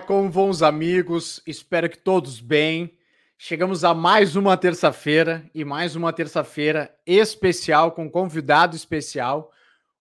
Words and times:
Como 0.00 0.30
vão 0.30 0.48
os 0.48 0.62
amigos? 0.62 1.42
Espero 1.46 1.88
que 1.88 1.98
todos 1.98 2.40
bem. 2.40 2.96
Chegamos 3.36 3.84
a 3.84 3.94
mais 3.94 4.36
uma 4.36 4.56
terça-feira 4.56 5.48
e 5.54 5.64
mais 5.64 5.96
uma 5.96 6.12
terça-feira 6.12 6.94
especial 7.06 7.92
com 7.92 8.10
convidado 8.10 8.76
especial. 8.76 9.50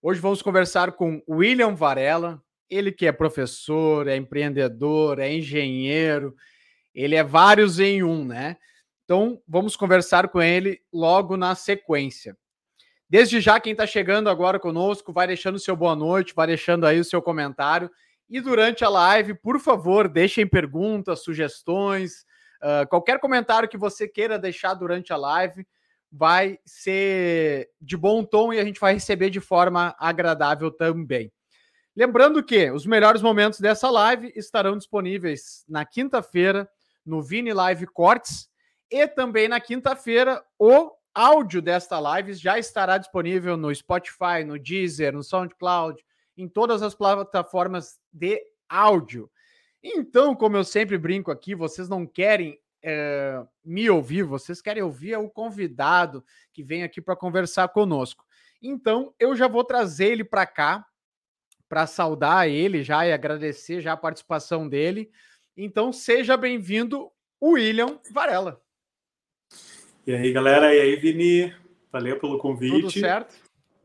Hoje 0.01 0.19
vamos 0.19 0.41
conversar 0.41 0.91
com 0.91 1.21
William 1.27 1.73
Varela, 1.73 2.41
ele 2.69 2.91
que 2.91 3.05
é 3.05 3.11
professor, 3.11 4.07
é 4.07 4.15
empreendedor, 4.15 5.19
é 5.19 5.33
engenheiro, 5.33 6.35
ele 6.93 7.15
é 7.15 7.23
vários 7.23 7.79
em 7.79 8.03
um, 8.03 8.25
né? 8.25 8.57
Então 9.05 9.41
vamos 9.47 9.75
conversar 9.75 10.27
com 10.27 10.41
ele 10.41 10.81
logo 10.91 11.37
na 11.37 11.55
sequência. 11.55 12.37
Desde 13.09 13.39
já, 13.39 13.59
quem 13.59 13.71
está 13.71 13.87
chegando 13.87 14.29
agora 14.29 14.59
conosco, 14.59 15.13
vai 15.13 15.27
deixando 15.27 15.59
seu 15.59 15.75
boa 15.75 15.95
noite, 15.95 16.33
vai 16.35 16.47
deixando 16.47 16.85
aí 16.85 16.99
o 16.99 17.05
seu 17.05 17.21
comentário. 17.21 17.89
E 18.30 18.42
durante 18.42 18.83
a 18.83 18.89
live, 18.89 19.33
por 19.36 19.59
favor, 19.59 20.08
deixem 20.08 20.45
perguntas, 20.45 21.23
sugestões, 21.23 22.25
uh, 22.61 22.88
qualquer 22.89 23.20
comentário 23.20 23.70
que 23.70 23.78
você 23.78 24.08
queira 24.08 24.38
deixar 24.38 24.73
durante 24.73 25.14
a 25.14 25.17
live 25.17 25.66
vai 26.11 26.59
ser 26.66 27.70
de 27.81 27.95
bom 27.95 28.23
tom 28.23 28.53
e 28.53 28.59
a 28.59 28.64
gente 28.64 28.80
vai 28.80 28.94
receber 28.94 29.30
de 29.30 29.39
forma 29.39 29.95
agradável 30.00 30.72
também. 30.72 31.31
Lembrando 31.95 32.44
que 32.44 32.70
os 32.70 32.86
melhores 32.86 33.22
momentos 33.22 33.59
dessa 33.59 33.89
live 33.89 34.31
estarão 34.36 34.78
disponíveis 34.78 35.66
na 35.67 35.86
quinta-feira 35.86 36.70
no 37.05 37.22
Vini 37.22 37.53
Live 37.53 37.88
Cortes 37.88 38.50
e 38.92 39.08
também 39.08 39.48
na 39.48 39.59
quinta-feira 39.59 40.44
o 40.59 40.92
áudio 41.14 41.61
desta 41.61 41.98
live 42.00 42.33
já 42.36 42.59
estará 42.59 42.98
disponível 42.98 43.58
no 43.58 43.73
Spotify, 43.73 44.43
no 44.45 44.60
Deezer, 44.60 45.14
no 45.14 45.23
SoundCloud, 45.23 45.99
em 46.37 46.48
todas 46.48 46.81
as 46.81 46.93
plataformas 46.93 47.99
de 48.14 48.42
áudio. 48.70 49.30
Então, 49.83 50.36
como 50.36 50.55
eu 50.55 50.64
sempre 50.64 50.98
brinco 50.98 51.31
aqui, 51.31 51.55
vocês 51.55 51.89
não 51.89 52.05
querem 52.05 52.59
é, 52.83 53.43
me 53.65 53.89
ouvir, 53.89 54.23
vocês 54.23 54.61
querem 54.61 54.83
ouvir 54.83 55.17
o 55.17 55.30
convidado 55.30 56.23
que 56.53 56.64
vem 56.64 56.83
aqui 56.83 57.02
para 57.02 57.15
conversar 57.15 57.67
conosco. 57.70 58.25
Então, 58.61 59.14
eu 59.20 59.36
já 59.36 59.48
vou 59.48 59.64
trazer 59.64 60.11
ele 60.11 60.23
para 60.23 60.45
cá 60.45 60.86
para 61.70 61.86
saudar 61.86 62.48
ele 62.48 62.83
já 62.83 63.05
e 63.05 63.11
agradecer 63.11 63.81
já 63.81 63.93
a 63.93 63.98
participação 63.98 64.69
dele. 64.69 65.11
Então, 65.55 65.92
seja 65.92 66.37
bem-vindo, 66.37 67.11
William 67.42 67.99
Varela. 68.11 68.61
E 70.05 70.14
aí, 70.14 70.31
galera? 70.31 70.73
E 70.73 70.80
aí, 70.80 70.95
Vini? 70.95 71.54
Valeu 71.92 72.19
pelo 72.19 72.37
convite. 72.37 72.81
Tudo 72.81 72.92
certo? 72.92 73.36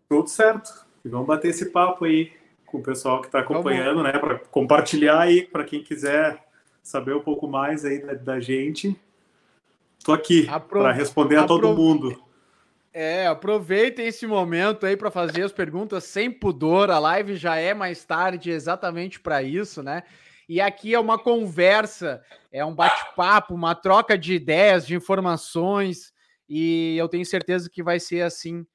Tudo 0.09 0.29
certo. 0.29 0.87
E 1.05 1.09
vamos 1.09 1.27
bater 1.27 1.49
esse 1.49 1.71
papo 1.71 2.05
aí 2.05 2.33
com 2.73 2.79
o 2.79 2.83
pessoal 2.83 3.21
que 3.21 3.27
está 3.27 3.41
acompanhando, 3.41 4.03
né? 4.03 4.13
Para 4.13 4.39
compartilhar 4.39 5.21
aí, 5.21 5.43
para 5.43 5.63
quem 5.63 5.83
quiser 5.83 6.43
saber 6.83 7.15
um 7.15 7.21
pouco 7.21 7.47
mais 7.47 7.85
aí 7.85 8.01
da, 8.01 8.15
da 8.15 8.41
gente. 8.41 8.99
Estou 9.99 10.15
aqui 10.15 10.49
para 10.69 10.91
responder 10.91 11.37
a 11.37 11.45
todo 11.45 11.77
mundo. 11.77 12.19
É, 12.95 13.27
aproveitem 13.27 14.07
esse 14.07 14.27
momento 14.27 14.85
aí 14.85 14.97
para 14.97 15.11
fazer 15.11 15.43
as 15.43 15.53
perguntas 15.53 16.05
sem 16.05 16.31
pudor. 16.31 16.91
A 16.91 16.99
live 16.99 17.37
já 17.37 17.57
é 17.57 17.75
mais 17.75 18.05
tarde, 18.05 18.51
exatamente 18.51 19.21
para 19.21 19.43
isso, 19.43 19.83
né? 19.83 20.03
E 20.49 20.61
aqui 20.61 20.93
é 20.95 20.99
uma 20.99 21.19
conversa, 21.19 22.23
é 22.51 22.65
um 22.65 22.75
bate-papo, 22.75 23.55
uma 23.55 23.75
troca 23.75 24.19
de 24.19 24.35
ideias, 24.35 24.87
de 24.87 24.95
informações, 24.95 26.13
e 26.49 26.97
eu 26.99 27.09
tenho 27.09 27.25
certeza 27.25 27.71
que 27.71 27.83
vai 27.83 28.01
ser 28.01 28.23
assim 28.23 28.67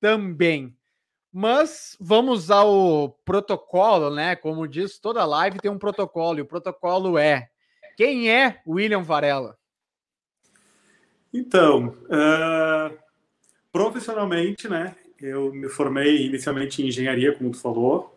também. 0.00 0.76
Mas 1.36 1.96
vamos 1.98 2.48
ao 2.48 3.18
protocolo, 3.24 4.08
né? 4.08 4.36
Como 4.36 4.68
diz, 4.68 5.00
toda 5.00 5.24
live 5.24 5.58
tem 5.58 5.68
um 5.68 5.80
protocolo, 5.80 6.38
e 6.38 6.42
o 6.42 6.46
protocolo 6.46 7.18
é: 7.18 7.48
quem 7.96 8.30
é 8.30 8.62
William 8.64 9.02
Varela? 9.02 9.58
Então, 11.32 11.96
uh, 12.04 12.96
profissionalmente, 13.72 14.68
né? 14.68 14.94
Eu 15.20 15.52
me 15.52 15.68
formei 15.68 16.24
inicialmente 16.24 16.80
em 16.80 16.86
engenharia, 16.86 17.34
como 17.36 17.50
tu 17.50 17.58
falou. 17.58 18.16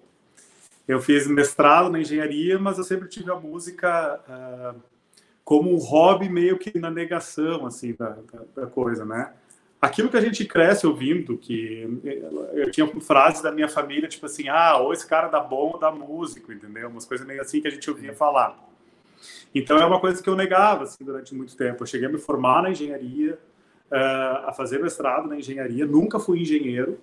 Eu 0.88 1.02
fiz 1.02 1.26
mestrado 1.26 1.90
na 1.90 2.00
engenharia, 2.00 2.60
mas 2.60 2.78
eu 2.78 2.84
sempre 2.84 3.10
tive 3.10 3.32
a 3.32 3.36
música 3.36 4.22
uh, 4.30 4.80
como 5.44 5.74
um 5.74 5.78
hobby 5.78 6.30
meio 6.30 6.60
que 6.60 6.78
na 6.78 6.92
negação, 6.92 7.66
assim, 7.66 7.96
da, 7.96 8.10
da, 8.10 8.62
da 8.62 8.68
coisa, 8.68 9.04
né? 9.04 9.34
Aquilo 9.82 10.10
que 10.10 10.18
a 10.18 10.22
gente 10.22 10.44
cresce 10.46 10.86
ouvindo, 10.88 11.38
que 11.38 12.00
eu 12.54 12.72
tinha 12.72 12.88
frases 13.00 13.42
da 13.42 13.52
minha 13.52 13.70
família, 13.70 14.08
tipo 14.08 14.26
assim, 14.26 14.50
ah, 14.50 14.78
ou 14.78 14.92
esse 14.92 15.08
cara 15.08 15.28
dá 15.28 15.40
bom 15.40 15.78
dá 15.78 15.92
músico, 15.92 16.52
entendeu? 16.52 16.90
Umas 16.90 17.06
coisas 17.06 17.26
meio 17.26 17.42
assim 17.42 17.62
que 17.62 17.68
a 17.68 17.72
gente 17.72 17.90
ouvia 17.90 18.14
falar. 18.14 18.58
Então 19.54 19.78
é 19.78 19.86
uma 19.86 20.00
coisa 20.00 20.22
que 20.22 20.30
eu 20.30 20.36
negava 20.36 20.84
assim, 20.84 21.04
durante 21.04 21.34
muito 21.34 21.56
tempo. 21.56 21.84
Eu 21.84 21.88
cheguei 21.88 22.08
a 22.08 22.12
me 22.12 22.18
formar 22.18 22.64
na 22.64 22.72
engenharia, 22.72 23.38
uh, 23.92 24.48
a 24.48 24.54
fazer 24.54 24.80
mestrado 24.80 25.28
na 25.28 25.38
engenharia, 25.38 25.86
nunca 25.86 26.20
fui 26.20 26.42
engenheiro, 26.42 27.00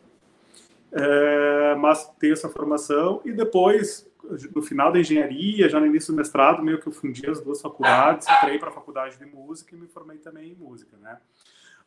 uh, 0.92 1.78
mas 1.78 2.08
tenho 2.18 2.32
essa 2.32 2.48
formação 2.48 3.20
e 3.24 3.32
depois, 3.32 4.08
no 4.54 4.62
final 4.62 4.92
da 4.92 4.98
engenharia, 4.98 5.68
já 5.68 5.78
no 5.78 5.86
início 5.86 6.12
do 6.12 6.16
mestrado, 6.16 6.62
meio 6.62 6.80
que 6.80 6.88
eu 6.88 6.92
fundi 6.92 7.28
as 7.28 7.40
duas 7.40 7.60
faculdades, 7.60 8.26
entrei 8.28 8.58
para 8.58 8.68
a 8.68 8.72
faculdade 8.72 9.16
de 9.16 9.26
música 9.26 9.74
e 9.74 9.78
me 9.78 9.86
formei 9.86 10.18
também 10.18 10.50
em 10.50 10.54
música, 10.54 10.96
né? 11.00 11.18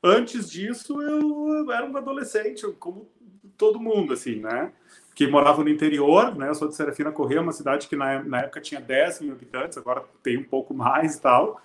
Antes 0.03 0.49
disso, 0.49 1.01
eu 1.01 1.71
era 1.71 1.85
um 1.85 1.97
adolescente, 1.97 2.65
como 2.79 3.09
todo 3.57 3.79
mundo, 3.79 4.13
assim, 4.13 4.39
né? 4.39 4.71
Que 5.15 5.27
morava 5.27 5.63
no 5.63 5.69
interior, 5.69 6.35
né? 6.35 6.49
Eu 6.49 6.55
sou 6.55 6.67
de 6.67 6.75
Serafina 6.75 7.11
Correia, 7.11 7.41
uma 7.41 7.51
cidade 7.51 7.87
que 7.87 7.95
na, 7.95 8.23
na 8.23 8.41
época 8.41 8.61
tinha 8.61 8.79
10 8.79 9.21
mil 9.21 9.31
habitantes, 9.33 9.77
agora 9.77 10.03
tem 10.21 10.37
um 10.37 10.43
pouco 10.43 10.73
mais 10.73 11.15
e 11.15 11.21
tal. 11.21 11.59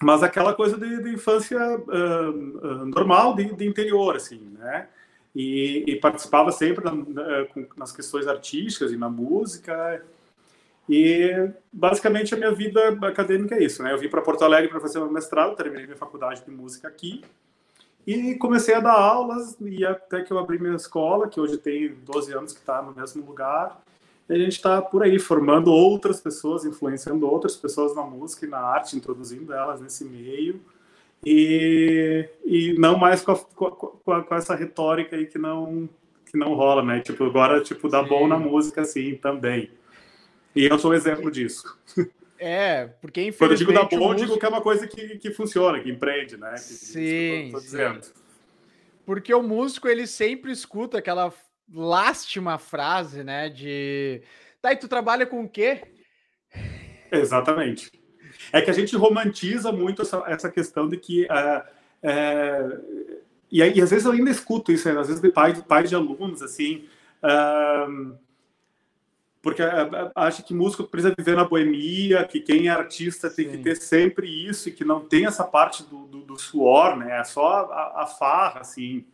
Mas 0.00 0.22
aquela 0.22 0.54
coisa 0.54 0.78
de, 0.78 1.02
de 1.02 1.10
infância 1.10 1.58
uh, 1.58 2.30
uh, 2.30 2.86
normal 2.86 3.34
de, 3.34 3.52
de, 3.54 3.66
interior, 3.66 4.16
assim, 4.16 4.40
né? 4.58 4.88
E, 5.34 5.84
e 5.86 5.96
participava 5.96 6.50
sempre 6.50 6.84
na, 6.84 6.92
nas 7.76 7.92
questões 7.92 8.26
artísticas 8.26 8.92
e 8.92 8.96
na 8.96 9.10
música. 9.10 10.02
E 10.88 11.50
basicamente 11.72 12.34
a 12.34 12.36
minha 12.36 12.52
vida 12.52 12.88
acadêmica 13.02 13.54
é 13.54 13.62
isso, 13.62 13.82
né? 13.82 13.92
Eu 13.92 13.98
vim 13.98 14.08
para 14.08 14.22
Porto 14.22 14.42
Alegre 14.42 14.68
para 14.68 14.80
fazer 14.80 14.98
meu 14.98 15.12
mestrado, 15.12 15.54
terminei 15.54 15.84
minha 15.84 15.96
faculdade 15.96 16.44
de 16.44 16.50
música 16.50 16.88
aqui 16.88 17.22
e 18.08 18.36
comecei 18.36 18.74
a 18.74 18.80
dar 18.80 18.98
aulas 18.98 19.54
e 19.60 19.84
até 19.84 20.22
que 20.22 20.32
eu 20.32 20.38
abri 20.38 20.58
minha 20.58 20.74
escola, 20.74 21.28
que 21.28 21.38
hoje 21.38 21.58
tem 21.58 21.94
12 22.06 22.32
anos 22.32 22.54
que 22.54 22.58
está 22.58 22.80
no 22.80 22.94
mesmo 22.94 23.22
lugar. 23.22 23.82
E 24.26 24.32
a 24.32 24.38
gente 24.38 24.52
está 24.52 24.80
por 24.80 25.02
aí 25.02 25.18
formando 25.18 25.70
outras 25.70 26.18
pessoas, 26.18 26.64
influenciando 26.64 27.28
outras 27.28 27.54
pessoas 27.54 27.94
na 27.94 28.02
música 28.02 28.46
e 28.46 28.48
na 28.48 28.60
arte, 28.60 28.96
introduzindo 28.96 29.52
elas 29.52 29.82
nesse 29.82 30.06
meio. 30.06 30.58
E, 31.22 32.26
e 32.46 32.74
não 32.78 32.96
mais 32.96 33.20
com, 33.20 33.32
a, 33.32 33.36
com, 33.38 34.12
a, 34.12 34.22
com, 34.22 34.34
essa 34.34 34.54
retórica 34.54 35.14
aí 35.14 35.26
que 35.26 35.38
não 35.38 35.86
que 36.24 36.38
não 36.38 36.54
rola, 36.54 36.82
né? 36.82 37.00
Tipo, 37.00 37.24
agora 37.24 37.62
tipo 37.62 37.90
dá 37.90 38.02
Sim. 38.02 38.08
bom 38.08 38.26
na 38.26 38.38
música 38.38 38.80
assim 38.80 39.16
também. 39.16 39.70
E 40.58 40.66
eu 40.66 40.76
sou 40.76 40.90
um 40.90 40.94
exemplo 40.94 41.30
disso. 41.30 41.78
É, 42.40 42.86
porque 43.00 43.22
infelizmente. 43.22 43.38
Quando 43.38 43.50
eu 43.52 43.56
digo 43.56 43.72
da 43.72 44.06
músico... 44.06 44.26
digo 44.26 44.38
que 44.38 44.46
é 44.46 44.48
uma 44.48 44.60
coisa 44.60 44.88
que, 44.88 45.18
que 45.18 45.30
funciona, 45.30 45.78
que 45.80 45.88
empreende, 45.88 46.36
né? 46.36 46.52
Que, 46.52 46.58
sim, 46.58 47.52
que 47.52 47.60
sim. 47.60 48.12
Porque 49.06 49.32
o 49.32 49.42
músico, 49.42 49.88
ele 49.88 50.06
sempre 50.06 50.50
escuta 50.50 50.98
aquela 50.98 51.32
lástima 51.72 52.58
frase, 52.58 53.22
né? 53.22 53.48
De. 53.48 54.20
Tá, 54.60 54.72
e 54.72 54.76
tu 54.76 54.88
trabalha 54.88 55.26
com 55.26 55.44
o 55.44 55.48
quê? 55.48 55.82
Exatamente. 57.12 57.92
É 58.52 58.60
que 58.60 58.70
a 58.70 58.74
gente 58.74 58.96
romantiza 58.96 59.70
muito 59.70 60.02
essa, 60.02 60.24
essa 60.26 60.50
questão 60.50 60.88
de 60.88 60.96
que. 60.96 61.24
Uh, 61.26 61.60
uh, 62.02 63.18
e, 63.50 63.62
e, 63.62 63.80
às 63.80 63.90
vezes 63.90 64.06
eu 64.06 64.12
ainda 64.12 64.30
escuto 64.30 64.72
isso, 64.72 64.92
né? 64.92 65.00
às 65.00 65.06
vezes 65.06 65.22
de 65.22 65.30
pais, 65.30 65.60
pais 65.62 65.88
de 65.88 65.94
alunos, 65.94 66.42
assim. 66.42 66.88
Uh, 67.22 68.18
porque 69.48 69.62
é, 69.62 69.66
é, 69.66 70.10
acha 70.14 70.42
que 70.42 70.52
músico 70.52 70.84
precisa 70.84 71.14
viver 71.16 71.34
na 71.34 71.44
boemia, 71.44 72.22
que 72.24 72.38
quem 72.38 72.68
é 72.68 72.70
artista 72.70 73.30
tem 73.30 73.46
Sim. 73.46 73.52
que 73.52 73.58
ter 73.62 73.76
sempre 73.76 74.28
isso 74.28 74.68
e 74.68 74.72
que 74.72 74.84
não 74.84 75.00
tem 75.00 75.24
essa 75.24 75.42
parte 75.42 75.82
do, 75.84 76.04
do, 76.04 76.20
do 76.20 76.38
suor, 76.38 76.98
né? 76.98 77.18
É 77.18 77.24
só 77.24 77.64
a, 77.72 78.02
a 78.02 78.06
farra, 78.06 78.60
assim. 78.60 79.06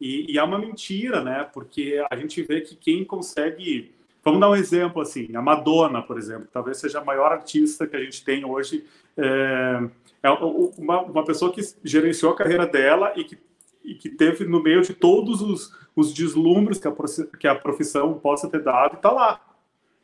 E, 0.00 0.32
e, 0.32 0.38
é 0.38 0.42
uma 0.44 0.60
mentira, 0.60 1.24
né? 1.24 1.44
Porque 1.52 2.00
a 2.08 2.14
gente 2.14 2.40
vê 2.44 2.60
que 2.60 2.76
quem 2.76 3.04
consegue. 3.04 3.92
Vamos 4.24 4.38
dar 4.38 4.50
um 4.50 4.54
exemplo 4.54 5.02
assim: 5.02 5.34
a 5.34 5.42
Madonna, 5.42 6.00
por 6.00 6.16
exemplo, 6.16 6.46
talvez 6.52 6.76
seja 6.76 7.00
a 7.00 7.04
maior 7.04 7.32
artista 7.32 7.84
que 7.84 7.96
a 7.96 8.00
gente 8.00 8.24
tem 8.24 8.44
hoje. 8.44 8.84
É, 9.16 9.82
é 10.22 10.30
uma, 10.30 11.00
uma 11.00 11.24
pessoa 11.24 11.52
que 11.52 11.62
gerenciou 11.82 12.30
a 12.30 12.36
carreira 12.36 12.64
dela 12.64 13.12
e 13.16 13.24
que, 13.24 13.36
e 13.82 13.94
que 13.96 14.08
teve 14.08 14.44
no 14.44 14.62
meio 14.62 14.82
de 14.82 14.94
todos 14.94 15.42
os, 15.42 15.76
os 15.96 16.14
deslumbres 16.14 16.78
que 16.78 16.86
a, 16.86 16.94
que 17.40 17.48
a 17.48 17.56
profissão 17.56 18.14
possa 18.14 18.48
ter 18.48 18.62
dado 18.62 18.92
e 18.92 18.96
está 18.96 19.10
lá 19.10 19.49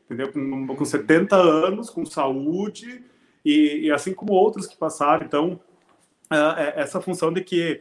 entendeu? 0.06 0.32
Com, 0.32 0.66
com 0.74 0.84
70 0.84 1.36
anos, 1.36 1.90
com 1.90 2.06
saúde, 2.06 3.04
e, 3.44 3.86
e, 3.86 3.90
assim 3.92 4.14
como 4.14 4.32
outros 4.32 4.66
que 4.66 4.76
passaram. 4.76 5.26
Então, 5.26 5.60
uh, 6.32 6.58
essa 6.74 7.00
função 7.00 7.32
de 7.32 7.42
que 7.42 7.80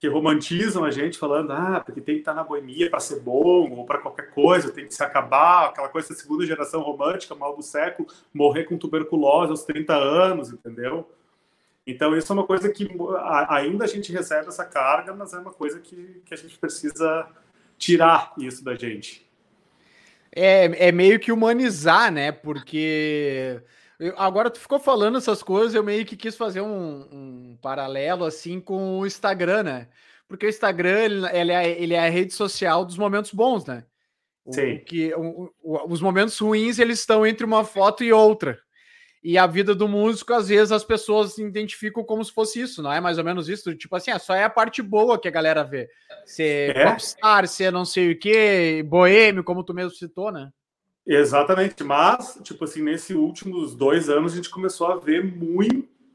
que 0.00 0.08
romantizam 0.08 0.84
a 0.84 0.90
gente 0.90 1.18
falando, 1.18 1.52
ah, 1.52 1.82
porque 1.84 2.00
tem 2.00 2.14
que 2.14 2.20
estar 2.22 2.34
na 2.34 2.42
boemia 2.42 2.88
para 2.88 2.98
ser 2.98 3.20
bom, 3.20 3.70
ou 3.70 3.84
para 3.84 3.98
qualquer 3.98 4.30
coisa, 4.30 4.72
tem 4.72 4.86
que 4.86 4.94
se 4.94 5.02
acabar, 5.02 5.66
aquela 5.66 5.88
coisa 5.88 6.08
da 6.08 6.14
segunda 6.14 6.46
geração 6.46 6.80
romântica, 6.80 7.34
mal 7.34 7.54
do 7.54 7.62
século, 7.62 8.08
morrer 8.32 8.64
com 8.64 8.78
tuberculose 8.78 9.50
aos 9.50 9.64
30 9.64 9.94
anos, 9.94 10.50
entendeu? 10.50 11.06
Então, 11.86 12.16
isso 12.16 12.32
é 12.32 12.34
uma 12.34 12.46
coisa 12.46 12.70
que 12.70 12.88
ainda 13.48 13.84
a 13.84 13.88
gente 13.88 14.10
recebe 14.10 14.48
essa 14.48 14.64
carga, 14.64 15.14
mas 15.14 15.34
é 15.34 15.38
uma 15.38 15.52
coisa 15.52 15.78
que, 15.78 16.22
que 16.24 16.34
a 16.34 16.36
gente 16.36 16.58
precisa 16.58 17.28
tirar 17.78 18.32
isso 18.38 18.64
da 18.64 18.74
gente. 18.74 19.25
É, 20.36 20.88
é 20.88 20.92
meio 20.92 21.18
que 21.18 21.32
humanizar, 21.32 22.12
né? 22.12 22.30
Porque 22.30 23.62
agora 24.16 24.50
tu 24.50 24.60
ficou 24.60 24.78
falando 24.78 25.16
essas 25.16 25.42
coisas, 25.42 25.74
eu 25.74 25.82
meio 25.82 26.04
que 26.04 26.14
quis 26.14 26.36
fazer 26.36 26.60
um, 26.60 27.08
um 27.10 27.58
paralelo 27.62 28.24
assim 28.24 28.60
com 28.60 28.98
o 28.98 29.06
Instagram, 29.06 29.62
né? 29.62 29.88
Porque 30.28 30.44
o 30.44 30.48
Instagram 30.48 30.98
ele, 30.98 31.26
ele, 31.32 31.52
é, 31.52 31.82
ele 31.82 31.94
é 31.94 32.06
a 32.06 32.10
rede 32.10 32.34
social 32.34 32.84
dos 32.84 32.98
momentos 32.98 33.32
bons, 33.32 33.64
né? 33.64 33.84
O, 34.44 34.52
Sim. 34.52 34.78
que, 34.84 35.12
o, 35.14 35.50
o, 35.62 35.92
os 35.92 36.02
momentos 36.02 36.38
ruins 36.38 36.78
eles 36.78 37.00
estão 37.00 37.26
entre 37.26 37.44
uma 37.44 37.64
foto 37.64 38.04
e 38.04 38.12
outra. 38.12 38.60
E 39.22 39.36
a 39.36 39.46
vida 39.46 39.74
do 39.74 39.88
músico, 39.88 40.32
às 40.32 40.48
vezes, 40.48 40.70
as 40.70 40.84
pessoas 40.84 41.38
identificam 41.38 42.04
como 42.04 42.24
se 42.24 42.32
fosse 42.32 42.60
isso, 42.60 42.82
não 42.82 42.92
é 42.92 43.00
mais 43.00 43.18
ou 43.18 43.24
menos 43.24 43.48
isso? 43.48 43.74
Tipo 43.74 43.96
assim, 43.96 44.10
é 44.10 44.18
só 44.18 44.34
é 44.34 44.44
a 44.44 44.50
parte 44.50 44.80
boa 44.82 45.18
que 45.18 45.26
a 45.26 45.32
galera 45.32 45.64
vê. 45.64 45.88
Ser 46.24 46.76
é? 46.76 46.90
popstar, 46.90 47.46
ser 47.48 47.72
não 47.72 47.84
sei 47.84 48.12
o 48.12 48.18
quê, 48.18 48.84
boêmio, 48.86 49.42
como 49.42 49.64
tu 49.64 49.74
mesmo 49.74 49.90
citou, 49.92 50.30
né? 50.30 50.50
Exatamente, 51.06 51.84
mas, 51.84 52.38
tipo 52.42 52.64
assim, 52.64 52.82
nesses 52.82 53.14
últimos 53.14 53.76
dois 53.76 54.08
anos 54.08 54.32
a 54.32 54.36
gente 54.36 54.50
começou 54.50 54.88
a 54.88 54.96
ver 54.96 55.24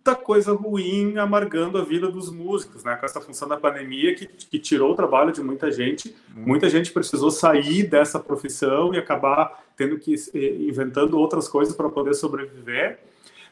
muita 0.03 0.15
coisa 0.15 0.51
ruim 0.53 1.17
amargando 1.19 1.77
a 1.77 1.83
vida 1.83 2.09
dos 2.09 2.31
músicos, 2.31 2.83
né? 2.83 2.95
Com 2.95 3.05
essa 3.05 3.21
função 3.21 3.47
da 3.47 3.55
pandemia 3.55 4.15
que, 4.15 4.25
que 4.25 4.57
tirou 4.57 4.91
o 4.91 4.95
trabalho 4.95 5.31
de 5.31 5.43
muita 5.43 5.71
gente, 5.71 6.15
muita 6.35 6.67
gente 6.69 6.91
precisou 6.91 7.29
sair 7.29 7.83
dessa 7.83 8.19
profissão 8.19 8.93
e 8.95 8.97
acabar 8.97 9.63
tendo 9.77 9.99
que 9.99 10.15
inventando 10.33 11.19
outras 11.19 11.47
coisas 11.47 11.75
para 11.75 11.87
poder 11.87 12.15
sobreviver. 12.15 12.99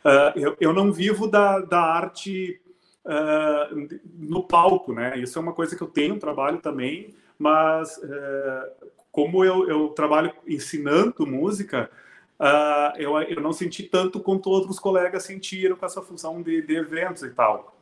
Uh, 0.04 0.40
eu, 0.40 0.57
eu 0.60 0.74
não 0.74 0.92
vivo 0.92 1.28
da, 1.28 1.60
da 1.60 1.81
arte 1.81 2.60
uh, 3.06 4.00
no 4.18 4.42
palco, 4.44 4.92
né? 4.92 5.19
Isso 5.19 5.38
é 5.38 5.42
uma 5.42 5.54
coisa 5.54 5.75
que 5.75 5.84
eu 5.84 5.88
tenho 5.88 6.18
trabalho 6.18 6.57
também, 6.57 7.13
mas 7.38 7.95
uh, 7.98 8.90
como 9.12 9.45
eu, 9.45 9.69
eu 9.69 9.90
trabalho 9.90 10.34
ensinando 10.48 11.28
música, 11.28 11.92
uh, 12.40 12.98
eu, 12.98 13.20
eu 13.22 13.42
não 13.42 13.52
senti 13.52 13.84
tanto 13.84 14.20
quanto 14.20 14.50
outros 14.50 14.80
colegas 14.80 15.24
sentiram 15.24 15.76
com 15.76 15.86
essa 15.86 16.02
função 16.02 16.42
de, 16.42 16.62
de 16.62 16.76
eventos 16.76 17.24
e 17.24 17.30
tal. 17.30 17.76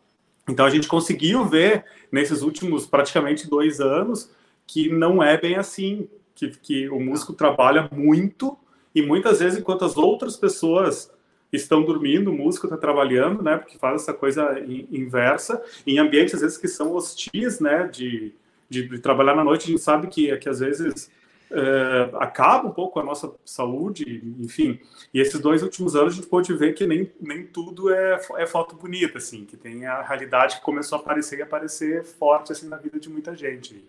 Então 0.49 0.65
a 0.65 0.69
gente 0.69 0.87
conseguiu 0.87 1.45
ver 1.45 1.85
nesses 2.11 2.41
últimos 2.41 2.85
praticamente 2.85 3.49
dois 3.49 3.79
anos 3.79 4.31
que 4.65 4.89
não 4.89 5.21
é 5.21 5.37
bem 5.37 5.55
assim, 5.55 6.09
que, 6.33 6.49
que 6.49 6.89
o 6.89 6.99
músico 6.99 7.33
trabalha 7.33 7.89
muito 7.91 8.57
e 8.93 9.01
muitas 9.01 9.39
vezes 9.39 9.59
enquanto 9.59 9.85
as 9.85 9.97
outras 9.97 10.35
pessoas 10.37 11.11
estão 11.51 11.83
dormindo, 11.83 12.31
o 12.31 12.33
músico 12.33 12.65
está 12.65 12.77
trabalhando, 12.77 13.41
né? 13.41 13.57
Porque 13.57 13.77
faz 13.77 14.01
essa 14.01 14.13
coisa 14.13 14.59
inversa 14.91 15.61
em 15.85 15.97
ambientes 15.97 16.35
às 16.35 16.41
vezes 16.41 16.57
que 16.57 16.67
são 16.67 16.93
hostis, 16.93 17.59
né? 17.59 17.87
De, 17.87 18.33
de, 18.69 18.87
de 18.87 18.99
trabalhar 18.99 19.35
na 19.35 19.43
noite, 19.43 19.65
a 19.65 19.67
gente 19.67 19.81
sabe 19.81 20.07
que, 20.07 20.35
que 20.37 20.49
às 20.49 20.59
vezes 20.59 21.09
é, 21.51 22.09
acaba 22.15 22.67
um 22.67 22.71
pouco 22.71 22.99
a 22.99 23.03
nossa 23.03 23.33
saúde, 23.45 24.23
enfim. 24.39 24.79
E 25.13 25.19
esses 25.19 25.39
dois 25.39 25.63
últimos 25.63 25.95
anos 25.95 26.13
a 26.13 26.15
gente 26.15 26.27
pôde 26.27 26.53
ver 26.53 26.73
que 26.73 26.85
nem, 26.85 27.11
nem 27.19 27.45
tudo 27.45 27.93
é, 27.93 28.19
é 28.37 28.45
foto 28.45 28.75
bonita, 28.75 29.17
assim, 29.17 29.45
que 29.45 29.55
tem 29.55 29.85
a 29.85 30.01
realidade 30.01 30.57
que 30.57 30.61
começou 30.61 30.97
a 30.97 31.01
aparecer 31.01 31.39
e 31.39 31.41
aparecer 31.41 32.03
forte 32.03 32.51
assim 32.51 32.67
na 32.67 32.77
vida 32.77 32.99
de 32.99 33.09
muita 33.09 33.35
gente. 33.35 33.87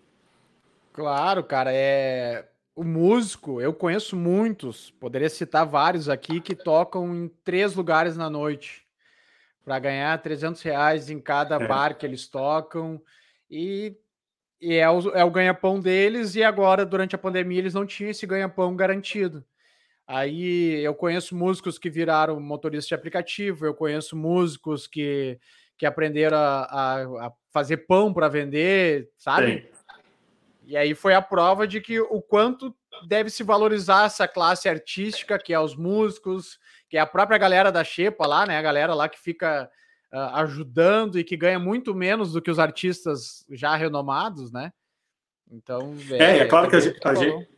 Claro, 0.92 1.44
cara, 1.44 1.72
é 1.72 2.46
o 2.74 2.84
músico, 2.84 3.60
eu 3.60 3.74
conheço 3.74 4.14
muitos, 4.14 4.92
poderia 5.00 5.28
citar 5.28 5.66
vários 5.66 6.08
aqui 6.08 6.40
que 6.40 6.54
tocam 6.54 7.12
em 7.12 7.28
três 7.42 7.74
lugares 7.74 8.16
na 8.16 8.30
noite 8.30 8.86
para 9.64 9.80
ganhar 9.80 10.22
300 10.22 10.62
reais 10.62 11.10
em 11.10 11.20
cada 11.20 11.56
é. 11.56 11.66
bar 11.66 11.98
que 11.98 12.06
eles 12.06 12.28
tocam 12.28 13.02
e 13.50 13.96
e 14.60 14.74
é 14.74 14.88
o, 14.90 15.10
é 15.10 15.24
o 15.24 15.30
ganha-pão 15.30 15.80
deles, 15.80 16.34
e 16.34 16.42
agora, 16.42 16.84
durante 16.84 17.14
a 17.14 17.18
pandemia, 17.18 17.58
eles 17.58 17.74
não 17.74 17.86
tinham 17.86 18.10
esse 18.10 18.26
ganha-pão 18.26 18.74
garantido. 18.74 19.44
Aí 20.06 20.82
eu 20.82 20.94
conheço 20.94 21.36
músicos 21.36 21.78
que 21.78 21.90
viraram 21.90 22.40
motoristas 22.40 22.88
de 22.88 22.94
aplicativo, 22.94 23.66
eu 23.66 23.74
conheço 23.74 24.16
músicos 24.16 24.86
que, 24.86 25.38
que 25.76 25.84
aprenderam 25.84 26.38
a, 26.38 26.62
a, 26.64 27.26
a 27.26 27.32
fazer 27.52 27.78
pão 27.78 28.12
para 28.12 28.28
vender, 28.28 29.10
sabe? 29.18 29.60
Sim. 29.60 29.78
E 30.64 30.76
aí 30.76 30.94
foi 30.94 31.14
a 31.14 31.22
prova 31.22 31.66
de 31.66 31.80
que 31.80 32.00
o 32.00 32.20
quanto 32.20 32.74
deve 33.06 33.30
se 33.30 33.42
valorizar 33.42 34.06
essa 34.06 34.26
classe 34.26 34.68
artística, 34.68 35.38
que 35.38 35.52
é 35.52 35.60
os 35.60 35.76
músicos, 35.76 36.58
que 36.88 36.96
é 36.96 37.00
a 37.00 37.06
própria 37.06 37.38
galera 37.38 37.70
da 37.70 37.84
Xepa 37.84 38.26
lá, 38.26 38.46
né? 38.46 38.58
A 38.58 38.62
galera 38.62 38.94
lá 38.94 39.08
que 39.08 39.18
fica 39.18 39.70
uh, 40.12 40.34
ajudando 40.36 41.18
e 41.18 41.24
que 41.24 41.36
ganha 41.36 41.58
muito 41.58 41.94
menos 41.94 42.32
do 42.32 42.42
que 42.42 42.50
os 42.50 42.58
artistas 42.58 43.44
já 43.50 43.74
renomados, 43.76 44.52
né? 44.52 44.72
Então, 45.50 45.94
é, 46.10 46.16
é, 46.16 46.38
é 46.38 46.46
claro 46.46 46.68
que 46.68 46.76
a 46.76 46.80
gente, 46.80 47.48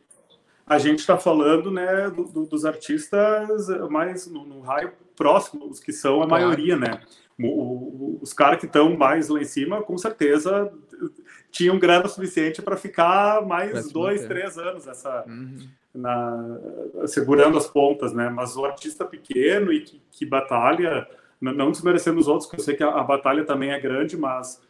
a 0.65 0.79
gente, 0.79 0.99
está 0.99 1.17
falando, 1.17 1.69
né, 1.69 2.09
do, 2.09 2.23
do, 2.23 2.45
dos 2.45 2.63
artistas 2.63 3.67
mais 3.89 4.27
no, 4.27 4.45
no, 4.45 4.61
raio 4.61 4.93
próximo, 5.15 5.69
os 5.69 5.79
que 5.79 5.91
são 5.91 6.21
a 6.21 6.27
claro. 6.27 6.45
maioria, 6.45 6.77
né? 6.77 7.01
O, 7.37 7.47
o, 7.47 8.19
os 8.21 8.31
caras 8.31 8.59
que 8.59 8.65
estão 8.65 8.95
mais 8.95 9.27
lá 9.27 9.41
em 9.41 9.45
cima, 9.45 9.81
com 9.81 9.97
certeza, 9.97 10.71
tinham 11.51 11.77
grana 11.77 12.07
suficiente 12.07 12.61
para 12.61 12.77
ficar 12.77 13.45
mais 13.45 13.91
dois, 13.91 14.25
três 14.25 14.57
anos 14.57 14.87
essa, 14.87 15.25
uhum. 15.27 15.67
na, 15.93 16.59
segurando 17.07 17.57
as 17.57 17.67
pontas, 17.67 18.13
né? 18.13 18.29
Mas 18.29 18.55
o 18.55 18.63
artista 18.63 19.03
pequeno 19.03 19.73
e 19.73 19.81
que, 19.81 20.01
que 20.11 20.25
batalha 20.25 21.07
não 21.41 21.71
desmerecendo 21.71 22.19
os 22.19 22.27
outros, 22.27 22.47
porque 22.47 22.61
eu 22.61 22.65
sei 22.65 22.75
que 22.75 22.83
a, 22.83 22.89
a, 22.89 23.03
batalha 23.03 23.43
também 23.43 23.71
é 23.71 23.79
grande, 23.79 24.15
mas 24.15 24.61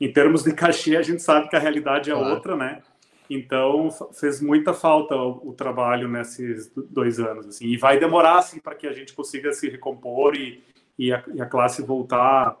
em 0.00 0.12
termos 0.12 0.44
de 0.44 0.54
cachê 0.54 0.96
a 0.96 1.02
gente 1.02 1.20
sabe 1.20 1.48
que 1.48 1.56
a 1.56 1.58
realidade 1.58 2.10
é 2.10 2.14
claro. 2.14 2.34
outra, 2.34 2.56
né? 2.56 2.80
Então 3.28 3.88
fez 4.12 4.40
muita 4.40 4.72
falta 4.72 5.16
o, 5.16 5.50
o, 5.50 5.52
trabalho 5.52 6.06
nesses 6.06 6.70
dois 6.90 7.18
anos, 7.18 7.46
assim, 7.46 7.66
e 7.66 7.76
vai 7.76 7.98
demorar 7.98 8.38
assim 8.38 8.60
para 8.60 8.74
que 8.74 8.86
a 8.86 8.92
gente 8.92 9.12
consiga 9.12 9.52
se 9.52 9.68
recompor 9.68 10.36
e, 10.36 10.62
e, 10.98 11.12
a, 11.12 11.22
e 11.34 11.40
a 11.40 11.46
classe 11.46 11.82
voltar 11.82 12.56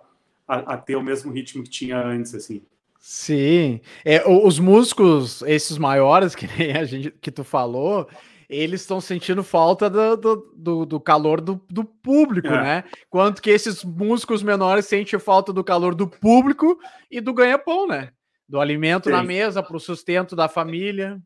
a, 0.48 0.74
a, 0.74 0.76
ter 0.76 0.96
o 0.96 1.02
mesmo 1.02 1.32
ritmo 1.32 1.62
que 1.62 1.70
tinha 1.70 1.98
antes, 1.98 2.34
assim. 2.34 2.62
Sim, 2.98 3.80
é, 4.04 4.22
os 4.28 4.58
músicos, 4.58 5.42
esses 5.42 5.76
maiores 5.76 6.34
que 6.36 6.48
nem 6.58 6.76
a 6.76 6.84
gente 6.84 7.10
que 7.20 7.30
tu 7.30 7.44
falou, 7.44 8.08
eles 8.52 8.82
estão 8.82 9.00
sentindo 9.00 9.42
falta 9.42 9.88
do, 9.88 10.16
do, 10.16 10.52
do, 10.54 10.86
do 10.86 11.00
calor 11.00 11.40
do, 11.40 11.60
do 11.70 11.84
público, 11.84 12.48
é. 12.48 12.62
né? 12.62 12.84
Quanto 13.08 13.40
que 13.40 13.50
esses 13.50 13.82
músicos 13.82 14.42
menores 14.42 14.84
sentem 14.84 15.18
falta 15.18 15.52
do 15.52 15.64
calor 15.64 15.94
do 15.94 16.06
público 16.06 16.78
e 17.10 17.20
do 17.20 17.32
ganha-pão, 17.32 17.86
né? 17.86 18.10
Do 18.46 18.60
alimento 18.60 19.08
na 19.08 19.22
mesa, 19.22 19.62
para 19.62 19.76
o 19.76 19.80
sustento 19.80 20.36
da 20.36 20.48
família. 20.48 21.18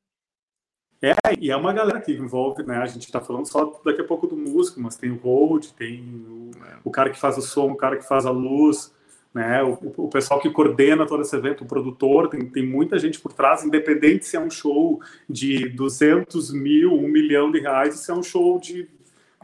É, 1.02 1.14
e 1.38 1.50
é 1.50 1.56
uma 1.56 1.72
galera 1.72 2.00
que 2.00 2.12
envolve, 2.12 2.62
né? 2.62 2.78
A 2.78 2.86
gente 2.86 3.10
tá 3.10 3.20
falando 3.20 3.46
só 3.46 3.80
daqui 3.84 4.00
a 4.00 4.04
pouco 4.04 4.26
do 4.26 4.36
músico, 4.36 4.80
mas 4.80 4.96
tem 4.96 5.10
o 5.10 5.16
hold, 5.16 5.66
tem 5.72 6.00
o, 6.28 6.50
o 6.84 6.90
cara 6.90 7.10
que 7.10 7.18
faz 7.18 7.36
o 7.36 7.42
som, 7.42 7.70
o 7.72 7.76
cara 7.76 7.96
que 7.96 8.06
faz 8.06 8.24
a 8.24 8.30
luz, 8.30 8.94
né? 9.36 9.62
O, 9.62 10.04
o, 10.04 10.08
pessoal 10.08 10.40
que 10.40 10.48
coordena 10.48 11.06
todo 11.06 11.20
esse 11.20 11.36
evento, 11.36 11.62
o 11.62 11.66
produtor, 11.66 12.30
tem, 12.30 12.48
tem 12.48 12.66
muita 12.66 12.98
gente 12.98 13.20
por 13.20 13.34
trás, 13.34 13.62
independente 13.62 14.24
se 14.24 14.34
é 14.34 14.40
um 14.40 14.48
show 14.48 14.98
de 15.28 15.68
200 15.68 16.54
mil, 16.54 16.94
um 16.94 17.06
milhão 17.06 17.52
de 17.52 17.60
reais, 17.60 17.96
se 17.96 18.10
é 18.10 18.14
um 18.14 18.22
show 18.22 18.58
de 18.58 18.88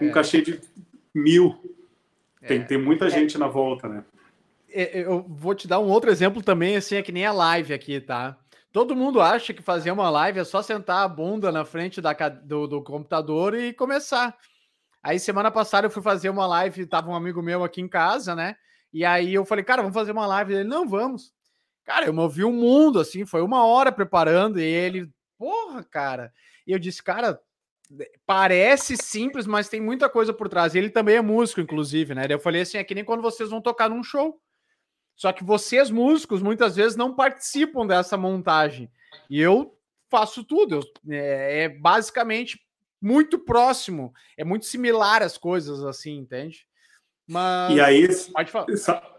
um 0.01 0.09
é. 0.09 0.11
cachê 0.11 0.41
de 0.41 0.59
mil. 1.15 1.55
Tem, 2.41 2.61
é. 2.61 2.65
tem 2.65 2.79
muita 2.79 3.05
é. 3.05 3.11
gente 3.11 3.37
na 3.37 3.49
volta, 3.49 3.87
né? 3.87 4.03
É, 4.71 5.01
é, 5.01 5.05
eu 5.05 5.27
vou 5.29 5.55
te 5.55 5.69
dar 5.69 5.79
um 5.79 5.91
outro 5.91 6.11
exemplo 6.11 6.43
também, 6.43 6.75
assim, 6.75 6.97
é 6.97 7.03
que 7.03 7.13
nem 7.13 7.27
a 7.27 7.33
live 7.33 7.75
aqui, 7.75 8.01
tá? 8.01 8.39
Todo 8.73 8.97
mundo 8.97 9.21
acha 9.21 9.53
que 9.53 9.61
fazer 9.61 9.91
uma 9.91 10.09
live 10.09 10.39
é 10.39 10.45
só 10.45 10.63
sentar 10.63 11.05
a 11.05 11.09
bunda 11.09 11.53
na 11.53 11.67
frente 11.67 12.01
da, 12.01 12.15
do, 12.31 12.67
do 12.67 12.83
computador 12.83 13.55
e 13.55 13.75
começar. 13.75 14.35
Aí 15.03 15.19
semana 15.19 15.51
passada 15.51 15.87
eu 15.87 15.91
fui 15.91 16.03
fazer 16.03 16.31
uma 16.31 16.47
live, 16.47 16.87
tava 16.87 17.11
um 17.11 17.15
amigo 17.15 17.43
meu 17.43 17.63
aqui 17.63 17.83
em 17.83 17.89
casa, 17.89 18.35
né? 18.35 18.57
E 18.93 19.05
aí 19.05 19.33
eu 19.33 19.45
falei, 19.45 19.65
cara, 19.65 19.83
vamos 19.83 19.95
fazer 19.95 20.13
uma 20.13 20.27
live. 20.27 20.55
Ele, 20.55 20.65
não, 20.65 20.87
vamos. 20.89 21.33
Cara, 21.85 22.07
eu 22.07 22.13
movi 22.13 22.45
o 22.45 22.53
mundo, 22.53 23.01
assim, 23.01 23.25
foi 23.25 23.43
uma 23.43 23.65
hora 23.65 23.91
preparando. 23.91 24.61
E 24.61 24.65
ele, 24.65 25.11
porra, 25.39 25.83
cara. 25.83 26.33
E 26.67 26.73
eu 26.73 26.79
disse, 26.79 27.03
cara, 27.03 27.41
parece 28.27 28.97
simples, 28.97 29.47
mas 29.47 29.69
tem 29.69 29.81
muita 29.81 30.09
coisa 30.09 30.33
por 30.33 30.49
trás. 30.49 30.75
E 30.75 30.79
ele 30.79 30.91
também 30.91 31.17
é 31.17 31.23
músico, 31.23 31.61
inclusive, 31.61 32.15
né? 32.15 32.27
Eu 32.29 32.39
falei 32.39 32.63
assim, 32.63 32.79
é 32.79 32.85
que 32.85 32.95
nem 32.95 33.05
quando 33.05 33.23
vocês 33.23 33.51
vão 33.51 33.61
tocar 33.61 33.89
num 33.89 34.03
show. 34.03 34.41
Só 35.17 35.33
que 35.33 35.45
vocês, 35.45 35.91
músicos, 35.91 36.43
muitas 36.43 36.77
vezes 36.77 36.97
não 36.97 37.15
participam 37.15 37.87
dessa 37.87 38.17
montagem. 38.17 38.91
E 39.29 39.41
eu 39.41 39.77
faço 40.11 40.45
tudo. 40.45 40.77
Eu, 40.77 41.15
é, 41.15 41.65
é 41.65 41.69
basicamente 41.69 42.61
muito 43.01 43.39
próximo, 43.39 44.15
é 44.37 44.45
muito 44.45 44.65
similar 44.65 45.23
as 45.23 45.37
coisas, 45.37 45.83
assim, 45.83 46.19
entende? 46.19 46.67
Mas. 47.27 47.75
E 47.75 47.81
aí. 47.81 48.09
Pode 48.33 48.51
falar. 48.51 49.13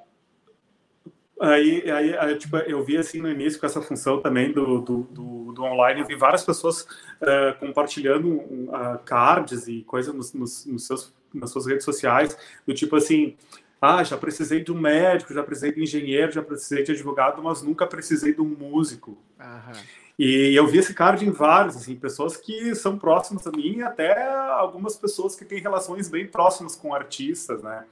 Aí, 1.42 1.92
aí, 1.92 2.18
aí, 2.18 2.38
tipo, 2.38 2.56
eu 2.58 2.82
vi 2.84 2.96
assim 2.98 3.20
no 3.20 3.30
início 3.30 3.60
com 3.60 3.66
essa 3.66 3.82
função 3.82 4.22
também 4.22 4.54
do, 4.54 4.80
do, 4.80 4.98
do, 5.04 5.52
do 5.52 5.64
online, 5.64 6.00
eu 6.00 6.08
vi 6.08 6.16
várias 6.16 6.44
pessoas 6.46 6.84
uh, 6.84 7.60
compartilhando 7.60 8.30
uh, 8.30 9.00
cards 9.04 9.68
e 9.68 9.82
coisas 9.82 10.14
nos, 10.14 10.34
nos, 10.34 10.66
nos, 10.66 10.88
seus, 10.88 11.14
nas 11.34 11.50
suas 11.50 11.66
redes 11.66 11.84
sociais, 11.84 12.38
do 12.66 12.74
tipo 12.74 12.96
assim, 12.96 13.36
ah, 13.82 14.02
já 14.06 14.16
precisei 14.16 14.64
de 14.64 14.72
um 14.72 14.80
médico, 14.80 15.34
já 15.34 15.44
precisei 15.44 15.74
de 15.74 15.82
um 15.82 15.84
engenheiro, 15.84 16.32
já 16.32 16.42
precisei 16.42 16.84
de 16.84 16.94
advogado, 16.94 17.44
mas 17.44 17.62
nunca 17.62 17.86
precisei 17.86 18.34
de 18.34 18.40
um 18.40 18.48
músico. 18.48 19.18
Aham. 19.38 19.74
E 20.18 20.54
eu 20.56 20.68
vi 20.68 20.78
esse 20.78 20.94
card 20.94 21.26
em 21.26 21.32
vários, 21.32 21.76
assim, 21.76 21.96
pessoas 21.96 22.38
que 22.38 22.76
são 22.76 22.98
próximas 22.98 23.48
a 23.48 23.52
mim 23.52 23.78
e 23.78 23.84
até 23.84 24.24
algumas 24.52 24.96
pessoas 24.96 25.36
que 25.36 25.44
têm 25.44 25.60
relações 25.60 26.08
bem 26.08 26.28
próximas 26.28 26.76
com 26.76 26.94
artistas, 26.94 27.64
né? 27.64 27.84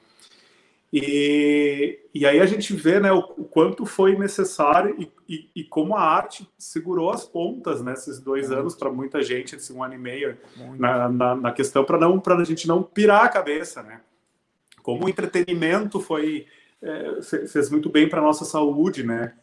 E, 0.93 1.99
e 2.13 2.25
aí 2.25 2.41
a 2.41 2.45
gente 2.45 2.75
vê 2.75 2.99
né, 2.99 3.13
o, 3.13 3.19
o 3.19 3.45
quanto 3.45 3.85
foi 3.85 4.17
necessário 4.17 4.93
e, 4.99 5.09
e, 5.27 5.49
e, 5.55 5.63
como 5.63 5.95
a 5.95 6.01
arte 6.01 6.45
segurou 6.57 7.11
as 7.11 7.23
pontas 7.23 7.81
nesses 7.81 8.19
né, 8.19 8.25
dois 8.25 8.47
Muito. 8.49 8.59
anos 8.59 8.75
para 8.75 8.91
muita 8.91 9.21
gente, 9.21 9.55
esse 9.55 9.71
um 9.71 9.81
ano 9.81 9.93
e 9.93 9.97
meio, 9.97 10.37
na, 10.77 11.07
na, 11.07 11.35
na, 11.35 11.51
questão 11.53 11.85
para 11.85 11.97
não 11.97 12.19
para 12.19 12.35
a 12.35 12.43
gente 12.43 12.67
não 12.67 12.83
pirar 12.83 13.23
a 13.23 13.29
cabeça, 13.29 13.81
né? 13.81 14.01
Como 14.83 15.05
o 15.05 15.09
entretenimento 15.09 16.01
foi 16.01 16.45
é, 16.81 17.21
fez 17.21 17.69
muito 17.69 17.89
bem 17.89 18.09
para 18.09 18.19
nossa 18.19 18.43
saúde, 18.43 19.01
né? 19.03 19.33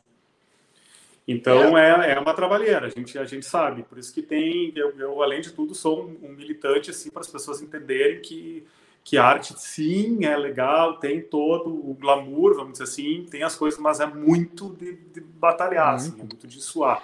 Então 1.29 1.77
é. 1.77 2.13
é, 2.13 2.19
uma 2.19 2.33
trabalheira, 2.33 2.87
a 2.87 2.89
gente, 2.89 3.19
a 3.19 3.25
gente 3.27 3.45
sabe. 3.45 3.83
Por 3.83 3.99
isso 3.99 4.13
que 4.15 4.23
tem, 4.23 4.73
eu, 4.75 4.99
eu 4.99 5.23
além 5.23 5.43
de 5.43 5.53
tudo 5.53 5.75
sou 5.75 6.05
um, 6.05 6.29
um 6.29 6.33
militante 6.33 6.91
assim 6.91 7.11
para 7.11 7.21
as 7.21 7.29
pessoas 7.29 7.61
entenderem 7.61 8.21
que 8.23 8.67
que 9.05 9.17
arte 9.17 9.55
sim 9.59 10.27
é 10.27 10.37
legal, 10.37 10.99
tem 10.99 11.23
todo 11.23 11.71
o 11.71 11.97
glamour, 11.99 12.55
vamos 12.55 12.73
dizer 12.73 12.85
assim, 12.85 13.27
tem 13.31 13.43
as 13.43 13.57
coisas, 13.57 13.81
mas 13.81 14.01
é 14.01 14.07
muito 14.07 14.77
de, 14.79 14.99
de 15.15 15.23
batalhar, 15.23 15.95
assim, 15.95 16.13
é 16.13 16.17
muito 16.17 16.47
de 16.47 16.61
suar. 16.61 17.03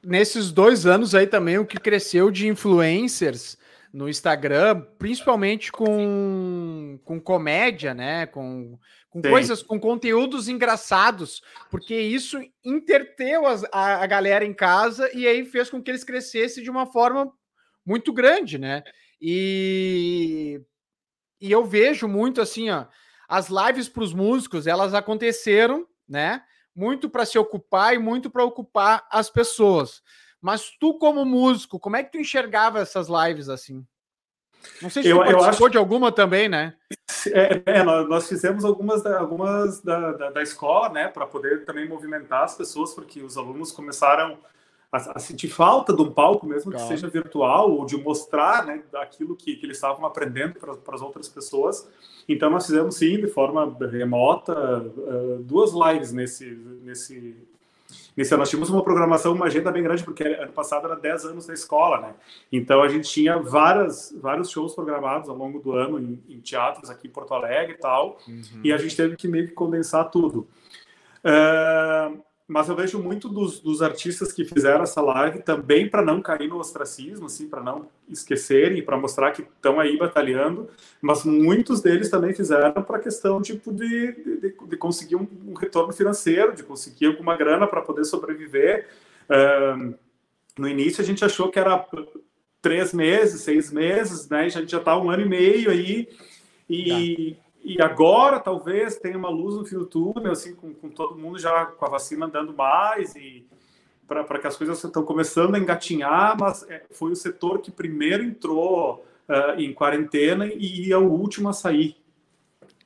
Nesses 0.00 0.52
dois 0.52 0.86
anos 0.86 1.12
aí 1.12 1.26
também, 1.26 1.58
o 1.58 1.66
que 1.66 1.80
cresceu 1.80 2.30
de 2.30 2.46
influencers 2.46 3.58
no 3.92 4.08
Instagram, 4.08 4.82
principalmente 4.98 5.72
com, 5.72 6.98
com 7.04 7.20
comédia, 7.20 7.92
né? 7.92 8.26
Com, 8.26 8.78
com 9.08 9.20
coisas, 9.20 9.62
com 9.62 9.80
conteúdos 9.80 10.48
engraçados, 10.48 11.42
porque 11.70 11.94
isso 11.94 12.38
interteu 12.64 13.46
as, 13.46 13.64
a, 13.72 14.02
a 14.02 14.06
galera 14.06 14.44
em 14.44 14.54
casa 14.54 15.10
e 15.12 15.26
aí 15.26 15.44
fez 15.44 15.68
com 15.68 15.82
que 15.82 15.90
eles 15.90 16.04
crescessem 16.04 16.62
de 16.62 16.70
uma 16.70 16.86
forma 16.86 17.32
muito 17.84 18.12
grande, 18.12 18.58
né? 18.58 18.82
E 19.20 20.60
e 21.40 21.50
eu 21.50 21.64
vejo 21.64 22.06
muito 22.06 22.40
assim, 22.40 22.68
ó, 22.68 22.84
as 23.26 23.48
lives 23.48 23.88
para 23.88 24.02
os 24.02 24.12
músicos, 24.12 24.66
elas 24.66 24.92
aconteceram, 24.92 25.86
né? 26.06 26.42
Muito 26.74 27.08
para 27.08 27.24
se 27.24 27.38
ocupar 27.38 27.94
e 27.94 27.98
muito 27.98 28.30
para 28.30 28.44
ocupar 28.44 29.06
as 29.10 29.30
pessoas. 29.30 30.02
Mas 30.40 30.70
tu, 30.80 30.94
como 30.94 31.24
músico, 31.24 31.78
como 31.78 31.96
é 31.96 32.02
que 32.02 32.12
tu 32.12 32.18
enxergava 32.18 32.78
essas 32.78 33.08
lives 33.08 33.48
assim? 33.48 33.84
Não 34.80 34.90
sei 34.90 35.02
se 35.02 35.08
eu, 35.08 35.18
tu 35.18 35.24
participou 35.24 35.66
acho... 35.66 35.70
de 35.70 35.78
alguma 35.78 36.12
também, 36.12 36.48
né? 36.48 36.74
É, 37.28 37.62
é, 37.78 37.82
nós 37.82 38.28
fizemos 38.28 38.64
algumas, 38.64 39.02
da, 39.02 39.18
algumas 39.18 39.80
da, 39.80 40.12
da, 40.12 40.30
da 40.30 40.42
escola, 40.42 40.88
né, 40.90 41.08
para 41.08 41.26
poder 41.26 41.64
também 41.64 41.88
movimentar 41.88 42.44
as 42.44 42.54
pessoas, 42.54 42.94
porque 42.94 43.22
os 43.22 43.36
alunos 43.36 43.72
começaram 43.72 44.38
a, 44.92 45.16
a, 45.16 45.18
sentir 45.18 45.48
falta 45.48 45.94
de 45.94 46.02
um 46.02 46.10
palco, 46.10 46.46
mesmo 46.46 46.70
claro. 46.70 46.86
que 46.86 46.92
seja 46.92 47.08
virtual, 47.08 47.70
ou 47.70 47.84
de 47.84 47.96
mostrar 47.96 48.66
né, 48.66 48.82
aquilo 48.94 49.36
que, 49.36 49.56
que 49.56 49.66
eles 49.66 49.76
estavam 49.76 50.04
aprendendo 50.04 50.54
para 50.54 50.94
as 50.94 51.02
outras 51.02 51.28
pessoas. 51.28 51.88
Então, 52.28 52.50
nós 52.50 52.66
fizemos, 52.66 52.96
sim, 52.96 53.18
de 53.18 53.28
forma 53.28 53.76
remota, 53.90 54.54
uh, 54.80 55.42
duas 55.42 55.72
lives 55.72 56.12
nesse, 56.12 56.50
nesse, 56.82 57.36
nesse 58.16 58.32
ano. 58.32 58.40
Nós 58.40 58.50
tínhamos 58.50 58.70
uma 58.70 58.82
programação, 58.82 59.32
uma 59.32 59.46
agenda 59.46 59.70
bem 59.70 59.82
grande, 59.82 60.04
porque 60.04 60.24
ano 60.24 60.52
passado 60.52 60.86
era 60.86 60.96
10 60.96 61.26
anos 61.26 61.46
da 61.46 61.54
escola, 61.54 62.00
né? 62.00 62.14
Então, 62.52 62.82
a 62.82 62.88
gente 62.88 63.08
tinha 63.08 63.38
várias, 63.38 64.16
vários 64.20 64.50
shows 64.50 64.74
programados 64.74 65.28
ao 65.28 65.36
longo 65.36 65.58
do 65.58 65.72
ano 65.72 65.98
em, 65.98 66.22
em 66.28 66.40
teatros 66.40 66.90
aqui 66.90 67.08
em 67.08 67.10
Porto 67.10 67.34
Alegre 67.34 67.74
e 67.74 67.78
tal, 67.78 68.18
uhum. 68.26 68.42
e 68.64 68.72
a 68.72 68.78
gente 68.78 68.96
teve 68.96 69.16
que 69.16 69.28
meio 69.28 69.48
que 69.48 69.54
condensar 69.54 70.10
tudo. 70.10 70.48
Uh, 71.24 72.22
mas 72.50 72.68
eu 72.68 72.74
vejo 72.74 73.00
muito 73.00 73.28
dos, 73.28 73.60
dos 73.60 73.80
artistas 73.80 74.32
que 74.32 74.44
fizeram 74.44 74.82
essa 74.82 75.00
live 75.00 75.40
também 75.40 75.88
para 75.88 76.02
não 76.02 76.20
cair 76.20 76.48
no 76.48 76.58
ostracismo, 76.58 77.26
assim, 77.26 77.48
para 77.48 77.62
não 77.62 77.88
esquecerem, 78.08 78.82
para 78.82 78.98
mostrar 78.98 79.30
que 79.30 79.42
estão 79.42 79.78
aí 79.78 79.96
batalhando, 79.96 80.68
mas 81.00 81.24
muitos 81.24 81.80
deles 81.80 82.10
também 82.10 82.34
fizeram 82.34 82.82
para 82.82 82.96
a 82.96 83.00
questão 83.00 83.40
tipo 83.40 83.72
de, 83.72 84.40
de, 84.40 84.54
de 84.66 84.76
conseguir 84.76 85.14
um, 85.14 85.28
um, 85.46 85.54
retorno 85.54 85.92
financeiro, 85.92 86.52
de 86.52 86.64
conseguir 86.64 87.06
alguma 87.06 87.36
grana 87.36 87.68
para 87.68 87.82
poder 87.82 88.04
sobreviver. 88.04 88.88
No 90.58 90.66
início 90.66 91.02
a 91.02 91.06
gente 91.06 91.24
achou 91.24 91.52
que 91.52 91.58
era 91.60 91.86
três 92.60 92.92
meses, 92.92 93.42
seis 93.42 93.70
meses, 93.70 94.28
né? 94.28 94.46
A 94.46 94.48
gente 94.48 94.72
já 94.72 94.78
está 94.78 94.98
um 94.98 95.08
ano 95.08 95.22
e 95.22 95.28
meio 95.28 95.70
aí 95.70 96.08
e 96.68 97.36
tá 97.36 97.49
e 97.62 97.80
agora 97.80 98.40
talvez 98.40 98.96
tenha 98.96 99.18
uma 99.18 99.28
luz 99.28 99.56
no 99.56 99.64
fim 99.64 99.76
do 99.76 99.86
túnel, 99.86 100.32
assim, 100.32 100.54
com, 100.54 100.72
com 100.72 100.88
todo 100.88 101.18
mundo 101.18 101.38
já 101.38 101.66
com 101.66 101.84
a 101.84 101.88
vacina 101.88 102.26
andando 102.26 102.54
mais 102.54 103.14
e 103.14 103.46
para 104.06 104.40
que 104.40 104.46
as 104.46 104.56
coisas 104.56 104.82
estão 104.82 105.04
começando 105.04 105.54
a 105.54 105.58
engatinhar, 105.58 106.36
mas 106.38 106.68
é, 106.68 106.82
foi 106.90 107.12
o 107.12 107.16
setor 107.16 107.60
que 107.60 107.70
primeiro 107.70 108.24
entrou 108.24 109.06
uh, 109.28 109.60
em 109.60 109.72
quarentena 109.72 110.46
e 110.46 110.88
ia 110.88 110.98
o 110.98 111.12
último 111.12 111.48
a 111.48 111.52
sair. 111.52 111.96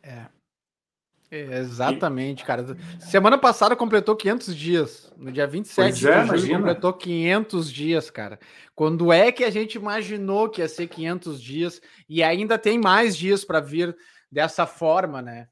É. 0.02 0.26
é 1.31 1.61
exatamente, 1.61 2.45
cara. 2.45 2.76
Semana 3.00 3.38
passada 3.38 3.75
completou 3.75 4.14
500 4.14 4.54
dias. 4.54 5.12
No 5.16 5.33
dia 5.33 5.47
27 5.47 5.76
pois 5.76 6.04
é, 6.04 6.25
de 6.25 6.38
julho 6.40 6.57
completou 6.59 6.93
500 6.93 7.73
dias, 7.73 8.11
cara. 8.11 8.38
Quando 8.75 9.11
é 9.11 9.33
que 9.33 9.45
a 9.45 9.50
gente 9.50 9.76
imaginou 9.76 10.50
que 10.50 10.61
ia 10.61 10.69
ser 10.69 10.88
500 10.88 11.40
dias 11.40 11.81
e 12.07 12.23
ainda 12.23 12.59
tem 12.59 12.78
mais 12.78 13.16
dias 13.16 13.47
para 13.47 13.61
vir 13.61 13.97
dessa 14.35 14.67
forma, 14.67 15.23
né? 15.23 15.47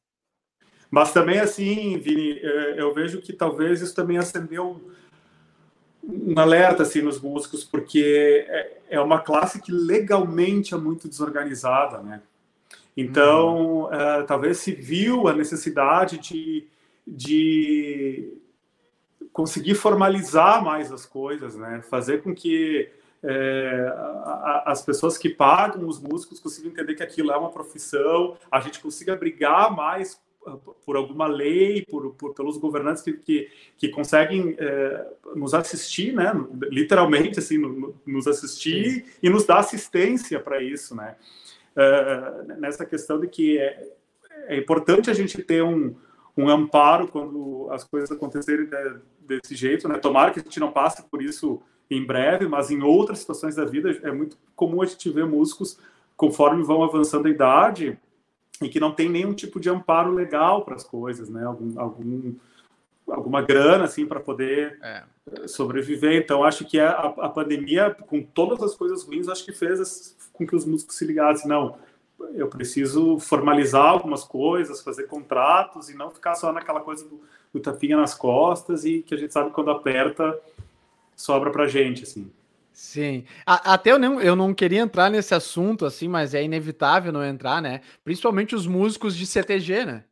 Mas 0.91 1.12
também, 1.12 1.39
assim, 1.39 1.97
Vini, 1.99 2.39
é, 2.39 2.83
eu 2.83 2.93
vejo 2.93 3.23
que 3.23 3.33
talvez 3.33 3.81
isso 3.81 3.95
também 3.95 4.19
acendeu 4.19 4.93
um 6.05 6.39
alerta 6.39 6.83
assim, 6.83 7.01
nos 7.01 7.21
músicos, 7.21 7.65
porque 7.65 8.45
é, 8.49 8.81
é 8.91 9.01
uma 9.01 9.21
classe 9.21 9.62
que 9.62 9.71
legalmente 9.71 10.75
é 10.75 10.77
muito 10.77 11.09
desorganizada, 11.09 11.99
né? 11.99 12.21
Então, 12.95 13.89
é, 13.91 14.23
talvez 14.25 14.59
se 14.59 14.73
viu 14.73 15.29
a 15.29 15.33
necessidade 15.33 16.19
de, 16.19 16.67
de 17.07 18.35
conseguir 19.33 19.75
formalizar 19.75 20.62
mais 20.62 20.93
as 20.93 21.07
coisas, 21.07 21.57
né? 21.57 21.83
Fazer 21.89 22.23
com 22.23 22.35
que 22.35 22.91
é, 23.25 23.87
a, 24.25 24.64
as 24.67 24.83
pessoas 24.83 25.17
que 25.17 25.29
pagam 25.29 25.87
os 25.87 26.00
músicos 26.00 26.41
consigam 26.41 26.73
entender 26.73 26.95
que 26.95 27.02
aquilo 27.02 27.31
é 27.31 27.37
uma 27.37 27.50
profissão, 27.50 28.37
a 28.50 28.61
gente 28.61 28.81
consiga 28.81 29.14
brigar 29.14 29.75
mais 29.75 30.21
ah, 30.45 30.57
por 30.85 30.97
alguma 30.97 31.29
lei, 31.29 31.85
por, 31.88 32.14
por 32.14 32.35
pelos 32.35 32.57
governantes 32.57 33.02
que, 33.02 33.12
que, 33.12 33.49
que 33.79 33.88
conseguem 33.88 34.57
é, 34.59 35.07
nos 35.37 35.55
assistir, 35.55 36.12
né, 36.12 36.33
literalmente 36.69 37.38
assim, 37.38 37.59
no, 37.59 37.95
nos 38.05 38.26
assistir 38.26 39.05
Sim. 39.05 39.05
e 39.23 39.31
nos 39.31 39.47
dar 39.47 39.59
assistência 39.59 40.41
para 40.41 40.61
isso, 40.61 40.97
né, 40.97 41.14
é, 41.76 42.57
nessa 42.59 42.85
questão 42.85 43.21
de 43.21 43.29
que 43.29 43.57
é, 43.57 43.93
é 44.49 44.57
importante 44.57 45.11
a 45.11 45.14
gente 45.14 45.41
ter 45.43 45.62
um, 45.62 45.95
um 46.37 46.49
amparo 46.49 47.07
quando 47.07 47.69
as 47.71 47.85
coisas 47.85 48.11
acontecerem 48.11 48.67
de, 48.67 49.00
desse 49.21 49.55
jeito, 49.55 49.88
né, 49.88 49.97
tomara 49.99 50.33
que 50.33 50.41
a 50.41 50.43
gente 50.43 50.59
não 50.59 50.73
passe 50.73 51.05
por 51.05 51.23
isso 51.23 51.62
em 51.94 52.04
breve, 52.04 52.46
mas 52.46 52.70
em 52.70 52.82
outras 52.82 53.20
situações 53.20 53.56
da 53.56 53.64
vida 53.64 53.99
é 54.02 54.12
muito 54.12 54.37
comum 54.54 54.82
a 54.82 54.87
gente 54.87 55.11
ver 55.11 55.26
músicos 55.26 55.78
conforme 56.16 56.62
vão 56.62 56.82
avançando 56.82 57.26
a 57.26 57.30
idade 57.30 57.99
e 58.61 58.68
que 58.68 58.80
não 58.80 58.92
tem 58.92 59.08
nenhum 59.08 59.32
tipo 59.32 59.58
de 59.58 59.68
amparo 59.68 60.12
legal 60.12 60.64
para 60.64 60.76
as 60.76 60.84
coisas, 60.84 61.28
né? 61.28 61.44
Algum, 61.44 61.80
algum 61.80 62.34
alguma 63.08 63.42
grana 63.42 63.84
assim 63.84 64.06
para 64.06 64.20
poder 64.20 64.78
é. 64.82 65.02
sobreviver. 65.46 66.22
Então 66.22 66.44
acho 66.44 66.64
que 66.64 66.78
a, 66.78 66.90
a, 66.90 67.28
pandemia, 67.28 67.90
com 67.90 68.22
todas 68.22 68.62
as 68.62 68.75
coisas 68.75 69.02
ruins, 69.02 69.28
acho 69.28 69.44
que 69.44 69.52
fez 69.52 70.16
com 70.32 70.46
que 70.46 70.54
os 70.54 70.64
músicos 70.64 70.96
se 70.96 71.04
ligassem. 71.04 71.49
Não, 71.49 71.76
eu 72.34 72.49
preciso 72.49 73.18
formalizar 73.18 73.87
algumas 73.87 74.25
coisas, 74.25 74.80
fazer 74.80 75.04
contratos 75.04 75.90
e 75.90 75.96
não 75.96 76.11
ficar 76.11 76.34
só 76.34 76.52
naquela 76.52 76.80
coisa 76.80 77.04
do, 77.04 77.20
do 77.52 77.61
tapinha 77.61 77.96
nas 77.96 78.14
costas 78.14 78.84
e 78.84 79.02
que 79.02 79.14
a 79.14 79.18
gente 79.18 79.32
sabe 79.32 79.50
quando 79.50 79.70
aperta 79.70 80.38
sobra 81.23 81.50
para 81.50 81.69
gente, 81.69 82.02
assim. 82.02 82.31
Sim. 82.73 83.25
A, 83.47 83.75
até 83.75 83.93
eu 83.93 83.99
não, 83.99 84.21
eu 84.21 84.35
não 84.35 84.52
queria 84.52 84.81
entrar 84.81 85.11
nesse 85.11 85.35
assunto, 85.35 85.87
assim, 85.87 86.09
mas 86.09 86.35
é 86.35 86.43
inevitável 86.43 87.12
não 87.12 87.25
entrar, 87.25 87.62
né? 87.62 87.81
Principalmente 88.02 88.55
os 88.55 88.67
músicos 88.67 89.17
de 89.17 89.26
CTG, 89.26 89.85
né? 89.85 90.05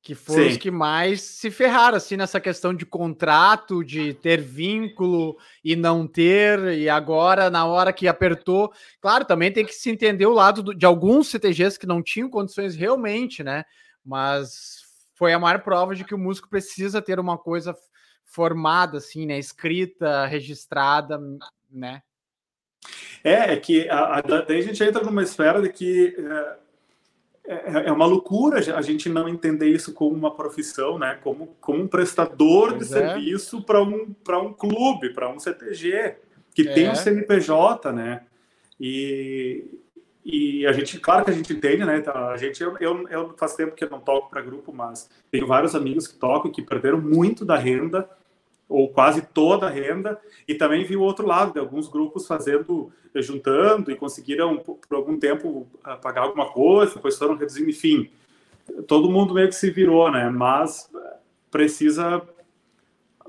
Que 0.00 0.14
foram 0.14 0.44
Sim. 0.44 0.50
os 0.50 0.56
que 0.56 0.70
mais 0.70 1.20
se 1.20 1.50
ferraram, 1.50 1.96
assim, 1.96 2.16
nessa 2.16 2.40
questão 2.40 2.74
de 2.74 2.84
contrato, 2.84 3.84
de 3.84 4.14
ter 4.14 4.40
vínculo 4.40 5.36
e 5.64 5.74
não 5.74 6.06
ter, 6.06 6.58
e 6.78 6.88
agora, 6.88 7.48
na 7.48 7.64
hora 7.64 7.92
que 7.92 8.08
apertou. 8.08 8.72
Claro, 9.00 9.24
também 9.24 9.50
tem 9.50 9.64
que 9.64 9.72
se 9.72 9.90
entender 9.90 10.26
o 10.26 10.32
lado 10.32 10.62
do, 10.62 10.74
de 10.74 10.84
alguns 10.84 11.28
CTGs 11.28 11.78
que 11.78 11.86
não 11.86 12.02
tinham 12.02 12.28
condições 12.28 12.74
realmente, 12.74 13.42
né? 13.42 13.64
Mas 14.04 14.82
foi 15.14 15.32
a 15.32 15.38
maior 15.38 15.60
prova 15.60 15.94
de 15.94 16.04
que 16.04 16.14
o 16.14 16.18
músico 16.18 16.48
precisa 16.48 17.00
ter 17.00 17.20
uma 17.20 17.38
coisa 17.38 17.74
formada, 18.32 18.98
assim, 18.98 19.26
né? 19.26 19.38
Escrita, 19.38 20.26
registrada, 20.26 21.20
né? 21.70 22.02
É, 23.22 23.52
é 23.52 23.56
que 23.56 23.88
a, 23.88 24.18
a, 24.18 24.20
daí 24.20 24.58
a 24.58 24.62
gente 24.62 24.82
entra 24.82 25.04
numa 25.04 25.22
esfera 25.22 25.62
de 25.62 25.68
que 25.68 26.16
é, 27.44 27.54
é, 27.54 27.88
é, 27.88 27.92
uma 27.92 28.06
loucura 28.06 28.58
a 28.58 28.82
gente 28.82 29.08
não 29.08 29.28
entender 29.28 29.68
isso 29.68 29.92
como 29.92 30.16
uma 30.16 30.34
profissão, 30.34 30.98
né? 30.98 31.18
Como, 31.22 31.54
como 31.60 31.82
um 31.82 31.86
prestador 31.86 32.70
pois 32.70 32.88
de 32.88 32.94
é. 32.94 32.98
serviço 32.98 33.62
para 33.62 33.82
um, 33.82 34.14
um 34.28 34.52
clube, 34.52 35.10
para 35.10 35.28
um 35.28 35.38
CTG, 35.38 36.16
que 36.54 36.64
tem 36.64 36.88
um 36.88 36.92
é. 36.92 36.96
CNPJ, 36.96 37.92
né? 37.92 38.22
E, 38.80 39.78
e 40.24 40.66
a 40.66 40.72
gente, 40.72 40.98
claro 40.98 41.24
que 41.24 41.30
a 41.30 41.34
gente 41.34 41.52
entende, 41.52 41.84
né? 41.84 42.00
Tá, 42.00 42.30
a 42.30 42.36
gente, 42.38 42.62
eu, 42.62 42.76
eu, 42.78 43.08
eu 43.08 43.34
faz 43.36 43.54
tempo 43.54 43.76
que 43.76 43.84
eu 43.84 43.90
não 43.90 44.00
toco 44.00 44.30
para 44.30 44.40
grupo, 44.40 44.72
mas 44.72 45.10
tenho 45.30 45.46
vários 45.46 45.74
amigos 45.74 46.06
que 46.06 46.18
tocam 46.18 46.50
que 46.50 46.62
perderam 46.62 47.00
muito 47.00 47.44
da 47.44 47.56
renda 47.56 48.08
ou 48.68 48.88
quase 48.88 49.22
toda 49.22 49.66
a 49.66 49.70
renda, 49.70 50.18
e 50.48 50.54
também 50.54 50.84
vi 50.84 50.96
o 50.96 51.02
outro 51.02 51.26
lado, 51.26 51.52
de 51.52 51.58
alguns 51.58 51.88
grupos 51.88 52.26
fazendo, 52.26 52.90
juntando 53.16 53.90
e 53.90 53.96
conseguiram 53.96 54.58
por 54.58 54.96
algum 54.96 55.18
tempo 55.18 55.66
pagar 56.00 56.22
alguma 56.22 56.50
coisa, 56.50 56.94
depois 56.94 57.18
foram 57.18 57.36
reduzindo, 57.36 57.68
enfim. 57.68 58.10
Todo 58.86 59.10
mundo 59.10 59.34
meio 59.34 59.48
que 59.48 59.54
se 59.54 59.70
virou, 59.70 60.10
né? 60.10 60.30
Mas 60.30 60.90
precisa 61.50 62.22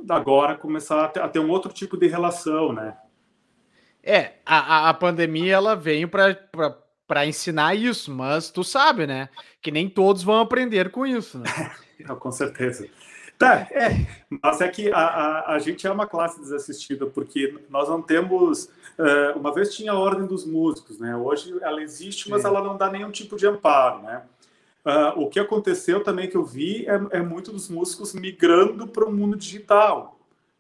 agora 0.10 0.56
começar 0.56 1.06
a 1.06 1.28
ter, 1.28 1.40
um 1.40 1.50
outro 1.50 1.72
tipo 1.72 1.98
de 1.98 2.08
relação, 2.08 2.72
né? 2.74 2.96
É, 4.02 4.34
a, 4.46 4.90
a 4.90 4.94
pandemia 4.94 5.54
ela 5.54 5.76
veio 5.76 6.10
para 6.10 7.26
ensinar 7.26 7.76
isso, 7.76 8.12
mas 8.12 8.50
tu 8.50 8.64
sabe, 8.64 9.08
né? 9.08 9.30
Que 9.62 9.72
nem 9.72 9.90
todos 9.90 10.24
vão 10.24 10.40
aprender 10.40 10.92
com 10.92 11.06
isso, 11.06 11.40
né? 11.40 11.46
com 12.20 12.32
certeza. 12.32 12.88
Tá, 13.38 13.68
é. 13.72 14.06
Mas 14.42 14.62
é 14.62 14.68
que 14.68 14.92
a, 14.92 14.98
a, 14.98 15.56
a, 15.56 15.60
gente 15.60 15.86
é 15.86 15.92
uma 15.92 16.08
classe 16.08 16.40
desassistida, 16.40 17.06
porque 17.06 17.60
nós 17.70 17.90
não 17.90 18.02
temos. 18.02 18.66
Uh, 18.98 19.38
uma 19.38 19.54
vez 19.54 19.76
tinha 19.76 19.92
a 19.92 20.00
ordem 20.00 20.26
dos 20.26 20.46
músicos, 20.46 21.00
né? 21.00 21.16
Hoje 21.16 21.54
ela 21.62 21.82
existe, 21.82 22.30
mas 22.30 22.42
Sim. 22.42 22.48
ela 22.48 22.64
não 22.64 22.78
dá 22.78 22.90
nenhum 22.90 23.12
tipo 23.12 23.36
de 23.36 23.48
amparo, 23.48 24.04
né? 24.04 24.24
Uh, 24.86 25.22
o 25.22 25.30
que 25.30 25.40
aconteceu 25.40 26.04
também 26.04 26.30
que 26.30 26.36
eu 26.36 26.44
vi 26.44 26.86
é, 26.86 27.18
é 27.18 27.22
muito 27.22 27.52
dos 27.52 27.70
músicos 27.70 28.14
migrando 28.14 28.86
para 28.88 29.06
o 29.06 29.12
mundo 29.12 29.38
digital, 29.38 30.13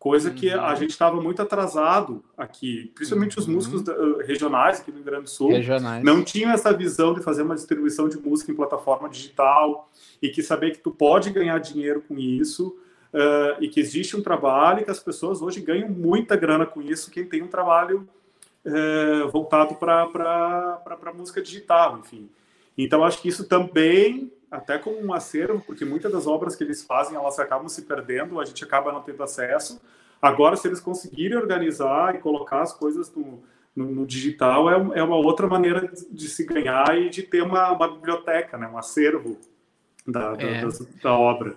coisa 0.04 0.28
uhum. 0.28 0.36
que 0.36 0.52
a 0.52 0.70
uhum. 0.70 0.76
gente 0.76 0.90
estava 0.90 1.22
muito 1.22 1.42
atrasado 1.42 2.22
aqui, 2.38 2.92
principalmente 2.94 3.38
uhum. 3.38 3.42
os 3.42 3.48
músicos 3.48 3.82
uh, 3.88 4.18
regionais 4.18 4.82
aqui 4.82 4.92
no 4.92 4.98
Rio 4.98 5.06
Grande 5.06 5.24
do 5.24 5.30
Sul, 5.30 5.52
regionais. 5.52 6.04
não 6.04 6.22
tinham 6.22 6.52
essa 6.52 6.74
visão 6.74 7.14
de 7.14 7.22
fazer 7.22 7.42
uma 7.42 7.56
distribuição 7.56 8.10
de 8.10 8.18
música 8.18 8.52
em 8.52 8.56
plataforma 8.56 9.08
digital 9.08 9.90
e 10.22 10.28
que 10.28 10.44
saber 10.44 10.72
que 10.72 10.80
tu 10.80 10.92
pode 10.92 11.30
ganhar 11.30 11.58
dinheiro 11.60 12.04
com 12.06 12.20
isso 12.20 12.78
uh, 13.14 13.64
e 13.64 13.70
que 13.70 13.80
existe 13.80 14.18
um 14.18 14.22
trabalho 14.22 14.82
e 14.82 14.84
que 14.84 14.92
as 14.92 15.00
pessoas 15.00 15.42
hoje 15.42 15.62
ganham 15.62 15.88
muita 15.88 16.36
grana 16.36 16.66
com 16.66 16.82
isso, 16.82 17.10
quem 17.10 17.24
tem 17.24 17.42
um 17.42 17.48
trabalho 17.48 18.06
uh, 18.66 19.32
voltado 19.32 19.76
para 19.76 21.14
música 21.16 21.42
digital, 21.42 21.98
enfim. 22.00 22.30
Então, 22.78 23.06
acho 23.06 23.22
que 23.22 23.30
isso 23.30 23.46
também 23.46 24.30
até 24.54 24.78
como 24.78 25.04
um 25.04 25.12
acervo, 25.12 25.64
porque 25.66 25.84
muitas 25.84 26.12
das 26.12 26.28
obras 26.28 26.56
que 26.56 26.64
eles 26.64 26.84
fazem, 26.84 27.16
elas 27.16 27.40
acabam 27.40 27.68
se 27.68 27.82
perdendo, 27.82 28.40
a 28.40 28.46
gente 28.46 28.64
acaba 28.64 28.92
não 28.92 29.02
tendo 29.02 29.24
acesso. 29.24 29.82
Agora, 30.22 30.56
se 30.56 30.68
eles 30.68 30.80
conseguirem 30.80 31.36
organizar 31.36 32.14
e 32.14 32.20
colocar 32.20 32.62
as 32.62 32.72
coisas 32.72 33.12
no, 33.16 33.44
no, 33.76 33.86
no 33.86 34.06
digital, 34.06 34.70
é, 34.70 35.00
é, 35.00 35.04
uma 35.04 35.16
outra 35.16 35.48
maneira 35.48 35.92
de 36.12 36.28
se 36.28 36.46
ganhar 36.46 36.96
e 36.96 37.10
de 37.10 37.24
ter 37.24 37.42
uma, 37.42 37.72
uma 37.72 37.92
biblioteca, 37.92 38.56
né, 38.56 38.68
um 38.68 38.78
acervo 38.78 39.40
da, 40.06 40.36
da, 40.36 40.44
é. 40.44 40.64
da 41.02 41.18
obra. 41.18 41.56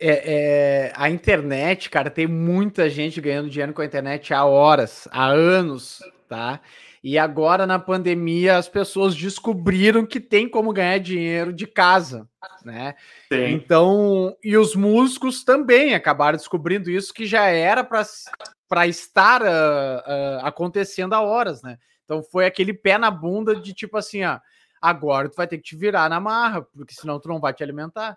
É, 0.00 0.88
é, 0.88 0.92
a 0.96 1.08
internet, 1.08 1.88
cara, 1.88 2.10
tem 2.10 2.26
muita 2.26 2.90
gente 2.90 3.20
ganhando 3.20 3.48
dinheiro 3.48 3.72
com 3.72 3.80
a 3.80 3.86
internet 3.86 4.34
há 4.34 4.44
horas, 4.44 5.06
há 5.12 5.26
anos, 5.26 6.00
tá? 6.28 6.60
E 7.02 7.18
agora, 7.18 7.66
na 7.66 7.80
pandemia, 7.80 8.56
as 8.56 8.68
pessoas 8.68 9.16
descobriram 9.16 10.06
que 10.06 10.20
tem 10.20 10.48
como 10.48 10.72
ganhar 10.72 10.98
dinheiro 10.98 11.52
de 11.52 11.66
casa, 11.66 12.28
né? 12.64 12.94
Sim. 13.32 13.54
Então, 13.54 14.36
e 14.42 14.56
os 14.56 14.76
músicos 14.76 15.42
também 15.42 15.94
acabaram 15.94 16.38
descobrindo 16.38 16.88
isso, 16.88 17.12
que 17.12 17.26
já 17.26 17.46
era 17.46 17.82
para 17.82 18.86
estar 18.86 19.42
uh, 19.42 19.46
uh, 19.46 20.46
acontecendo 20.46 21.14
há 21.14 21.20
horas, 21.20 21.60
né? 21.60 21.76
Então, 22.04 22.22
foi 22.22 22.46
aquele 22.46 22.72
pé 22.72 22.96
na 22.96 23.10
bunda 23.10 23.56
de 23.56 23.74
tipo 23.74 23.96
assim, 23.96 24.22
ó, 24.22 24.38
agora 24.80 25.28
tu 25.28 25.34
vai 25.34 25.48
ter 25.48 25.56
que 25.56 25.64
te 25.64 25.76
virar 25.76 26.08
na 26.08 26.20
marra, 26.20 26.62
porque 26.62 26.94
senão 26.94 27.18
tu 27.18 27.28
não 27.28 27.40
vai 27.40 27.52
te 27.52 27.64
alimentar. 27.64 28.16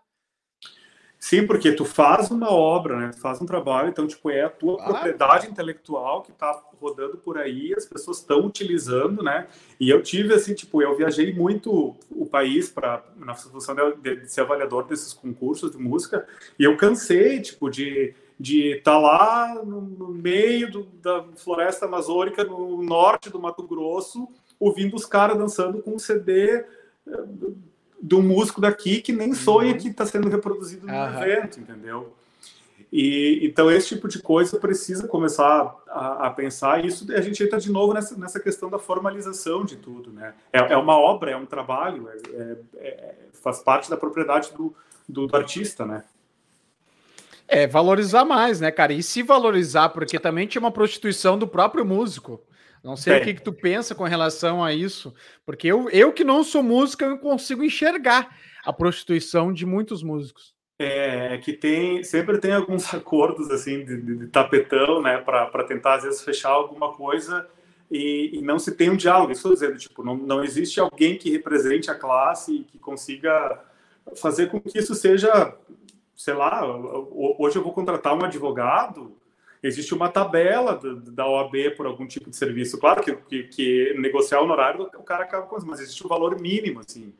Sim, 1.26 1.48
porque 1.48 1.72
tu 1.72 1.86
faz 1.86 2.30
uma 2.30 2.52
obra, 2.52 2.98
né? 2.98 3.10
Tu 3.12 3.20
faz 3.20 3.42
um 3.42 3.48
trabalho, 3.48 3.90
então, 3.90 4.06
tipo, 4.06 4.30
é 4.30 4.44
a 4.44 4.50
tua 4.50 4.80
ah. 4.80 4.86
propriedade 4.86 5.48
intelectual 5.50 6.22
que 6.22 6.32
tá 6.32 6.64
rodando 6.80 7.18
por 7.18 7.40
aí, 7.40 7.74
as 7.76 7.84
pessoas 7.84 8.20
estão 8.20 8.46
utilizando, 8.46 9.24
né? 9.24 9.48
E 9.80 9.90
eu 9.90 10.04
tive, 10.04 10.36
assim, 10.36 10.54
tipo, 10.54 10.84
eu 10.84 10.96
viajei 10.96 11.34
muito 11.34 11.96
o 12.12 12.28
país 12.28 12.70
para 12.70 13.04
na 13.18 13.34
função 13.34 13.74
de, 13.74 14.18
de, 14.18 14.32
ser 14.32 14.42
avaliador 14.42 14.86
desses 14.86 15.14
concursos 15.14 15.72
de 15.72 15.80
música, 15.80 16.28
e 16.60 16.64
eu 16.64 16.78
cansei, 16.78 17.42
tipo, 17.42 17.72
de 17.72 18.14
de 18.40 18.74
estar 18.74 18.92
tá 18.92 18.98
lá 19.00 19.64
no, 19.64 19.82
no 19.82 20.10
meio 20.10 20.70
do, 20.70 20.84
da 21.02 21.24
floresta 21.38 21.86
amazônica, 21.86 22.44
no 22.44 22.84
norte 22.84 23.32
do 23.32 23.40
Mato 23.40 23.64
Grosso, 23.64 24.28
ouvindo 24.60 24.96
os 24.96 25.06
caras 25.08 25.38
dançando 25.38 25.82
com 25.82 25.96
um 25.96 26.00
CD 26.00 26.66
de 28.02 28.16
um 28.16 28.22
músico 28.22 28.62
daqui 28.62 29.02
que 29.02 29.12
nem 29.12 29.34
sonha 29.34 29.74
uhum. 29.74 29.78
que 29.78 29.88
está 29.90 30.06
sendo 30.06 30.30
reproduzido 30.30 30.86
no 30.86 30.94
uhum. 30.94 31.24
evento, 31.24 31.60
entendeu? 31.60 32.14
E, 32.92 33.42
então, 33.44 33.70
esse 33.70 33.90
tipo 33.90 34.08
de 34.08 34.22
coisa 34.22 34.58
precisa 34.58 35.08
começar 35.08 35.76
a, 35.88 36.28
a, 36.28 36.30
pensar, 36.30 36.84
e 36.84 36.88
isso 36.88 37.06
a 37.14 37.20
gente 37.20 37.44
entra 37.44 37.60
de 37.60 37.72
novo 37.72 37.94
nessa, 37.94 38.18
nessa 38.18 38.40
questão 38.40 38.70
da 38.70 38.80
formalização 38.80 39.66
de 39.66 39.76
tudo, 39.76 40.12
né? 40.12 40.34
É, 40.54 40.60
é 40.60 40.78
uma 40.78 40.98
obra, 40.98 41.32
é 41.32 41.36
um 41.36 41.46
trabalho, 41.46 42.08
é, 42.08 42.18
é, 42.38 42.58
é, 42.78 43.16
faz 43.34 43.60
parte 43.60 43.90
da 43.90 43.98
propriedade 43.98 44.54
do, 44.54 44.74
do, 45.10 45.28
do, 45.28 45.36
artista, 45.36 45.86
né? 45.86 46.04
É, 47.48 47.68
valorizar 47.68 48.24
mais, 48.24 48.62
né, 48.62 48.72
cara? 48.72 48.94
E 48.94 49.04
se 49.04 49.22
valorizar, 49.22 49.90
porque 49.90 50.18
também 50.18 50.48
tinha 50.48 50.62
uma 50.62 50.72
prostituição 50.72 51.38
do 51.38 51.48
próprio 51.48 51.84
músico. 51.84 52.42
Não 52.86 52.96
sei 52.96 53.18
o 53.18 53.24
que, 53.24 53.34
que 53.34 53.42
tu 53.42 53.52
pensa 53.52 53.96
com 53.96 54.04
relação 54.04 54.64
a 54.64 54.72
isso, 54.72 55.12
porque 55.44 55.68
eu, 55.68 55.90
eu 55.90 56.14
que 56.14 56.24
não 56.24 56.44
sou 56.44 56.62
músico, 56.62 57.04
eu 57.04 57.18
consigo 57.18 57.64
enxergar 57.64 58.38
a 58.64 58.72
prostituição 58.72 59.52
de 59.52 59.66
muitos 59.66 60.04
músicos. 60.04 60.54
É, 60.78 61.34
é 61.34 61.38
que 61.40 61.52
tem 61.52 62.04
sempre 62.04 62.38
tem 62.38 62.52
alguns 62.52 62.86
acordos 62.94 63.50
assim 63.50 63.84
de, 63.84 64.00
de, 64.00 64.16
de 64.18 64.28
tapetão, 64.28 65.02
né, 65.02 65.18
para 65.18 65.64
tentar 65.64 65.96
às 65.96 66.04
vezes 66.04 66.22
fechar 66.22 66.50
alguma 66.50 66.94
coisa 66.94 67.48
e, 67.90 68.38
e, 68.38 68.42
não 68.44 68.60
se 68.60 68.76
tem 68.76 68.92
um 68.92 68.96
diálogo. 68.96 69.32
Estou 69.32 69.54
dizendo, 69.54 69.80
tipo, 69.80 70.04
não, 70.04 70.16
não 70.16 70.44
existe 70.44 70.80
alguém 70.80 71.18
que 71.18 71.32
represente 71.32 71.90
a 71.90 71.96
classe 71.96 72.54
e 72.54 72.64
que 72.66 72.78
consiga 72.78 73.64
fazer 74.16 74.46
com 74.52 74.62
que 74.62 74.78
isso 74.78 74.94
seja, 74.94 75.56
sei 76.16 76.36
lá, 76.36 76.64
hoje 77.40 77.56
eu 77.56 77.64
vou 77.64 77.74
contratar 77.74 78.14
um 78.14 78.24
advogado 78.24 79.18
existe 79.66 79.94
uma 79.96 80.10
tabela 80.10 80.80
da 81.08 81.28
OAB 81.28 81.72
por 81.76 81.88
algum 81.88 82.06
tipo 82.06 82.30
de 82.30 82.36
serviço. 82.36 82.78
Claro 82.80 83.02
que, 83.02 83.16
que, 83.16 83.44
que 83.44 83.96
negociar 83.98 84.40
o 84.40 84.44
honorário, 84.44 84.84
o 84.84 85.04
cara 85.04 85.24
acaba 85.24 85.48
com 85.48 85.58
isso, 85.58 85.66
mas 85.66 85.80
existe 85.80 86.06
um 86.06 86.10
valor 86.10 86.40
mínimo, 86.40 86.82
assim. 86.82 87.12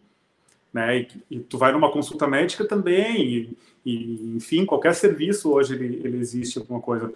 Né? 0.72 1.00
E, 1.00 1.08
e 1.32 1.40
tu 1.40 1.58
vai 1.58 1.72
numa 1.72 1.92
consulta 1.92 2.28
médica 2.28 2.64
também, 2.68 3.26
e, 3.26 3.58
e, 3.84 4.36
enfim, 4.36 4.64
qualquer 4.64 4.94
serviço 4.94 5.52
hoje 5.52 5.74
ele, 5.74 6.02
ele 6.04 6.18
existe 6.20 6.60
alguma 6.60 6.80
coisa. 6.80 7.12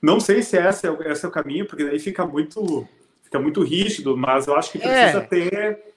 Não 0.00 0.18
sei 0.18 0.42
se 0.42 0.56
esse 0.56 0.88
é, 0.88 1.12
esse 1.12 1.24
é 1.24 1.28
o 1.28 1.32
caminho, 1.32 1.64
porque 1.64 1.84
daí 1.84 2.00
fica 2.00 2.26
muito, 2.26 2.88
fica 3.22 3.38
muito 3.38 3.62
rígido, 3.62 4.16
mas 4.16 4.48
eu 4.48 4.56
acho 4.56 4.72
que 4.72 4.78
precisa 4.78 5.18
é. 5.18 5.20
ter, 5.20 5.94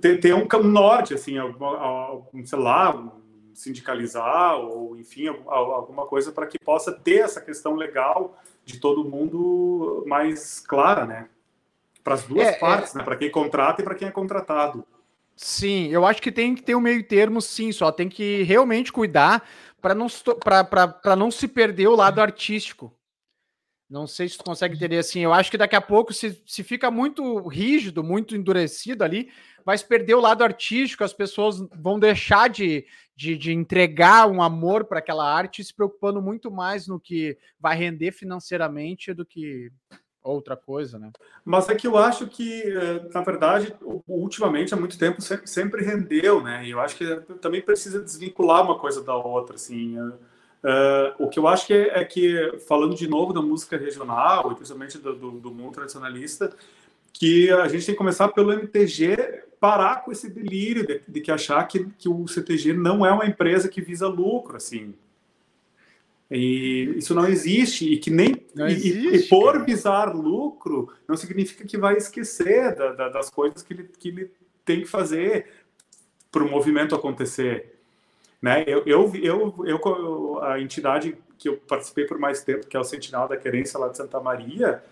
ter, 0.00 0.20
ter 0.20 0.34
um, 0.34 0.46
um 0.46 0.68
norte, 0.68 1.12
assim, 1.12 1.38
algum, 1.38 2.46
sei 2.46 2.58
lá, 2.58 3.12
sindicalizar 3.54 4.56
ou, 4.56 4.96
enfim, 4.96 5.28
alguma 5.28 6.06
coisa 6.06 6.32
para 6.32 6.46
que 6.46 6.58
possa 6.58 6.92
ter 6.92 7.20
essa 7.20 7.40
questão 7.40 7.74
legal 7.74 8.36
de 8.64 8.78
todo 8.78 9.04
mundo 9.04 10.04
mais 10.06 10.60
clara, 10.60 11.06
né? 11.06 11.28
Para 12.02 12.14
as 12.14 12.24
duas 12.24 12.46
é, 12.46 12.50
é. 12.50 12.58
partes, 12.58 12.94
é... 12.94 12.98
né? 12.98 13.04
Para 13.04 13.16
quem 13.16 13.30
contrata 13.30 13.80
e 13.80 13.84
para 13.84 13.94
quem 13.94 14.08
é 14.08 14.10
contratado. 14.10 14.84
Sim, 15.36 15.88
eu 15.88 16.06
acho 16.06 16.22
que 16.22 16.30
tem 16.30 16.54
que 16.54 16.62
ter 16.62 16.74
um 16.74 16.80
meio 16.80 17.02
termo, 17.06 17.40
sim, 17.40 17.72
só 17.72 17.90
tem 17.90 18.08
que 18.08 18.42
realmente 18.44 18.92
cuidar 18.92 19.48
para 19.80 19.94
não, 19.94 20.06
não 21.18 21.30
se 21.30 21.48
perder 21.48 21.88
o 21.88 21.96
lado 21.96 22.20
artístico. 22.20 22.96
Não 23.88 24.06
sei 24.06 24.28
se 24.28 24.38
tu 24.38 24.44
consegue 24.44 24.74
entender 24.74 24.98
assim. 24.98 25.20
Eu 25.20 25.32
acho 25.32 25.50
que 25.50 25.58
daqui 25.58 25.76
a 25.76 25.80
pouco, 25.80 26.12
se, 26.12 26.42
se 26.46 26.62
fica 26.62 26.90
muito 26.90 27.46
rígido, 27.46 28.02
muito 28.02 28.34
endurecido 28.34 29.04
ali, 29.04 29.30
vai 29.64 29.76
se 29.78 29.86
perder 29.86 30.14
o 30.14 30.20
lado 30.20 30.44
artístico, 30.44 31.04
as 31.04 31.12
pessoas 31.12 31.58
vão 31.74 31.98
deixar 31.98 32.48
de, 32.48 32.86
de, 33.16 33.36
de 33.36 33.52
entregar 33.52 34.28
um 34.28 34.42
amor 34.42 34.84
para 34.84 34.98
aquela 34.98 35.30
arte, 35.30 35.64
se 35.64 35.74
preocupando 35.74 36.20
muito 36.20 36.50
mais 36.50 36.86
no 36.86 37.00
que 37.00 37.38
vai 37.58 37.76
render 37.76 38.12
financeiramente 38.12 39.14
do 39.14 39.24
que 39.24 39.70
outra 40.22 40.56
coisa, 40.56 40.98
né? 40.98 41.12
Mas 41.44 41.68
é 41.68 41.74
que 41.74 41.86
eu 41.86 41.98
acho 41.98 42.26
que, 42.26 42.62
eh, 42.62 43.08
na 43.12 43.20
verdade, 43.20 43.74
ultimamente, 44.08 44.72
há 44.72 44.76
muito 44.76 44.98
tempo, 44.98 45.20
sempre 45.20 45.84
rendeu, 45.84 46.42
né? 46.42 46.64
E 46.64 46.70
eu 46.70 46.80
acho 46.80 46.96
que 46.96 47.16
também 47.42 47.60
precisa 47.60 48.02
desvincular 48.02 48.64
uma 48.64 48.78
coisa 48.78 49.04
da 49.04 49.14
outra, 49.14 49.56
assim. 49.56 49.98
Uh, 50.00 51.12
o 51.18 51.28
que 51.28 51.38
eu 51.38 51.46
acho 51.46 51.66
que 51.66 51.74
é, 51.74 52.00
é, 52.00 52.04
que, 52.06 52.58
falando 52.66 52.94
de 52.94 53.06
novo 53.06 53.34
da 53.34 53.42
música 53.42 53.76
regional, 53.76 54.54
principalmente 54.54 54.96
do, 54.96 55.14
do, 55.14 55.30
do 55.32 55.50
mundo 55.50 55.74
tradicionalista, 55.74 56.56
que 57.14 57.50
a 57.50 57.68
gente 57.68 57.86
tem 57.86 57.94
que 57.94 57.98
começar 57.98 58.28
pelo 58.28 58.52
MTG 58.52 59.44
parar 59.60 60.04
com 60.04 60.12
esse 60.12 60.28
delírio 60.28 60.86
de, 60.86 61.00
de 61.08 61.20
que 61.22 61.30
achar 61.30 61.66
que, 61.66 61.86
que 61.96 62.06
o 62.06 62.28
CTG 62.28 62.74
não 62.74 63.06
é 63.06 63.10
uma 63.10 63.24
empresa 63.24 63.66
que 63.66 63.80
visa 63.80 64.06
lucro, 64.06 64.58
assim. 64.58 64.92
E 66.30 66.94
isso 66.96 67.14
não 67.14 67.26
existe, 67.26 67.90
e 67.90 67.96
que 67.96 68.10
nem 68.10 68.44
existe, 68.56 68.98
e, 68.98 69.16
e, 69.16 69.22
por 69.28 69.64
visar 69.64 70.14
lucro 70.14 70.92
não 71.08 71.16
significa 71.16 71.64
que 71.64 71.78
vai 71.78 71.96
esquecer 71.96 72.74
da, 72.74 72.92
da, 72.92 73.08
das 73.08 73.30
coisas 73.30 73.62
que 73.62 73.72
ele, 73.72 73.90
que 73.98 74.08
ele 74.08 74.30
tem 74.64 74.80
que 74.80 74.86
fazer 74.86 75.46
para 76.32 76.42
o 76.42 76.50
movimento 76.50 76.94
acontecer. 76.94 77.78
Né? 78.42 78.64
Eu, 78.66 78.82
eu, 78.84 79.12
eu, 79.14 79.64
eu, 79.64 80.42
a 80.42 80.60
entidade 80.60 81.16
que 81.38 81.48
eu 81.48 81.56
participei 81.56 82.04
por 82.04 82.18
mais 82.18 82.42
tempo, 82.42 82.66
que 82.66 82.76
é 82.76 82.80
o 82.80 82.84
Sentinel 82.84 83.28
da 83.28 83.36
Querência 83.36 83.78
lá 83.78 83.88
de 83.88 83.96
Santa 83.96 84.20
Maria, 84.20 84.82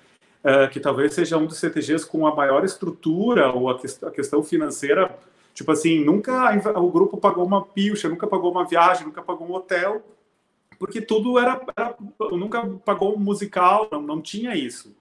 uh, 0.44 0.70
que 0.70 0.80
talvez 0.80 1.14
seja 1.14 1.36
um 1.36 1.46
dos 1.46 1.58
CTGs 1.58 2.06
com 2.06 2.26
a 2.26 2.34
maior 2.34 2.64
estrutura 2.64 3.52
ou 3.52 3.70
a, 3.70 3.78
que, 3.78 3.86
a 4.04 4.10
questão 4.10 4.42
financeira, 4.42 5.16
tipo 5.54 5.70
assim, 5.72 6.04
nunca 6.04 6.54
o 6.78 6.90
grupo 6.90 7.16
pagou 7.16 7.44
uma 7.44 7.64
pilcha, 7.64 8.08
nunca 8.08 8.26
pagou 8.26 8.50
uma 8.50 8.66
viagem, 8.66 9.06
nunca 9.06 9.22
pagou 9.22 9.46
um 9.48 9.54
hotel, 9.54 10.02
porque 10.78 11.00
tudo 11.00 11.38
era, 11.38 11.60
era 11.76 11.94
nunca 12.32 12.66
pagou 12.84 13.14
um 13.14 13.18
musical, 13.18 13.88
não, 13.90 14.02
não 14.02 14.20
tinha 14.20 14.54
isso. 14.54 14.94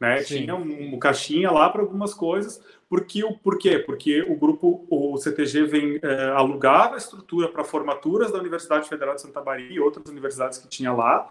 Né? 0.00 0.22
Tinha 0.22 0.54
um, 0.54 0.94
um, 0.94 0.98
caixinha 0.98 1.50
lá 1.50 1.68
para 1.68 1.82
algumas 1.82 2.14
coisas. 2.14 2.62
Porque 2.88 3.22
o 3.22 3.36
por 3.36 3.58
quê? 3.58 3.78
Porque 3.78 4.22
o 4.22 4.34
grupo, 4.34 4.86
o 4.88 5.16
CTG 5.18 5.64
vem 5.64 6.00
é, 6.02 6.30
alugava 6.30 6.94
a 6.94 6.98
estrutura 6.98 7.48
para 7.48 7.62
formaturas 7.62 8.32
da 8.32 8.38
Universidade 8.38 8.88
Federal 8.88 9.14
de 9.14 9.20
Santa 9.20 9.42
Maria 9.42 9.70
e 9.70 9.78
outras 9.78 10.08
universidades 10.08 10.58
que 10.58 10.66
tinha 10.66 10.92
lá. 10.92 11.30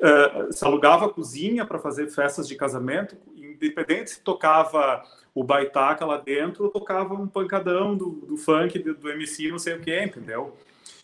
É, 0.00 0.52
se 0.52 0.64
alugava 0.64 1.06
a 1.06 1.08
cozinha 1.08 1.64
para 1.64 1.78
fazer 1.78 2.08
festas 2.08 2.48
de 2.48 2.56
casamento, 2.56 3.16
independente 3.36 4.10
se 4.10 4.20
tocava 4.20 5.04
o 5.34 5.42
baitaca 5.42 6.04
lá 6.04 6.16
dentro 6.16 6.64
ou 6.64 6.70
tocava 6.70 7.14
um 7.14 7.26
pancadão 7.26 7.96
do, 7.96 8.10
do 8.26 8.36
funk, 8.36 8.78
do, 8.78 8.94
do 8.94 9.10
MC, 9.10 9.50
não 9.50 9.58
sei 9.58 9.74
o 9.74 9.80
que, 9.80 9.98
entendeu? 10.02 10.56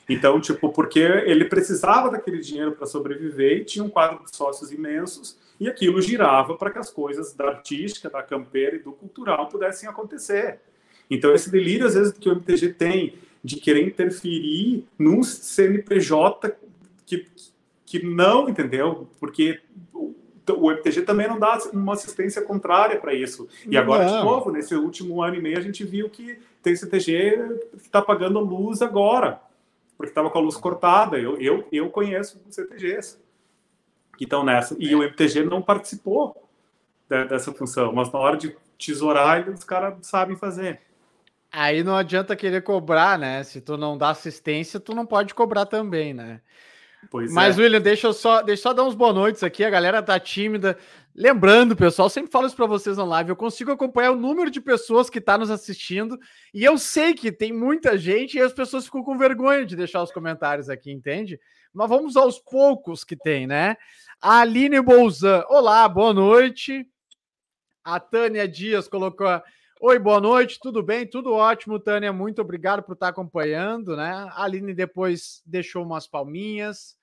Então, 0.08 0.40
tipo, 0.40 0.72
porque 0.72 0.98
ele 0.98 1.44
precisava 1.44 2.10
daquele 2.10 2.40
dinheiro 2.40 2.72
para 2.72 2.86
sobreviver 2.86 3.58
e 3.58 3.64
tinha 3.64 3.84
um 3.84 3.88
quadro 3.88 4.24
de 4.24 4.36
sócios 4.36 4.72
imensos 4.72 5.38
e 5.58 5.68
aquilo 5.68 6.02
girava 6.02 6.56
para 6.56 6.70
que 6.70 6.78
as 6.78 6.90
coisas 6.90 7.32
da 7.32 7.46
artística, 7.46 8.10
da 8.10 8.22
campeira 8.22 8.76
e 8.76 8.80
do 8.80 8.92
cultural 8.92 9.48
pudessem 9.48 9.88
acontecer. 9.88 10.58
Então, 11.08 11.32
esse 11.32 11.50
delírio, 11.50 11.86
às 11.86 11.94
vezes, 11.94 12.12
que 12.12 12.28
o 12.28 12.32
MTG 12.32 12.72
tem 12.74 13.14
de 13.42 13.56
querer 13.56 13.86
interferir 13.86 14.84
num 14.98 15.22
CNPJ 15.22 16.56
que, 17.06 17.26
que 17.90 18.06
não, 18.06 18.48
entendeu? 18.48 19.08
Porque 19.18 19.60
o 20.48 20.70
MTG 20.70 21.02
também 21.02 21.26
não 21.26 21.40
dá 21.40 21.58
uma 21.72 21.94
assistência 21.94 22.40
contrária 22.40 22.98
para 23.00 23.12
isso. 23.12 23.48
E 23.66 23.76
agora, 23.76 24.04
não. 24.04 24.18
de 24.18 24.24
novo, 24.24 24.52
nesse 24.52 24.76
último 24.76 25.20
ano 25.20 25.34
e 25.34 25.42
meio, 25.42 25.58
a 25.58 25.60
gente 25.60 25.84
viu 25.84 26.08
que 26.08 26.38
tem 26.62 26.76
CTG 26.76 27.58
que 27.72 27.86
está 27.86 28.00
pagando 28.00 28.38
luz 28.38 28.80
agora 28.80 29.40
porque 29.96 30.12
estava 30.12 30.30
com 30.30 30.38
a 30.38 30.40
luz 30.40 30.56
cortada. 30.56 31.18
Eu, 31.18 31.36
eu, 31.40 31.66
eu 31.72 31.90
conheço 31.90 32.40
CTGs 32.48 33.18
que 34.16 34.22
estão 34.22 34.44
nessa. 34.44 34.76
E 34.78 34.94
o 34.94 35.02
MTG 35.02 35.42
não 35.42 35.60
participou 35.60 36.48
dessa 37.08 37.52
função, 37.52 37.92
mas 37.92 38.10
na 38.12 38.20
hora 38.20 38.36
de 38.36 38.56
tesourar, 38.78 39.50
os 39.50 39.64
caras 39.64 40.06
sabem 40.06 40.36
fazer. 40.36 40.80
Aí 41.50 41.82
não 41.82 41.96
adianta 41.96 42.36
querer 42.36 42.62
cobrar, 42.62 43.18
né? 43.18 43.42
Se 43.42 43.60
tu 43.60 43.76
não 43.76 43.98
dá 43.98 44.10
assistência, 44.10 44.78
tu 44.78 44.94
não 44.94 45.04
pode 45.04 45.34
cobrar 45.34 45.66
também, 45.66 46.14
né? 46.14 46.40
Pois 47.08 47.32
Mas, 47.32 47.58
é. 47.58 47.62
William, 47.62 47.80
deixa 47.80 48.08
eu 48.08 48.12
só, 48.12 48.42
deixa 48.42 48.60
eu 48.60 48.62
só 48.62 48.72
dar 48.72 48.84
uns 48.84 48.94
boas 48.94 49.14
noites 49.14 49.42
aqui. 49.42 49.64
A 49.64 49.70
galera 49.70 50.02
tá 50.02 50.18
tímida. 50.18 50.76
Lembrando, 51.14 51.74
pessoal, 51.74 52.08
sempre 52.08 52.30
falo 52.30 52.46
isso 52.46 52.56
para 52.56 52.66
vocês 52.66 52.96
na 52.96 53.04
live. 53.04 53.30
Eu 53.30 53.36
consigo 53.36 53.72
acompanhar 53.72 54.12
o 54.12 54.16
número 54.16 54.50
de 54.50 54.60
pessoas 54.60 55.10
que 55.10 55.18
está 55.18 55.36
nos 55.36 55.50
assistindo. 55.50 56.18
E 56.52 56.64
eu 56.64 56.78
sei 56.78 57.14
que 57.14 57.32
tem 57.32 57.52
muita 57.52 57.98
gente 57.98 58.36
e 58.36 58.40
as 58.40 58.52
pessoas 58.52 58.84
ficam 58.84 59.02
com 59.02 59.18
vergonha 59.18 59.64
de 59.64 59.74
deixar 59.74 60.02
os 60.02 60.12
comentários 60.12 60.68
aqui, 60.68 60.92
entende? 60.92 61.40
Mas 61.72 61.88
vamos 61.88 62.16
aos 62.16 62.38
poucos 62.38 63.02
que 63.02 63.16
tem, 63.16 63.46
né? 63.46 63.76
A 64.20 64.40
Aline 64.40 64.80
Bolzan, 64.80 65.44
olá, 65.48 65.88
boa 65.88 66.12
noite. 66.12 66.86
A 67.82 67.98
Tânia 67.98 68.46
Dias 68.46 68.86
colocou. 68.86 69.42
Oi, 69.82 69.98
boa 69.98 70.20
noite, 70.20 70.58
tudo 70.60 70.82
bem? 70.82 71.06
Tudo 71.06 71.32
ótimo, 71.32 71.80
Tânia. 71.80 72.12
Muito 72.12 72.42
obrigado 72.42 72.82
por 72.82 72.92
estar 72.92 73.08
acompanhando, 73.08 73.96
né? 73.96 74.10
A 74.30 74.44
Aline 74.44 74.74
depois 74.74 75.40
deixou 75.46 75.82
umas 75.82 76.06
palminhas. 76.06 76.98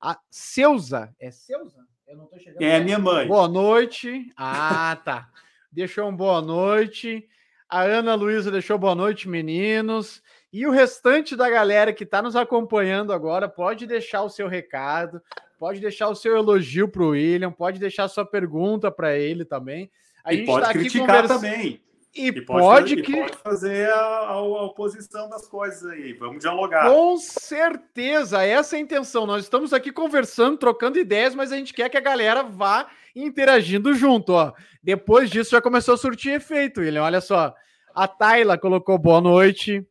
A 0.00 0.18
Seuza, 0.30 1.14
é 1.20 1.30
Seuza? 1.30 1.86
Eu 2.08 2.16
não 2.16 2.24
tô 2.24 2.38
chegando. 2.38 2.62
É 2.62 2.80
minha 2.80 2.98
mãe. 2.98 3.28
Boa 3.28 3.46
noite. 3.46 4.32
Ah, 4.34 4.98
tá. 5.04 5.28
deixou 5.70 6.08
um 6.08 6.16
boa 6.16 6.40
noite. 6.40 7.28
A 7.68 7.82
Ana 7.82 8.14
Luísa 8.14 8.50
deixou 8.50 8.78
boa 8.78 8.94
noite, 8.94 9.28
meninos. 9.28 10.22
E 10.50 10.66
o 10.66 10.70
restante 10.70 11.36
da 11.36 11.50
galera 11.50 11.92
que 11.92 12.04
está 12.04 12.22
nos 12.22 12.34
acompanhando 12.34 13.12
agora 13.12 13.46
pode 13.46 13.86
deixar 13.86 14.22
o 14.22 14.30
seu 14.30 14.48
recado, 14.48 15.20
pode 15.58 15.80
deixar 15.80 16.08
o 16.08 16.14
seu 16.14 16.34
elogio 16.34 16.88
para 16.88 17.02
o 17.02 17.10
William, 17.10 17.52
pode 17.52 17.78
deixar 17.78 18.08
sua 18.08 18.24
pergunta 18.24 18.90
para 18.90 19.18
ele 19.18 19.44
também. 19.44 19.90
A 20.24 20.32
e 20.32 20.46
pode 20.46 20.64
tá 20.64 20.72
criticar 20.72 21.06
conversa... 21.06 21.34
também. 21.34 21.91
E, 22.14 22.28
e 22.28 22.42
pode, 22.42 22.60
pode, 22.60 23.02
que... 23.02 23.16
pode 23.16 23.36
fazer 23.38 23.88
a, 23.88 23.96
a, 23.96 24.32
a, 24.32 24.42
oposição 24.64 25.30
das 25.30 25.46
coisas 25.48 25.84
aí. 25.90 26.12
Vamos 26.12 26.40
dialogar. 26.40 26.90
Com 26.90 27.16
certeza, 27.16 28.42
essa 28.42 28.76
é 28.76 28.78
a 28.78 28.82
intenção. 28.82 29.26
Nós 29.26 29.44
estamos 29.44 29.72
aqui 29.72 29.90
conversando, 29.90 30.58
trocando 30.58 30.98
ideias, 30.98 31.34
mas 31.34 31.50
a 31.50 31.56
gente 31.56 31.72
quer 31.72 31.88
que 31.88 31.96
a 31.96 32.02
galera 32.02 32.42
vá 32.42 32.86
interagindo 33.16 33.94
junto. 33.94 34.34
Ó. 34.34 34.52
Depois 34.82 35.30
disso 35.30 35.52
já 35.52 35.62
começou 35.62 35.94
a 35.94 35.98
surtir 35.98 36.34
efeito, 36.34 36.80
William. 36.80 37.02
Olha 37.02 37.20
só. 37.20 37.54
A 37.94 38.06
Tayla 38.06 38.58
colocou 38.58 38.98
boa 38.98 39.20
noite. 39.20 39.86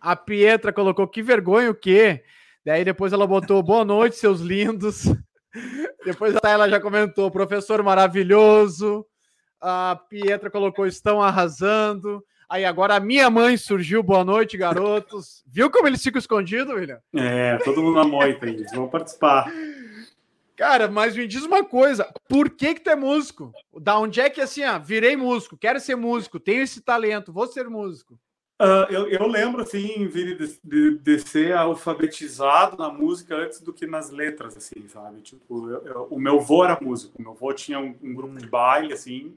A 0.00 0.16
Pietra 0.16 0.72
colocou 0.72 1.06
que 1.06 1.22
vergonha 1.22 1.70
o 1.70 1.74
quê? 1.74 2.24
Daí 2.64 2.84
depois 2.84 3.12
ela 3.12 3.26
botou 3.26 3.62
boa 3.62 3.84
noite, 3.84 4.16
seus 4.16 4.40
lindos. 4.40 5.04
depois 6.04 6.34
a 6.34 6.40
Tayla 6.40 6.68
já 6.68 6.80
comentou 6.80 7.30
professor 7.30 7.82
maravilhoso. 7.84 9.06
A 9.66 9.96
Pietra 10.10 10.50
colocou: 10.50 10.86
estão 10.86 11.22
arrasando. 11.22 12.22
Aí 12.46 12.66
agora 12.66 12.96
a 12.96 13.00
minha 13.00 13.30
mãe 13.30 13.56
surgiu. 13.56 14.02
Boa 14.02 14.22
noite, 14.22 14.58
garotos. 14.58 15.42
Viu 15.48 15.70
como 15.70 15.88
eles 15.88 16.02
ficam 16.02 16.18
escondidos, 16.18 16.74
William? 16.74 16.98
É, 17.16 17.56
todo 17.64 17.82
mundo 17.82 17.94
na 17.96 18.04
moita, 18.04 18.46
eles 18.46 18.70
vão 18.72 18.88
participar. 18.88 19.50
Cara, 20.54 20.86
mas 20.86 21.16
me 21.16 21.26
diz 21.26 21.44
uma 21.44 21.64
coisa: 21.64 22.12
por 22.28 22.50
que 22.50 22.74
que 22.74 22.80
tu 22.82 22.90
é 22.90 22.94
músico? 22.94 23.54
Da 23.80 23.98
onde 23.98 24.20
é 24.20 24.28
que 24.28 24.42
assim, 24.42 24.62
ah, 24.62 24.76
virei 24.76 25.16
músico, 25.16 25.56
quero 25.56 25.80
ser 25.80 25.96
músico, 25.96 26.38
tenho 26.38 26.62
esse 26.62 26.82
talento, 26.82 27.32
vou 27.32 27.46
ser 27.46 27.66
músico? 27.70 28.18
Uh, 28.60 28.86
eu, 28.88 29.08
eu, 29.08 29.26
lembro, 29.26 29.62
assim, 29.62 30.06
de, 30.06 30.58
de, 30.62 30.98
de, 30.98 31.18
ser 31.18 31.56
alfabetizado 31.56 32.76
na 32.76 32.88
música 32.88 33.34
antes 33.34 33.60
do 33.60 33.72
que 33.72 33.84
nas 33.84 34.10
letras, 34.10 34.56
assim, 34.56 34.86
sabe? 34.86 35.22
Tipo, 35.22 35.70
eu, 35.70 35.82
eu, 35.84 36.06
o 36.08 36.20
meu 36.20 36.38
avô 36.38 36.64
era 36.64 36.78
músico, 36.80 37.20
meu 37.20 37.32
avô 37.32 37.52
tinha 37.52 37.80
um, 37.80 37.96
um 38.00 38.14
grupo 38.14 38.36
de 38.36 38.46
baile, 38.46 38.92
assim, 38.92 39.36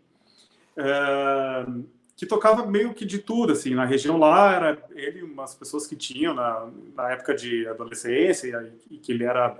que 2.17 2.25
tocava 2.25 2.65
meio 2.65 2.93
que 2.93 3.05
de 3.05 3.19
tudo, 3.19 3.53
assim, 3.53 3.75
na 3.75 3.85
região 3.85 4.17
lá, 4.17 4.53
era 4.53 4.83
ele 4.95 5.21
umas 5.21 5.53
pessoas 5.53 5.85
que 5.85 5.95
tinham 5.95 6.33
na, 6.33 6.67
na 6.95 7.11
época 7.11 7.35
de 7.35 7.67
adolescência 7.67 8.71
e 8.89 8.97
que 8.97 9.11
ele 9.11 9.23
era 9.23 9.55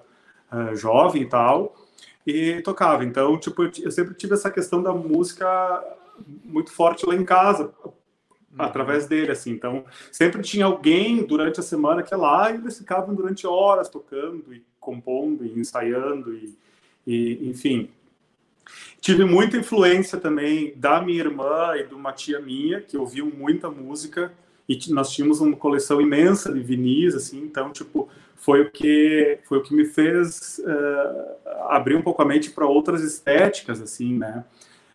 uh, 0.52 0.76
jovem 0.76 1.22
e 1.22 1.30
tal, 1.30 1.76
e 2.26 2.60
tocava. 2.62 3.06
Então, 3.06 3.38
tipo, 3.40 3.64
eu, 3.64 3.72
eu, 3.84 3.92
sempre 3.92 4.16
tive 4.16 4.34
essa 4.34 4.50
questão 4.50 4.82
da 4.82 4.92
música 4.92 5.84
muito 6.44 6.72
forte 6.72 7.06
lá 7.06 7.16
em 7.16 7.24
casa, 7.24 7.72
uhum. 7.84 7.92
através 8.58 9.06
dele, 9.06 9.32
assim. 9.32 9.52
Então, 9.52 9.86
sempre 10.12 10.42
tinha 10.42 10.66
alguém 10.66 11.24
durante 11.24 11.60
a 11.60 11.64
semana 11.64 12.02
que 12.02 12.14
é 12.14 12.18
lá 12.18 12.52
e 12.52 12.56
eles 12.56 12.80
ficavam 12.80 13.14
durante 13.14 13.46
horas 13.46 13.88
tocando 13.88 14.52
e 14.52 14.64
compondo 14.80 15.46
e 15.46 15.60
ensaiando 15.60 16.34
e, 16.34 16.58
e 17.06 17.50
enfim, 17.50 17.92
Tive 19.00 19.26
muita 19.26 19.58
influência 19.58 20.18
também 20.18 20.74
da 20.76 21.02
minha 21.02 21.20
irmã 21.20 21.74
e 21.76 21.84
de 21.84 21.94
uma 21.94 22.12
tia 22.12 22.40
minha, 22.40 22.82
que 22.82 22.98
ouviu 22.98 23.26
muita 23.26 23.70
música, 23.70 24.32
e 24.68 24.78
nós 24.90 25.12
tínhamos 25.12 25.40
uma 25.40 25.56
coleção 25.56 26.02
imensa 26.02 26.52
de 26.52 26.60
vinis, 26.60 27.16
assim, 27.16 27.40
então, 27.40 27.72
tipo, 27.72 28.10
foi 28.36 28.62
o 28.62 28.72
que, 28.72 29.40
foi 29.46 29.60
o 29.60 29.64
que 29.64 29.74
me 29.74 29.86
fez 29.86 30.60
uh, 30.60 31.70
abrir 31.70 31.96
um 31.96 32.02
pouco 32.02 32.22
a 32.22 32.26
mente 32.26 32.52
para 32.52 32.66
outras 32.66 33.02
estéticas, 33.02 33.82
assim, 33.82 34.18
né? 34.18 34.44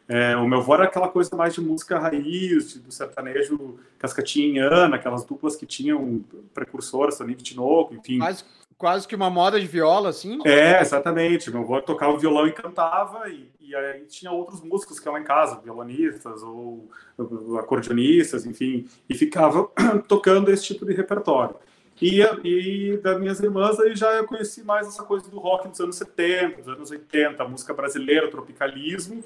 É, 0.08 0.36
o 0.36 0.46
meu 0.46 0.58
avô 0.58 0.74
era 0.74 0.84
aquela 0.84 1.08
coisa 1.08 1.34
mais 1.34 1.54
de 1.54 1.60
música 1.60 1.98
raiz, 1.98 2.76
do 2.76 2.92
sertanejo 2.92 3.78
cascatinha 3.98 4.68
aquelas 4.86 5.24
duplas 5.24 5.56
que 5.56 5.64
tinham 5.64 6.22
precursoras 6.52 7.16
de 7.18 7.42
Tinoco, 7.42 7.94
enfim. 7.94 8.18
Quase 8.82 9.06
que 9.06 9.14
uma 9.14 9.30
moda 9.30 9.60
de 9.60 9.66
viola, 9.68 10.08
assim? 10.08 10.40
É, 10.44 10.80
exatamente. 10.80 11.52
Meu 11.52 11.60
avô 11.60 11.80
tocava 11.80 12.18
violão 12.18 12.48
e 12.48 12.52
cantava, 12.52 13.28
e, 13.28 13.48
e 13.60 13.76
aí 13.76 14.00
tinha 14.06 14.32
outros 14.32 14.60
músicos 14.60 14.98
que 14.98 15.08
lá 15.08 15.20
em 15.20 15.22
casa, 15.22 15.60
violonistas 15.60 16.42
ou, 16.42 16.90
ou 17.16 17.58
acordeonistas, 17.60 18.44
enfim, 18.44 18.88
e 19.08 19.14
ficava 19.14 19.70
tocando 20.08 20.50
esse 20.50 20.64
tipo 20.64 20.84
de 20.84 20.94
repertório. 20.94 21.54
E, 22.00 22.22
e 22.42 22.96
das 22.96 23.20
minhas 23.20 23.38
irmãs, 23.38 23.78
aí 23.78 23.94
já 23.94 24.14
eu 24.14 24.26
conheci 24.26 24.64
mais 24.64 24.88
essa 24.88 25.04
coisa 25.04 25.30
do 25.30 25.38
rock 25.38 25.68
dos 25.68 25.78
anos 25.78 25.94
70, 25.94 26.62
dos 26.62 26.68
anos 26.68 26.90
80, 26.90 27.46
música 27.46 27.72
brasileira, 27.72 28.28
tropicalismo. 28.32 29.22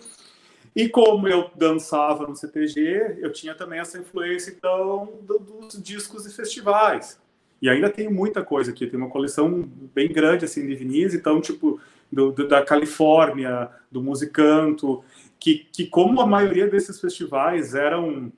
E 0.75 0.87
como 0.87 1.27
eu 1.27 1.51
dançava 1.55 2.27
no 2.27 2.37
CTG, 2.37 3.21
eu 3.21 3.33
tinha 3.33 3.55
também 3.55 3.79
essa 3.79 3.97
influência, 3.97 4.51
então, 4.51 5.15
dos 5.23 5.83
discos 5.83 6.27
e 6.27 6.31
festivais. 6.31 7.19
E 7.61 7.69
ainda 7.69 7.89
tem 7.89 8.09
muita 8.11 8.43
coisa 8.45 8.71
aqui, 8.71 8.87
tem 8.87 8.99
uma 8.99 9.09
coleção 9.09 9.69
bem 9.95 10.09
grande, 10.09 10.45
assim, 10.45 10.67
de 10.67 10.75
vinis, 10.75 11.15
então, 11.15 11.41
tipo, 11.41 11.81
do, 12.13 12.33
do, 12.33 12.47
da 12.47 12.63
Califórnia, 12.63 13.71
do 13.91 14.03
Musicanto, 14.03 15.03
que, 15.39 15.67
que 15.73 15.87
como 15.87 16.21
a 16.21 16.27
maioria 16.27 16.69
desses 16.69 17.01
festivais 17.01 17.75
eram 17.75 18.33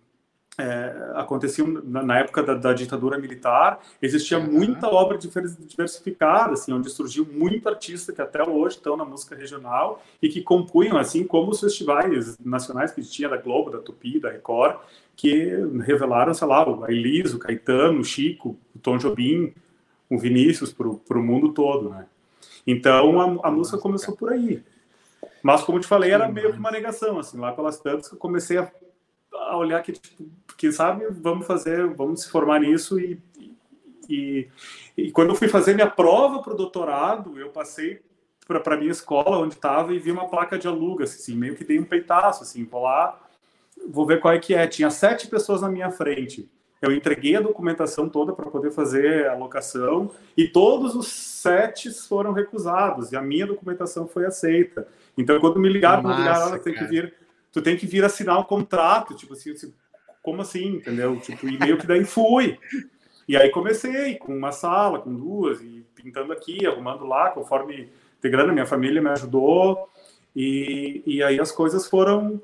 é, 0.59 1.13
aconteciam 1.15 1.69
na, 1.85 2.03
na 2.03 2.19
época 2.19 2.43
da, 2.43 2.55
da, 2.55 2.73
ditadura 2.73 3.17
militar, 3.17 3.79
existia 4.03 4.41
muita 4.41 4.89
obra 4.89 5.17
diversificada, 5.17 6.55
assim, 6.55 6.73
onde 6.73 6.91
surgiu 6.91 7.25
muito 7.25 7.69
artista 7.69 8.13
que 8.13 8.21
até 8.21 8.43
hoje 8.43 8.77
estão 8.77 8.97
na 8.97 9.05
música 9.05 9.37
regional 9.37 10.03
e 10.21 10.29
que 10.29 10.43
compunham, 10.43 10.99
assim 10.99 11.25
como 11.25 11.53
os 11.53 11.61
festivais 11.61 12.37
nacionais 12.45 12.91
que 12.91 13.03
tinha 13.03 13.29
da 13.29 13.37
Globo, 13.37 13.71
da 13.71 13.79
Tupi, 13.79 14.19
da 14.19 14.31
Record, 14.31 14.79
que 15.15 15.49
revelaram, 15.85 16.35
sei 16.35 16.49
lá, 16.49 16.69
o 16.69 16.91
Elis, 16.91 17.33
o 17.33 17.39
Caetano, 17.39 18.01
o 18.01 18.05
Chico, 18.05 18.59
o 18.75 18.79
Tom 18.81 18.99
Jobim, 18.99 19.55
o 20.11 20.19
Vinícius 20.19 20.73
para 20.73 21.19
o 21.19 21.23
mundo 21.23 21.53
todo, 21.53 21.91
né? 21.91 22.07
Então 22.67 23.21
a, 23.21 23.49
a 23.49 23.51
música 23.51 23.79
começou 23.79 24.17
por 24.17 24.33
aí. 24.33 24.63
Mas 25.41 25.63
como 25.63 25.79
te 25.79 25.87
falei, 25.87 26.11
era 26.11 26.29
meio 26.29 26.53
que 26.53 26.59
uma 26.59 26.71
negação, 26.71 27.19
assim, 27.19 27.39
lá 27.39 27.53
pelas 27.53 27.79
tantas 27.79 28.09
que 28.09 28.15
eu 28.15 28.19
comecei 28.19 28.59
a 28.59 28.71
a 29.33 29.57
olhar 29.57 29.83
que, 29.83 29.93
tipo, 29.93 30.25
que 30.57 30.73
sabe, 30.73 31.07
vamos 31.11 31.47
fazer, 31.47 31.87
vamos 31.95 32.23
se 32.23 32.31
formar 32.31 32.61
nisso 32.61 32.99
e, 32.99 33.21
e, 34.09 34.49
e 34.97 35.11
quando 35.11 35.31
eu 35.31 35.35
fui 35.35 35.49
fazer 35.49 35.75
minha 35.75 35.89
prova 35.89 36.43
para 36.43 36.55
o 36.55 36.57
doutorado, 36.57 37.39
eu 37.39 37.51
passei 37.51 38.01
para 38.47 38.75
a 38.75 38.79
minha 38.79 38.91
escola 38.91 39.39
onde 39.39 39.55
estava 39.55 39.93
e 39.93 39.99
vi 39.99 40.11
uma 40.11 40.27
placa 40.27 40.59
de 40.59 40.67
alugas, 40.67 41.15
assim, 41.15 41.37
meio 41.37 41.55
que 41.55 41.65
dei 41.65 41.79
um 41.79 41.85
peitaço, 41.85 42.43
assim, 42.43 42.65
vou 42.65 42.83
lá, 42.83 43.21
vou 43.89 44.07
ver 44.07 44.21
qual 44.21 44.33
é 44.33 44.39
que 44.39 44.55
é. 44.55 44.67
Tinha 44.67 44.91
sete 44.91 45.29
pessoas 45.29 45.61
na 45.61 45.69
minha 45.69 45.91
frente. 45.91 46.51
Eu 46.81 46.93
entreguei 46.93 47.37
a 47.37 47.41
documentação 47.41 48.09
toda 48.09 48.33
para 48.33 48.51
poder 48.51 48.71
fazer 48.71 49.29
a 49.29 49.35
locação 49.35 50.11
e 50.37 50.47
todos 50.47 50.95
os 50.95 51.09
sete 51.09 51.91
foram 51.91 52.33
recusados 52.33 53.11
e 53.11 53.17
a 53.17 53.21
minha 53.21 53.47
documentação 53.47 54.07
foi 54.07 54.25
aceita. 54.25 54.87
Então, 55.17 55.39
quando 55.41 55.59
me 55.59 55.69
ligaram, 55.69 56.09
me 56.09 56.15
ligaram, 56.15 56.57
tem 56.61 56.73
que 56.73 56.85
vir 56.85 57.15
tu 57.53 57.63
tem 57.63 57.77
que 57.77 57.87
vir 57.87 58.05
assinar 58.05 58.39
um 58.39 58.45
contrato, 58.45 59.15
tipo 59.15 59.33
assim, 59.33 59.53
assim, 59.53 59.73
como 60.23 60.43
assim, 60.43 60.77
entendeu? 60.77 61.19
Tipo, 61.21 61.49
e 61.49 61.59
meio 61.59 61.79
que 61.79 61.87
daí 61.87 62.05
fui. 62.05 62.59
E 63.27 63.37
aí 63.37 63.51
comecei 63.51 64.17
com 64.17 64.37
uma 64.37 64.53
sala, 64.53 65.01
com 65.01 65.15
duas, 65.15 65.61
e 65.61 65.85
pintando 65.95 66.33
aqui, 66.33 66.67
arrumando 66.67 67.05
lá, 67.05 67.31
conforme 67.31 67.91
integrando, 68.19 68.53
minha 68.53 68.67
família 68.67 69.03
me 69.03 69.11
ajudou, 69.11 69.89
e, 70.35 71.03
e 71.07 71.23
aí 71.23 71.39
as 71.41 71.53
coisas 71.53 71.87
foram, 71.87 72.41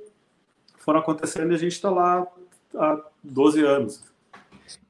foram 0.78 1.00
acontecendo 1.00 1.52
e 1.52 1.54
a 1.54 1.58
gente 1.58 1.72
está 1.72 1.90
lá 1.90 2.26
há 2.74 3.00
12 3.22 3.64
anos. 3.64 4.14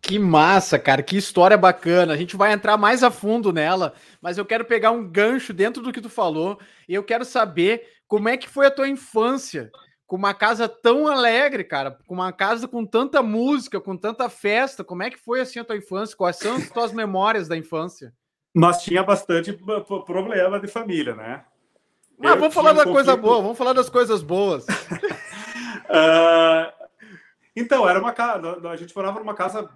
Que 0.00 0.18
massa, 0.18 0.78
cara, 0.78 1.02
que 1.02 1.16
história 1.16 1.56
bacana. 1.56 2.12
A 2.12 2.16
gente 2.16 2.36
vai 2.36 2.52
entrar 2.52 2.76
mais 2.76 3.02
a 3.02 3.10
fundo 3.10 3.52
nela, 3.52 3.94
mas 4.20 4.38
eu 4.38 4.44
quero 4.44 4.64
pegar 4.64 4.90
um 4.90 5.06
gancho 5.06 5.52
dentro 5.52 5.82
do 5.82 5.92
que 5.92 6.00
tu 6.00 6.08
falou 6.08 6.58
e 6.88 6.94
eu 6.94 7.02
quero 7.02 7.24
saber 7.24 7.88
como 8.06 8.28
é 8.28 8.36
que 8.36 8.48
foi 8.48 8.66
a 8.66 8.70
tua 8.70 8.88
infância 8.88 9.70
com 10.14 10.18
uma 10.18 10.32
casa 10.32 10.68
tão 10.68 11.08
alegre, 11.08 11.64
cara, 11.64 11.98
com 12.06 12.14
uma 12.14 12.32
casa 12.32 12.68
com 12.68 12.86
tanta 12.86 13.20
música, 13.20 13.80
com 13.80 13.96
tanta 13.96 14.28
festa. 14.28 14.84
Como 14.84 15.02
é 15.02 15.10
que 15.10 15.18
foi 15.18 15.40
assim 15.40 15.58
a 15.58 15.64
tua 15.64 15.76
infância? 15.76 16.16
Quais 16.16 16.36
são 16.36 16.54
as 16.54 16.70
tuas 16.70 16.92
memórias 16.92 17.48
da 17.48 17.56
infância? 17.56 18.12
Nós 18.54 18.84
tinha 18.84 19.02
bastante 19.02 19.52
problema 20.06 20.60
de 20.60 20.68
família, 20.68 21.16
né? 21.16 21.44
Mas 22.16 22.30
ah, 22.30 22.36
vamos 22.36 22.54
falar 22.54 22.70
um 22.70 22.76
da 22.76 22.84
conflito... 22.84 22.94
coisa 22.94 23.16
boa, 23.16 23.42
vamos 23.42 23.58
falar 23.58 23.72
das 23.72 23.90
coisas 23.90 24.22
boas. 24.22 24.64
uh, 24.68 26.74
Então, 27.56 27.88
era 27.88 28.00
uma 28.00 28.12
casa. 28.12 28.58
A 28.68 28.76
gente 28.76 28.94
morava 28.96 29.20
numa 29.20 29.34
casa 29.34 29.68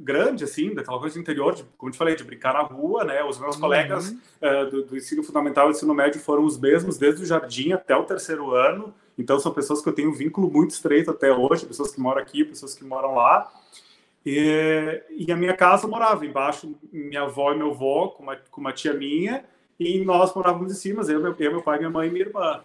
grande, 0.00 0.42
assim, 0.42 0.74
daquela 0.74 0.98
coisa 0.98 1.14
do 1.14 1.20
interior, 1.20 1.54
de, 1.54 1.62
como 1.78 1.92
te 1.92 1.96
falei, 1.96 2.16
de 2.16 2.24
brincar 2.24 2.54
na 2.54 2.62
rua, 2.62 3.04
né? 3.04 3.22
Os 3.22 3.38
meus 3.38 3.54
uhum. 3.54 3.60
colegas 3.60 4.10
uh, 4.10 4.68
do, 4.68 4.84
do, 4.84 4.96
ensino 4.96 5.22
fundamental 5.22 5.68
e 5.68 5.70
ensino 5.70 5.94
médio 5.94 6.20
foram 6.20 6.44
os 6.44 6.58
mesmos 6.58 6.98
desde 6.98 7.22
o 7.22 7.26
jardim 7.26 7.72
até 7.72 7.94
o 7.94 8.04
terceiro 8.04 8.52
ano. 8.52 8.92
Então, 9.20 9.38
são 9.38 9.52
pessoas 9.52 9.82
que 9.82 9.88
eu 9.88 9.92
tenho 9.92 10.08
um 10.08 10.14
vínculo 10.14 10.50
muito 10.50 10.70
estreito 10.70 11.10
até 11.10 11.30
hoje, 11.30 11.66
pessoas 11.66 11.94
que 11.94 12.00
moram 12.00 12.22
aqui, 12.22 12.42
pessoas 12.42 12.74
que 12.74 12.82
moram 12.82 13.14
lá. 13.14 13.52
E, 14.24 15.02
e 15.10 15.30
a 15.30 15.36
minha 15.36 15.54
casa 15.54 15.86
morava 15.86 16.24
embaixo, 16.24 16.74
minha 16.90 17.22
avó 17.22 17.52
e 17.52 17.58
meu 17.58 17.70
avô, 17.70 18.08
com 18.08 18.22
uma, 18.22 18.36
com 18.36 18.60
uma 18.62 18.72
tia 18.72 18.94
minha, 18.94 19.44
e 19.78 20.02
nós 20.04 20.34
morávamos 20.34 20.72
em 20.72 20.74
cima, 20.74 21.02
eu, 21.02 21.20
meu, 21.20 21.36
eu, 21.38 21.52
meu 21.52 21.62
pai, 21.62 21.78
minha 21.78 21.90
mãe 21.90 22.08
e 22.08 22.10
minha 22.10 22.24
irmã. 22.24 22.62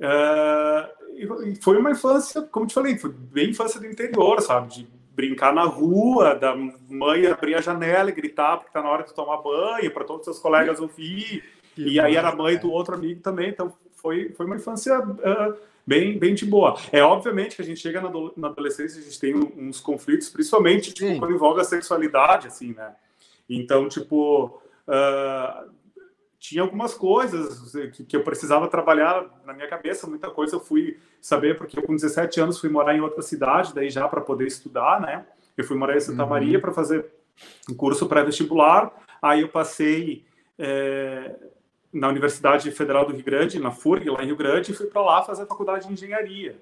Uh, 0.00 1.14
e 1.14 1.54
foi 1.62 1.78
uma 1.78 1.92
infância, 1.92 2.42
como 2.42 2.66
te 2.66 2.74
falei, 2.74 2.98
foi 2.98 3.10
bem 3.10 3.50
infância 3.50 3.78
do 3.78 3.86
interior, 3.86 4.40
sabe? 4.40 4.74
De 4.74 4.88
brincar 5.14 5.54
na 5.54 5.62
rua, 5.62 6.34
da 6.34 6.56
mãe 6.56 7.26
abrir 7.26 7.54
a 7.54 7.60
janela 7.60 8.10
e 8.10 8.14
gritar 8.14 8.56
porque 8.56 8.72
tá 8.72 8.82
na 8.82 8.90
hora 8.90 9.04
de 9.04 9.14
tomar 9.14 9.36
banho, 9.36 9.92
para 9.92 10.04
todos 10.04 10.22
os 10.22 10.24
seus 10.24 10.38
colegas 10.40 10.80
ouvir. 10.80 11.44
Que 11.74 11.88
e 11.88 12.00
aí 12.00 12.16
era 12.16 12.30
a 12.30 12.36
mãe 12.36 12.58
do 12.58 12.70
outro 12.70 12.94
amigo 12.94 13.20
também, 13.20 13.50
então 13.50 13.72
foi, 14.02 14.30
foi 14.30 14.44
uma 14.44 14.56
infância 14.56 14.98
uh, 14.98 15.56
bem, 15.86 16.18
bem 16.18 16.34
de 16.34 16.44
boa. 16.44 16.76
É 16.90 17.02
obviamente 17.02 17.56
que 17.56 17.62
a 17.62 17.64
gente 17.64 17.80
chega 17.80 18.00
na, 18.00 18.10
na 18.36 18.48
adolescência, 18.48 19.00
a 19.00 19.04
gente 19.04 19.18
tem 19.18 19.34
uns 19.34 19.80
conflitos, 19.80 20.28
principalmente 20.28 20.92
tipo, 20.92 21.18
quando 21.18 21.32
envolve 21.32 21.60
a 21.60 21.64
sexualidade, 21.64 22.48
assim, 22.48 22.74
né? 22.74 22.94
Então, 23.48 23.88
tipo, 23.88 24.60
uh, 24.88 25.70
tinha 26.38 26.62
algumas 26.62 26.94
coisas 26.94 27.72
que, 27.92 28.04
que, 28.04 28.16
eu 28.16 28.24
precisava 28.24 28.66
trabalhar 28.66 29.24
na 29.44 29.52
minha 29.52 29.68
cabeça, 29.68 30.08
muita 30.08 30.28
coisa 30.30 30.56
eu 30.56 30.60
fui 30.60 30.98
saber, 31.20 31.56
porque 31.56 31.78
eu 31.78 31.82
com 31.84 31.94
17 31.94 32.40
anos 32.40 32.58
fui 32.58 32.68
morar 32.68 32.96
em 32.96 33.00
outra 33.00 33.22
cidade, 33.22 33.74
daí 33.74 33.90
já 33.90 34.08
para 34.08 34.20
poder 34.20 34.46
estudar, 34.46 35.00
né? 35.00 35.24
Eu 35.56 35.64
fui 35.64 35.76
morar 35.76 35.96
em 35.96 36.00
Santa 36.00 36.24
uhum. 36.24 36.28
Maria 36.28 36.60
para 36.60 36.72
fazer 36.72 37.06
um 37.70 37.74
curso 37.74 38.08
pré-vestibular, 38.08 38.92
aí 39.20 39.42
eu 39.42 39.48
passei 39.48 40.24
é, 40.58 41.36
na 41.92 42.08
Universidade 42.08 42.70
Federal 42.70 43.04
do 43.04 43.12
Rio 43.12 43.24
Grande, 43.24 43.58
na 43.58 43.70
FURG, 43.70 44.08
lá 44.08 44.22
em 44.22 44.26
Rio 44.26 44.36
Grande, 44.36 44.72
e 44.72 44.74
fui 44.74 44.86
para 44.86 45.02
lá 45.02 45.22
fazer 45.22 45.42
a 45.42 45.46
faculdade 45.46 45.86
de 45.86 45.92
engenharia. 45.92 46.56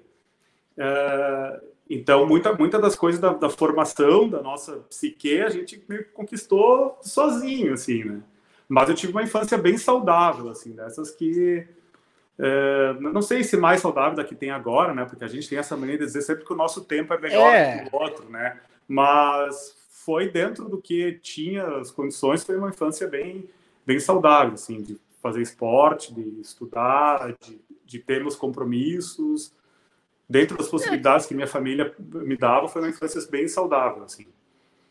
É, 0.77 1.61
então, 1.89 2.25
muita, 2.25 2.53
muita 2.53 2.79
das 2.79 2.95
coisas 2.95 3.19
da, 3.19 3.33
da, 3.33 3.49
formação, 3.49 4.27
da 4.27 4.41
nossa 4.41 4.77
psique, 4.89 5.41
a 5.41 5.49
gente 5.49 5.83
meio 5.87 6.03
que 6.05 6.11
conquistou 6.11 6.97
sozinho, 7.01 7.73
assim, 7.73 8.03
né? 8.03 8.21
Mas 8.67 8.89
eu 8.89 8.95
tive 8.95 9.11
uma 9.11 9.23
infância 9.23 9.57
bem 9.57 9.77
saudável, 9.77 10.49
assim, 10.49 10.71
dessas 10.71 11.11
que. 11.11 11.67
É, 12.39 12.93
não 12.99 13.21
sei 13.21 13.43
se 13.43 13.57
mais 13.57 13.81
saudável 13.81 14.15
da 14.15 14.23
que 14.23 14.33
tem 14.33 14.49
agora, 14.49 14.93
né? 14.93 15.05
Porque 15.05 15.23
a 15.23 15.27
gente 15.27 15.47
tem 15.47 15.57
essa 15.57 15.75
mania 15.75 15.97
de 15.97 16.05
dizer 16.05 16.21
sempre 16.21 16.45
que 16.45 16.53
o 16.53 16.55
nosso 16.55 16.85
tempo 16.85 17.13
é 17.13 17.19
melhor 17.19 17.53
é. 17.53 17.79
que 17.79 17.95
o 17.95 17.99
outro, 17.99 18.29
né? 18.29 18.59
Mas 18.87 19.75
foi 19.89 20.29
dentro 20.29 20.69
do 20.69 20.81
que 20.81 21.19
tinha 21.21 21.65
as 21.77 21.91
condições, 21.91 22.43
foi 22.43 22.55
uma 22.55 22.69
infância 22.69 23.07
bem, 23.07 23.49
bem 23.85 23.99
saudável, 23.99 24.53
assim, 24.53 24.81
de 24.81 24.97
fazer 25.21 25.41
esporte, 25.41 26.13
de 26.13 26.41
estudar, 26.41 27.35
de, 27.39 27.61
de 27.85 27.99
ter 27.99 28.21
meus 28.21 28.35
compromissos. 28.35 29.53
Dentro 30.27 30.57
das 30.57 30.69
possibilidades 30.69 31.25
que 31.25 31.33
minha 31.33 31.47
família 31.47 31.93
me 31.99 32.37
dava, 32.37 32.67
foi 32.67 32.81
uma 32.81 32.89
infância 32.89 33.21
bem 33.29 33.47
saudável, 33.47 34.03
assim. 34.03 34.27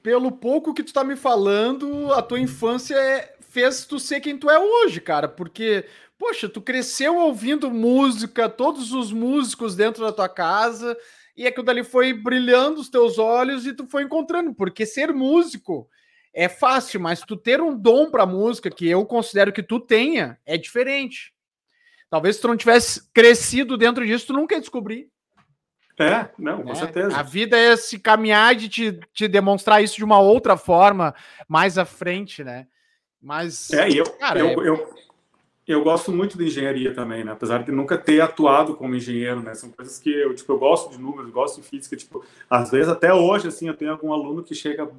Pelo 0.02 0.32
pouco 0.32 0.74
que 0.74 0.82
tu 0.82 0.92
tá 0.92 1.02
me 1.02 1.16
falando, 1.16 2.12
a 2.12 2.22
tua 2.22 2.38
infância 2.38 2.94
é 2.94 3.36
fez 3.50 3.84
tu 3.84 3.98
ser 3.98 4.20
quem 4.20 4.38
tu 4.38 4.48
é 4.48 4.58
hoje, 4.58 5.00
cara, 5.00 5.28
porque, 5.28 5.84
poxa, 6.16 6.48
tu 6.48 6.62
cresceu 6.62 7.16
ouvindo 7.16 7.70
música, 7.70 8.48
todos 8.48 8.92
os 8.92 9.12
músicos 9.12 9.74
dentro 9.74 10.04
da 10.04 10.12
tua 10.12 10.28
casa, 10.28 10.96
e 11.36 11.46
aquilo 11.46 11.64
dali 11.64 11.82
foi 11.82 12.12
brilhando 12.12 12.80
os 12.80 12.88
teus 12.88 13.18
olhos 13.18 13.66
e 13.66 13.72
tu 13.72 13.86
foi 13.86 14.04
encontrando, 14.04 14.54
porque 14.54 14.86
ser 14.86 15.12
músico 15.12 15.88
é 16.32 16.48
fácil, 16.48 17.00
mas 17.00 17.20
tu 17.20 17.36
ter 17.36 17.60
um 17.60 17.76
dom 17.76 18.10
para 18.10 18.26
música, 18.26 18.70
que 18.70 18.88
eu 18.88 19.04
considero 19.04 19.52
que 19.52 19.62
tu 19.62 19.80
tenha, 19.80 20.38
é 20.46 20.56
diferente. 20.56 21.32
Talvez 22.08 22.36
se 22.36 22.42
tu 22.42 22.48
não 22.48 22.56
tivesse 22.56 23.08
crescido 23.12 23.76
dentro 23.76 24.06
disso, 24.06 24.28
tu 24.28 24.32
nunca 24.32 24.54
ia 24.54 24.60
descobrir. 24.60 25.08
É, 25.98 26.30
não, 26.38 26.62
com 26.62 26.72
é, 26.72 26.74
certeza. 26.74 27.16
A 27.16 27.22
vida 27.22 27.58
é 27.58 27.76
se 27.76 27.98
caminhar 27.98 28.54
de 28.54 28.68
te, 28.68 29.00
te 29.12 29.28
demonstrar 29.28 29.82
isso 29.82 29.96
de 29.96 30.04
uma 30.04 30.18
outra 30.18 30.56
forma 30.56 31.14
mais 31.46 31.76
à 31.76 31.84
frente, 31.84 32.42
né? 32.42 32.66
Mas. 33.20 33.70
É, 33.72 33.90
eu, 33.90 34.04
cara, 34.12 34.40
eu, 34.40 34.48
é... 34.48 34.68
eu, 34.68 34.94
eu, 35.66 35.84
gosto 35.84 36.10
muito 36.10 36.38
de 36.38 36.46
engenharia 36.46 36.94
também, 36.94 37.22
né? 37.22 37.32
Apesar 37.32 37.62
de 37.62 37.70
nunca 37.70 37.98
ter 37.98 38.20
atuado 38.22 38.74
como 38.74 38.94
engenheiro, 38.94 39.42
né? 39.42 39.54
São 39.54 39.70
coisas 39.70 39.98
que 39.98 40.10
eu, 40.10 40.34
tipo, 40.34 40.50
eu 40.50 40.58
gosto 40.58 40.90
de 40.90 40.98
números, 40.98 41.30
gosto 41.30 41.60
de 41.60 41.68
física, 41.68 41.94
tipo, 41.94 42.24
às 42.48 42.70
vezes 42.70 42.88
até 42.88 43.12
hoje, 43.12 43.48
assim, 43.48 43.68
eu 43.68 43.76
tenho 43.76 43.90
algum 43.90 44.10
aluno 44.10 44.42
que 44.42 44.54
chega 44.54 44.90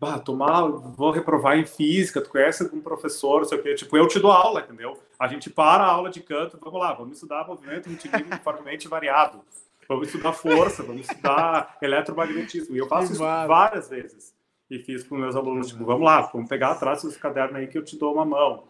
bah, 0.00 0.18
tomar, 0.18 0.66
vou 0.66 1.10
reprovar 1.10 1.58
em 1.58 1.66
física, 1.66 2.22
tu 2.22 2.30
conhece 2.30 2.64
um 2.72 2.80
professor, 2.80 3.44
sei 3.44 3.58
o 3.58 3.62
quê. 3.62 3.74
Tipo, 3.74 3.98
eu 3.98 4.08
te 4.08 4.18
dou 4.18 4.32
aula, 4.32 4.62
entendeu? 4.62 4.98
A 5.18 5.28
gente 5.28 5.50
para 5.50 5.84
a 5.84 5.88
aula 5.88 6.08
de 6.08 6.20
canto, 6.20 6.58
vamos 6.58 6.80
lá, 6.80 6.94
vamos 6.94 7.12
estudar 7.12 7.46
movimento 7.46 7.86
uniformemente 7.86 8.88
variado. 8.88 9.40
Vamos 9.86 10.06
estudar 10.06 10.32
força, 10.32 10.82
vamos 10.82 11.02
estudar 11.02 11.76
eletromagnetismo. 11.82 12.74
E 12.74 12.78
eu 12.78 12.86
faço 12.86 13.12
isso 13.12 13.20
várias 13.20 13.90
vezes. 13.90 14.32
E 14.70 14.78
fiz 14.78 15.04
com 15.04 15.16
meus 15.16 15.36
alunos, 15.36 15.68
tipo, 15.68 15.84
vamos 15.84 16.04
lá, 16.04 16.22
vamos 16.22 16.48
pegar 16.48 16.70
atrás 16.70 17.02
dos 17.02 17.16
cadernos 17.18 17.56
aí 17.56 17.66
que 17.66 17.76
eu 17.76 17.84
te 17.84 17.98
dou 17.98 18.14
uma 18.14 18.24
mão. 18.24 18.64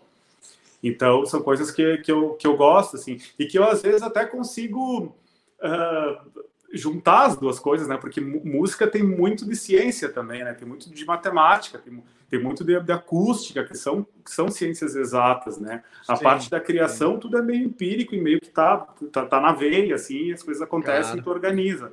Então, 0.83 1.25
são 1.27 1.43
coisas 1.43 1.71
que, 1.71 1.99
que, 1.99 2.11
eu, 2.11 2.31
que 2.35 2.47
eu 2.47 2.57
gosto, 2.57 2.97
assim, 2.97 3.21
e 3.39 3.47
que 3.47 3.59
eu, 3.59 3.65
às 3.65 3.83
vezes, 3.83 4.03
até 4.03 4.25
consigo 4.25 5.15
uh, 5.63 6.43
juntar 6.73 7.27
as 7.27 7.37
duas 7.37 7.59
coisas, 7.59 7.89
né? 7.89 7.97
Porque 7.97 8.21
música 8.21 8.87
tem 8.87 9.03
muito 9.03 9.45
de 9.45 9.57
ciência 9.57 10.09
também, 10.09 10.45
né? 10.45 10.55
Tem 10.55 10.67
muito 10.67 10.89
de 10.89 11.05
matemática, 11.05 11.79
tem, 11.79 12.03
tem 12.29 12.43
muito 12.43 12.65
de, 12.65 12.79
de 12.81 12.93
acústica, 12.93 13.65
que 13.65 13.77
são, 13.77 14.07
que 14.25 14.31
são 14.31 14.51
ciências 14.51 14.95
exatas, 14.95 15.59
né? 15.59 15.83
A 16.09 16.17
sim, 16.17 16.23
parte 16.23 16.51
da 16.51 16.61
criação, 16.61 17.15
sim. 17.15 17.21
tudo 17.21 17.39
é 17.39 17.43
meio 17.43 17.65
empírico 17.65 18.15
e 18.15 18.21
meio 18.21 18.41
que 18.41 18.51
tá, 18.51 18.87
tá, 19.13 19.27
tá 19.27 19.41
na 19.41 19.53
veia, 19.53 19.95
assim, 19.95 20.33
as 20.33 20.43
coisas 20.43 20.63
acontecem 20.63 21.03
claro. 21.03 21.19
e 21.19 21.23
tu 21.23 21.31
organiza. 21.31 21.93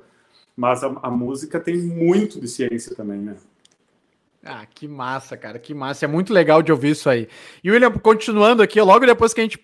Mas 0.55 0.83
a, 0.83 0.87
a 1.03 1.09
música 1.09 1.59
tem 1.59 1.77
muito 1.77 2.39
de 2.39 2.47
ciência 2.47 2.95
também, 2.95 3.19
né? 3.19 3.35
Ah, 4.43 4.65
que 4.65 4.87
massa, 4.87 5.35
cara, 5.35 5.59
que 5.59 5.73
massa. 5.73 6.05
É 6.05 6.07
muito 6.07 6.31
legal 6.31 6.61
de 6.61 6.71
ouvir 6.71 6.91
isso 6.91 7.09
aí. 7.09 7.27
E 7.63 7.69
William, 7.69 7.91
continuando 7.91 8.63
aqui, 8.63 8.79
logo 8.81 9.05
depois 9.05 9.33
que 9.33 9.41
a 9.41 9.43
gente 9.43 9.59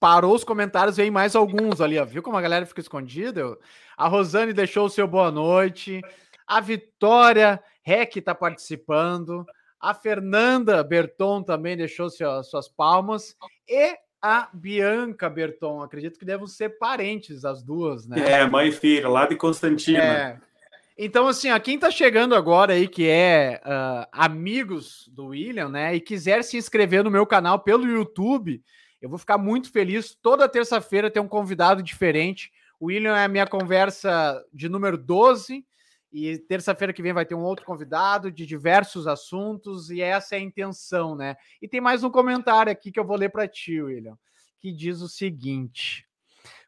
parou 0.00 0.34
os 0.34 0.44
comentários, 0.44 0.96
vem 0.96 1.10
mais 1.10 1.34
alguns 1.34 1.80
ali, 1.80 1.98
ó. 1.98 2.04
Viu 2.04 2.22
como 2.22 2.36
a 2.36 2.42
galera 2.42 2.66
fica 2.66 2.80
escondida? 2.80 3.56
A 3.96 4.08
Rosane 4.08 4.52
deixou 4.52 4.86
o 4.86 4.90
seu 4.90 5.06
boa 5.06 5.30
noite. 5.30 6.00
A 6.46 6.60
Vitória 6.60 7.62
Rec 7.82 8.16
está 8.16 8.34
participando. 8.34 9.44
A 9.80 9.94
Fernanda 9.94 10.82
Berton 10.82 11.42
também 11.42 11.76
deixou 11.76 12.08
seu, 12.10 12.42
suas 12.42 12.68
palmas. 12.68 13.36
E 13.68 13.96
a 14.20 14.48
Bianca 14.52 15.28
Berton. 15.28 15.82
Acredito 15.82 16.18
que 16.18 16.24
devem 16.24 16.46
ser 16.46 16.78
parentes 16.78 17.44
as 17.44 17.62
duas, 17.62 18.06
né? 18.06 18.18
É, 18.18 18.46
mãe 18.48 18.68
e 18.68 18.72
filha, 18.72 19.08
lá 19.08 19.26
de 19.26 19.36
Constantina. 19.36 20.02
É. 20.02 20.38
Então, 20.98 21.28
assim, 21.28 21.50
a 21.50 21.60
quem 21.60 21.78
tá 21.78 21.90
chegando 21.90 22.34
agora 22.34 22.72
aí, 22.72 22.88
que 22.88 23.06
é 23.06 23.60
uh, 23.64 24.08
amigos 24.10 25.06
do 25.12 25.26
William, 25.26 25.68
né, 25.68 25.94
e 25.94 26.00
quiser 26.00 26.42
se 26.42 26.56
inscrever 26.56 27.04
no 27.04 27.10
meu 27.10 27.26
canal 27.26 27.58
pelo 27.58 27.86
YouTube, 27.86 28.62
eu 29.00 29.08
vou 29.08 29.18
ficar 29.18 29.38
muito 29.38 29.70
feliz. 29.70 30.14
Toda 30.14 30.48
terça-feira 30.48 31.10
tem 31.10 31.22
um 31.22 31.28
convidado 31.28 31.82
diferente. 31.82 32.50
O 32.78 32.86
William 32.86 33.16
é 33.16 33.24
a 33.24 33.28
minha 33.28 33.46
conversa 33.46 34.44
de 34.52 34.68
número 34.68 34.98
12, 34.98 35.64
e 36.12 36.38
terça-feira 36.38 36.92
que 36.92 37.02
vem 37.02 37.12
vai 37.12 37.26
ter 37.26 37.34
um 37.34 37.42
outro 37.42 37.64
convidado 37.64 38.30
de 38.30 38.46
diversos 38.46 39.06
assuntos, 39.06 39.90
e 39.90 40.00
essa 40.00 40.34
é 40.34 40.38
a 40.38 40.42
intenção, 40.42 41.14
né? 41.14 41.36
E 41.60 41.68
tem 41.68 41.80
mais 41.80 42.04
um 42.04 42.10
comentário 42.10 42.72
aqui 42.72 42.90
que 42.90 42.98
eu 42.98 43.04
vou 43.04 43.16
ler 43.16 43.30
para 43.30 43.48
ti, 43.48 43.80
William, 43.80 44.16
que 44.58 44.72
diz 44.72 45.00
o 45.00 45.08
seguinte: 45.08 46.06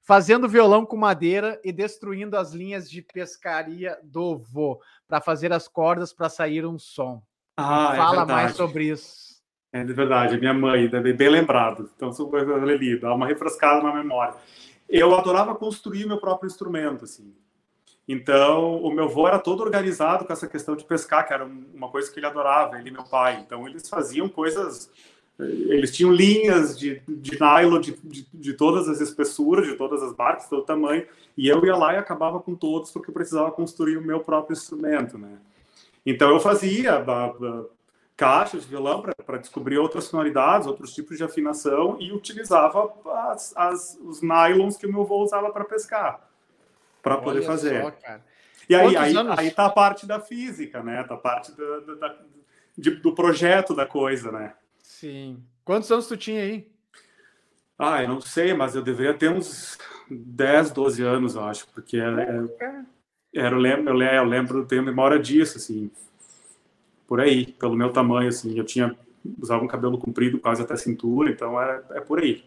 fazendo 0.03 0.49
violão 0.49 0.87
com 0.87 0.97
madeira 0.97 1.61
e 1.63 1.73
destruindo 1.73 2.37
as 2.37 2.53
linhas 2.53 2.91
de 2.91 3.03
pescaria 3.03 3.99
do 4.03 4.39
vô 4.39 4.81
para 5.07 5.21
fazer 5.21 5.53
as 5.53 5.69
cordas 5.69 6.13
para 6.13 6.29
sair 6.29 6.67
um 6.67 6.79
som. 6.79 7.23
Ah, 7.57 7.91
é 7.93 7.97
Fala 7.97 8.23
é 8.23 8.27
mais 8.27 8.57
sobre 8.57 8.89
isso. 8.89 9.38
É 9.73 9.85
de 9.85 9.93
verdade, 9.93 10.39
minha 10.39 10.55
mãe, 10.55 10.89
deve 10.89 11.13
bem 11.13 11.29
lembrado. 11.29 11.91
Então, 11.95 12.13
são 12.13 12.29
coisas 12.29 12.51
ali, 12.63 12.99
dá 12.99 13.15
uma 13.15 13.27
refrescada 13.27 13.83
na 13.83 13.95
memória. 13.95 14.35
Eu 14.89 15.15
adorava 15.15 15.55
construir 15.55 16.07
meu 16.07 16.19
próprio 16.19 16.47
instrumento, 16.47 17.05
assim. 17.05 17.35
Então, 18.09 18.77
o 18.83 18.91
meu 18.91 19.05
avô 19.05 19.29
era 19.29 19.39
todo 19.39 19.63
organizado 19.63 20.25
com 20.25 20.33
essa 20.33 20.49
questão 20.49 20.75
de 20.75 20.85
pescar, 20.85 21.27
que 21.27 21.35
era 21.35 21.45
uma 21.45 21.91
coisa 21.91 22.11
que 22.11 22.19
ele 22.19 22.27
adorava, 22.27 22.79
ele 22.79 22.89
e 22.89 22.93
meu 22.93 23.05
pai. 23.05 23.43
Então, 23.45 23.69
eles 23.69 23.89
faziam 23.89 24.29
coisas 24.29 24.91
eles 25.39 25.95
tinham 25.95 26.13
linhas 26.13 26.77
de, 26.77 27.01
de 27.07 27.39
nylon 27.41 27.81
de, 27.81 27.97
de, 28.03 28.27
de, 28.35 28.53
todas 28.55 28.89
as 28.89 29.01
espessuras, 29.01 29.69
de 29.69 29.77
todas 29.77 30.03
as 30.03 30.17
marcas, 30.17 30.49
todo 30.49 30.65
tamanho, 30.65 31.07
e 31.37 31.47
eu 31.47 31.65
ia 31.65 31.77
lá 31.77 31.95
e 31.95 31.97
acabava 31.97 32.41
com 32.41 32.57
todos 32.57 32.91
porque 32.91 33.11
eu 33.11 33.15
precisava 33.15 33.53
construir 33.53 33.97
o 33.97 34.03
meu 34.03 34.19
próprio 34.19 34.55
instrumento, 34.55 35.17
né? 35.17 35.39
Então 36.05 36.31
eu 36.31 36.41
fazia 36.41 36.99
caixas 38.19 38.63
de 38.63 38.69
violão 38.69 39.01
para 39.01 39.39
descobrir 39.39 39.79
outras 39.79 40.05
sonoridades, 40.05 40.67
outros 40.67 40.93
tipos 40.93 41.17
de 41.17 41.23
afinação 41.23 41.97
e 42.01 42.13
utilizava 42.13 42.93
as, 43.31 43.57
as, 43.57 43.99
os 44.03 44.21
nylons 44.21 44.77
que 44.77 44.87
o 44.87 44.91
meu 44.91 45.03
avô 45.03 45.23
usava 45.23 45.51
para 45.53 45.65
pescar, 45.65 46.29
para 47.01 47.17
poder 47.19 47.43
fazer. 47.43 47.81
Só, 47.81 48.19
e 48.69 48.75
aí, 48.75 48.97
aí, 48.97 49.17
anos... 49.17 49.39
aí 49.39 49.53
tá 49.53 49.67
a 49.67 49.71
parte 49.71 50.05
da 50.05 50.19
física, 50.19 50.83
né? 50.83 51.05
Tá 51.05 51.15
a 51.15 51.19
parte 51.19 51.53
do, 51.53 51.81
do, 52.77 52.97
do 53.01 53.15
projeto 53.15 53.73
da 53.73 53.87
coisa, 53.87 54.33
né? 54.33 54.53
Sim. 54.83 55.41
Quantos 55.65 55.91
anos 55.93 56.09
tu 56.09 56.17
tinha 56.17 56.43
aí? 56.43 56.69
Ah, 57.79 58.03
eu 58.03 58.09
não 58.09 58.21
sei, 58.21 58.53
mas 58.53 58.75
eu 58.75 58.83
deveria 58.83 59.15
ter 59.15 59.31
uns 59.31 59.79
10, 60.11 60.73
12 60.73 61.03
anos, 61.05 61.35
eu 61.37 61.45
acho, 61.45 61.69
porque 61.69 61.97
era, 61.97 62.23
era, 63.33 63.55
eu 63.55 63.59
lembro, 63.61 63.91
eu 63.91 63.95
lembro, 63.95 64.17
eu 64.17 64.25
lembro, 64.25 64.67
tenho 64.67 64.83
memória 64.83 65.21
disso, 65.21 65.59
assim, 65.59 65.89
por 67.09 67.21
aí, 67.21 67.47
pelo 67.47 67.75
meu 67.75 67.91
tamanho, 67.91 68.29
assim, 68.29 68.57
eu 68.57 68.65
tinha, 68.65 68.95
usava 69.41 69.65
um 69.65 69.67
cabelo 69.67 69.97
comprido 69.99 70.39
quase 70.39 70.61
até 70.61 70.75
a 70.75 70.77
cintura, 70.77 71.31
então 71.31 71.61
é, 71.61 71.83
é 71.93 72.01
por 72.01 72.21
aí. 72.21 72.45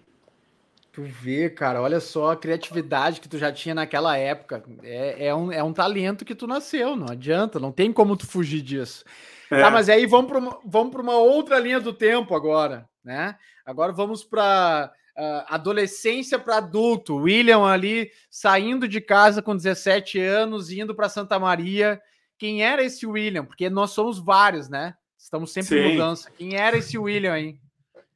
Tu 0.93 1.01
vê, 1.01 1.49
cara, 1.49 1.81
olha 1.81 1.99
só 1.99 2.31
a 2.31 2.37
criatividade 2.37 3.19
que 3.19 3.27
tu 3.27 3.37
já 3.37 3.51
tinha 3.51 3.73
naquela 3.73 4.17
época. 4.17 4.63
É, 4.83 5.27
é, 5.27 5.35
um, 5.35 5.51
é 5.51 5.63
um 5.63 5.73
talento 5.73 6.23
que 6.23 6.35
tu 6.35 6.45
nasceu, 6.45 6.95
não 6.95 7.07
adianta, 7.09 7.59
não 7.59 7.71
tem 7.71 7.91
como 7.91 8.15
tu 8.15 8.27
fugir 8.27 8.61
disso. 8.61 9.03
É. 9.49 9.61
Tá, 9.61 9.71
mas 9.71 9.89
aí 9.89 10.05
vamos 10.05 10.29
para 10.29 10.37
uma, 10.37 10.59
vamos 10.63 10.95
uma 10.95 11.17
outra 11.17 11.57
linha 11.57 11.79
do 11.79 11.91
tempo 11.91 12.35
agora, 12.35 12.87
né? 13.03 13.35
Agora 13.65 13.91
vamos 13.91 14.23
para 14.23 14.91
uh, 15.17 15.21
ah, 15.21 15.55
adolescência 15.55 16.37
para 16.37 16.57
adulto. 16.57 17.15
William 17.15 17.65
ali 17.65 18.11
saindo 18.29 18.87
de 18.87 19.01
casa 19.01 19.41
com 19.41 19.55
17 19.55 20.19
anos, 20.19 20.71
indo 20.71 20.93
para 20.93 21.09
Santa 21.09 21.39
Maria. 21.39 21.99
Quem 22.41 22.63
era 22.63 22.83
esse 22.83 23.05
William? 23.05 23.45
Porque 23.45 23.69
nós 23.69 23.91
somos 23.91 24.17
vários, 24.17 24.67
né? 24.67 24.95
Estamos 25.15 25.53
sempre 25.53 25.77
Sim. 25.77 25.85
em 25.85 25.91
mudança. 25.91 26.31
Quem 26.31 26.55
era 26.55 26.75
esse 26.75 26.97
William 26.97 27.33
aí? 27.33 27.55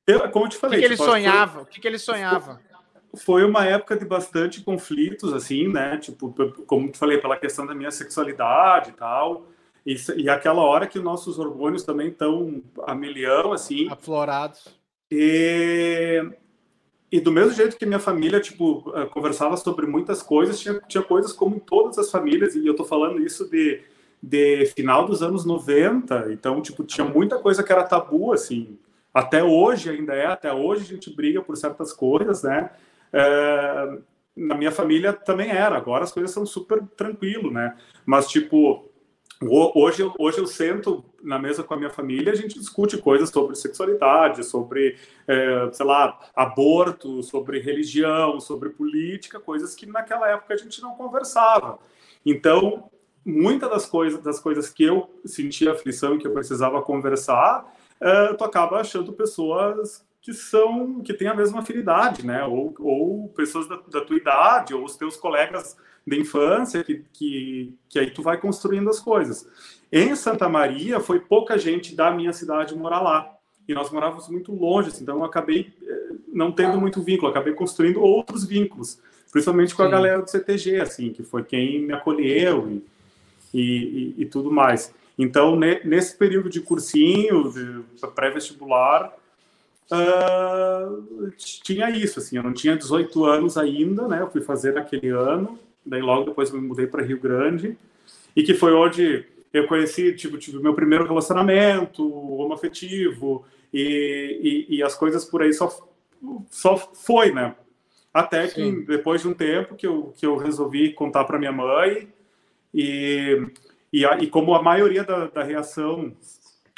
Eu, 0.08 0.28
como 0.32 0.46
eu 0.46 0.50
te 0.50 0.58
falei, 0.58 0.80
o 0.80 0.82
que, 0.82 0.88
que 0.88 0.94
ele 0.94 0.98
sonhava? 0.98 1.54
Foi... 1.54 1.62
O 1.62 1.66
que, 1.68 1.80
que 1.80 1.88
ele 1.88 2.00
sonhava? 2.00 2.60
Foi 3.18 3.46
uma 3.46 3.68
época 3.68 3.96
de 3.96 4.04
bastante 4.04 4.62
conflitos, 4.62 5.32
assim, 5.32 5.68
né? 5.68 6.00
Tipo, 6.00 6.34
como 6.66 6.90
te 6.90 6.98
falei, 6.98 7.20
pela 7.20 7.38
questão 7.38 7.68
da 7.68 7.76
minha 7.76 7.92
sexualidade 7.92 8.90
e 8.90 8.94
tal. 8.94 9.46
E, 9.86 9.96
e 10.16 10.28
aquela 10.28 10.64
hora 10.64 10.88
que 10.88 10.98
nossos 10.98 11.38
hormônios 11.38 11.84
também 11.84 12.08
estão 12.08 12.64
a 12.82 12.96
milhão, 12.96 13.54
assim. 13.54 13.88
Aflorados. 13.92 14.66
E, 15.12 16.28
e 17.12 17.20
do 17.20 17.32
mesmo 17.32 17.54
jeito 17.54 17.78
que 17.78 17.86
minha 17.86 18.00
família, 18.00 18.40
tipo, 18.40 18.92
eh, 18.96 19.06
conversava 19.06 19.56
sobre 19.56 19.86
muitas 19.86 20.24
coisas, 20.24 20.60
tinha, 20.60 20.82
tinha 20.88 21.04
coisas 21.04 21.32
como 21.32 21.58
em 21.58 21.60
todas 21.60 22.00
as 22.00 22.10
famílias, 22.10 22.56
e 22.56 22.66
eu 22.66 22.76
tô 22.76 22.84
falando 22.84 23.22
isso 23.22 23.48
de, 23.48 23.84
de 24.26 24.66
final 24.76 25.06
dos 25.06 25.22
anos 25.22 25.46
90, 25.46 26.32
então, 26.32 26.60
tipo, 26.60 26.84
tinha 26.84 27.06
muita 27.06 27.38
coisa 27.38 27.64
que 27.64 27.72
era 27.72 27.84
tabu, 27.84 28.34
assim. 28.34 28.80
Até 29.14 29.44
hoje 29.44 29.92
ainda 29.92 30.16
é, 30.16 30.26
até 30.26 30.52
hoje 30.52 30.82
a 30.82 30.96
gente 30.96 31.16
briga 31.16 31.44
por 31.44 31.56
certas 31.56 31.94
coisas, 31.94 32.42
né? 32.42 32.72
É, 33.14 33.98
na 34.36 34.56
minha 34.56 34.72
família 34.72 35.14
também 35.14 35.52
era, 35.52 35.78
agora 35.78 36.04
as 36.04 36.12
coisas 36.12 36.32
são 36.32 36.44
super 36.44 36.82
tranquilo, 36.98 37.52
né? 37.52 37.78
Mas, 38.04 38.28
tipo, 38.28 38.90
Hoje, 39.42 40.10
hoje 40.18 40.38
eu 40.38 40.48
sento 40.48 41.04
na 41.22 41.38
mesa 41.38 41.62
com 41.62 41.74
a 41.74 41.78
minha 41.78 41.90
família, 41.90 42.32
a 42.32 42.36
gente 42.36 42.58
discute 42.58 42.98
coisas 42.98 43.30
sobre 43.30 43.54
sexualidade, 43.56 44.46
sobre, 44.46 44.98
é, 45.28 45.70
sei 45.74 45.86
lá, 45.86 46.18
aborto, 46.34 47.22
sobre 47.22 47.60
religião, 47.60 48.40
sobre 48.40 48.70
política, 48.70 49.38
coisas 49.38 49.76
que 49.76 49.86
naquela 49.86 50.30
época 50.30 50.54
a 50.54 50.58
gente 50.58 50.82
não 50.82 50.96
conversava. 50.96 51.78
Então, 52.26 52.90
muitas 53.26 53.70
das 53.70 53.86
coisas, 53.86 54.22
das 54.22 54.40
coisas 54.40 54.70
que 54.70 54.84
eu 54.84 55.10
sentia 55.26 55.72
aflição 55.72 56.16
e 56.16 56.20
que 56.20 56.28
eu 56.28 56.34
precisava 56.34 56.82
conversar, 56.82 57.66
é, 58.00 58.34
tu 58.34 58.44
acaba 58.44 58.80
achando 58.80 59.12
pessoas 59.14 60.06
que 60.22 60.34
são 60.34 61.02
que 61.02 61.14
têm 61.14 61.28
a 61.28 61.36
mesma 61.36 61.60
afinidade, 61.60 62.26
né? 62.26 62.44
Ou, 62.46 62.74
ou 62.80 63.30
pessoas 63.30 63.68
da, 63.68 63.80
da 63.92 64.02
tua 64.02 64.18
idade, 64.18 64.74
ou 64.74 64.84
os 64.84 64.96
teus 64.96 65.16
colegas 65.16 65.78
de 66.06 66.20
infância, 66.20 66.84
que, 66.84 67.04
que, 67.14 67.74
que 67.90 68.00
aí 68.00 68.12
tu 68.12 68.22
vai 68.22 68.38
construindo 68.38 68.90
as 68.90 69.00
coisas. 69.00 69.48
Em 69.92 70.16
Santa 70.16 70.48
Maria, 70.50 71.00
foi 71.00 71.20
pouca 71.20 71.58
gente 71.58 71.96
da 71.96 72.12
minha 72.12 72.34
cidade 72.34 72.76
morar 72.76 73.02
lá. 73.02 73.32
E 73.68 73.74
nós 73.74 73.92
morávamos 73.92 74.28
muito 74.30 74.52
longe, 74.52 74.90
assim, 74.90 75.04
então 75.04 75.18
eu 75.18 75.24
acabei 75.24 75.74
eh, 75.82 76.10
não 76.32 76.52
tendo 76.52 76.80
muito 76.80 77.02
vínculo, 77.02 77.32
acabei 77.32 77.54
construindo 77.54 78.02
outros 78.02 78.46
vínculos, 78.46 79.00
principalmente 79.32 79.74
com 79.74 79.82
Sim. 79.82 79.88
a 79.88 79.92
galera 79.92 80.22
do 80.22 80.30
CTG, 80.30 80.82
assim, 80.82 81.12
que 81.12 81.24
foi 81.24 81.44
quem 81.44 81.82
me 81.82 81.94
acolheu 81.94 82.70
e, 82.70 82.86
e, 83.60 84.16
e 84.18 84.26
tudo 84.26 84.52
mais. 84.52 84.94
Então, 85.18 85.56
ne, 85.56 85.80
nesse 85.86 86.18
período 86.18 86.50
de 86.50 86.60
cursinho, 86.60 87.54
pré-vestibular, 88.14 89.14
uh, 89.92 91.32
tinha 91.38 91.90
isso, 91.90 92.20
assim, 92.20 92.38
eu 92.38 92.44
não 92.44 92.54
tinha 92.54 92.76
18 92.76 93.24
anos 93.24 93.58
ainda, 93.58 94.08
né, 94.08 94.22
eu 94.22 94.30
fui 94.30 94.42
fazer 94.42 94.78
aquele 94.78 95.10
ano, 95.10 95.58
daí 95.86 96.02
logo 96.02 96.26
depois 96.26 96.50
eu 96.50 96.60
me 96.60 96.68
mudei 96.68 96.88
para 96.88 97.04
Rio 97.04 97.20
Grande, 97.20 97.78
e 98.36 98.44
que 98.44 98.54
foi 98.54 98.74
onde 98.74 99.26
eu 99.54 99.66
conheci, 99.68 100.14
tipo, 100.14 100.38
tive 100.38 100.58
o 100.58 100.62
meu 100.62 100.74
primeiro 100.74 101.06
relacionamento 101.06 102.04
homoafetivo 102.14 103.46
e, 103.74 104.66
e, 104.70 104.76
e, 104.76 104.84
as 104.84 104.96
coisas 104.96 105.24
por 105.24 105.42
aí 105.42 105.54
só, 105.54 105.90
só 106.50 106.76
foi, 106.76 107.32
né? 107.32 107.56
Até 108.14 108.48
que 108.48 108.62
Sim. 108.62 108.84
depois 108.84 109.22
de 109.22 109.30
um 109.30 109.34
tempo 109.34 109.76
que 109.76 109.88
eu, 109.88 110.14
que 110.18 110.26
eu 110.26 110.36
resolvi 110.36 110.92
contar 110.92 111.24
para 111.24 111.40
minha 111.40 111.54
mãe 111.54 112.10
e, 112.76 113.48
e, 113.94 114.04
e, 114.04 114.28
como 114.28 114.54
a 114.54 114.62
maioria 114.62 115.06
da, 115.06 115.28
da 115.28 115.44
reação 115.44 116.14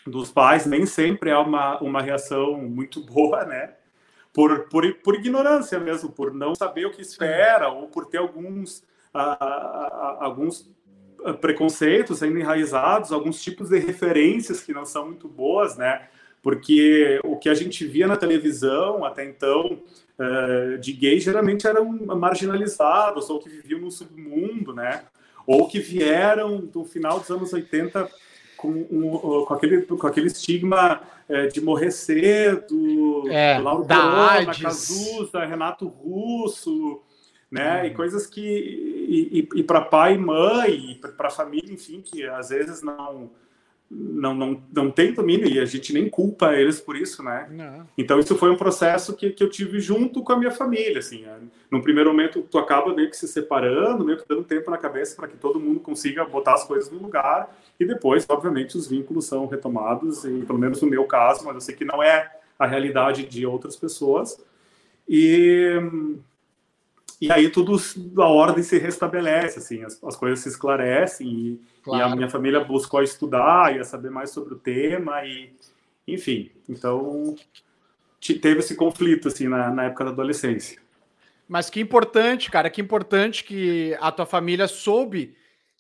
dos 0.06 0.32
pais 0.32 0.68
nem 0.68 0.86
sempre 0.86 1.32
é 1.32 1.38
uma, 1.38 1.80
uma 1.82 2.02
reação 2.04 2.56
muito 2.60 3.02
boa, 3.02 3.43
né? 3.43 3.74
Por, 4.32 4.70
por, 4.70 4.93
por 5.04 5.16
ignorância 5.16 5.80
mesmo, 5.80 6.12
por 6.12 6.32
não 6.32 6.54
saber 6.54 6.86
o 6.86 6.91
que 6.91 7.02
espera 7.02 7.70
ou 7.70 7.88
por 7.88 8.06
ter 8.06 8.20
alguns, 8.20 8.84
uh, 9.12 10.20
alguns 10.20 10.70
preconceitos 11.41 12.22
ainda 12.22 12.39
enraizados, 12.39 13.12
alguns 13.12 13.41
tipos 13.41 13.70
de 13.70 13.80
referências 13.80 14.62
que 14.62 14.72
não 14.72 14.86
são 14.86 15.06
muito 15.06 15.28
boas, 15.28 15.76
né? 15.76 16.08
Porque 16.43 17.20
o 17.24 17.36
que 17.38 17.50
a 17.50 17.56
gente 17.56 17.88
via 17.88 18.06
na 18.06 18.16
televisão 18.16 19.04
até 19.04 19.26
então 19.26 19.82
uh, 20.20 20.78
de 20.78 20.93
gays 20.93 21.24
geralmente 21.24 21.66
eram 21.66 21.91
marginalizados 22.16 23.32
ou 23.32 23.39
que 23.39 23.50
viviam 23.50 23.80
no 23.82 23.89
submundo, 23.89 24.76
né? 24.76 25.02
Ou 25.48 25.68
que 25.68 25.80
vieram 25.80 26.60
do 26.60 26.84
final 26.84 27.20
dos 27.20 27.32
anos 27.32 27.54
80 27.54 28.12
com, 28.58 28.68
um, 28.70 29.45
com, 29.45 29.54
aquele, 29.54 29.82
com 29.84 30.08
aquele 30.08 30.28
estigma 30.28 31.02
é, 31.30 31.48
de 31.48 31.62
morrer 31.62 31.91
cedo, 31.91 33.24
é, 33.30 33.58
Lauro 33.58 33.86
da 33.86 33.95
Corona, 33.95 34.56
Cazuza, 34.56 35.45
Renato 35.45 35.88
Russo, 35.88 37.02
né? 37.50 37.84
Hum. 37.84 37.86
E 37.86 37.89
coisas 37.91 38.28
que 38.28 38.41
e, 38.41 39.39
e, 39.39 39.60
e 39.60 39.64
para 39.64 39.82
pai 39.82 40.16
e 40.16 40.18
mãe, 40.18 40.91
e 40.91 40.95
para 40.95 41.28
a 41.28 41.32
família, 41.32 41.74
enfim, 41.74 42.02
que 42.02 42.26
às 42.26 42.50
vezes 42.50 42.82
não 42.82 43.32
não, 43.89 44.33
não, 44.33 44.61
não 44.73 44.91
tem 44.91 45.13
domínio 45.13 45.47
e 45.47 45.59
a 45.59 45.65
gente 45.65 45.93
nem 45.93 46.09
culpa 46.09 46.53
eles 46.53 46.79
por 46.79 46.97
isso, 46.97 47.23
né? 47.23 47.47
Não. 47.49 47.88
Então 47.97 48.19
isso 48.19 48.35
foi 48.35 48.51
um 48.51 48.57
processo 48.57 49.15
que, 49.15 49.29
que 49.29 49.41
eu 49.41 49.49
tive 49.49 49.79
junto 49.79 50.21
com 50.21 50.33
a 50.33 50.38
minha 50.38 50.51
família, 50.51 50.99
assim. 50.99 51.21
Né? 51.21 51.39
No 51.71 51.81
primeiro 51.81 52.09
momento 52.09 52.41
tu 52.41 52.57
acaba 52.57 52.93
meio 52.93 53.09
que 53.09 53.15
se 53.15 53.27
separando, 53.27 54.03
meio 54.03 54.17
que 54.17 54.27
dando 54.27 54.43
tempo 54.43 54.69
na 54.69 54.77
cabeça 54.77 55.15
para 55.15 55.27
que 55.27 55.38
todo 55.38 55.59
mundo 55.59 55.79
consiga 55.79 56.25
botar 56.25 56.55
as 56.55 56.65
coisas 56.65 56.91
no 56.91 56.99
lugar 56.99 57.55
e 57.79 57.85
depois, 57.85 58.25
obviamente, 58.27 58.77
os 58.77 58.88
vínculos 58.88 59.25
são 59.25 59.47
retomados 59.47 60.25
e 60.25 60.41
pelo 60.41 60.59
menos 60.59 60.81
no 60.81 60.89
meu 60.89 61.05
caso, 61.05 61.45
mas 61.45 61.55
eu 61.55 61.61
sei 61.61 61.75
que 61.75 61.85
não 61.85 62.03
é 62.03 62.29
a 62.59 62.67
realidade 62.67 63.23
de 63.25 63.45
outras 63.45 63.75
pessoas. 63.75 64.38
E 65.07 65.79
e 67.20 67.32
aí 67.32 67.49
tudo 67.49 67.76
a 68.22 68.28
ordem 68.28 68.63
se 68.63 68.78
restabelece, 68.78 69.59
assim, 69.59 69.84
as, 69.84 70.01
as 70.03 70.15
coisas 70.15 70.39
se 70.39 70.49
esclarecem 70.49 71.28
e, 71.28 71.61
claro. 71.84 72.09
e, 72.09 72.13
a 72.13 72.15
minha 72.15 72.30
família 72.30 72.63
buscou 72.63 73.01
estudar 73.01 73.76
e 73.76 73.84
saber 73.84 74.11
mais 74.11 74.30
sobre 74.30 74.53
o 74.53 74.59
tema 74.59 75.26
e, 75.26 75.51
enfim, 76.07 76.51
então 76.70 77.36
teve 78.20 78.59
esse 78.59 78.76
conflito 78.76 79.30
assim 79.30 79.47
na, 79.47 79.72
na 79.72 79.86
época 79.86 80.05
da 80.05 80.11
adolescência. 80.11 80.80
Mas 81.47 81.70
que 81.70 81.80
importante, 81.80 82.51
cara, 82.51 82.70
que 82.70 82.82
importante 82.82 83.43
que 83.43 83.97
a 83.99 84.11
tua 84.11 84.26
família 84.26 84.68
soube 84.68 85.36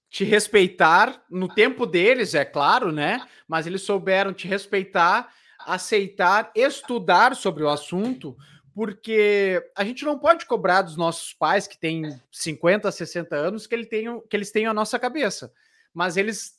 te 0.09 0.23
respeitar 0.23 1.21
no 1.29 1.47
tempo 1.47 1.85
deles, 1.85 2.33
é 2.33 2.45
claro, 2.45 2.91
né? 2.91 3.21
Mas 3.47 3.67
eles 3.67 3.81
souberam 3.81 4.33
te 4.33 4.47
respeitar, 4.47 5.29
aceitar, 5.59 6.51
estudar 6.55 7.35
sobre 7.35 7.63
o 7.63 7.69
assunto 7.69 8.35
porque 8.77 9.59
a 9.75 9.83
gente 9.83 10.05
não 10.05 10.19
pode 10.19 10.45
cobrar 10.45 10.83
dos 10.83 10.95
nossos 10.95 11.33
pais 11.33 11.65
que 11.65 11.79
têm 11.79 12.15
50, 12.31 12.91
60 12.91 13.35
anos 13.35 13.65
que, 13.65 13.73
ele 13.73 13.87
que 13.87 14.37
eles 14.37 14.51
tenham 14.51 14.69
a 14.69 14.73
nossa 14.73 14.99
cabeça, 14.99 15.51
mas 15.91 16.15
eles 16.15 16.51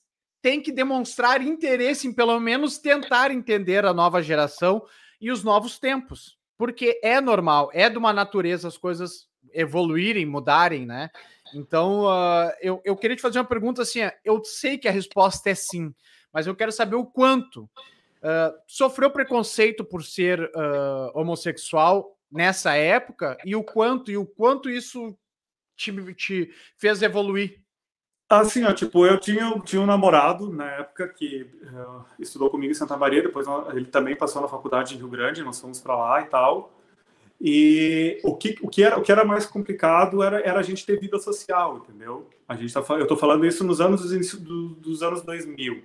têm 0.42 0.60
que 0.60 0.72
demonstrar 0.72 1.40
interesse 1.40 2.08
em 2.08 2.12
pelo 2.12 2.40
menos 2.40 2.76
tentar 2.76 3.30
entender 3.30 3.84
a 3.84 3.94
nova 3.94 4.20
geração 4.20 4.84
e 5.20 5.30
os 5.30 5.44
novos 5.44 5.78
tempos, 5.78 6.36
porque 6.56 6.98
é 7.04 7.20
normal, 7.20 7.70
é 7.72 7.88
de 7.88 7.98
uma 7.98 8.12
natureza 8.12 8.66
as 8.66 8.76
coisas 8.76 9.28
evoluírem, 9.52 10.26
mudarem, 10.26 10.84
né? 10.84 11.10
Então, 11.54 12.06
uh, 12.06 12.50
eu, 12.60 12.82
eu 12.84 12.96
queria 12.96 13.14
te 13.14 13.22
fazer 13.22 13.38
uma 13.38 13.44
pergunta 13.44 13.82
assim: 13.82 14.00
eu 14.24 14.42
sei 14.44 14.76
que 14.76 14.88
a 14.88 14.92
resposta 14.92 15.50
é 15.50 15.54
sim, 15.54 15.94
mas 16.32 16.48
eu 16.48 16.56
quero 16.56 16.72
saber 16.72 16.96
o 16.96 17.06
quanto. 17.06 17.70
Uh, 18.18 18.52
sofreu 18.66 19.10
preconceito 19.10 19.84
por 19.84 20.02
ser 20.02 20.40
uh, 20.40 21.10
homossexual 21.14 22.16
nessa 22.30 22.74
época 22.74 23.38
e 23.44 23.54
o 23.54 23.62
quanto 23.62 24.10
e 24.10 24.16
o 24.16 24.26
quanto 24.26 24.68
isso 24.68 25.16
te, 25.76 25.92
te 26.14 26.50
fez 26.76 27.00
evoluir? 27.02 27.60
Assim, 28.28 28.62
ó, 28.64 28.74
tipo, 28.74 29.06
eu 29.06 29.18
tinha, 29.18 29.58
tinha 29.60 29.80
um 29.80 29.86
namorado 29.86 30.52
na 30.52 30.70
época 30.72 31.08
que 31.08 31.50
uh, 31.62 32.04
estudou 32.18 32.50
comigo 32.50 32.70
em 32.70 32.74
Santa 32.74 32.96
Maria, 32.96 33.22
depois 33.22 33.46
ele 33.72 33.86
também 33.86 34.14
passou 34.14 34.42
na 34.42 34.48
faculdade 34.48 34.94
em 34.94 34.98
Rio 34.98 35.08
Grande, 35.08 35.42
nós 35.42 35.58
fomos 35.58 35.80
para 35.80 35.96
lá 35.96 36.20
e 36.20 36.26
tal. 36.26 36.78
E 37.40 38.20
o 38.24 38.34
que, 38.36 38.56
o 38.60 38.68
que, 38.68 38.82
era, 38.82 38.98
o 38.98 39.02
que 39.02 39.12
era 39.12 39.24
mais 39.24 39.46
complicado 39.46 40.22
era, 40.22 40.40
era 40.40 40.58
a 40.58 40.62
gente 40.62 40.84
ter 40.84 40.98
vida 40.98 41.18
social, 41.18 41.78
entendeu? 41.78 42.28
A 42.48 42.56
gente 42.56 42.74
tá, 42.74 42.84
eu 42.90 43.02
estou 43.02 43.16
falando 43.16 43.46
isso 43.46 43.64
nos 43.64 43.80
anos 43.80 44.02
dos 44.02 45.02
anos 45.02 45.22
2000. 45.22 45.82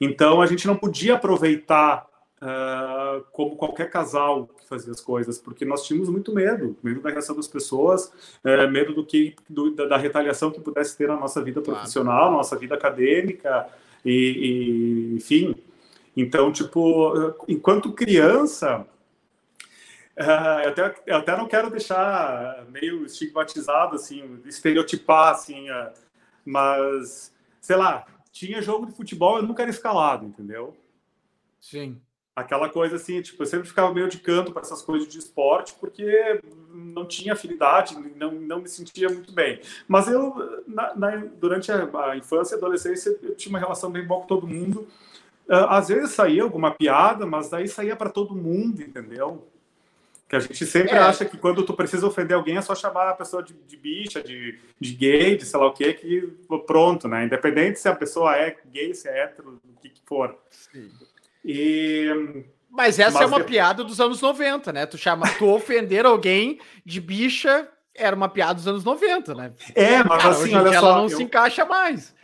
Então 0.00 0.40
a 0.40 0.46
gente 0.46 0.66
não 0.66 0.76
podia 0.76 1.14
aproveitar 1.14 2.06
uh, 2.40 3.24
como 3.32 3.56
qualquer 3.56 3.90
casal 3.90 4.46
que 4.46 4.66
fazia 4.66 4.92
as 4.92 5.00
coisas, 5.00 5.38
porque 5.38 5.64
nós 5.64 5.86
tínhamos 5.86 6.08
muito 6.08 6.34
medo, 6.34 6.76
medo 6.82 7.00
da 7.00 7.10
reação 7.10 7.36
das 7.36 7.46
pessoas, 7.46 8.06
uh, 8.44 8.70
medo 8.70 8.94
do 8.94 9.04
que 9.04 9.34
do, 9.48 9.74
da, 9.74 9.86
da, 9.86 9.96
retaliação 9.96 10.50
que 10.50 10.60
pudesse 10.60 10.96
ter 10.96 11.08
na 11.08 11.16
nossa 11.16 11.42
vida 11.42 11.60
profissional, 11.60 12.18
claro. 12.18 12.36
nossa 12.36 12.56
vida 12.56 12.74
acadêmica 12.74 13.68
e, 14.04 15.12
e, 15.12 15.16
enfim. 15.16 15.54
Então, 16.16 16.50
tipo, 16.50 17.34
enquanto 17.46 17.92
criança, 17.92 18.86
Uh, 20.20 20.60
eu, 20.64 20.68
até, 20.70 20.94
eu, 21.06 21.16
até, 21.16 21.34
não 21.34 21.48
quero 21.48 21.70
deixar 21.70 22.66
meio 22.68 23.06
estigmatizado, 23.06 23.96
assim, 23.96 24.38
estereotipar, 24.44 25.32
assim, 25.32 25.70
uh, 25.70 25.88
mas, 26.44 27.32
sei 27.58 27.76
lá, 27.76 28.04
tinha 28.32 28.62
jogo 28.62 28.86
de 28.86 28.92
futebol, 28.92 29.36
eu 29.36 29.42
nunca 29.42 29.62
era 29.62 29.70
escalado, 29.70 30.26
entendeu? 30.26 30.76
Sim. 31.60 32.00
Aquela 32.34 32.68
coisa 32.68 32.96
assim, 32.96 33.20
tipo, 33.20 33.42
eu 33.42 33.46
sempre 33.46 33.68
ficava 33.68 33.92
meio 33.92 34.08
de 34.08 34.18
canto 34.18 34.52
para 34.52 34.62
essas 34.62 34.80
coisas 34.82 35.08
de 35.08 35.18
esporte, 35.18 35.74
porque 35.78 36.40
não 36.72 37.04
tinha 37.04 37.32
afinidade, 37.32 37.96
não, 38.16 38.32
não 38.32 38.62
me 38.62 38.68
sentia 38.68 39.08
muito 39.08 39.32
bem. 39.32 39.60
Mas 39.86 40.08
eu, 40.08 40.62
na, 40.66 40.94
na, 40.94 41.16
durante 41.38 41.70
a, 41.70 41.88
a, 42.04 42.16
infância 42.16 42.54
e 42.54 42.58
adolescência, 42.58 43.18
eu 43.22 43.34
tinha 43.34 43.50
uma 43.50 43.58
relação 43.58 43.90
bem 43.90 44.06
boa 44.06 44.20
com 44.20 44.26
todo 44.26 44.46
mundo. 44.46 44.86
Uh, 45.48 45.66
às 45.68 45.88
vezes 45.88 46.12
saía 46.12 46.44
alguma 46.44 46.70
piada, 46.70 47.26
mas 47.26 47.50
daí 47.50 47.66
saía 47.66 47.96
para 47.96 48.08
todo 48.08 48.34
mundo, 48.34 48.80
entendeu? 48.80 49.49
Que 50.30 50.36
a 50.36 50.38
gente 50.38 50.64
sempre 50.64 50.94
é. 50.94 50.98
acha 50.98 51.24
que 51.24 51.36
quando 51.36 51.64
tu 51.64 51.74
precisa 51.74 52.06
ofender 52.06 52.36
alguém 52.36 52.56
é 52.56 52.62
só 52.62 52.72
chamar 52.72 53.08
a 53.08 53.14
pessoa 53.14 53.42
de, 53.42 53.52
de 53.52 53.76
bicha, 53.76 54.22
de, 54.22 54.60
de, 54.78 54.94
gay, 54.94 55.36
de 55.36 55.44
sei 55.44 55.58
lá 55.58 55.66
o 55.66 55.72
que, 55.72 55.92
que 55.92 56.32
pronto, 56.68 57.08
né? 57.08 57.24
Independente 57.24 57.80
se 57.80 57.88
a 57.88 57.96
pessoa 57.96 58.36
é 58.36 58.56
gay, 58.70 58.94
se 58.94 59.08
é 59.08 59.24
hétero, 59.24 59.60
o 59.64 59.80
que, 59.80 59.88
que 59.88 60.00
for. 60.06 60.38
Sim. 60.48 60.88
E. 61.44 62.44
Mas 62.70 63.00
essa 63.00 63.18
Mas 63.18 63.22
é 63.22 63.26
uma 63.26 63.42
piada 63.42 63.82
dos 63.82 64.00
anos 64.00 64.20
90, 64.20 64.72
né? 64.72 64.86
Tu, 64.86 64.96
chama, 64.96 65.28
tu 65.36 65.48
ofender 65.48 66.06
alguém 66.06 66.60
de 66.86 67.00
bicha 67.00 67.68
era 67.92 68.14
uma 68.14 68.28
piada 68.28 68.54
dos 68.54 68.68
anos 68.68 68.84
90, 68.84 69.34
né? 69.34 69.52
É, 69.74 70.04
mas 70.04 70.22
Cara, 70.22 70.28
assim, 70.28 70.54
olha 70.54 70.70
só. 70.70 70.76
Ela 70.76 70.94
não 70.94 71.02
eu, 71.02 71.08
se 71.08 71.22
encaixa 71.24 71.64
mais. 71.64 72.14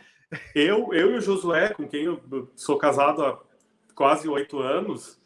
Eu, 0.55 0.93
eu 0.93 1.11
e 1.11 1.17
o 1.17 1.21
Josué, 1.21 1.73
com 1.73 1.85
quem 1.85 2.05
eu 2.05 2.49
sou 2.55 2.77
casado 2.77 3.21
há 3.25 3.37
quase 3.93 4.29
oito 4.29 4.59
anos, 4.59 5.16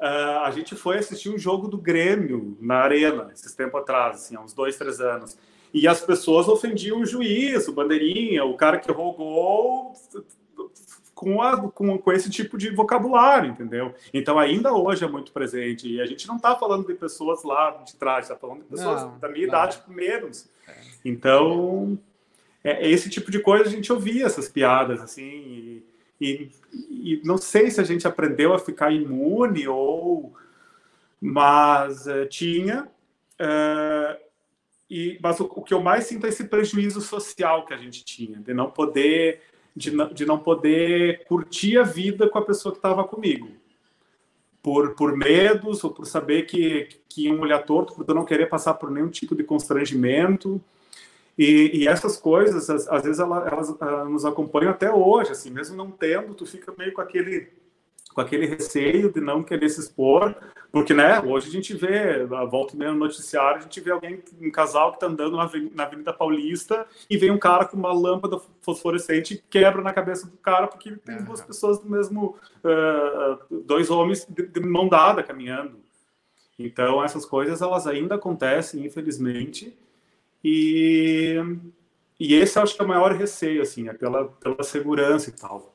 Uh, 0.00 0.40
a 0.44 0.50
gente 0.50 0.74
foi 0.74 0.96
assistir 0.96 1.28
um 1.28 1.36
jogo 1.36 1.68
do 1.68 1.76
Grêmio 1.76 2.56
na 2.58 2.76
Arena, 2.76 3.30
esses 3.34 3.54
tempo 3.54 3.76
atrás, 3.76 4.16
assim, 4.16 4.34
há 4.34 4.40
uns 4.40 4.54
dois, 4.54 4.76
três 4.76 4.98
anos. 4.98 5.36
E 5.74 5.86
as 5.86 6.00
pessoas 6.00 6.48
ofendiam 6.48 7.00
o 7.00 7.06
juiz, 7.06 7.68
o 7.68 7.72
bandeirinha, 7.74 8.42
o 8.44 8.56
cara 8.56 8.78
que 8.78 8.90
rogou 8.90 9.92
com, 11.14 11.42
a, 11.42 11.70
com, 11.70 11.98
com 11.98 12.12
esse 12.12 12.30
tipo 12.30 12.56
de 12.56 12.70
vocabulário, 12.70 13.50
entendeu? 13.50 13.94
Então 14.12 14.38
ainda 14.38 14.72
hoje 14.72 15.04
é 15.04 15.08
muito 15.08 15.32
presente. 15.32 15.86
E 15.86 16.00
a 16.00 16.06
gente 16.06 16.26
não 16.26 16.36
está 16.36 16.56
falando 16.56 16.86
de 16.86 16.94
pessoas 16.94 17.44
lá 17.44 17.70
de 17.84 17.94
trás, 17.96 18.24
está 18.24 18.36
falando 18.36 18.60
de 18.60 18.68
pessoas 18.68 19.02
não, 19.02 19.18
da 19.18 19.28
minha 19.28 19.46
não. 19.46 19.52
idade 19.52 19.82
menos. 19.86 20.48
Então, 21.04 21.98
é, 22.64 22.88
esse 22.88 23.10
tipo 23.10 23.30
de 23.30 23.38
coisa 23.38 23.64
a 23.64 23.70
gente 23.70 23.92
ouvia 23.92 24.24
essas 24.24 24.48
piadas, 24.48 25.02
assim, 25.02 25.22
e, 25.22 25.89
e, 26.20 26.50
e, 26.90 27.22
não 27.24 27.38
sei 27.38 27.70
se 27.70 27.80
a 27.80 27.84
gente 27.84 28.06
aprendeu 28.06 28.52
a 28.52 28.58
ficar 28.58 28.92
imune 28.92 29.66
ou. 29.66 30.34
Mas 31.20 32.06
uh, 32.06 32.26
tinha. 32.28 32.88
Uh, 33.40 34.20
e, 34.88 35.18
mas 35.22 35.40
o, 35.40 35.44
o, 35.44 35.62
que 35.62 35.72
eu 35.72 35.80
mais 35.80 36.04
sinto 36.04 36.26
é 36.26 36.28
esse 36.28 36.44
prejuízo 36.44 37.00
social 37.00 37.64
que 37.64 37.72
a 37.72 37.76
gente 37.76 38.04
tinha, 38.04 38.38
de 38.38 38.52
não 38.52 38.70
poder, 38.70 39.40
de 39.74 39.90
não, 39.92 40.12
de 40.12 40.26
não 40.26 40.38
poder 40.38 41.24
curtir 41.24 41.78
a 41.78 41.82
vida 41.82 42.28
com 42.28 42.38
a 42.38 42.44
pessoa 42.44 42.72
que 42.72 42.78
estava 42.78 43.04
comigo. 43.04 43.48
Por, 44.62 44.94
por 44.94 45.16
medos 45.16 45.82
ou 45.84 45.90
por 45.90 46.04
saber 46.04 46.42
que, 46.42 46.88
que 47.08 47.26
iam 47.28 47.40
olhar 47.40 47.60
torto, 47.60 47.94
por 47.94 48.14
não 48.14 48.26
querer 48.26 48.46
passar 48.46 48.74
por 48.74 48.90
nenhum 48.90 49.08
tipo 49.08 49.34
de 49.34 49.42
constrangimento. 49.42 50.60
E, 51.40 51.70
e 51.72 51.88
essas 51.88 52.18
coisas, 52.18 52.68
às, 52.68 52.86
às 52.86 53.02
vezes, 53.02 53.18
elas, 53.18 53.50
elas, 53.50 53.74
elas, 53.80 54.10
nos 54.10 54.26
acompanham 54.26 54.72
até 54.72 54.92
hoje, 54.92 55.32
assim, 55.32 55.50
mesmo 55.50 55.74
não 55.74 55.90
tendo, 55.90 56.34
tu 56.34 56.44
fica 56.44 56.70
meio 56.76 56.92
com 56.92 57.00
aquele 57.00 57.48
com 58.12 58.20
aquele 58.20 58.44
receio 58.44 59.10
de 59.10 59.20
não 59.20 59.40
querer 59.40 59.68
se 59.68 59.80
expor, 59.80 60.34
porque, 60.72 60.92
né, 60.92 61.20
hoje 61.20 61.48
a 61.48 61.52
gente 61.52 61.72
vê, 61.74 62.26
a 62.28 62.44
volta 62.44 62.76
meia 62.76 62.92
no 62.92 62.98
noticiário, 62.98 63.58
a 63.58 63.62
gente 63.62 63.80
vê 63.80 63.92
alguém, 63.92 64.20
um 64.42 64.50
casal 64.50 64.90
que 64.90 64.96
está 64.96 65.06
andando 65.06 65.36
na, 65.36 65.48
na 65.72 65.84
Avenida 65.84 66.12
Paulista 66.12 66.84
e 67.08 67.16
vem 67.16 67.30
um 67.30 67.38
cara 67.38 67.64
com 67.64 67.76
uma 67.76 67.92
lâmpada 67.92 68.38
fosforescente 68.60 69.34
e 69.34 69.38
quebra 69.38 69.80
na 69.80 69.92
cabeça 69.92 70.26
do 70.26 70.36
cara, 70.38 70.66
porque 70.66 70.90
tem 70.96 71.18
uhum. 71.18 71.24
duas 71.24 71.40
pessoas 71.40 71.78
do 71.78 71.88
mesmo, 71.88 72.36
uh, 72.64 73.62
dois 73.64 73.90
homens 73.90 74.26
de, 74.28 74.46
de 74.46 74.60
mão 74.60 74.88
dada 74.88 75.22
caminhando. 75.22 75.78
Então, 76.58 77.02
essas 77.02 77.24
coisas, 77.24 77.62
elas 77.62 77.86
ainda 77.86 78.16
acontecem, 78.16 78.84
infelizmente, 78.84 79.78
e, 80.42 81.36
e 82.18 82.34
esse 82.34 82.58
acho 82.58 82.74
que 82.74 82.82
é 82.82 82.84
o 82.84 82.88
maior 82.88 83.12
receio, 83.12 83.62
assim, 83.62 83.88
é 83.88 83.92
pela, 83.92 84.26
pela 84.26 84.62
segurança 84.62 85.30
e 85.30 85.32
tal 85.32 85.74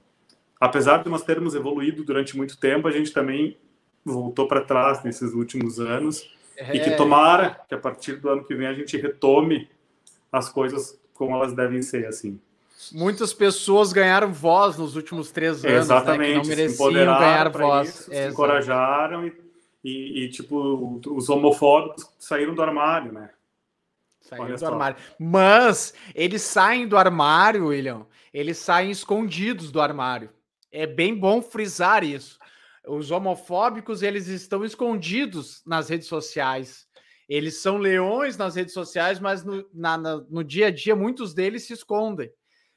apesar 0.60 1.04
de 1.04 1.10
nós 1.10 1.24
termos 1.24 1.56
evoluído 1.56 2.04
durante 2.04 2.36
muito 2.36 2.58
tempo, 2.58 2.88
a 2.88 2.92
gente 2.92 3.12
também 3.12 3.58
voltou 4.04 4.48
para 4.48 4.62
trás 4.62 5.04
nesses 5.04 5.34
últimos 5.34 5.80
anos 5.80 6.30
é. 6.58 6.76
e 6.76 6.80
que 6.80 6.90
é. 6.90 6.96
tomara 6.96 7.62
que 7.68 7.76
a 7.76 7.78
partir 7.78 8.18
do 8.18 8.30
ano 8.30 8.44
que 8.44 8.56
vem 8.56 8.68
a 8.68 8.74
gente 8.74 8.98
retome 8.98 9.68
as 10.32 10.50
coisas 10.50 11.00
como 11.14 11.36
elas 11.36 11.54
devem 11.54 11.82
ser, 11.82 12.06
assim. 12.08 12.40
Muitas 12.92 13.34
pessoas 13.34 13.94
ganharam 13.94 14.32
voz 14.32 14.78
nos 14.78 14.96
últimos 14.96 15.32
três 15.32 15.64
anos, 15.64 15.86
Exatamente, 15.86 16.20
né, 16.20 16.42
que 16.42 16.50
não 16.50 16.56
mereciam 16.56 16.92
ganhar 16.92 17.50
voz. 17.50 17.90
Isso, 17.90 18.12
se 18.12 18.28
encorajaram 18.28 19.26
e, 19.26 19.34
e, 19.84 20.26
e, 20.26 20.30
tipo, 20.30 21.02
os 21.08 21.30
homofóbicos 21.30 22.06
saíram 22.20 22.54
do 22.54 22.62
armário, 22.62 23.14
né? 23.14 23.30
Saíram 24.26 24.56
do 24.56 24.66
armário. 24.66 24.98
Mas 25.20 25.94
eles 26.16 26.42
saem 26.42 26.88
do 26.88 26.98
armário, 26.98 27.68
William, 27.68 28.08
eles 28.34 28.58
saem 28.58 28.90
escondidos 28.90 29.72
do 29.72 29.80
armário. 29.80 30.32
É 30.72 30.88
bem 30.88 31.16
bom 31.16 31.42
frisar 31.42 32.04
isso. 32.04 32.40
Os 32.88 33.12
homofóbicos, 33.12 34.02
eles 34.02 34.28
estão 34.28 34.66
escondidos 34.66 35.62
nas 35.66 35.90
redes 35.90 36.08
sociais. 36.08 36.88
Eles 37.30 37.62
são 37.62 37.78
leões 37.78 38.36
nas 38.36 38.56
redes 38.56 38.74
sociais, 38.74 39.20
mas 39.20 39.44
no, 39.44 39.68
na, 39.74 39.98
na, 39.98 40.18
no 40.30 40.44
dia 40.44 40.68
a 40.68 40.72
dia 40.72 40.96
muitos 40.96 41.34
deles 41.34 41.66
se 41.66 41.74
escondem. 41.74 42.30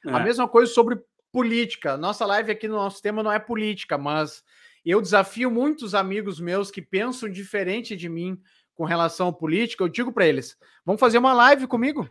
É. 0.05 0.11
A 0.11 0.19
mesma 0.19 0.47
coisa 0.47 0.71
sobre 0.71 0.99
política. 1.31 1.97
Nossa 1.97 2.25
live 2.25 2.51
aqui 2.51 2.67
no 2.67 2.75
nosso 2.75 3.01
tema 3.01 3.23
não 3.23 3.31
é 3.31 3.39
política, 3.39 3.97
mas 3.97 4.43
eu 4.85 5.01
desafio 5.01 5.51
muitos 5.51 5.93
amigos 5.93 6.39
meus 6.39 6.71
que 6.71 6.81
pensam 6.81 7.29
diferente 7.29 7.95
de 7.95 8.07
mim 8.07 8.39
com 8.79 8.85
relação 8.85 9.27
à 9.27 9.33
política. 9.33 9.83
Eu 9.83 9.89
digo 9.89 10.13
para 10.13 10.25
eles: 10.25 10.57
vamos 10.85 11.01
fazer 11.01 11.17
uma 11.17 11.33
live 11.33 11.67
comigo. 11.67 12.09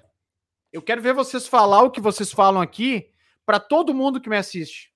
Eu 0.71 0.83
quero 0.83 1.01
ver 1.01 1.15
vocês 1.15 1.49
falar 1.49 1.81
o 1.83 1.91
que 1.91 2.01
vocês 2.01 2.31
falam 2.31 2.61
aqui 2.61 3.11
para 3.47 3.59
todo 3.59 3.95
mundo 3.95 4.21
que 4.21 4.29
me 4.29 4.37
assiste 4.37 4.93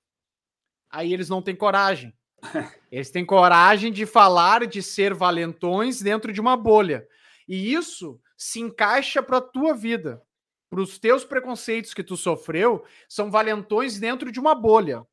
aí 0.93 1.13
eles 1.13 1.31
não 1.31 1.41
têm 1.41 1.57
coragem. 1.57 2.13
Eles 2.91 3.11
têm 3.11 3.25
coragem 3.25 3.91
de 3.91 4.05
falar 4.05 4.67
de 4.67 4.83
ser 4.83 5.15
valentões 5.15 6.03
dentro 6.03 6.31
de 6.33 6.41
uma 6.41 6.57
bolha. 6.57 7.07
E 7.49 7.73
isso 7.73 8.21
se 8.37 8.61
encaixa 8.61 9.23
para 9.23 9.39
a 9.39 9.41
tua 9.41 9.73
vida. 9.73 10.21
Para 10.69 10.81
os 10.81 10.99
teus 10.99 11.25
preconceitos 11.25 11.95
que 11.95 12.03
tu 12.03 12.17
sofreu, 12.17 12.85
são 13.09 13.31
valentões 13.31 13.99
dentro 13.99 14.31
de 14.31 14.39
uma 14.39 14.55
bolha. 14.55 15.07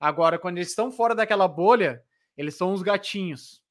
Agora, 0.00 0.38
quando 0.38 0.56
eles 0.56 0.70
estão 0.70 0.90
fora 0.90 1.14
daquela 1.14 1.46
bolha, 1.46 2.02
eles 2.36 2.56
são 2.56 2.72
os 2.72 2.82
gatinhos. 2.82 3.61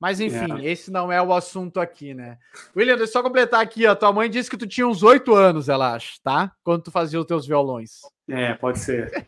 Mas 0.00 0.20
enfim, 0.20 0.60
é. 0.60 0.70
esse 0.70 0.90
não 0.90 1.10
é 1.10 1.22
o 1.22 1.32
assunto 1.32 1.80
aqui, 1.80 2.12
né? 2.14 2.38
William, 2.76 2.96
deixa 2.96 3.10
eu 3.10 3.12
só 3.12 3.22
completar 3.22 3.60
aqui, 3.60 3.86
a 3.86 3.96
tua 3.96 4.12
mãe 4.12 4.28
disse 4.28 4.50
que 4.50 4.56
tu 4.56 4.66
tinha 4.66 4.86
uns 4.86 5.02
oito 5.02 5.34
anos, 5.34 5.68
ela 5.68 5.94
acha, 5.94 6.18
tá? 6.22 6.52
Quando 6.62 6.82
tu 6.82 6.90
fazia 6.90 7.20
os 7.20 7.26
teus 7.26 7.46
violões. 7.46 8.00
É, 8.28 8.54
pode 8.54 8.80
ser. 8.80 9.26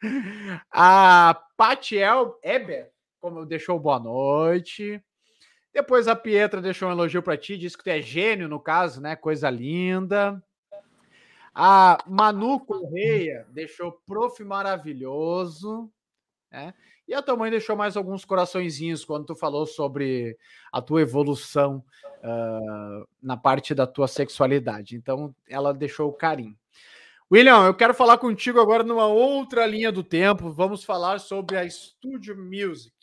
A 0.72 1.40
Patiel 1.56 2.38
Eber, 2.42 2.90
como 3.20 3.44
deixou 3.44 3.78
boa 3.78 3.98
noite. 3.98 5.02
Depois 5.72 6.08
a 6.08 6.16
Pietra 6.16 6.60
deixou 6.60 6.88
um 6.88 6.92
elogio 6.92 7.22
para 7.22 7.36
ti, 7.36 7.56
disse 7.56 7.76
que 7.76 7.84
tu 7.84 7.90
é 7.90 8.00
gênio 8.00 8.48
no 8.48 8.58
caso, 8.58 9.00
né? 9.00 9.14
Coisa 9.14 9.50
linda. 9.50 10.42
A 11.54 11.98
Manu 12.06 12.60
Correia 12.60 13.46
deixou 13.50 14.00
prof 14.06 14.42
maravilhoso, 14.44 15.90
né? 16.50 16.72
E 17.08 17.14
a 17.14 17.22
tua 17.22 17.36
mãe 17.36 17.50
deixou 17.50 17.74
mais 17.74 17.96
alguns 17.96 18.22
coraçõezinhos 18.22 19.02
quando 19.02 19.24
tu 19.24 19.34
falou 19.34 19.64
sobre 19.64 20.36
a 20.70 20.82
tua 20.82 21.00
evolução 21.00 21.82
uh, 22.18 23.08
na 23.22 23.34
parte 23.34 23.74
da 23.74 23.86
tua 23.86 24.06
sexualidade. 24.06 24.94
Então, 24.94 25.34
ela 25.48 25.72
deixou 25.72 26.10
o 26.10 26.12
carinho. 26.12 26.54
William, 27.32 27.64
eu 27.64 27.74
quero 27.74 27.94
falar 27.94 28.18
contigo 28.18 28.60
agora 28.60 28.84
numa 28.84 29.06
outra 29.06 29.64
linha 29.66 29.90
do 29.90 30.04
tempo. 30.04 30.50
Vamos 30.50 30.84
falar 30.84 31.18
sobre 31.18 31.56
a 31.56 31.68
Studio 31.68 32.36
Music. 32.36 32.94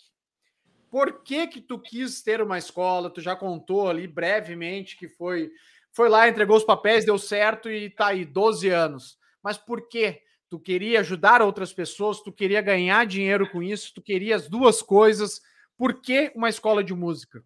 Por 0.92 1.24
que 1.24 1.48
que 1.48 1.60
tu 1.60 1.80
quis 1.80 2.22
ter 2.22 2.42
uma 2.42 2.60
escola? 2.60 3.10
Tu 3.10 3.22
já 3.22 3.36
contou 3.36 3.90
ali 3.90 4.08
brevemente 4.08 4.98
que 4.98 5.10
foi 5.10 5.52
foi 5.92 6.10
lá, 6.10 6.28
entregou 6.28 6.58
os 6.58 6.64
papéis, 6.64 7.06
deu 7.06 7.18
certo 7.18 7.72
e 7.72 7.90
tá 7.90 8.08
aí 8.08 8.26
12 8.26 8.68
anos. 8.70 9.18
Mas 9.42 9.58
por 9.58 9.88
quê? 9.88 10.22
Tu 10.50 10.60
queria 10.60 11.00
ajudar 11.00 11.42
outras 11.42 11.74
pessoas, 11.74 12.22
tu 12.22 12.32
queria 12.32 12.62
ganhar 12.62 13.06
dinheiro 13.06 13.50
com 13.50 13.62
isso, 13.62 13.94
tu 13.94 14.02
queria 14.02 14.36
as 14.36 14.48
duas 14.48 14.82
coisas. 14.82 15.42
Por 15.78 16.02
que 16.02 16.32
uma 16.36 16.50
escola 16.50 16.84
de 16.84 16.94
música? 16.94 17.44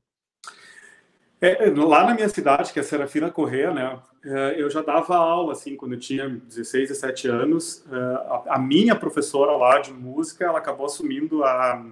É, 1.42 1.70
lá 1.70 2.06
na 2.06 2.14
minha 2.14 2.28
cidade, 2.28 2.74
que 2.74 2.80
é 2.80 2.84
Serafina 2.84 3.32
Corrêa, 3.32 3.74
né, 3.74 3.98
é, 4.26 4.62
eu 4.62 4.70
já 4.70 4.82
dava 4.82 5.16
aula, 5.16 5.54
assim, 5.54 5.78
quando 5.78 5.94
eu 5.94 6.00
tinha 6.00 6.28
16, 6.28 6.90
17 6.90 7.28
anos. 7.30 7.86
É, 7.90 8.50
a 8.50 8.60
minha 8.60 8.94
professora 8.96 9.54
lá 9.54 9.80
de 9.80 9.94
música, 9.94 10.46
ela 10.46 10.58
acabou 10.58 10.86
assumindo 10.86 11.44
a, 11.44 11.86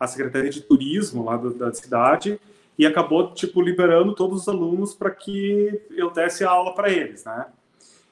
a 0.00 0.06
Secretaria 0.06 0.50
de 0.50 0.62
Turismo 0.62 1.24
lá 1.24 1.36
da 1.36 1.72
cidade 1.74 2.40
e 2.78 2.86
acabou, 2.86 3.32
tipo, 3.34 3.60
liberando 3.60 4.14
todos 4.14 4.42
os 4.42 4.48
alunos 4.48 4.94
para 4.94 5.10
que 5.10 5.80
eu 5.90 6.10
desse 6.10 6.44
aula 6.44 6.74
para 6.74 6.90
eles, 6.90 7.24
né. 7.24 7.46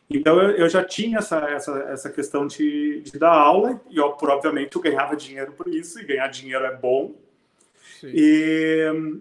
Então, 0.09 0.41
eu, 0.41 0.51
eu, 0.51 0.69
já 0.69 0.85
tinha 0.85 1.19
essa, 1.19 1.39
essa, 1.49 1.79
essa 1.89 2.11
questão 2.11 2.47
de, 2.47 3.01
de 3.01 3.19
dar 3.19 3.33
aula 3.33 3.81
e, 3.91 3.97
eu, 3.97 4.13
por, 4.13 4.31
obviamente, 4.31 4.77
eu 4.77 4.83
ganhava 4.83 5.17
dinheiro 5.17 5.53
por 5.53 5.67
isso 5.69 5.99
e 6.01 6.05
ganhar 6.05 6.29
dinheiro 6.29 6.65
é 6.65 6.77
bom. 6.77 7.15
Sim. 8.01 8.11
E 8.13 9.21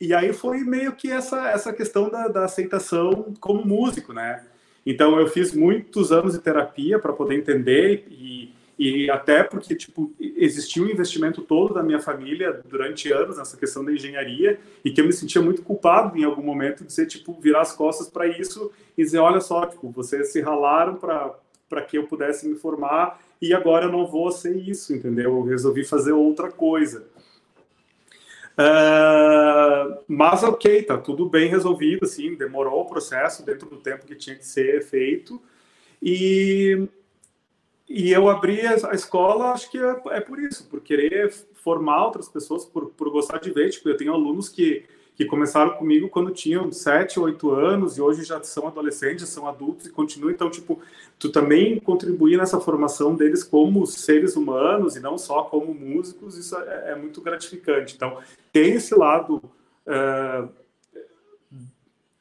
e 0.00 0.12
aí 0.12 0.32
foi 0.32 0.58
meio 0.60 0.92
que 0.92 1.10
essa, 1.10 1.48
essa 1.50 1.72
questão 1.72 2.10
da, 2.10 2.28
da 2.28 2.44
aceitação 2.44 3.32
como 3.40 3.64
músico, 3.64 4.12
né? 4.12 4.44
Então 4.84 5.18
eu 5.18 5.26
fiz 5.26 5.54
muitos 5.54 6.12
anos 6.12 6.34
de 6.34 6.40
terapia 6.40 6.98
para 6.98 7.12
poder 7.12 7.36
entender 7.36 8.06
e, 8.10 8.52
e 8.78 9.08
até 9.10 9.42
porque 9.42 9.74
tipo 9.74 10.12
existia 10.18 10.82
um 10.82 10.88
investimento 10.88 11.42
todo 11.42 11.74
da 11.74 11.82
minha 11.82 12.00
família 12.00 12.60
durante 12.68 13.12
anos 13.12 13.38
nessa 13.38 13.56
questão 13.56 13.84
da 13.84 13.92
engenharia 13.92 14.58
e 14.84 14.90
que 14.90 15.00
eu 15.00 15.06
me 15.06 15.12
sentia 15.12 15.40
muito 15.40 15.62
culpado 15.62 16.16
em 16.18 16.24
algum 16.24 16.42
momento 16.42 16.84
de 16.84 16.92
ser 16.92 17.06
tipo 17.06 17.38
virar 17.40 17.60
as 17.60 17.72
costas 17.72 18.08
para 18.08 18.26
isso 18.26 18.72
e 18.98 19.04
dizer 19.04 19.18
olha 19.18 19.40
só 19.40 19.66
tipo 19.66 19.90
vocês 19.90 20.32
se 20.32 20.40
ralaram 20.40 20.96
para 20.96 21.82
que 21.82 21.98
eu 21.98 22.06
pudesse 22.06 22.48
me 22.48 22.56
formar 22.56 23.20
e 23.40 23.54
agora 23.54 23.86
eu 23.86 23.92
não 23.92 24.06
vou 24.06 24.32
ser 24.32 24.56
isso 24.56 24.92
entendeu 24.92 25.36
eu 25.36 25.42
resolvi 25.42 25.84
fazer 25.84 26.12
outra 26.12 26.50
coisa 26.50 27.06
Uh, 28.54 29.98
mas 30.06 30.44
ok, 30.44 30.82
tá 30.84 30.96
tudo 30.96 31.28
bem 31.28 31.48
resolvido, 31.48 32.04
assim, 32.04 32.36
demorou 32.36 32.82
o 32.82 32.86
processo 32.86 33.44
dentro 33.44 33.68
do 33.68 33.78
tempo 33.78 34.06
que 34.06 34.14
tinha 34.14 34.36
que 34.36 34.46
ser 34.46 34.84
feito. 34.84 35.42
E, 36.00 36.86
e 37.88 38.10
eu 38.10 38.28
abri 38.28 38.66
a, 38.66 38.94
escola, 38.94 39.52
acho 39.52 39.70
que 39.70 39.78
é, 39.78 40.02
é, 40.10 40.20
por 40.20 40.38
isso, 40.38 40.66
por 40.68 40.80
querer 40.80 41.32
formar 41.54 42.06
outras 42.06 42.28
pessoas, 42.28 42.64
por, 42.64 42.90
por 42.90 43.10
gostar 43.10 43.38
de 43.38 43.50
ver. 43.50 43.70
Tipo, 43.70 43.88
eu 43.88 43.96
tenho 43.96 44.12
alunos 44.12 44.48
que 44.48 44.84
que 45.16 45.24
começaram 45.24 45.76
comigo 45.76 46.08
quando 46.08 46.32
tinham 46.32 46.70
7, 46.72 47.20
8 47.20 47.50
anos 47.52 47.96
e 47.96 48.00
hoje 48.00 48.24
já 48.24 48.42
são 48.42 48.66
adolescentes, 48.66 49.28
são 49.28 49.46
adultos 49.46 49.86
e 49.86 49.90
continuam. 49.90 50.32
Então, 50.32 50.50
tipo, 50.50 50.80
tu 51.18 51.30
também 51.30 51.78
contribuir 51.78 52.36
nessa 52.36 52.60
formação 52.60 53.14
deles 53.14 53.44
como 53.44 53.86
seres 53.86 54.34
humanos 54.34 54.96
e 54.96 55.00
não 55.00 55.16
só 55.16 55.44
como 55.44 55.72
músicos, 55.72 56.36
isso 56.36 56.56
é, 56.58 56.92
é 56.92 56.96
muito 56.96 57.20
gratificante. 57.20 57.94
Então, 57.94 58.18
tem 58.52 58.72
esse 58.72 58.94
lado 58.96 59.40
é, 59.86 60.48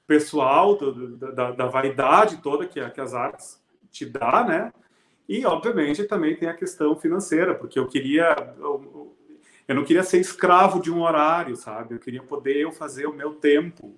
pessoal 0.06 0.76
do, 0.76 1.18
da, 1.18 1.52
da, 1.52 1.66
vaidade 1.66 2.38
toda 2.44 2.68
que, 2.68 2.88
que 2.92 3.02
as 3.02 3.16
artes 3.16 3.60
te 3.92 4.06
dá, 4.06 4.44
né? 4.44 4.72
E, 5.28 5.46
obviamente, 5.46 6.04
também 6.04 6.36
tem 6.36 6.50
a 6.50 6.54
questão 6.54 6.96
financeira, 6.96 7.56
porque 7.56 7.80
eu 7.80 7.88
queria... 7.88 8.54
Eu, 8.60 9.16
eu 9.68 9.76
não 9.76 9.86
queria 9.86 10.04
ser 10.04 10.20
escravo 10.20 10.82
de 10.82 10.92
um 10.92 11.02
horário, 11.02 11.56
sabe? 11.56 11.96
Eu 11.96 12.00
queria 12.00 12.22
poder 12.22 12.58
eu 12.58 12.72
fazer 12.72 13.06
o 13.06 13.14
meu 13.14 13.34
tempo. 13.36 13.96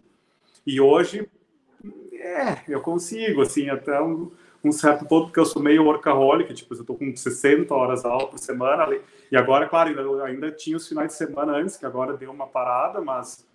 E 0.66 0.80
hoje, 0.80 1.28
é, 2.14 2.60
eu 2.68 2.82
consigo, 2.82 3.42
assim, 3.42 3.70
até 3.70 4.00
um, 4.02 4.32
um 4.64 4.72
certo 4.72 5.06
ponto, 5.06 5.28
porque 5.28 5.40
eu 5.40 5.46
sou 5.46 5.62
meio 5.62 5.84
workaholic, 5.84 6.54
tipo, 6.54 6.74
eu 6.74 6.84
tô 6.84 6.96
com 6.96 7.16
60 7.16 7.74
horas 7.74 8.04
aula 8.04 8.28
por 8.28 8.40
semana, 8.40 8.88
e 9.32 9.38
agora, 9.38 9.68
claro, 9.68 9.90
ainda, 9.90 10.24
ainda 10.24 10.52
tinha 10.52 10.78
os 10.78 10.88
finais 10.88 11.10
de 11.10 11.14
semana 11.16 11.54
antes, 11.54 11.78
que 11.78 11.86
agora 11.86 12.18
deu 12.18 12.32
uma 12.32 12.48
parada, 12.48 13.00
mas 13.02 13.46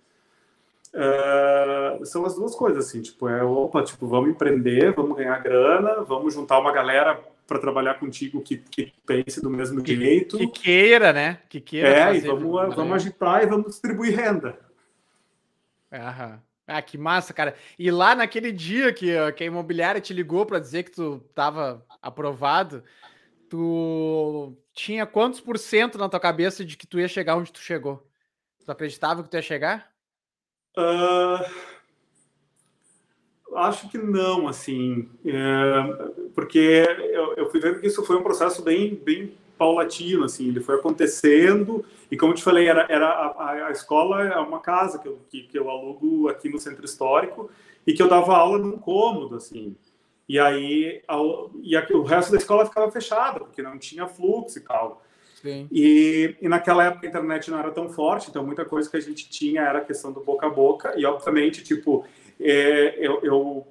uh, 0.93 2.05
são 2.05 2.25
as 2.25 2.35
duas 2.35 2.55
coisas, 2.55 2.87
assim, 2.87 3.01
tipo, 3.01 3.27
é, 3.27 3.43
opa, 3.43 3.83
tipo, 3.83 4.07
vamos 4.07 4.29
empreender, 4.29 4.93
vamos 4.93 5.17
ganhar 5.17 5.37
grana, 5.39 6.01
vamos 6.01 6.33
juntar 6.33 6.59
uma 6.59 6.71
galera 6.71 7.19
para 7.51 7.59
trabalhar 7.59 7.95
contigo 7.95 8.41
que, 8.41 8.59
que 8.59 8.93
pense 9.05 9.41
do 9.41 9.49
mesmo 9.49 9.83
que, 9.83 9.93
jeito. 9.93 10.37
Que 10.37 10.47
queira, 10.47 11.11
né? 11.11 11.39
Que 11.49 11.59
queira. 11.59 12.13
É, 12.13 12.15
e 12.15 12.21
vamos, 12.21 12.75
vamos 12.75 12.93
agitar 12.93 13.43
e 13.43 13.45
vamos 13.45 13.71
distribuir 13.71 14.15
renda. 14.15 14.57
Aham. 15.91 16.41
Ah, 16.65 16.81
que 16.81 16.97
massa, 16.97 17.33
cara. 17.33 17.53
E 17.77 17.91
lá 17.91 18.15
naquele 18.15 18.53
dia 18.53 18.93
que, 18.93 19.13
que 19.33 19.43
a 19.43 19.47
imobiliária 19.47 19.99
te 19.99 20.13
ligou 20.13 20.45
para 20.45 20.59
dizer 20.59 20.83
que 20.83 20.91
tu 20.91 21.21
estava 21.29 21.85
aprovado, 22.01 22.85
tu 23.49 24.57
tinha 24.71 25.05
quantos 25.05 25.41
por 25.41 25.59
cento 25.59 25.97
na 25.97 26.07
tua 26.07 26.21
cabeça 26.21 26.63
de 26.63 26.77
que 26.77 26.87
tu 26.87 27.01
ia 27.01 27.07
chegar 27.09 27.35
onde 27.35 27.51
tu 27.51 27.59
chegou? 27.59 28.09
Tu 28.65 28.71
acreditava 28.71 29.23
que 29.23 29.29
tu 29.29 29.35
ia 29.35 29.41
chegar? 29.41 29.91
Uh, 30.77 31.43
acho 33.55 33.89
que 33.89 33.97
não, 33.97 34.47
assim, 34.47 35.09
é, 35.25 36.11
porque 36.33 36.85
eu, 37.11 37.33
eu, 37.35 37.49
fui 37.49 37.59
vendo 37.59 37.79
que 37.79 37.87
isso 37.87 38.03
foi 38.03 38.15
um 38.15 38.23
processo 38.23 38.63
bem, 38.63 38.95
bem 38.95 39.33
paulatino, 39.57 40.23
assim, 40.23 40.47
ele 40.47 40.59
foi 40.59 40.75
acontecendo 40.75 41.85
e 42.09 42.17
como 42.17 42.31
eu 42.31 42.35
te 42.35 42.43
falei, 42.43 42.67
era, 42.67 42.85
era 42.89 43.07
a, 43.07 43.67
a 43.67 43.71
escola 43.71 44.23
é 44.23 44.37
uma 44.37 44.59
casa 44.59 44.99
que 44.99 45.07
eu, 45.07 45.19
que, 45.29 45.43
que 45.43 45.57
eu 45.57 45.69
alugo 45.69 46.27
aqui 46.29 46.49
no 46.49 46.59
centro 46.59 46.83
histórico 46.85 47.49
e 47.85 47.93
que 47.93 48.01
eu 48.01 48.07
dava 48.07 48.35
aula 48.35 48.57
num 48.57 48.77
cômodo, 48.77 49.35
assim, 49.35 49.75
e 50.27 50.39
aí 50.39 51.01
a, 51.07 51.17
e 51.61 51.75
a, 51.75 51.87
o 51.91 52.03
resto 52.03 52.31
da 52.31 52.37
escola 52.37 52.65
ficava 52.65 52.91
fechada 52.91 53.39
porque 53.39 53.61
não 53.61 53.77
tinha 53.77 54.07
fluxo 54.07 54.57
e 54.57 54.61
tal. 54.61 55.01
E, 55.71 56.35
e, 56.39 56.47
naquela 56.47 56.85
época 56.85 57.05
a 57.05 57.09
internet 57.09 57.49
não 57.49 57.57
era 57.57 57.71
tão 57.71 57.89
forte, 57.89 58.29
então 58.29 58.45
muita 58.45 58.63
coisa 58.63 58.89
que 58.89 58.97
a 58.97 59.01
gente 59.01 59.27
tinha 59.29 59.61
era 59.61 59.79
a 59.79 59.83
questão 59.83 60.11
do 60.11 60.21
boca 60.21 60.45
a 60.45 60.49
boca, 60.49 60.93
e 60.95 61.05
obviamente, 61.05 61.63
tipo, 61.63 62.05
é, 62.41 62.95
eu, 62.99 63.19
eu, 63.23 63.67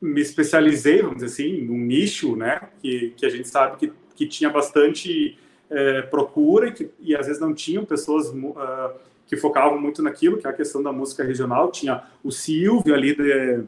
me 0.00 0.20
especializei, 0.20 1.00
vamos 1.00 1.22
dizer 1.22 1.26
assim, 1.26 1.62
num 1.62 1.78
nicho, 1.78 2.36
né, 2.36 2.68
que, 2.80 3.14
que 3.16 3.24
a 3.24 3.30
gente 3.30 3.48
sabe 3.48 3.76
que, 3.78 3.92
que 4.14 4.26
tinha 4.26 4.50
bastante 4.50 5.38
é, 5.70 6.02
procura 6.02 6.68
e, 6.68 6.72
que, 6.72 6.90
e 7.00 7.16
às 7.16 7.26
vezes 7.26 7.40
não 7.40 7.54
tinham 7.54 7.84
pessoas 7.84 8.28
uh, 8.28 8.98
que 9.26 9.36
focavam 9.36 9.80
muito 9.80 10.02
naquilo, 10.02 10.38
que 10.38 10.46
é 10.46 10.50
a 10.50 10.52
questão 10.52 10.82
da 10.82 10.92
música 10.92 11.24
regional. 11.24 11.70
Tinha 11.70 12.04
o 12.22 12.30
Silvio 12.30 12.94
ali 12.94 13.16
de, 13.16 13.64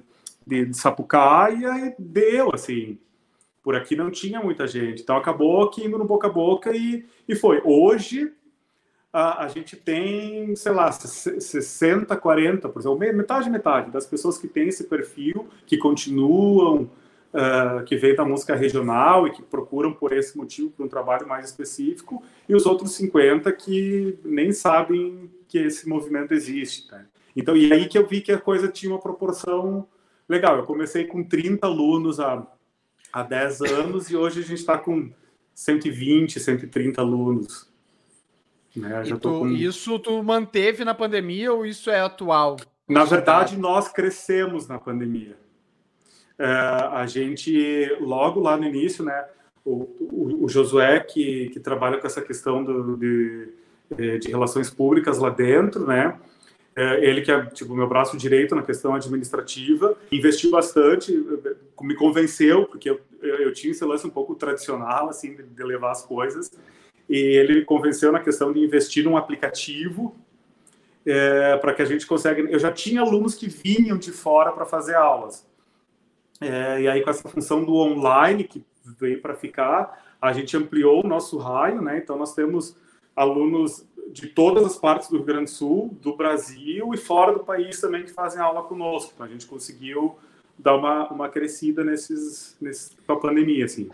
de, 0.47 0.67
de 0.67 0.77
Sapucaia 0.77 1.69
e 1.87 1.95
deu, 1.99 2.51
assim, 2.55 2.99
por 3.63 3.75
aqui 3.75 3.97
não 3.97 4.11
tinha 4.11 4.41
muita 4.41 4.67
gente. 4.67 5.03
Então 5.03 5.17
acabou 5.17 5.69
que 5.69 5.85
indo 5.85 5.99
no 5.99 6.05
boca 6.05 6.29
a 6.29 6.31
boca 6.31 6.77
e, 6.77 7.05
e 7.29 7.35
foi. 7.35 7.61
Hoje 7.65 8.33
a, 9.13 9.45
a 9.45 9.49
gente 9.49 9.77
tem, 9.77 10.55
sei 10.55 10.73
lá, 10.73 10.91
60, 10.93 12.17
40, 12.17 12.69
por 12.69 12.81
exemplo, 12.81 12.99
metade, 12.99 13.51
metade 13.51 13.91
das 13.91 14.07
pessoas 14.07 14.39
que 14.39 14.47
têm 14.47 14.69
esse 14.69 14.85
perfil, 14.85 15.49
que 15.67 15.79
continuam, 15.79 16.91
uh, 17.33 17.85
que 17.85 17.97
vêm 17.97 18.15
da 18.15 18.25
música 18.25 18.55
regional 18.55 19.27
e 19.27 19.31
que 19.31 19.43
procuram 19.43 19.93
por 19.93 20.13
esse 20.13 20.37
motivo, 20.37 20.71
por 20.71 20.85
um 20.85 20.89
trabalho 20.89 21.27
mais 21.27 21.47
específico, 21.47 22.23
e 22.49 22.55
os 22.55 22.67
outros 22.67 22.93
50 22.93 23.51
que 23.53 24.19
nem 24.25 24.53
sabem 24.53 25.31
que 25.49 25.59
esse 25.59 25.89
movimento 25.89 26.35
existe. 26.35 26.91
Né? 26.91 27.07
Então, 27.35 27.57
e 27.57 27.73
aí 27.73 27.89
que 27.89 27.97
eu 27.97 28.07
vi 28.07 28.21
que 28.21 28.33
a 28.33 28.39
coisa 28.39 28.69
tinha 28.69 28.93
uma 28.93 29.01
proporção 29.01 29.87
legal. 30.29 30.57
Eu 30.59 30.65
comecei 30.65 31.07
com 31.07 31.25
30 31.25 31.67
alunos 31.67 32.21
há 32.21 32.47
há 33.13 33.23
10 33.23 33.63
anos 33.63 34.11
e 34.11 34.17
hoje 34.17 34.41
a 34.41 34.43
gente 34.43 34.59
está 34.59 34.77
com 34.77 35.11
120, 35.55 36.39
130 36.39 37.01
alunos. 37.01 37.69
Né? 38.75 39.03
Tu, 39.05 39.19
com... 39.19 39.49
Isso 39.49 39.99
tu 39.99 40.23
manteve 40.23 40.85
na 40.85 40.95
pandemia 40.95 41.53
ou 41.53 41.67
isso 41.67 41.91
é 41.91 42.01
atual? 42.01 42.57
Na 42.89 43.05
verdade, 43.05 43.57
nós 43.57 43.89
crescemos 43.89 44.67
na 44.67 44.79
pandemia. 44.79 45.37
É, 46.39 46.47
a 46.47 47.05
gente, 47.07 47.97
logo 48.01 48.41
lá 48.41 48.57
no 48.57 48.65
início, 48.65 49.05
né, 49.05 49.25
o, 49.65 49.89
o, 50.01 50.45
o 50.45 50.49
Josué, 50.49 51.01
que, 51.01 51.51
que 51.51 51.61
trabalha 51.61 51.99
com 51.99 52.07
essa 52.07 52.23
questão 52.23 52.63
do, 52.63 52.97
de, 52.97 53.49
de 54.21 54.29
relações 54.29 54.71
públicas 54.71 55.19
lá 55.19 55.31
dentro, 55.31 55.87
né, 55.87 56.17
é, 56.79 57.05
ele 57.05 57.23
que 57.23 57.33
é 57.33 57.45
tipo 57.47 57.75
meu 57.75 57.89
braço 57.89 58.17
direito 58.17 58.55
na 58.55 58.63
questão 58.63 58.95
administrativa, 58.95 59.97
investiu 60.13 60.53
bastante, 60.53 61.13
me 61.83 61.97
convenceu 61.97 62.67
porque 62.67 62.89
eu, 62.89 63.01
eu 63.21 63.53
tinha 63.53 63.73
esse 63.73 63.85
lance 63.85 64.07
um 64.07 64.11
pouco 64.11 64.37
tradicional 64.37 65.09
assim 65.09 65.35
de 65.35 65.65
levar 65.65 65.91
as 65.91 66.05
coisas 66.05 66.53
e 67.09 67.17
ele 67.17 67.65
convenceu 67.65 68.13
na 68.13 68.21
questão 68.21 68.53
de 68.53 68.61
investir 68.61 69.05
num 69.05 69.17
aplicativo 69.17 70.15
é, 71.07 71.57
para 71.57 71.73
que 71.73 71.83
a 71.83 71.85
gente 71.85 72.07
consiga. 72.07 72.41
Eu 72.43 72.59
já 72.59 72.71
tinha 72.71 73.01
alunos 73.01 73.35
que 73.35 73.49
vinham 73.49 73.97
de 73.97 74.13
fora 74.13 74.53
para 74.53 74.67
fazer 74.67 74.95
aulas 74.95 75.49
é, 76.41 76.83
e 76.83 76.89
aí 76.89 77.03
com 77.03 77.11
essa 77.11 77.29
função 77.29 77.65
do 77.65 77.75
online 77.77 78.45
que 78.45 78.65
veio 78.99 79.21
para 79.21 79.35
ficar, 79.35 80.05
a 80.21 80.33
gente 80.33 80.57
ampliou 80.57 81.05
o 81.05 81.09
nosso 81.09 81.37
raio, 81.37 81.83
né? 81.83 81.99
Então 81.99 82.17
nós 82.17 82.35
temos 82.35 82.77
alunos 83.15 83.85
de 84.11 84.29
todas 84.29 84.65
as 84.65 84.77
partes 84.77 85.09
do 85.09 85.17
Rio 85.17 85.27
Grande 85.27 85.45
do 85.45 85.51
Sul, 85.51 85.97
do 86.01 86.17
Brasil 86.17 86.95
e 86.95 86.97
fora 86.97 87.33
do 87.33 87.41
país 87.41 87.81
também 87.81 88.05
que 88.05 88.13
fazem 88.13 88.41
aula 88.41 88.63
conosco. 88.63 89.13
Então 89.15 89.27
a 89.27 89.29
gente 89.29 89.47
conseguiu 89.47 90.17
dar 90.57 90.77
uma, 90.77 91.09
uma 91.09 91.29
crescida 91.29 91.85
nesses, 91.85 92.57
nesses, 92.61 92.97
com 93.07 93.13
a 93.13 93.21
pandemia, 93.21 93.65
assim. 93.65 93.91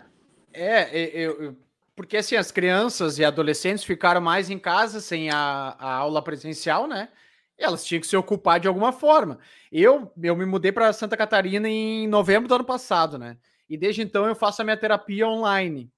É, 0.53 0.97
eu, 1.19 1.55
porque 1.95 2.17
assim, 2.17 2.35
as 2.35 2.51
crianças 2.51 3.17
e 3.17 3.25
adolescentes 3.25 3.83
ficaram 3.83 4.19
mais 4.19 4.49
em 4.49 4.59
casa 4.59 4.99
sem 4.99 5.29
a, 5.29 5.75
a 5.79 5.93
aula 5.93 6.21
presencial, 6.21 6.87
né? 6.87 7.09
E 7.57 7.63
elas 7.63 7.85
tinham 7.85 8.01
que 8.01 8.07
se 8.07 8.17
ocupar 8.17 8.59
de 8.59 8.67
alguma 8.67 8.91
forma. 8.91 9.39
Eu, 9.71 10.11
eu 10.21 10.35
me 10.35 10.45
mudei 10.45 10.71
para 10.71 10.91
Santa 10.91 11.15
Catarina 11.15 11.69
em 11.69 12.07
novembro 12.07 12.49
do 12.49 12.55
ano 12.55 12.65
passado, 12.65 13.17
né? 13.17 13.37
E 13.69 13.77
desde 13.77 14.01
então 14.01 14.25
eu 14.25 14.35
faço 14.35 14.61
a 14.61 14.65
minha 14.65 14.77
terapia 14.77 15.27
online. 15.27 15.89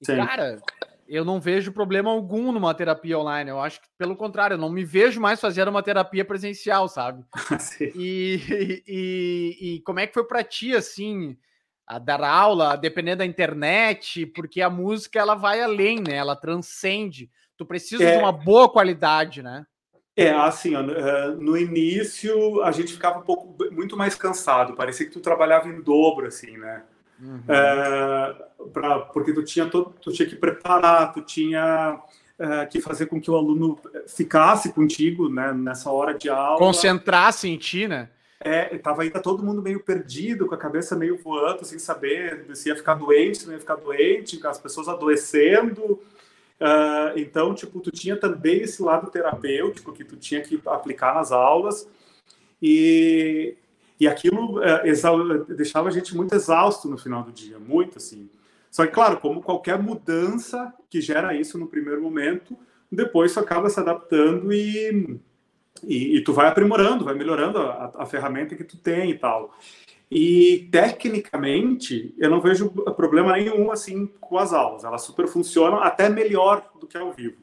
E, 0.00 0.06
cara, 0.06 0.60
eu 1.08 1.24
não 1.24 1.40
vejo 1.40 1.72
problema 1.72 2.10
algum 2.10 2.52
numa 2.52 2.72
terapia 2.72 3.18
online. 3.18 3.50
Eu 3.50 3.60
acho 3.60 3.80
que, 3.80 3.88
pelo 3.98 4.16
contrário, 4.16 4.54
eu 4.54 4.58
não 4.58 4.70
me 4.70 4.84
vejo 4.84 5.20
mais 5.20 5.40
fazendo 5.40 5.68
uma 5.68 5.82
terapia 5.82 6.24
presencial, 6.24 6.88
sabe? 6.88 7.24
e, 7.96 8.82
e, 8.86 9.58
e, 9.60 9.80
como 9.80 10.00
é 10.00 10.06
que 10.06 10.14
foi 10.14 10.24
para 10.24 10.42
ti, 10.44 10.74
assim, 10.74 11.36
a 11.86 11.98
dar 11.98 12.22
aula, 12.22 12.76
dependendo 12.76 13.18
da 13.18 13.26
internet? 13.26 14.26
Porque 14.26 14.60
a 14.60 14.70
música, 14.70 15.18
ela 15.18 15.34
vai 15.34 15.60
além, 15.60 16.00
né? 16.00 16.14
Ela 16.14 16.36
transcende. 16.36 17.30
Tu 17.56 17.66
precisa 17.66 18.04
é... 18.04 18.16
de 18.16 18.18
uma 18.18 18.32
boa 18.32 18.68
qualidade, 18.68 19.42
né? 19.42 19.66
É, 20.14 20.30
assim, 20.30 20.74
eh, 20.74 21.28
no 21.38 21.56
início 21.56 22.62
a 22.62 22.70
gente 22.70 22.92
ficava 22.92 23.18
um 23.18 23.22
pouco, 23.22 23.56
muito 23.72 23.96
mais 23.96 24.14
cansado. 24.14 24.74
Parecia 24.74 25.06
que 25.06 25.12
tu 25.12 25.20
trabalhava 25.20 25.68
em 25.68 25.80
dobro, 25.80 26.26
assim, 26.26 26.58
né? 26.58 26.82
Uhum. 27.18 27.42
É, 27.48 28.34
pra, 28.72 28.98
porque 29.00 29.32
tu 29.32 29.42
tinha, 29.42 29.66
todo, 29.66 29.94
tu 30.02 30.12
tinha 30.12 30.28
que 30.28 30.36
preparar, 30.36 31.12
tu 31.12 31.22
tinha 31.22 31.98
é, 32.38 32.66
que 32.66 32.80
fazer 32.80 33.06
com 33.06 33.20
que 33.20 33.30
o 33.30 33.36
aluno 33.36 33.78
ficasse 34.06 34.72
contigo 34.72 35.30
né, 35.30 35.52
nessa 35.52 35.90
hora 35.90 36.12
de 36.12 36.28
aula. 36.28 36.58
Concentrasse 36.58 37.48
em 37.48 37.56
ti, 37.56 37.88
né? 37.88 38.10
É, 38.44 38.76
tava 38.78 39.02
ainda 39.02 39.20
todo 39.20 39.44
mundo 39.44 39.62
meio 39.62 39.80
perdido, 39.80 40.46
com 40.46 40.54
a 40.54 40.58
cabeça 40.58 40.96
meio 40.96 41.16
voando, 41.16 41.64
sem 41.64 41.78
saber 41.78 42.44
se 42.54 42.68
ia 42.68 42.76
ficar 42.76 42.94
doente, 42.94 43.38
se 43.38 43.46
não 43.46 43.52
ia 43.52 43.60
ficar 43.60 43.76
doente, 43.76 44.44
as 44.44 44.58
pessoas 44.58 44.88
adoecendo. 44.88 46.00
Uh, 46.60 47.16
então, 47.16 47.54
tipo, 47.54 47.80
tu 47.80 47.90
tinha 47.90 48.16
também 48.16 48.62
esse 48.62 48.82
lado 48.82 49.10
terapêutico 49.10 49.92
que 49.92 50.04
tu 50.04 50.16
tinha 50.16 50.40
que 50.40 50.60
aplicar 50.66 51.14
nas 51.14 51.30
aulas. 51.30 51.88
E, 52.60 53.56
e 53.98 54.08
aquilo 54.08 54.62
é, 54.62 54.82
deixava 55.48 55.88
a 55.88 55.92
gente 55.92 56.16
muito 56.16 56.34
exausto 56.34 56.88
no 56.88 56.98
final 56.98 57.22
do 57.22 57.32
dia, 57.32 57.58
muito 57.58 57.98
assim. 57.98 58.28
Só 58.70 58.86
que, 58.86 58.92
claro, 58.92 59.20
como 59.20 59.42
qualquer 59.42 59.80
mudança 59.80 60.72
que 60.88 61.00
gera 61.00 61.34
isso 61.34 61.58
no 61.58 61.66
primeiro 61.66 62.00
momento, 62.02 62.56
depois 62.90 63.34
tu 63.34 63.40
acaba 63.40 63.68
se 63.68 63.78
adaptando 63.78 64.52
e, 64.52 65.20
e, 65.82 66.16
e 66.16 66.24
tu 66.24 66.32
vai 66.32 66.48
aprimorando, 66.48 67.04
vai 67.04 67.14
melhorando 67.14 67.58
a, 67.58 67.92
a, 67.98 68.06
ferramenta 68.06 68.54
que 68.54 68.64
tu 68.64 68.76
tem 68.76 69.10
e 69.10 69.18
tal. 69.18 69.54
E 70.10 70.68
tecnicamente, 70.70 72.14
eu 72.18 72.28
não 72.28 72.40
vejo 72.40 72.70
problema 72.96 73.32
nenhum 73.32 73.70
assim 73.70 74.06
com 74.20 74.38
as 74.38 74.52
aulas. 74.52 74.84
Elas 74.84 75.02
super 75.02 75.26
funcionam 75.26 75.78
até 75.78 76.08
melhor 76.08 76.70
do 76.78 76.86
que 76.86 76.96
ao 76.96 77.12
vivo 77.12 77.42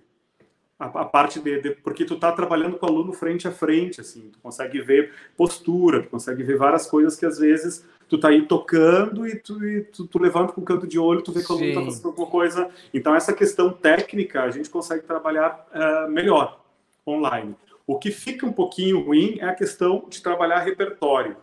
a, 0.79 0.85
a 0.85 1.05
parte 1.05 1.39
de, 1.39 1.61
de, 1.61 1.71
porque 1.71 2.05
tu 2.05 2.15
tá 2.17 2.31
trabalhando 2.31 2.77
com 2.77 2.85
o 2.85 2.89
aluno 2.89 3.11
frente 3.11 3.47
a 3.47 3.51
frente, 3.51 3.99
assim, 3.99 4.29
tu 4.31 4.39
consegue 4.39 4.79
ver 4.81 5.11
postura, 5.35 6.01
tu 6.01 6.09
consegue 6.09 6.41
ver 6.41 6.57
várias 6.57 6.87
coisas 6.87 7.17
que 7.17 7.25
às 7.25 7.37
vezes 7.37 7.85
tu 8.07 8.17
tá 8.17 8.29
aí 8.29 8.47
tocando 8.47 9.27
e 9.27 9.35
tu, 9.35 9.63
e 9.63 9.81
tu, 9.81 10.07
tu 10.07 10.17
levanta 10.17 10.53
com 10.53 10.61
o 10.61 10.65
canto 10.65 10.87
de 10.87 10.97
olho, 10.97 11.21
tu 11.21 11.31
vê 11.31 11.43
que 11.43 11.51
o 11.51 11.55
aluno 11.55 11.73
tá 11.73 11.83
fazendo 11.83 12.07
alguma 12.07 12.27
coisa. 12.27 12.69
Então 12.93 13.13
essa 13.13 13.33
questão 13.33 13.71
técnica 13.71 14.43
a 14.43 14.51
gente 14.51 14.69
consegue 14.69 15.03
trabalhar 15.03 15.67
uh, 15.73 16.09
melhor 16.09 16.59
online. 17.05 17.55
O 17.89 17.97
que 17.97 18.11
fica 18.11 18.45
um 18.45 18.53
pouquinho 18.53 18.99
ruim 18.99 19.39
é 19.39 19.45
a 19.45 19.55
questão 19.55 20.05
de 20.07 20.21
trabalhar 20.21 20.59
repertório. 20.59 21.35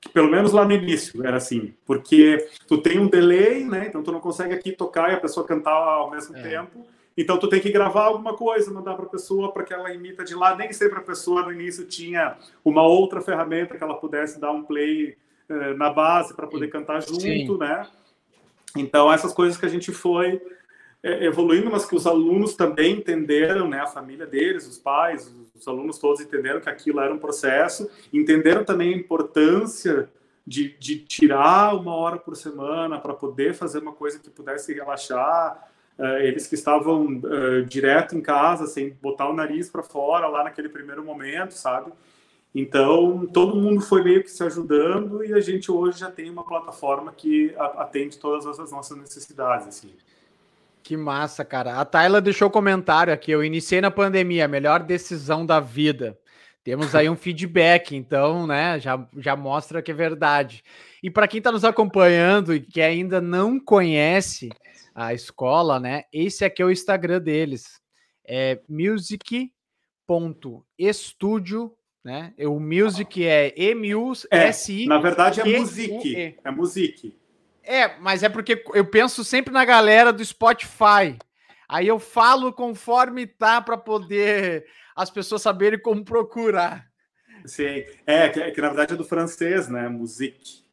Que 0.00 0.08
pelo 0.08 0.30
menos 0.30 0.52
lá 0.52 0.64
no 0.64 0.70
início 0.70 1.26
era 1.26 1.36
assim, 1.36 1.74
porque 1.84 2.48
tu 2.68 2.78
tem 2.78 3.00
um 3.00 3.08
delay, 3.08 3.64
né? 3.64 3.86
Então 3.88 4.00
tu 4.00 4.12
não 4.12 4.20
consegue 4.20 4.54
aqui 4.54 4.70
tocar 4.70 5.10
e 5.10 5.14
a 5.14 5.20
pessoa 5.20 5.44
cantar 5.44 5.72
ao 5.72 6.12
mesmo 6.12 6.36
é. 6.36 6.42
tempo 6.42 6.86
Então 7.16 7.36
tu 7.36 7.48
tem 7.48 7.58
que 7.58 7.72
gravar 7.72 8.04
alguma 8.04 8.34
coisa, 8.34 8.70
mandar 8.70 8.94
para 8.94 9.06
a 9.06 9.08
pessoa 9.08 9.52
para 9.52 9.64
que 9.64 9.74
ela 9.74 9.92
imita 9.92 10.22
de 10.22 10.32
lá. 10.32 10.54
Nem 10.54 10.72
sempre 10.72 11.00
a 11.00 11.02
pessoa 11.02 11.42
no 11.42 11.52
início 11.52 11.84
tinha 11.84 12.36
uma 12.64 12.84
outra 12.84 13.20
ferramenta 13.20 13.76
que 13.76 13.82
ela 13.82 13.96
pudesse 13.96 14.40
dar 14.40 14.52
um 14.52 14.62
play 14.62 15.16
eh, 15.48 15.74
na 15.74 15.90
base 15.90 16.36
para 16.36 16.46
poder 16.46 16.68
cantar 16.68 17.02
junto, 17.02 17.20
Sim. 17.20 17.58
né? 17.58 17.84
Então 18.76 19.12
essas 19.12 19.32
coisas 19.32 19.58
que 19.58 19.66
a 19.66 19.68
gente 19.68 19.90
foi 19.90 20.40
evoluindo, 21.02 21.70
mas 21.70 21.86
que 21.86 21.94
os 21.94 22.06
alunos 22.06 22.54
também 22.54 22.96
entenderam, 22.96 23.68
né? 23.68 23.80
A 23.80 23.86
família 23.86 24.26
deles, 24.26 24.66
os 24.66 24.78
pais, 24.78 25.32
os 25.54 25.68
alunos 25.68 25.98
todos 25.98 26.20
entenderam 26.20 26.60
que 26.60 26.68
aquilo 26.68 27.00
era 27.00 27.12
um 27.12 27.18
processo, 27.18 27.88
entenderam 28.12 28.64
também 28.64 28.92
a 28.92 28.96
importância 28.96 30.08
de, 30.46 30.76
de 30.78 30.98
tirar 30.98 31.76
uma 31.76 31.94
hora 31.94 32.16
por 32.16 32.34
semana 32.36 32.98
para 32.98 33.14
poder 33.14 33.54
fazer 33.54 33.80
uma 33.80 33.92
coisa 33.92 34.18
que 34.18 34.30
pudesse 34.30 34.72
relaxar 34.72 35.68
Uh, 35.98 36.22
eles 36.22 36.46
que 36.46 36.54
estavam 36.54 37.06
uh, 37.06 37.64
direto 37.66 38.16
em 38.16 38.20
casa, 38.20 38.68
sem 38.68 38.90
botar 39.02 39.28
o 39.28 39.32
nariz 39.32 39.68
para 39.68 39.82
fora 39.82 40.28
lá 40.28 40.44
naquele 40.44 40.68
primeiro 40.68 41.04
momento, 41.04 41.54
sabe? 41.54 41.90
Então, 42.54 43.26
todo 43.26 43.56
mundo 43.56 43.80
foi 43.80 44.04
meio 44.04 44.22
que 44.22 44.30
se 44.30 44.44
ajudando 44.44 45.24
e 45.24 45.34
a 45.34 45.40
gente 45.40 45.72
hoje 45.72 45.98
já 45.98 46.08
tem 46.08 46.30
uma 46.30 46.44
plataforma 46.44 47.12
que 47.12 47.52
atende 47.58 48.16
todas 48.16 48.60
as 48.60 48.70
nossas 48.70 48.96
necessidades, 48.96 49.66
assim. 49.66 49.90
Que 50.82 50.96
massa, 50.96 51.44
cara. 51.44 51.80
A 51.80 51.84
Tayla 51.84 52.20
deixou 52.20 52.50
comentário 52.50 53.12
aqui. 53.12 53.30
Eu 53.30 53.44
iniciei 53.44 53.80
na 53.80 53.90
pandemia, 53.90 54.44
a 54.44 54.48
melhor 54.48 54.82
decisão 54.82 55.44
da 55.44 55.60
vida. 55.60 56.18
Temos 56.64 56.94
aí 56.94 57.08
um 57.08 57.16
feedback, 57.16 57.96
então, 57.96 58.46
né? 58.46 58.78
Já, 58.78 59.08
já 59.16 59.34
mostra 59.36 59.82
que 59.82 59.90
é 59.90 59.94
verdade. 59.94 60.62
E 61.02 61.10
para 61.10 61.26
quem 61.28 61.38
está 61.38 61.50
nos 61.50 61.64
acompanhando 61.64 62.54
e 62.54 62.60
que 62.60 62.80
ainda 62.80 63.20
não 63.20 63.58
conhece 63.58 64.50
a 64.94 65.14
escola, 65.14 65.78
né? 65.78 66.04
Esse 66.12 66.44
aqui 66.44 66.60
é 66.62 66.64
o 66.64 66.70
Instagram 66.70 67.20
deles. 67.20 67.80
É 68.26 68.60
music.studio, 68.68 69.32
né? 72.04 72.34
O 72.40 72.60
music 72.60 73.26
é 73.26 73.54
M-U-S-I. 73.56 74.84
É, 74.84 74.86
na 74.86 74.98
verdade 74.98 75.40
é 75.40 75.58
music. 75.58 76.36
É 76.42 76.50
music. 76.50 77.17
É, 77.70 77.98
mas 77.98 78.22
é 78.22 78.30
porque 78.30 78.64
eu 78.72 78.86
penso 78.86 79.22
sempre 79.22 79.52
na 79.52 79.62
galera 79.62 80.10
do 80.10 80.24
Spotify. 80.24 81.18
Aí 81.68 81.86
eu 81.86 81.98
falo 81.98 82.50
conforme 82.50 83.26
tá 83.26 83.60
para 83.60 83.76
poder 83.76 84.64
as 84.96 85.10
pessoas 85.10 85.42
saberem 85.42 85.78
como 85.78 86.02
procurar. 86.02 86.86
Sim, 87.44 87.84
é 88.06 88.30
que, 88.30 88.52
que 88.52 88.60
na 88.62 88.68
verdade 88.68 88.94
é 88.94 88.96
do 88.96 89.04
francês, 89.04 89.68
né? 89.68 89.86
Musique. 89.86 90.64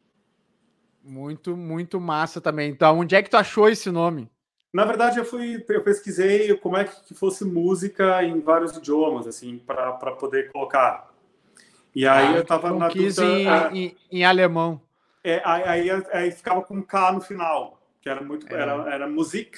Muito, 1.03 1.57
muito 1.57 1.99
massa 1.99 2.39
também. 2.39 2.71
Então, 2.71 2.99
onde 2.99 3.13
é 3.13 3.21
que 3.21 3.29
tu 3.29 3.35
achou 3.35 3.67
esse 3.67 3.91
nome? 3.91 4.31
Na 4.73 4.85
verdade, 4.85 5.19
eu 5.19 5.25
fui, 5.25 5.63
eu 5.67 5.83
pesquisei 5.83 6.55
como 6.55 6.77
é 6.77 6.85
que 6.85 7.13
fosse 7.13 7.43
música 7.43 8.23
em 8.23 8.39
vários 8.39 8.75
idiomas, 8.77 9.27
assim, 9.27 9.57
para 9.59 9.91
poder 10.13 10.49
colocar. 10.49 11.11
E 11.93 12.07
aí 12.07 12.35
ah, 12.35 12.37
eu 12.37 12.45
tava 12.45 12.73
na 12.73 12.89
quis 12.89 13.17
dúvida, 13.17 13.33
em, 13.33 13.47
é, 13.47 13.71
em, 13.73 13.97
em, 14.11 14.25
alemão. 14.25 14.81
É, 15.27 15.41
aí, 15.43 15.89
aí, 15.89 16.03
aí, 16.13 16.31
ficava 16.31 16.61
com 16.61 16.83
K 16.83 17.13
no 17.13 17.19
final, 17.19 17.81
que 17.99 18.07
era 18.07 18.21
muito, 18.21 18.47
é. 18.53 18.61
era, 18.61 18.93
era 18.93 19.09
Musik 19.09 19.57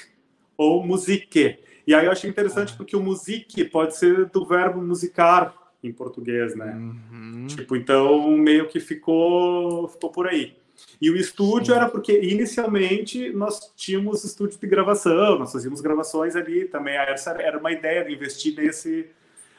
ou 0.55 0.81
Musique. 0.81 1.59
E 1.85 1.93
aí 1.93 2.05
eu 2.05 2.11
achei 2.11 2.29
interessante 2.29 2.71
ah. 2.73 2.77
porque 2.77 2.95
o 2.95 3.01
Musik 3.01 3.65
pode 3.65 3.97
ser 3.97 4.27
do 4.27 4.45
verbo 4.45 4.81
musicar 4.81 5.53
em 5.83 5.91
português, 5.91 6.55
né? 6.55 6.73
Uhum. 6.73 7.47
Tipo, 7.47 7.75
então 7.75 8.31
meio 8.37 8.69
que 8.69 8.79
ficou, 8.79 9.89
ficou 9.89 10.09
por 10.09 10.25
aí. 10.25 10.55
E 11.01 11.11
o 11.11 11.17
estúdio 11.17 11.73
Sim. 11.73 11.79
era 11.81 11.89
porque 11.89 12.17
inicialmente 12.17 13.29
nós 13.33 13.73
tínhamos 13.75 14.23
estúdio 14.23 14.57
de 14.57 14.67
gravação, 14.67 15.37
nós 15.37 15.51
fazíamos 15.51 15.81
gravações 15.81 16.33
ali 16.33 16.63
também. 16.63 16.95
Essa 16.95 17.31
era 17.31 17.57
uma 17.57 17.73
ideia 17.73 18.05
de 18.05 18.13
investir 18.13 18.55
nesse. 18.55 19.07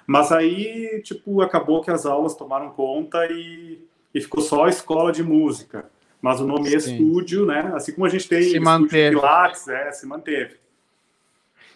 Mas 0.06 0.32
aí, 0.32 1.02
tipo, 1.02 1.42
acabou 1.42 1.82
que 1.82 1.90
as 1.90 2.06
aulas 2.06 2.34
tomaram 2.34 2.70
conta 2.70 3.26
e, 3.30 3.78
e 4.14 4.20
ficou 4.22 4.42
só 4.42 4.64
a 4.64 4.70
escola 4.70 5.12
de 5.12 5.22
música. 5.22 5.84
Mas 6.20 6.40
o 6.40 6.46
nome 6.46 6.74
é 6.74 6.80
Sim. 6.80 6.94
estúdio, 6.94 7.46
né? 7.46 7.72
Assim 7.74 7.92
como 7.92 8.06
a 8.06 8.08
gente 8.08 8.28
tem 8.28 8.42
se 8.42 8.58
manteve. 8.58 9.16
Pilates, 9.16 9.68
é, 9.68 9.92
se 9.92 10.06
manteve. 10.06 10.56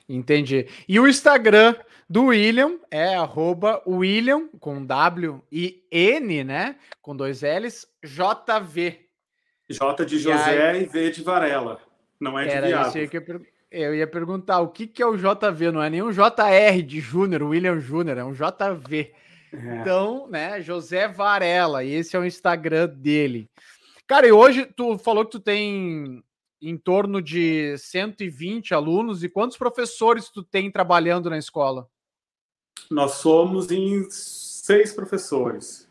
Entendi. 0.09 0.67
E 0.89 0.99
o 0.99 1.07
Instagram 1.07 1.77
do 2.09 2.27
William 2.27 2.79
é 2.91 3.15
arroba 3.15 3.81
William 3.87 4.49
com 4.61 4.85
W 4.85 5.41
e 5.51 5.83
N, 5.91 6.45
né? 6.45 6.77
Com 7.01 7.17
dois 7.17 7.43
L's, 7.43 7.87
JV. 8.03 9.01
J 9.71 10.05
de 10.05 10.19
José 10.19 10.57
e, 10.57 10.63
aí... 10.63 10.83
e 10.83 10.87
V 10.87 11.11
de 11.11 11.23
Varela. 11.23 11.81
Não 12.21 12.39
é 12.39 12.45
de 12.45 12.51
Era 12.51 12.67
viado. 12.67 12.97
Isso 12.99 13.11
que 13.11 13.17
eu, 13.17 13.41
eu 13.71 13.95
ia 13.95 14.07
perguntar 14.07 14.61
o 14.61 14.69
que, 14.69 14.87
que 14.87 15.03
é 15.03 15.07
o 15.07 15.17
JV, 15.17 15.71
não 15.73 15.83
é 15.83 15.89
nem 15.89 16.03
um 16.03 16.11
JR 16.11 16.83
de 16.85 17.01
Júnior, 17.01 17.43
William 17.43 17.81
Júnior, 17.81 18.19
é 18.19 18.25
um 18.25 18.33
JV. 18.33 19.13
É. 19.53 19.77
Então, 19.77 20.29
né, 20.29 20.61
José 20.61 21.09
Varela, 21.09 21.83
e 21.85 21.93
esse 21.93 22.17
é 22.17 22.19
o 22.19 22.25
Instagram 22.25 22.89
dele. 22.89 23.49
Cara, 24.13 24.29
e 24.29 24.33
hoje 24.33 24.67
tu 24.67 24.99
falou 24.99 25.25
que 25.25 25.31
tu 25.31 25.41
tem 25.41 26.23
em 26.61 26.77
torno 26.77 27.23
de 27.23 27.79
120 27.79 28.75
alunos, 28.75 29.25
e 29.25 29.29
quantos 29.31 29.57
professores 29.57 30.29
tu 30.29 30.43
tem 30.43 30.71
trabalhando 30.71 31.31
na 31.31 31.39
escola? 31.39 31.89
Nós 32.91 33.13
somos 33.13 33.71
em 33.71 34.07
seis 34.11 34.93
professores. 34.93 35.89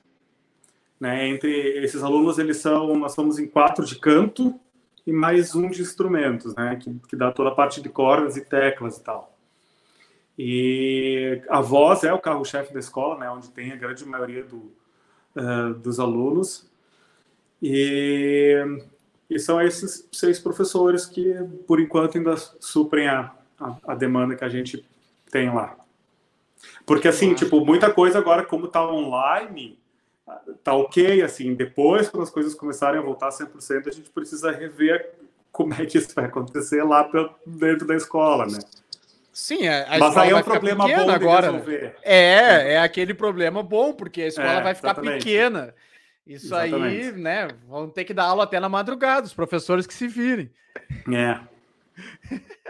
Né? 0.99 1.29
Entre 1.29 1.83
esses 1.83 2.03
alunos, 2.03 2.37
eles 2.37 2.57
são, 2.57 2.95
nós 2.95 3.15
somos 3.15 3.39
em 3.39 3.47
quatro 3.47 3.83
de 3.83 3.97
canto 3.97 4.53
e 5.03 5.11
mais 5.11 5.55
um 5.55 5.67
de 5.67 5.81
instrumentos, 5.81 6.53
né? 6.53 6.75
que, 6.75 6.93
que 7.09 7.15
dá 7.15 7.31
toda 7.31 7.49
a 7.49 7.55
parte 7.55 7.81
de 7.81 7.89
cordas 7.89 8.37
e 8.37 8.45
teclas 8.45 8.97
e 8.97 9.03
tal. 9.03 9.35
E 10.37 11.41
a 11.49 11.59
voz 11.59 12.03
é 12.03 12.13
o 12.13 12.21
carro-chefe 12.21 12.71
da 12.71 12.79
escola, 12.79 13.17
né? 13.17 13.27
onde 13.31 13.49
tem 13.49 13.71
a 13.71 13.75
grande 13.75 14.05
maioria 14.05 14.43
do, 14.43 14.71
uh, 15.35 15.73
dos 15.73 15.99
alunos. 15.99 16.69
E, 17.61 18.57
e, 19.29 19.39
são 19.39 19.61
esses 19.61 20.07
seis 20.11 20.39
professores 20.39 21.05
que, 21.05 21.33
por 21.67 21.79
enquanto, 21.79 22.17
ainda 22.17 22.35
suprem 22.59 23.07
a, 23.07 23.31
a, 23.59 23.77
a 23.87 23.95
demanda 23.95 24.35
que 24.35 24.43
a 24.43 24.49
gente 24.49 24.83
tem 25.29 25.53
lá. 25.53 25.75
Porque, 26.85 27.07
assim, 27.07 27.33
tipo, 27.33 27.63
muita 27.63 27.91
coisa 27.91 28.17
agora, 28.17 28.43
como 28.43 28.65
está 28.65 28.83
online, 28.85 29.77
tá 30.63 30.73
ok, 30.73 31.21
assim, 31.21 31.53
depois 31.53 32.09
quando 32.09 32.23
as 32.23 32.29
coisas 32.29 32.53
começarem 32.53 32.99
a 32.99 33.03
voltar 33.03 33.29
100%, 33.29 33.87
a 33.87 33.91
gente 33.91 34.09
precisa 34.09 34.51
rever 34.51 35.11
como 35.51 35.73
é 35.73 35.85
que 35.85 35.97
isso 35.97 36.13
vai 36.15 36.25
acontecer 36.25 36.83
lá 36.83 37.09
dentro 37.45 37.85
da 37.85 37.95
escola, 37.95 38.45
né? 38.45 38.59
Sim, 39.33 39.67
a, 39.67 39.95
a 39.95 39.97
Mas 39.97 40.17
aí 40.17 40.29
é 40.31 40.35
um 40.35 40.43
problema 40.43 40.87
bom 40.87 41.09
agora. 41.09 41.51
Né? 41.53 41.93
É, 42.03 42.73
é 42.73 42.79
aquele 42.79 43.13
problema 43.13 43.63
bom, 43.63 43.93
porque 43.93 44.23
a 44.23 44.27
escola 44.27 44.59
é, 44.59 44.61
vai 44.61 44.75
ficar 44.75 44.91
exatamente. 44.91 45.23
pequena. 45.23 45.73
Isso 46.25 46.47
exatamente. 46.47 47.05
aí, 47.05 47.11
né? 47.13 47.47
Vão 47.67 47.89
ter 47.89 48.05
que 48.05 48.13
dar 48.13 48.25
aula 48.25 48.43
até 48.43 48.59
na 48.59 48.69
madrugada, 48.69 49.25
os 49.25 49.33
professores 49.33 49.87
que 49.87 49.93
se 49.93 50.07
virem. 50.07 50.51
É. 51.11 51.39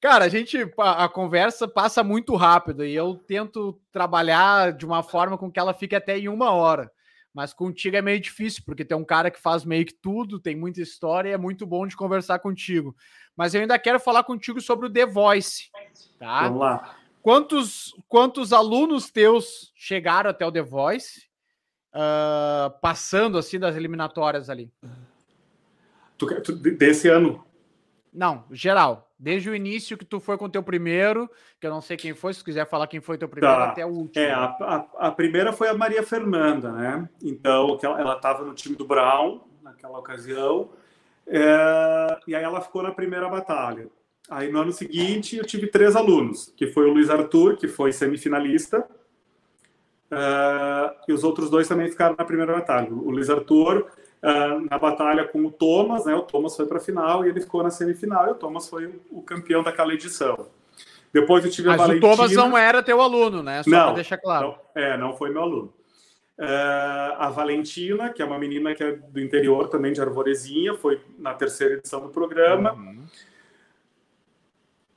Cara, 0.00 0.24
a 0.24 0.28
gente 0.28 0.58
a, 0.78 1.08
conversa 1.08 1.68
passa 1.68 2.02
muito 2.02 2.34
rápido 2.34 2.84
e 2.84 2.92
eu 2.92 3.14
tento 3.14 3.80
trabalhar 3.92 4.72
de 4.72 4.84
uma 4.84 5.00
forma 5.00 5.38
com 5.38 5.48
que 5.48 5.60
ela 5.60 5.72
fique 5.72 5.94
até 5.94 6.18
em 6.18 6.28
uma 6.28 6.50
hora. 6.50 6.90
Mas 7.32 7.54
contigo 7.54 7.96
é 7.96 8.02
meio 8.02 8.18
difícil, 8.18 8.64
porque 8.66 8.84
tem 8.84 8.96
um 8.96 9.04
cara 9.04 9.30
que 9.30 9.40
faz 9.40 9.64
meio 9.64 9.86
que 9.86 9.94
tudo, 9.94 10.40
tem 10.40 10.56
muita 10.56 10.82
história 10.82 11.30
e 11.30 11.32
é 11.32 11.38
muito 11.38 11.64
bom 11.64 11.86
de 11.86 11.96
conversar 11.96 12.40
contigo. 12.40 12.96
Mas 13.36 13.54
eu 13.54 13.60
ainda 13.60 13.78
quero 13.78 14.00
falar 14.00 14.24
contigo 14.24 14.60
sobre 14.60 14.86
o 14.86 14.92
The 14.92 15.06
Voice. 15.06 15.70
Tá? 16.18 16.42
Vamos 16.42 16.60
lá. 16.60 16.96
Quantos, 17.22 17.94
quantos 18.08 18.52
alunos 18.52 19.08
teus 19.08 19.72
chegaram 19.76 20.28
até 20.28 20.44
o 20.44 20.50
The 20.50 20.62
Voice, 20.62 21.30
uh, 21.94 22.70
passando 22.80 23.38
assim 23.38 23.58
das 23.58 23.76
eliminatórias 23.76 24.48
ali? 24.50 24.70
Tu, 26.18 26.42
tu, 26.42 26.52
desse 26.52 27.08
ano? 27.08 27.44
Não, 28.12 28.44
geral. 28.50 29.10
Desde 29.18 29.48
o 29.48 29.54
início 29.54 29.96
que 29.96 30.04
tu 30.04 30.20
foi 30.20 30.36
com 30.36 30.50
teu 30.50 30.62
primeiro, 30.62 31.30
que 31.60 31.66
eu 31.66 31.70
não 31.70 31.80
sei 31.80 31.96
quem 31.96 32.12
foi, 32.12 32.34
se 32.34 32.42
quiser 32.42 32.68
falar 32.68 32.86
quem 32.86 33.00
foi 33.00 33.16
teu 33.16 33.28
primeiro, 33.28 33.56
tá. 33.56 33.70
até 33.70 33.86
o 33.86 33.88
último. 33.88 34.24
É, 34.24 34.32
a, 34.32 34.44
a, 34.44 34.86
a, 35.08 35.10
primeira 35.12 35.52
foi 35.52 35.68
a 35.68 35.74
Maria 35.74 36.02
Fernanda, 36.02 36.72
né? 36.72 37.08
Então, 37.22 37.78
ela 37.82 38.16
estava 38.16 38.44
no 38.44 38.52
time 38.52 38.74
do 38.74 38.84
Brown 38.84 39.40
naquela 39.62 39.98
ocasião, 39.98 40.70
é, 41.26 42.18
e 42.26 42.34
aí 42.34 42.42
ela 42.42 42.60
ficou 42.60 42.82
na 42.82 42.90
primeira 42.90 43.28
batalha. 43.28 43.88
Aí 44.28 44.50
no 44.50 44.60
ano 44.60 44.72
seguinte 44.72 45.36
eu 45.36 45.44
tive 45.44 45.66
três 45.68 45.94
alunos, 45.94 46.52
que 46.56 46.66
foi 46.66 46.88
o 46.88 46.92
Luiz 46.92 47.08
Arthur, 47.10 47.56
que 47.56 47.68
foi 47.68 47.92
semifinalista, 47.92 48.86
é, 50.12 50.94
e 51.08 51.12
os 51.12 51.24
outros 51.24 51.48
dois 51.48 51.66
também 51.66 51.88
ficaram 51.88 52.14
na 52.18 52.24
primeira 52.24 52.52
batalha. 52.52 52.92
O 52.92 53.10
Luiz 53.10 53.30
Arthur 53.30 53.86
uh, 54.22 54.70
na 54.70 54.78
batalha 54.78 55.26
com 55.26 55.46
o 55.46 55.50
Thomas, 55.50 56.04
né? 56.04 56.14
O 56.14 56.20
Thomas 56.20 56.54
foi 56.54 56.66
para 56.66 56.76
a 56.76 56.80
final 56.80 57.24
e 57.24 57.30
ele 57.30 57.40
ficou 57.40 57.62
na 57.62 57.70
semifinal. 57.70 58.28
E 58.28 58.32
o 58.32 58.34
Thomas 58.34 58.68
foi 58.68 59.00
o 59.10 59.22
campeão 59.22 59.62
daquela 59.62 59.94
edição. 59.94 60.48
Depois 61.14 61.44
eu 61.46 61.50
tive 61.50 61.68
Mas 61.68 61.80
a 61.80 61.86
Valentina. 61.86 62.06
o 62.06 62.16
Thomas 62.16 62.32
não 62.32 62.58
era 62.58 62.82
teu 62.82 63.00
aluno, 63.00 63.42
né? 63.42 63.62
Só 63.62 63.70
para 63.70 63.92
deixar 63.92 64.18
claro. 64.18 64.48
Não, 64.48 64.82
é, 64.82 64.96
não 64.98 65.16
foi 65.16 65.30
meu 65.30 65.42
aluno. 65.42 65.72
Uh, 66.38 67.12
a 67.18 67.30
Valentina, 67.30 68.10
que 68.10 68.20
é 68.20 68.24
uma 68.24 68.38
menina 68.38 68.74
que 68.74 68.84
é 68.84 68.92
do 68.92 69.20
interior 69.20 69.68
também 69.68 69.94
de 69.94 70.00
Arvorezinha, 70.00 70.74
foi 70.74 71.00
na 71.18 71.32
terceira 71.32 71.74
edição 71.74 72.00
do 72.00 72.08
programa. 72.08 72.74
Uhum. 72.74 73.06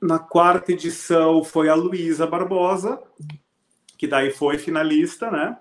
na 0.02 0.18
quarta 0.18 0.72
edição 0.72 1.42
foi 1.42 1.70
a 1.70 1.74
Luísa 1.74 2.26
Barbosa, 2.26 3.02
que 3.96 4.06
daí 4.06 4.30
foi 4.30 4.58
finalista, 4.58 5.30
né, 5.30 5.58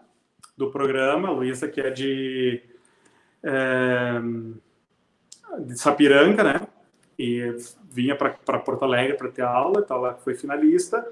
do 0.57 0.69
programa. 0.71 1.29
A 1.29 1.31
Luísa, 1.31 1.67
que 1.67 1.81
é 1.81 1.89
de, 1.89 2.61
é, 3.43 4.21
de 5.59 5.77
Sapiranga, 5.77 6.43
né, 6.43 6.67
e 7.17 7.55
vinha 7.89 8.15
para 8.15 8.59
Porto 8.59 8.83
Alegre 8.83 9.17
para 9.17 9.31
ter 9.31 9.43
aula, 9.43 9.81
então 9.83 9.97
ela 9.97 10.15
foi 10.15 10.35
finalista. 10.35 11.07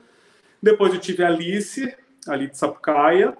Depois 0.61 0.93
eu 0.93 0.99
tive 0.99 1.23
a 1.23 1.27
Alice, 1.27 1.95
ali 2.27 2.47
de 2.47 2.57
Sapucaia, 2.57 3.37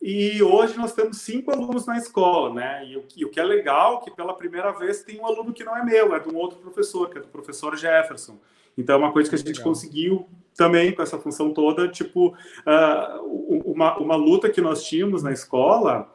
e 0.00 0.42
hoje 0.42 0.76
nós 0.76 0.92
temos 0.92 1.18
cinco 1.18 1.50
alunos 1.50 1.86
na 1.86 1.96
escola, 1.96 2.54
né? 2.54 2.86
E 2.86 2.96
o, 2.96 3.04
e 3.16 3.24
o 3.24 3.30
que 3.30 3.40
é 3.40 3.44
legal 3.44 3.98
é 3.98 4.04
que 4.04 4.10
pela 4.14 4.36
primeira 4.36 4.70
vez 4.70 5.02
tem 5.02 5.18
um 5.18 5.26
aluno 5.26 5.52
que 5.52 5.64
não 5.64 5.76
é 5.76 5.82
meu, 5.82 6.14
é 6.14 6.20
de 6.20 6.28
um 6.28 6.36
outro 6.36 6.58
professor, 6.58 7.10
que 7.10 7.18
é 7.18 7.20
do 7.20 7.28
professor 7.28 7.76
Jefferson. 7.76 8.38
Então 8.76 8.96
é 8.96 8.98
uma 8.98 9.12
coisa 9.12 9.28
que 9.28 9.34
a 9.34 9.38
gente 9.38 9.48
legal. 9.48 9.64
conseguiu 9.64 10.28
também 10.56 10.92
com 10.92 11.02
essa 11.02 11.18
função 11.18 11.52
toda, 11.52 11.88
tipo, 11.88 12.28
uh, 12.28 13.62
uma, 13.64 13.98
uma 13.98 14.16
luta 14.16 14.48
que 14.48 14.60
nós 14.60 14.84
tínhamos 14.84 15.22
na 15.22 15.32
escola 15.32 16.10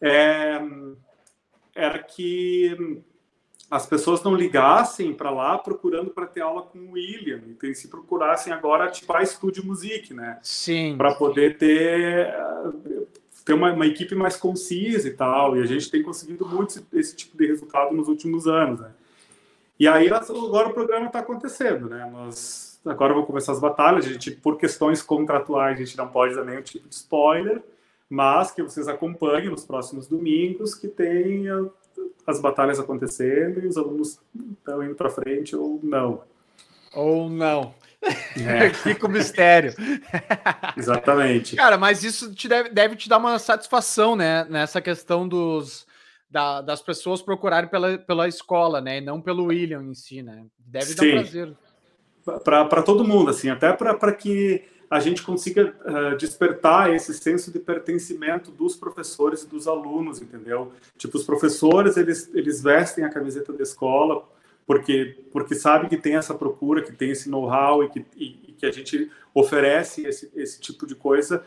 é, 0.00 0.60
era 1.74 1.98
que 1.98 3.02
as 3.70 3.86
pessoas 3.86 4.22
não 4.22 4.34
ligassem 4.34 5.12
para 5.12 5.30
lá 5.30 5.56
procurando 5.56 6.10
para 6.10 6.26
ter 6.26 6.40
aula 6.40 6.62
com 6.62 6.78
o 6.78 6.92
William, 6.92 7.40
então 7.48 7.72
se 7.72 7.88
procurassem 7.88 8.52
agora 8.52 8.90
tipo 8.90 9.12
a 9.12 9.24
Studio 9.24 9.64
Music, 9.64 10.12
né? 10.12 10.38
Sim. 10.42 10.96
Para 10.96 11.14
poder 11.14 11.56
ter 11.56 12.34
ter 13.44 13.52
uma, 13.54 13.72
uma, 13.72 13.86
equipe 13.86 14.14
mais 14.14 14.36
concisa 14.36 15.08
e 15.08 15.12
tal, 15.12 15.56
e 15.56 15.62
a 15.62 15.66
gente 15.66 15.90
tem 15.90 16.02
conseguido 16.02 16.46
muito 16.46 16.70
esse, 16.70 16.86
esse 16.92 17.16
tipo 17.16 17.38
de 17.38 17.46
resultado 17.46 17.94
nos 17.94 18.08
últimos 18.08 18.46
anos, 18.46 18.80
né? 18.80 18.92
E 19.80 19.88
aí 19.88 20.10
agora 20.12 20.68
o 20.68 20.74
programa 20.74 21.06
está 21.06 21.20
acontecendo, 21.20 21.88
né? 21.88 22.06
Nós 22.12 22.78
agora 22.84 23.14
vão 23.14 23.24
começar 23.24 23.52
as 23.52 23.58
batalhas, 23.58 24.04
a 24.04 24.10
gente 24.10 24.30
por 24.30 24.58
questões 24.58 25.00
contratuais 25.00 25.76
a 25.80 25.82
gente 25.82 25.96
não 25.96 26.06
pode 26.06 26.34
dar 26.34 26.44
nenhum 26.44 26.60
tipo 26.60 26.86
de 26.86 26.94
spoiler, 26.94 27.62
mas 28.08 28.50
que 28.50 28.62
vocês 28.62 28.88
acompanhem 28.88 29.48
nos 29.48 29.64
próximos 29.64 30.06
domingos 30.06 30.74
que 30.74 30.86
tem 30.86 31.46
as 32.26 32.38
batalhas 32.42 32.78
acontecendo 32.78 33.64
e 33.64 33.68
os 33.68 33.78
alunos 33.78 34.20
estão 34.58 34.82
indo 34.82 34.94
para 34.94 35.08
frente 35.08 35.56
ou 35.56 35.80
não. 35.82 36.24
Ou 36.94 37.30
não. 37.30 37.74
É. 38.36 38.68
Fica 38.84 39.06
o 39.06 39.10
mistério. 39.10 39.74
Exatamente. 40.76 41.56
Cara, 41.56 41.78
mas 41.78 42.04
isso 42.04 42.34
te 42.34 42.48
deve, 42.48 42.68
deve 42.68 42.96
te 42.96 43.08
dar 43.08 43.16
uma 43.16 43.38
satisfação, 43.38 44.14
né? 44.14 44.44
Nessa 44.44 44.80
questão 44.82 45.26
dos, 45.26 45.86
da, 46.30 46.60
das 46.60 46.80
pessoas 46.80 47.20
procurarem 47.20 47.68
pela, 47.68 47.98
pela 47.98 48.28
escola, 48.28 48.80
né? 48.80 48.98
E 48.98 49.00
não 49.00 49.20
pelo 49.20 49.46
William 49.46 49.82
em 49.82 49.94
si, 49.94 50.22
né? 50.22 50.46
Deve 50.58 50.86
Sim. 50.86 50.94
dar 50.94 51.04
um 51.04 51.22
prazer. 51.22 51.56
Para 52.44 52.82
todo 52.82 53.04
mundo, 53.04 53.30
assim, 53.30 53.48
até 53.48 53.72
para 53.72 54.12
que 54.12 54.62
a 54.90 55.00
gente 55.00 55.22
consiga 55.22 55.74
uh, 55.84 56.16
despertar 56.16 56.92
esse 56.92 57.14
senso 57.14 57.52
de 57.52 57.58
pertencimento 57.58 58.50
dos 58.50 58.76
professores 58.76 59.42
e 59.42 59.48
dos 59.48 59.66
alunos, 59.66 60.20
entendeu? 60.20 60.72
Tipo, 60.98 61.16
os 61.16 61.24
professores, 61.24 61.96
eles, 61.96 62.28
eles 62.34 62.62
vestem 62.62 63.04
a 63.04 63.08
camiseta 63.08 63.52
da 63.52 63.62
escola 63.62 64.24
porque 64.66 65.16
porque 65.32 65.54
sabe 65.54 65.88
que 65.88 65.96
tem 65.96 66.14
essa 66.14 66.34
procura, 66.34 66.82
que 66.82 66.92
tem 66.92 67.10
esse 67.10 67.28
know-how 67.28 67.82
e 67.82 67.88
que, 67.88 68.04
e, 68.16 68.26
e 68.48 68.52
que 68.52 68.66
a 68.66 68.70
gente 68.70 69.10
oferece 69.34 70.06
esse, 70.06 70.30
esse 70.34 70.60
tipo 70.60 70.86
de 70.86 70.94
coisa, 70.94 71.44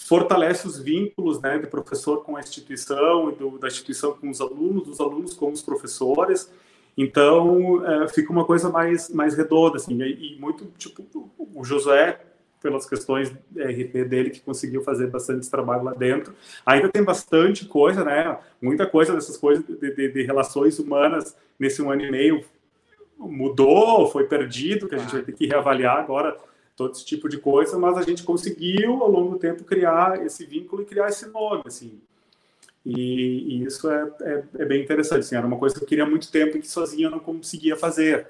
fortalece 0.00 0.66
os 0.66 0.78
vínculos 0.78 1.40
né, 1.40 1.58
do 1.58 1.68
professor 1.68 2.24
com 2.24 2.36
a 2.36 2.40
instituição 2.40 3.30
e 3.30 3.34
do, 3.34 3.58
da 3.58 3.68
instituição 3.68 4.12
com 4.12 4.30
os 4.30 4.40
alunos, 4.40 4.84
dos 4.84 5.00
alunos 5.00 5.34
com 5.34 5.50
os 5.52 5.62
professores. 5.62 6.50
Então, 6.96 7.84
é, 7.86 8.08
fica 8.08 8.32
uma 8.32 8.44
coisa 8.44 8.68
mais, 8.68 9.08
mais 9.10 9.36
redonda, 9.36 9.76
assim, 9.76 10.00
e, 10.02 10.34
e, 10.34 10.40
muito, 10.40 10.66
tipo, 10.76 11.04
o 11.38 11.64
Josué, 11.64 12.20
pelas 12.62 12.86
questões 12.86 13.30
RP 13.56 14.04
dele, 14.08 14.30
que 14.30 14.40
conseguiu 14.40 14.82
fazer 14.82 15.06
bastante 15.06 15.48
trabalho 15.50 15.84
lá 15.84 15.94
dentro. 15.94 16.34
Ainda 16.66 16.88
tem 16.88 17.02
bastante 17.02 17.64
coisa, 17.66 18.04
né, 18.04 18.38
muita 18.60 18.86
coisa 18.86 19.14
dessas 19.14 19.36
coisas 19.36 19.64
de, 19.64 19.94
de, 19.94 20.12
de 20.12 20.22
relações 20.22 20.78
humanas 20.78 21.36
nesse 21.58 21.80
um 21.80 21.90
ano 21.90 22.02
e 22.02 22.10
meio 22.10 22.44
mudou, 23.18 24.10
foi 24.10 24.24
perdido, 24.24 24.88
que 24.88 24.94
a 24.94 24.98
gente 24.98 25.12
vai 25.12 25.22
ter 25.22 25.32
que 25.32 25.46
reavaliar 25.46 25.98
agora 25.98 26.36
todo 26.80 26.92
esse 26.92 27.04
tipo 27.04 27.28
de 27.28 27.36
coisa, 27.36 27.78
mas 27.78 27.98
a 27.98 28.02
gente 28.02 28.22
conseguiu 28.22 29.02
ao 29.02 29.10
longo 29.10 29.32
do 29.32 29.38
tempo 29.38 29.64
criar 29.64 30.24
esse 30.24 30.46
vínculo 30.46 30.80
e 30.80 30.86
criar 30.86 31.10
esse 31.10 31.26
nome, 31.28 31.62
assim. 31.66 32.00
E, 32.86 32.94
e 32.94 33.64
isso 33.64 33.90
é, 33.90 34.10
é, 34.22 34.44
é, 34.60 34.64
bem 34.64 34.82
interessante, 34.82 35.20
assim, 35.20 35.36
era 35.36 35.46
uma 35.46 35.58
coisa 35.58 35.76
que 35.76 35.84
eu 35.84 35.86
queria 35.86 36.06
muito 36.06 36.32
tempo 36.32 36.56
e 36.56 36.60
que 36.62 36.66
sozinho 36.66 37.08
eu 37.08 37.10
não 37.10 37.18
conseguia 37.18 37.76
fazer. 37.76 38.28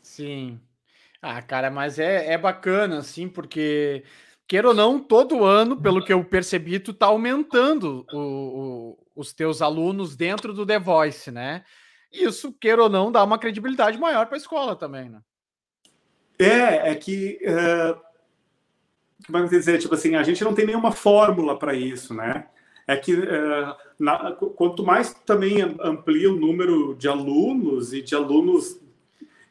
Sim. 0.00 0.58
Ah, 1.20 1.42
cara, 1.42 1.70
mas 1.70 1.98
é, 1.98 2.32
é 2.32 2.38
bacana, 2.38 3.00
assim, 3.00 3.28
porque, 3.28 4.02
queira 4.48 4.68
ou 4.68 4.74
não, 4.74 4.98
todo 4.98 5.44
ano, 5.44 5.78
pelo 5.78 6.02
que 6.02 6.12
eu 6.14 6.24
percebi, 6.24 6.80
tu 6.80 6.94
tá 6.94 7.04
aumentando 7.04 8.06
o, 8.14 8.18
o, 8.18 8.98
os 9.14 9.34
teus 9.34 9.60
alunos 9.60 10.16
dentro 10.16 10.54
do 10.54 10.64
The 10.64 10.78
Voice, 10.78 11.30
né? 11.30 11.64
Isso, 12.10 12.50
queira 12.54 12.82
ou 12.82 12.88
não, 12.88 13.12
dá 13.12 13.22
uma 13.22 13.38
credibilidade 13.38 13.98
maior 13.98 14.24
para 14.24 14.36
a 14.36 14.40
escola 14.40 14.74
também, 14.74 15.10
né? 15.10 15.20
É, 16.44 16.90
é 16.90 16.94
que. 16.94 17.38
Uh, 17.42 18.00
como 19.26 19.38
é 19.38 19.42
que 19.42 19.56
dizer? 19.56 19.78
Tipo 19.78 19.94
assim, 19.94 20.16
a 20.16 20.22
gente 20.22 20.42
não 20.42 20.54
tem 20.54 20.66
nenhuma 20.66 20.92
fórmula 20.92 21.58
para 21.58 21.74
isso, 21.74 22.12
né? 22.12 22.46
É 22.86 22.96
que 22.96 23.14
uh, 23.14 23.74
na, 23.98 24.32
quanto 24.32 24.84
mais 24.84 25.14
também 25.14 25.62
amplia 25.80 26.30
o 26.30 26.36
número 26.36 26.94
de 26.96 27.08
alunos 27.08 27.92
e 27.92 28.02
de 28.02 28.14
alunos 28.14 28.80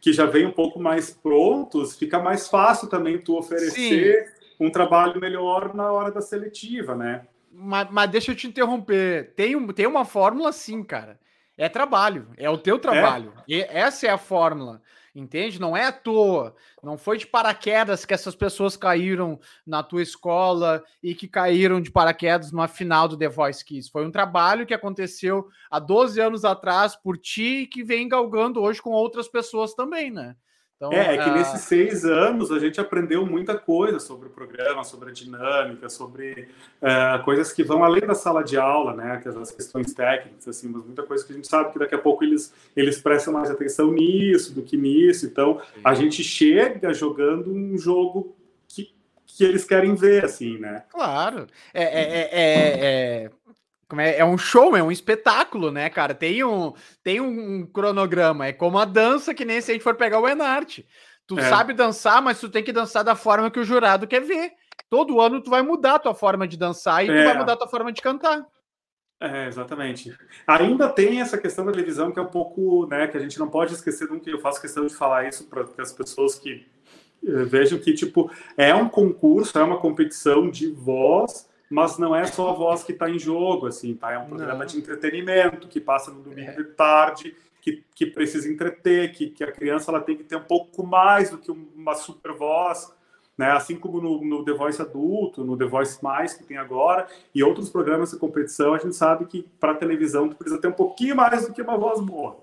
que 0.01 0.11
já 0.11 0.25
vêm 0.25 0.45
um 0.47 0.51
pouco 0.51 0.79
mais 0.79 1.11
prontos, 1.11 1.95
fica 1.95 2.19
mais 2.19 2.47
fácil 2.47 2.89
também 2.89 3.19
tu 3.19 3.37
oferecer 3.37 4.25
Sim. 4.25 4.65
um 4.65 4.69
trabalho 4.69 5.21
melhor 5.21 5.73
na 5.75 5.91
hora 5.91 6.11
da 6.11 6.21
seletiva, 6.21 6.95
né? 6.95 7.27
Mas, 7.53 7.87
mas 7.91 8.09
deixa 8.09 8.31
eu 8.31 8.35
te 8.35 8.47
interromper. 8.47 9.31
Tem, 9.35 9.67
tem 9.67 9.85
uma 9.85 10.03
fórmula 10.03 10.51
sim, 10.51 10.83
cara. 10.83 11.19
É 11.57 11.69
trabalho, 11.69 12.27
é 12.37 12.49
o 12.49 12.57
teu 12.57 12.79
trabalho. 12.79 13.33
É. 13.37 13.43
E 13.47 13.61
essa 13.61 14.07
é 14.07 14.09
a 14.09 14.17
fórmula, 14.17 14.81
entende? 15.13 15.59
Não 15.59 15.75
é 15.75 15.85
à 15.85 15.91
toa. 15.91 16.55
Não 16.81 16.97
foi 16.97 17.17
de 17.17 17.27
paraquedas 17.27 18.05
que 18.05 18.13
essas 18.13 18.35
pessoas 18.35 18.77
caíram 18.77 19.39
na 19.65 19.83
tua 19.83 20.01
escola 20.01 20.83
e 21.01 21.13
que 21.13 21.27
caíram 21.27 21.81
de 21.81 21.91
paraquedas 21.91 22.51
numa 22.51 22.67
final 22.67 23.07
do 23.07 23.17
The 23.17 23.27
Voice 23.27 23.63
Kids. 23.63 23.89
Foi 23.89 24.05
um 24.05 24.11
trabalho 24.11 24.65
que 24.65 24.73
aconteceu 24.73 25.47
há 25.69 25.79
12 25.79 26.19
anos 26.19 26.45
atrás 26.45 26.95
por 26.95 27.17
ti 27.17 27.61
e 27.61 27.67
que 27.67 27.83
vem 27.83 28.07
galgando 28.07 28.61
hoje 28.61 28.81
com 28.81 28.91
outras 28.91 29.27
pessoas 29.27 29.73
também, 29.73 30.11
né? 30.11 30.35
Então, 30.81 30.91
é, 30.91 31.13
é 31.13 31.17
que 31.23 31.29
uh... 31.29 31.33
nesses 31.33 31.61
seis 31.61 32.03
anos 32.03 32.51
a 32.51 32.57
gente 32.57 32.81
aprendeu 32.81 33.23
muita 33.23 33.55
coisa 33.55 33.99
sobre 33.99 34.27
o 34.27 34.31
programa, 34.31 34.83
sobre 34.83 35.11
a 35.11 35.13
dinâmica, 35.13 35.87
sobre 35.89 36.47
uh, 36.81 37.23
coisas 37.23 37.53
que 37.53 37.63
vão 37.63 37.83
além 37.83 38.01
da 38.01 38.15
sala 38.15 38.43
de 38.43 38.57
aula, 38.57 38.95
né? 38.95 39.21
As 39.39 39.51
questões 39.51 39.93
técnicas, 39.93 40.47
assim, 40.47 40.67
mas 40.69 40.83
muita 40.83 41.03
coisa 41.03 41.23
que 41.23 41.33
a 41.33 41.35
gente 41.35 41.47
sabe 41.47 41.71
que 41.71 41.77
daqui 41.77 41.93
a 41.93 41.99
pouco 41.99 42.23
eles, 42.23 42.51
eles 42.75 42.99
prestam 42.99 43.31
mais 43.31 43.51
atenção 43.51 43.93
nisso 43.93 44.55
do 44.55 44.63
que 44.63 44.75
nisso. 44.75 45.27
Então, 45.27 45.59
Sim. 45.59 45.81
a 45.83 45.93
gente 45.93 46.23
chega 46.23 46.91
jogando 46.95 47.53
um 47.53 47.77
jogo 47.77 48.35
que, 48.67 48.91
que 49.27 49.43
eles 49.43 49.63
querem 49.63 49.93
ver, 49.93 50.25
assim, 50.25 50.57
né? 50.57 50.81
Claro. 50.89 51.45
é, 51.75 51.83
é, 51.83 52.29
é, 52.31 53.25
é 53.25 53.29
como 53.29 53.40
é, 53.99 54.19
é 54.19 54.25
um 54.25 54.37
show, 54.37 54.75
é 54.77 54.83
um 54.83 54.91
espetáculo, 54.91 55.71
né, 55.71 55.89
cara? 55.89 56.13
Tem 56.13 56.43
um, 56.43 56.73
tem 57.03 57.19
um 57.19 57.65
cronograma. 57.65 58.47
É 58.47 58.53
como 58.53 58.77
a 58.77 58.85
dança, 58.85 59.33
que 59.33 59.43
nem 59.43 59.59
se 59.59 59.71
a 59.71 59.73
gente 59.73 59.83
for 59.83 59.95
pegar 59.95 60.19
o 60.19 60.27
Enarte. 60.27 60.87
Tu 61.27 61.39
é. 61.39 61.49
sabe 61.49 61.73
dançar, 61.73 62.21
mas 62.21 62.39
tu 62.39 62.49
tem 62.49 62.63
que 62.63 62.71
dançar 62.71 63.03
da 63.03 63.15
forma 63.15 63.49
que 63.49 63.59
o 63.59 63.63
jurado 63.63 64.07
quer 64.07 64.21
ver. 64.21 64.51
Todo 64.89 65.21
ano 65.21 65.41
tu 65.41 65.49
vai 65.49 65.61
mudar 65.61 65.95
a 65.95 65.99
tua 65.99 66.13
forma 66.13 66.47
de 66.47 66.57
dançar 66.57 67.05
e 67.05 67.09
é. 67.09 67.21
tu 67.21 67.25
vai 67.25 67.37
mudar 67.37 67.53
a 67.53 67.57
tua 67.57 67.67
forma 67.67 67.91
de 67.91 68.01
cantar. 68.01 68.45
É, 69.21 69.47
exatamente. 69.47 70.11
Ainda 70.47 70.89
tem 70.89 71.21
essa 71.21 71.37
questão 71.37 71.63
da 71.63 71.71
televisão 71.71 72.11
que 72.11 72.19
é 72.19 72.21
um 72.23 72.27
pouco, 72.27 72.87
né, 72.87 73.07
que 73.07 73.15
a 73.15 73.19
gente 73.19 73.37
não 73.37 73.47
pode 73.47 73.73
esquecer 73.73 74.09
nunca, 74.09 74.27
eu 74.29 74.39
faço 74.39 74.59
questão 74.59 74.85
de 74.85 74.95
falar 74.95 75.27
isso 75.27 75.47
para 75.47 75.63
as 75.77 75.93
pessoas 75.93 76.39
que 76.39 76.65
eh, 77.25 77.43
vejam 77.43 77.77
que, 77.77 77.93
tipo, 77.93 78.31
é 78.57 78.73
um 78.73 78.89
concurso, 78.89 79.57
é 79.59 79.63
uma 79.63 79.79
competição 79.79 80.49
de 80.49 80.71
voz, 80.71 81.47
mas 81.71 81.97
não 81.97 82.13
é 82.13 82.25
só 82.25 82.49
a 82.49 82.53
voz 82.53 82.83
que 82.83 82.91
está 82.91 83.09
em 83.09 83.17
jogo, 83.17 83.67
assim, 83.67 83.95
tá? 83.95 84.11
É 84.11 84.19
um 84.19 84.25
programa 84.25 84.59
não. 84.59 84.65
de 84.65 84.77
entretenimento 84.77 85.69
que 85.69 85.79
passa 85.79 86.11
no 86.11 86.21
domingo 86.21 86.51
é. 86.51 86.55
de 86.55 86.65
tarde, 86.65 87.33
que, 87.61 87.81
que 87.95 88.05
precisa 88.05 88.51
entreter, 88.51 89.13
que, 89.13 89.29
que 89.29 89.41
a 89.41 89.51
criança 89.51 89.89
ela 89.89 90.01
tem 90.01 90.17
que 90.17 90.23
ter 90.23 90.35
um 90.35 90.43
pouco 90.43 90.85
mais 90.85 91.29
do 91.29 91.37
que 91.37 91.49
uma 91.49 91.95
super 91.95 92.33
voz, 92.33 92.93
né? 93.37 93.51
Assim 93.51 93.77
como 93.77 94.01
no, 94.01 94.21
no 94.21 94.43
The 94.43 94.51
Voice 94.51 94.81
adulto, 94.81 95.45
no 95.45 95.55
The 95.55 95.65
Voice 95.65 96.03
Mais 96.03 96.33
que 96.33 96.43
tem 96.43 96.57
agora 96.57 97.07
e 97.33 97.41
outros 97.41 97.69
programas 97.69 98.11
de 98.11 98.17
competição, 98.17 98.73
a 98.73 98.77
gente 98.77 98.95
sabe 98.95 99.25
que 99.25 99.47
para 99.57 99.73
televisão 99.73 100.27
tu 100.27 100.35
precisa 100.35 100.59
ter 100.59 100.67
um 100.67 100.73
pouquinho 100.73 101.15
mais 101.15 101.47
do 101.47 101.53
que 101.53 101.61
uma 101.61 101.77
voz 101.77 102.01
boa. 102.01 102.37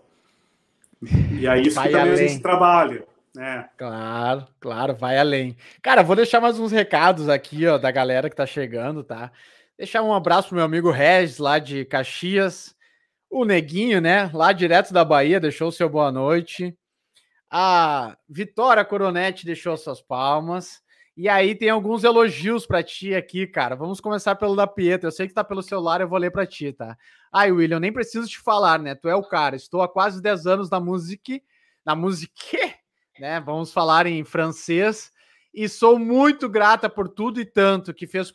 E 1.38 1.46
é 1.46 1.60
isso 1.60 1.76
Vai 1.76 1.88
que 1.88 1.92
também 1.92 2.12
além. 2.12 2.24
a 2.24 2.28
gente 2.28 2.42
trabalha. 2.42 3.04
É. 3.36 3.68
Claro, 3.76 4.46
claro, 4.60 4.94
vai 4.94 5.18
além. 5.18 5.56
Cara, 5.82 6.02
vou 6.02 6.16
deixar 6.16 6.40
mais 6.40 6.58
uns 6.58 6.72
recados 6.72 7.28
aqui, 7.28 7.66
ó, 7.66 7.78
da 7.78 7.90
galera 7.90 8.30
que 8.30 8.36
tá 8.36 8.46
chegando, 8.46 9.02
tá? 9.02 9.30
Deixar 9.76 10.02
um 10.02 10.12
abraço 10.12 10.48
pro 10.48 10.56
meu 10.56 10.64
amigo 10.64 10.90
Regis, 10.90 11.38
lá 11.38 11.58
de 11.58 11.84
Caxias. 11.84 12.74
O 13.30 13.44
Neguinho, 13.44 14.00
né? 14.00 14.30
Lá 14.32 14.52
direto 14.52 14.92
da 14.92 15.04
Bahia, 15.04 15.38
deixou 15.38 15.68
o 15.68 15.72
seu 15.72 15.88
boa 15.88 16.10
noite. 16.10 16.76
A 17.50 18.16
Vitória 18.28 18.84
Coronetti 18.84 19.46
deixou 19.46 19.76
suas 19.76 20.00
palmas. 20.00 20.82
E 21.16 21.28
aí 21.28 21.54
tem 21.54 21.68
alguns 21.68 22.04
elogios 22.04 22.64
para 22.64 22.82
ti 22.82 23.14
aqui, 23.14 23.46
cara. 23.46 23.74
Vamos 23.74 24.00
começar 24.00 24.36
pelo 24.36 24.54
da 24.54 24.66
Pietra. 24.66 25.08
Eu 25.08 25.12
sei 25.12 25.26
que 25.26 25.34
tá 25.34 25.42
pelo 25.42 25.62
celular, 25.62 26.00
eu 26.00 26.08
vou 26.08 26.18
ler 26.18 26.30
para 26.30 26.46
ti, 26.46 26.72
tá? 26.72 26.96
Ai, 27.32 27.50
William, 27.50 27.80
nem 27.80 27.92
preciso 27.92 28.28
te 28.28 28.38
falar, 28.38 28.78
né? 28.78 28.94
Tu 28.94 29.08
é 29.08 29.14
o 29.16 29.22
cara. 29.22 29.56
Estou 29.56 29.82
há 29.82 29.88
quase 29.88 30.22
10 30.22 30.46
anos 30.46 30.70
na 30.70 30.78
música, 30.78 31.40
na 31.84 31.96
música, 31.96 32.32
né? 33.18 33.40
Vamos 33.40 33.72
falar 33.72 34.06
em 34.06 34.24
francês. 34.24 35.12
E 35.52 35.68
sou 35.68 35.98
muito 35.98 36.48
grata 36.48 36.88
por 36.88 37.08
tudo 37.08 37.40
e 37.40 37.44
tanto 37.44 37.94
que 37.94 38.06
fez 38.06 38.32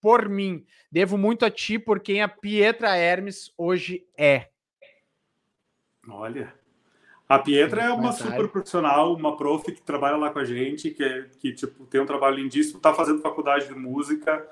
por 0.00 0.28
mim. 0.28 0.64
Devo 0.90 1.16
muito 1.16 1.44
a 1.44 1.50
ti 1.50 1.78
por 1.78 2.00
quem 2.00 2.22
a 2.22 2.28
Pietra 2.28 2.96
Hermes 2.96 3.52
hoje 3.56 4.06
é. 4.16 4.48
Olha, 6.08 6.52
a 7.28 7.38
Pietra 7.38 7.82
é 7.82 7.92
uma 7.92 8.10
super 8.10 8.48
profissional, 8.48 9.14
uma 9.14 9.36
prof 9.36 9.70
que 9.70 9.80
trabalha 9.80 10.16
lá 10.16 10.30
com 10.30 10.40
a 10.40 10.44
gente, 10.44 10.90
que, 10.90 11.26
que 11.38 11.52
tipo, 11.52 11.86
tem 11.86 12.00
um 12.00 12.06
trabalho 12.06 12.36
lindíssimo, 12.36 12.78
está 12.78 12.92
fazendo 12.92 13.22
faculdade 13.22 13.68
de 13.68 13.74
música 13.74 14.44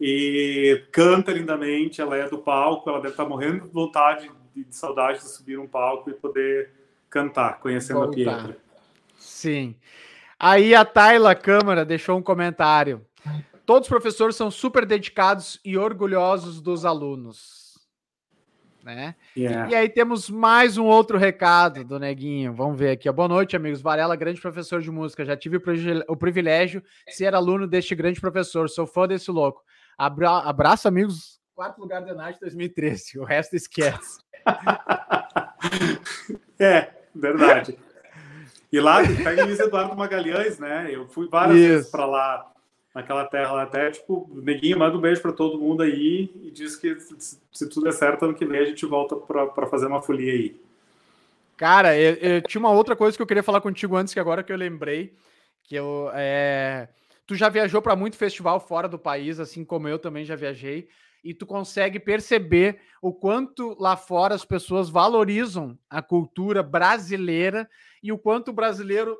e 0.00 0.84
canta 0.92 1.32
lindamente. 1.32 2.00
Ela 2.00 2.16
é 2.16 2.28
do 2.28 2.38
palco, 2.38 2.88
ela 2.88 3.00
deve 3.00 3.14
estar 3.14 3.24
tá 3.24 3.28
morrendo 3.28 3.66
de 3.66 3.72
vontade, 3.72 4.30
de, 4.54 4.64
de 4.64 4.76
saudade 4.76 5.18
de 5.18 5.28
subir 5.28 5.58
um 5.58 5.66
palco 5.66 6.08
e 6.08 6.14
poder 6.14 6.70
cantar, 7.08 7.58
conhecendo 7.58 7.98
Voltar. 7.98 8.12
a 8.12 8.14
Pietra. 8.14 8.69
Sim. 9.40 9.74
Aí 10.38 10.74
a 10.74 10.84
Tayla 10.84 11.34
Câmara 11.34 11.84
deixou 11.84 12.18
um 12.18 12.22
comentário. 12.22 13.06
Todos 13.64 13.86
os 13.86 13.90
professores 13.90 14.36
são 14.36 14.50
super 14.50 14.84
dedicados 14.84 15.58
e 15.64 15.78
orgulhosos 15.78 16.60
dos 16.60 16.84
alunos 16.84 17.60
né? 18.84 19.14
Yeah. 19.36 19.70
E 19.70 19.74
aí 19.74 19.88
temos 19.88 20.30
mais 20.30 20.78
um 20.78 20.84
outro 20.84 21.18
recado 21.18 21.84
do 21.84 21.98
Neguinho. 21.98 22.52
Vamos 22.52 22.78
ver 22.78 22.90
aqui. 22.90 23.10
Boa 23.10 23.28
noite, 23.28 23.56
amigos. 23.56 23.80
Varela, 23.80 24.16
grande 24.16 24.40
professor 24.40 24.80
de 24.80 24.90
música. 24.90 25.24
Já 25.24 25.36
tive 25.36 25.60
o 26.08 26.16
privilégio 26.16 26.82
de 27.06 27.14
ser 27.14 27.34
aluno 27.34 27.66
deste 27.66 27.94
grande 27.94 28.20
professor. 28.20 28.68
Sou 28.68 28.86
fã 28.86 29.06
desse 29.06 29.30
louco. 29.30 29.62
Abra... 29.96 30.38
Abraço, 30.38 30.88
amigos. 30.88 31.40
Quarto 31.54 31.80
lugar 31.80 32.04
da 32.04 32.14
Night 32.14 32.40
2013. 32.40 33.18
O 33.18 33.24
resto 33.24 33.54
esquece. 33.54 34.18
é, 36.58 36.90
verdade. 37.14 37.78
E 38.72 38.78
lá 38.78 39.02
tá 39.02 39.34
em 39.34 39.42
Luiz 39.42 39.58
Eduardo 39.58 39.96
Magalhães, 39.96 40.58
né? 40.58 40.88
Eu 40.90 41.08
fui 41.08 41.28
várias 41.28 41.56
Isso. 41.56 41.68
vezes 41.68 41.90
para 41.90 42.06
lá 42.06 42.52
naquela 42.94 43.24
terra 43.24 43.62
até, 43.62 43.90
tipo, 43.90 44.28
neguinho, 44.32 44.78
manda 44.78 44.96
um 44.96 45.00
beijo 45.00 45.22
para 45.22 45.32
todo 45.32 45.58
mundo 45.58 45.82
aí 45.82 46.30
e 46.42 46.50
diz 46.50 46.76
que 46.76 46.96
se 47.52 47.68
tudo 47.68 47.84
der 47.84 47.92
certo, 47.92 48.24
ano 48.24 48.34
que 48.34 48.44
vem 48.44 48.60
a 48.60 48.64
gente 48.64 48.84
volta 48.86 49.16
para 49.16 49.66
fazer 49.66 49.86
uma 49.86 50.02
folia 50.02 50.32
aí. 50.32 50.60
Cara, 51.56 51.96
eu, 51.96 52.14
eu, 52.14 52.42
tinha 52.42 52.58
uma 52.58 52.70
outra 52.70 52.96
coisa 52.96 53.16
que 53.16 53.22
eu 53.22 53.26
queria 53.26 53.42
falar 53.42 53.60
contigo 53.60 53.96
antes, 53.96 54.14
que 54.14 54.20
agora 54.20 54.42
que 54.42 54.52
eu 54.52 54.56
lembrei, 54.56 55.14
que 55.62 55.74
eu, 55.74 56.10
é... 56.14 56.88
tu 57.26 57.34
já 57.34 57.48
viajou 57.48 57.82
para 57.82 57.94
muito 57.94 58.16
festival 58.16 58.58
fora 58.58 58.88
do 58.88 58.98
país, 58.98 59.38
assim 59.38 59.64
como 59.64 59.86
eu 59.86 59.98
também 59.98 60.24
já 60.24 60.34
viajei, 60.34 60.88
e 61.22 61.34
tu 61.34 61.46
consegue 61.46 62.00
perceber 62.00 62.80
o 63.02 63.12
quanto 63.12 63.76
lá 63.78 63.96
fora 63.96 64.34
as 64.34 64.44
pessoas 64.44 64.88
valorizam 64.88 65.78
a 65.88 66.02
cultura 66.02 66.62
brasileira 66.62 67.68
e 68.02 68.12
o 68.12 68.18
quanto 68.18 68.48
o 68.48 68.54
brasileiro 68.54 69.16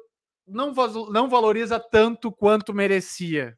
não, 0.46 0.72
não 1.10 1.28
valoriza 1.28 1.78
tanto 1.78 2.32
quanto 2.32 2.74
merecia. 2.74 3.56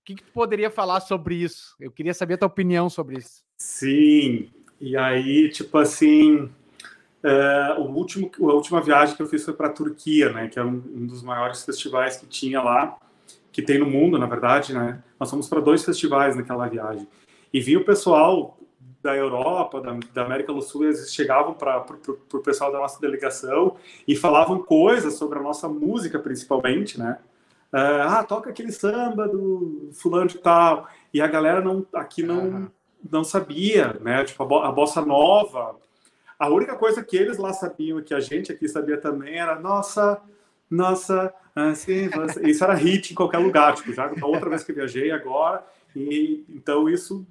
O 0.00 0.04
que, 0.04 0.16
que 0.16 0.24
tu 0.24 0.32
poderia 0.32 0.70
falar 0.70 1.00
sobre 1.00 1.36
isso? 1.36 1.76
Eu 1.78 1.92
queria 1.92 2.12
saber 2.12 2.34
a 2.34 2.38
tua 2.38 2.48
opinião 2.48 2.90
sobre 2.90 3.18
isso. 3.18 3.44
Sim, 3.56 4.50
e 4.80 4.96
aí, 4.96 5.48
tipo 5.48 5.78
assim, 5.78 6.50
é, 7.22 7.76
o 7.78 7.82
último, 7.82 8.28
a 8.40 8.54
última 8.54 8.80
viagem 8.80 9.14
que 9.14 9.22
eu 9.22 9.28
fiz 9.28 9.44
foi 9.44 9.54
para 9.54 9.68
a 9.68 9.72
Turquia, 9.72 10.32
né, 10.32 10.48
que 10.48 10.58
é 10.58 10.64
um, 10.64 10.82
um, 10.92 11.06
dos 11.06 11.22
maiores 11.22 11.64
festivais 11.64 12.16
que 12.16 12.26
tinha 12.26 12.60
lá, 12.60 12.98
que 13.52 13.62
tem 13.62 13.78
no 13.78 13.86
mundo, 13.86 14.18
na 14.18 14.26
verdade, 14.26 14.74
né. 14.74 15.00
Nós 15.20 15.30
fomos 15.30 15.48
para 15.48 15.60
dois 15.60 15.84
festivais 15.84 16.34
naquela 16.34 16.66
viagem. 16.66 17.06
E 17.52 17.60
vi 17.60 17.76
o 17.76 17.84
pessoal 17.84 18.58
da 19.02 19.16
Europa, 19.16 19.80
da, 19.80 19.98
da 20.14 20.24
América 20.24 20.52
do 20.52 20.62
Sul, 20.62 20.84
eles 20.84 21.12
chegavam 21.12 21.54
para 21.54 21.84
o 22.32 22.38
pessoal 22.38 22.70
da 22.70 22.78
nossa 22.78 23.00
delegação 23.00 23.76
e 24.06 24.14
falavam 24.14 24.62
coisas 24.62 25.14
sobre 25.14 25.38
a 25.38 25.42
nossa 25.42 25.68
música, 25.68 26.18
principalmente, 26.18 26.98
né? 26.98 27.18
Uh, 27.72 28.06
ah, 28.06 28.24
toca 28.24 28.50
aquele 28.50 28.70
samba 28.70 29.26
do 29.26 29.90
fulano 29.94 30.28
de 30.28 30.38
tal. 30.38 30.86
E 31.12 31.20
a 31.20 31.26
galera 31.26 31.60
não, 31.60 31.84
aqui 31.94 32.22
não, 32.22 32.70
não 33.10 33.24
sabia, 33.24 33.98
né? 34.00 34.24
Tipo, 34.24 34.56
a, 34.56 34.68
a 34.68 34.72
bossa 34.72 35.00
nova. 35.00 35.74
A 36.38 36.48
única 36.48 36.76
coisa 36.76 37.02
que 37.02 37.16
eles 37.16 37.38
lá 37.38 37.52
sabiam 37.52 37.98
e 37.98 38.02
que 38.02 38.14
a 38.14 38.20
gente 38.20 38.52
aqui 38.52 38.68
sabia 38.68 38.98
também 38.98 39.38
era 39.38 39.58
nossa, 39.58 40.20
nossa, 40.70 41.32
assim, 41.56 42.10
isso 42.44 42.62
era 42.62 42.74
hit 42.74 43.12
em 43.12 43.16
qualquer 43.16 43.38
lugar. 43.38 43.74
Tipo, 43.74 43.92
já 43.92 44.06
a 44.20 44.26
outra 44.26 44.50
vez 44.50 44.62
que 44.62 44.72
viajei 44.72 45.10
agora, 45.10 45.64
e 45.94 46.44
então 46.48 46.88
isso 46.88 47.26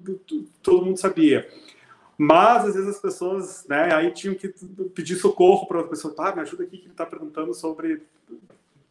todo 0.62 0.84
mundo 0.84 0.98
sabia. 0.98 1.48
Mas 2.16 2.66
às 2.66 2.74
vezes 2.74 2.90
as 2.90 3.00
pessoas, 3.00 3.66
né, 3.68 3.92
aí 3.92 4.10
tinham 4.10 4.34
que 4.34 4.48
pedir 4.94 5.16
socorro 5.16 5.66
para 5.66 5.80
a 5.80 5.84
pessoa, 5.84 6.14
tá, 6.14 6.34
me 6.34 6.42
ajuda 6.42 6.62
aqui 6.62 6.78
que 6.78 6.84
ele 6.84 6.92
está 6.92 7.06
perguntando 7.06 7.52
sobre 7.54 8.02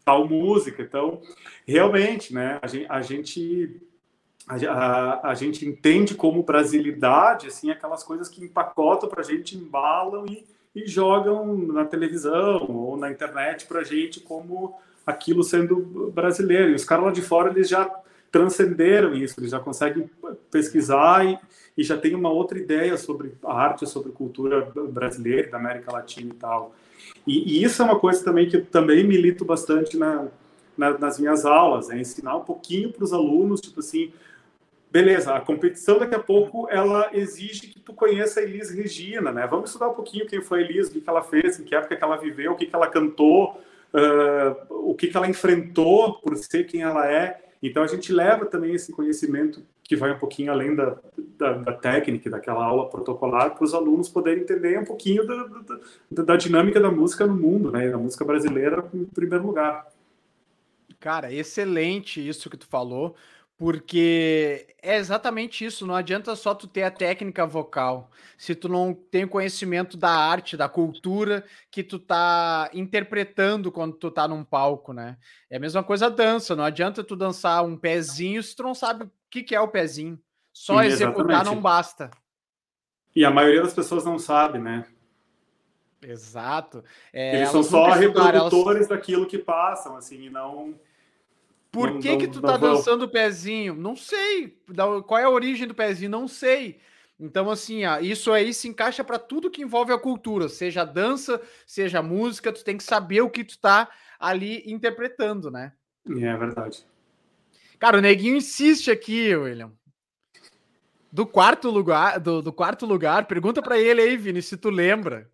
tal 0.04 0.28
música. 0.28 0.82
Então, 0.82 1.22
realmente, 1.66 2.34
né, 2.34 2.60
a 2.62 2.68
gente, 2.68 2.86
a 2.90 3.02
gente 3.02 3.82
a, 4.48 5.30
a, 5.30 5.34
gente 5.34 5.66
entende 5.66 6.16
como 6.16 6.44
brasilidade, 6.44 7.48
assim, 7.48 7.70
aquelas 7.70 8.04
coisas 8.04 8.28
que 8.28 8.44
empacotam 8.44 9.08
para 9.08 9.22
a 9.22 9.24
gente, 9.24 9.56
embalam 9.56 10.26
e, 10.28 10.46
e 10.76 10.88
jogam 10.88 11.56
na 11.56 11.86
televisão 11.86 12.66
ou 12.70 12.98
na 12.98 13.12
internet 13.12 13.66
para 13.66 13.82
a 13.82 13.84
gente 13.84 14.20
como 14.20 14.76
aquilo 15.06 15.44
sendo 15.44 16.12
brasileiro. 16.14 16.72
E 16.72 16.76
os 16.76 16.84
caras 16.84 17.06
lá 17.06 17.12
de 17.12 17.22
fora, 17.22 17.52
eles 17.52 17.70
já 17.70 17.90
transcenderam 18.32 19.14
isso, 19.14 19.40
eles 19.40 19.52
já 19.52 19.60
conseguem 19.60 20.10
pesquisar 20.50 21.26
e, 21.26 21.38
e 21.78 21.84
já 21.84 21.98
tem 21.98 22.16
uma 22.16 22.32
outra 22.32 22.58
ideia 22.58 22.98
sobre 22.98 23.34
a 23.44 23.54
arte, 23.54 23.86
sobre 23.86 24.12
cultura 24.12 24.72
brasileira, 24.90 25.52
da 25.52 25.58
América 25.58 25.92
Latina 25.92 26.32
e 26.34 26.38
tal. 26.38 26.74
E, 27.28 27.60
e, 27.60 27.64
isso 27.64 27.82
é 27.82 27.86
uma 27.86 28.00
coisa 28.00 28.24
também 28.24 28.50
que 28.50 28.58
eu 28.58 28.66
também 28.66 29.04
milito 29.04 29.44
bastante 29.44 29.98
na, 29.98 30.28
na, 30.78 30.98
nas 30.98 31.20
minhas 31.20 31.46
aulas, 31.46 31.90
é 31.90 32.00
ensinar 32.00 32.38
um 32.38 32.44
pouquinho 32.44 32.92
para 32.92 33.04
os 33.04 33.14
alunos, 33.14 33.60
tipo 33.60 33.80
assim, 33.80 34.12
beleza, 34.92 35.34
a 35.34 35.40
competição 35.40 36.00
daqui 36.00 36.16
a 36.16 36.20
pouco 36.20 36.68
ela 36.70 37.10
exige 37.14 37.68
que 37.68 37.80
tu 37.80 37.94
conheça 37.94 38.40
a 38.40 38.44
Elis 38.44 38.70
Regina, 38.70 39.32
né? 39.32 39.48
Vamos 39.48 39.70
estudar 39.70 39.90
um 39.90 39.94
pouquinho 39.94 40.28
quem 40.28 40.42
foi 40.42 40.60
a 40.60 40.66
Elis, 40.66 40.90
o 40.90 40.92
que, 40.92 41.10
ela 41.10 41.24
fez, 41.24 41.60
em 41.60 41.64
que 41.64 41.74
época 41.74 41.96
que 41.96 42.04
ela 42.04 42.18
viveu, 42.18 42.52
o 42.52 42.56
que, 42.56 42.66
que 42.66 42.76
ela 42.76 42.88
cantou, 42.88 43.62
uh, 43.94 44.90
o 44.90 44.94
que, 44.94 45.08
que 45.08 45.16
ela 45.16 45.30
enfrentou 45.30 46.16
por 46.16 46.36
ser 46.36 46.66
quem 46.66 46.82
ela 46.82 47.10
é. 47.10 47.40
Então 47.62 47.84
a 47.84 47.88
gente 47.88 48.12
leva 48.12 48.46
também 48.46 48.74
esse 48.74 48.92
conhecimento 48.92 49.64
que 49.84 49.96
vai 49.96 50.12
um 50.12 50.18
pouquinho 50.18 50.52
além 50.52 50.74
da, 50.74 50.98
da, 51.38 51.54
da 51.54 51.74
técnica, 51.74 52.30
daquela 52.30 52.64
aula 52.64 52.90
protocolar, 52.90 53.54
para 53.54 53.64
os 53.64 53.74
alunos 53.74 54.08
poderem 54.08 54.44
entender 54.44 54.80
um 54.80 54.86
pouquinho 54.86 55.28
da, 55.28 55.44
da, 56.10 56.24
da, 56.24 56.36
dinâmica 56.38 56.80
da 56.80 56.90
música 56.90 57.28
no 57.28 57.36
mundo, 57.36 57.72
né? 57.72 57.90
da 57.90 57.98
música 57.98 58.24
brasileira 58.24 58.84
em 58.94 59.06
primeiro 59.06 59.46
lugar. 59.46 59.86
Cara, 61.00 61.34
excelente 61.34 62.26
isso 62.26 62.50
que 62.50 62.58
tu 62.58 62.68
falou, 62.68 63.16
porque 63.62 64.66
é 64.82 64.98
exatamente 64.98 65.64
isso, 65.64 65.86
não 65.86 65.94
adianta 65.94 66.36
só 66.36 66.56
tu 66.56 66.68
ter 66.68 66.82
a 66.82 66.90
técnica 66.90 67.46
vocal, 67.46 68.10
se 68.36 68.56
tu 68.56 68.68
não 68.68 68.92
tem 68.92 69.28
conhecimento 69.28 69.96
da 69.96 70.10
arte, 70.10 70.58
da 70.58 70.68
cultura 70.68 71.46
que 71.70 71.84
tu 71.84 72.00
tá 72.00 72.72
interpretando 72.74 73.72
quando 73.72 73.94
tu 73.98 74.10
tá 74.10 74.28
num 74.28 74.44
palco, 74.44 74.94
né? 74.94 75.16
É 75.48 75.58
a 75.58 75.60
mesma 75.60 75.84
coisa 75.84 76.08
a 76.08 76.10
dança, 76.10 76.56
não 76.56 76.64
adianta 76.64 77.04
tu 77.04 77.16
dançar 77.16 77.64
um 77.64 77.78
pezinho 77.78 78.42
se 78.42 78.56
tu 78.56 78.64
não 78.64 78.74
sabe 78.74 79.04
o 79.04 79.12
que, 79.30 79.44
que 79.44 79.54
é 79.54 79.62
o 79.62 79.68
pezinho. 79.68 80.20
Só 80.52 80.82
Sim, 80.82 80.88
executar 80.88 81.46
não 81.46 81.62
basta. 81.62 82.10
E 83.16 83.24
a 83.24 83.30
maioria 83.30 83.62
das 83.62 83.76
pessoas 83.76 84.04
não 84.04 84.18
sabe, 84.18 84.58
né? 84.58 84.88
Exato. 86.02 86.84
É, 87.14 87.36
Eles 87.36 87.50
são 87.50 87.62
só 87.62 87.92
reprodutores 87.92 88.88
elas... 88.88 88.88
daquilo 88.88 89.28
que 89.28 89.38
passam, 89.38 89.96
assim, 89.96 90.24
e 90.24 90.30
não 90.32 90.74
por 91.72 91.92
não, 91.92 92.00
que 92.02 92.12
não, 92.12 92.18
que 92.18 92.28
tu 92.28 92.42
tá 92.42 92.58
dançando 92.58 93.06
o 93.06 93.10
pezinho? 93.10 93.74
Não 93.74 93.96
sei. 93.96 94.58
Qual 95.08 95.20
é 95.20 95.24
a 95.24 95.30
origem 95.30 95.68
do 95.68 95.74
pezinho? 95.74 96.12
Não 96.12 96.28
sei. 96.28 96.80
Então, 97.18 97.50
assim, 97.50 97.86
ó, 97.86 98.00
isso 98.00 98.32
aí 98.32 98.54
se 98.54 98.68
encaixa 98.68 99.04
para 99.04 99.20
tudo 99.20 99.50
que 99.50 99.62
envolve 99.62 99.94
a 99.94 100.00
cultura, 100.00 100.50
seja 100.50 100.84
dança, 100.84 101.40
seja 101.68 102.02
música, 102.02 102.52
tu 102.52 102.64
tem 102.64 102.76
que 102.76 102.84
saber 102.84 103.22
o 103.22 103.30
que 103.30 103.44
tu 103.44 103.60
tá 103.60 103.90
ali 104.20 104.64
interpretando, 104.66 105.52
né? 105.52 105.72
É 106.10 106.36
verdade. 106.36 106.84
Cara, 107.78 108.00
o 108.00 108.02
Neguinho 108.02 108.38
insiste 108.38 108.90
aqui, 108.90 109.36
William. 109.36 109.72
Do 111.12 111.26
quarto 111.26 111.70
lugar, 111.70 112.20
do, 112.20 112.42
do 112.42 112.52
quarto 112.52 112.86
lugar, 112.86 113.28
pergunta 113.28 113.62
para 113.62 113.80
ele 113.80 114.02
aí, 114.02 114.18
Vini, 114.18 114.42
se 114.42 114.58
tu 114.58 114.70
lembra. 114.70 115.30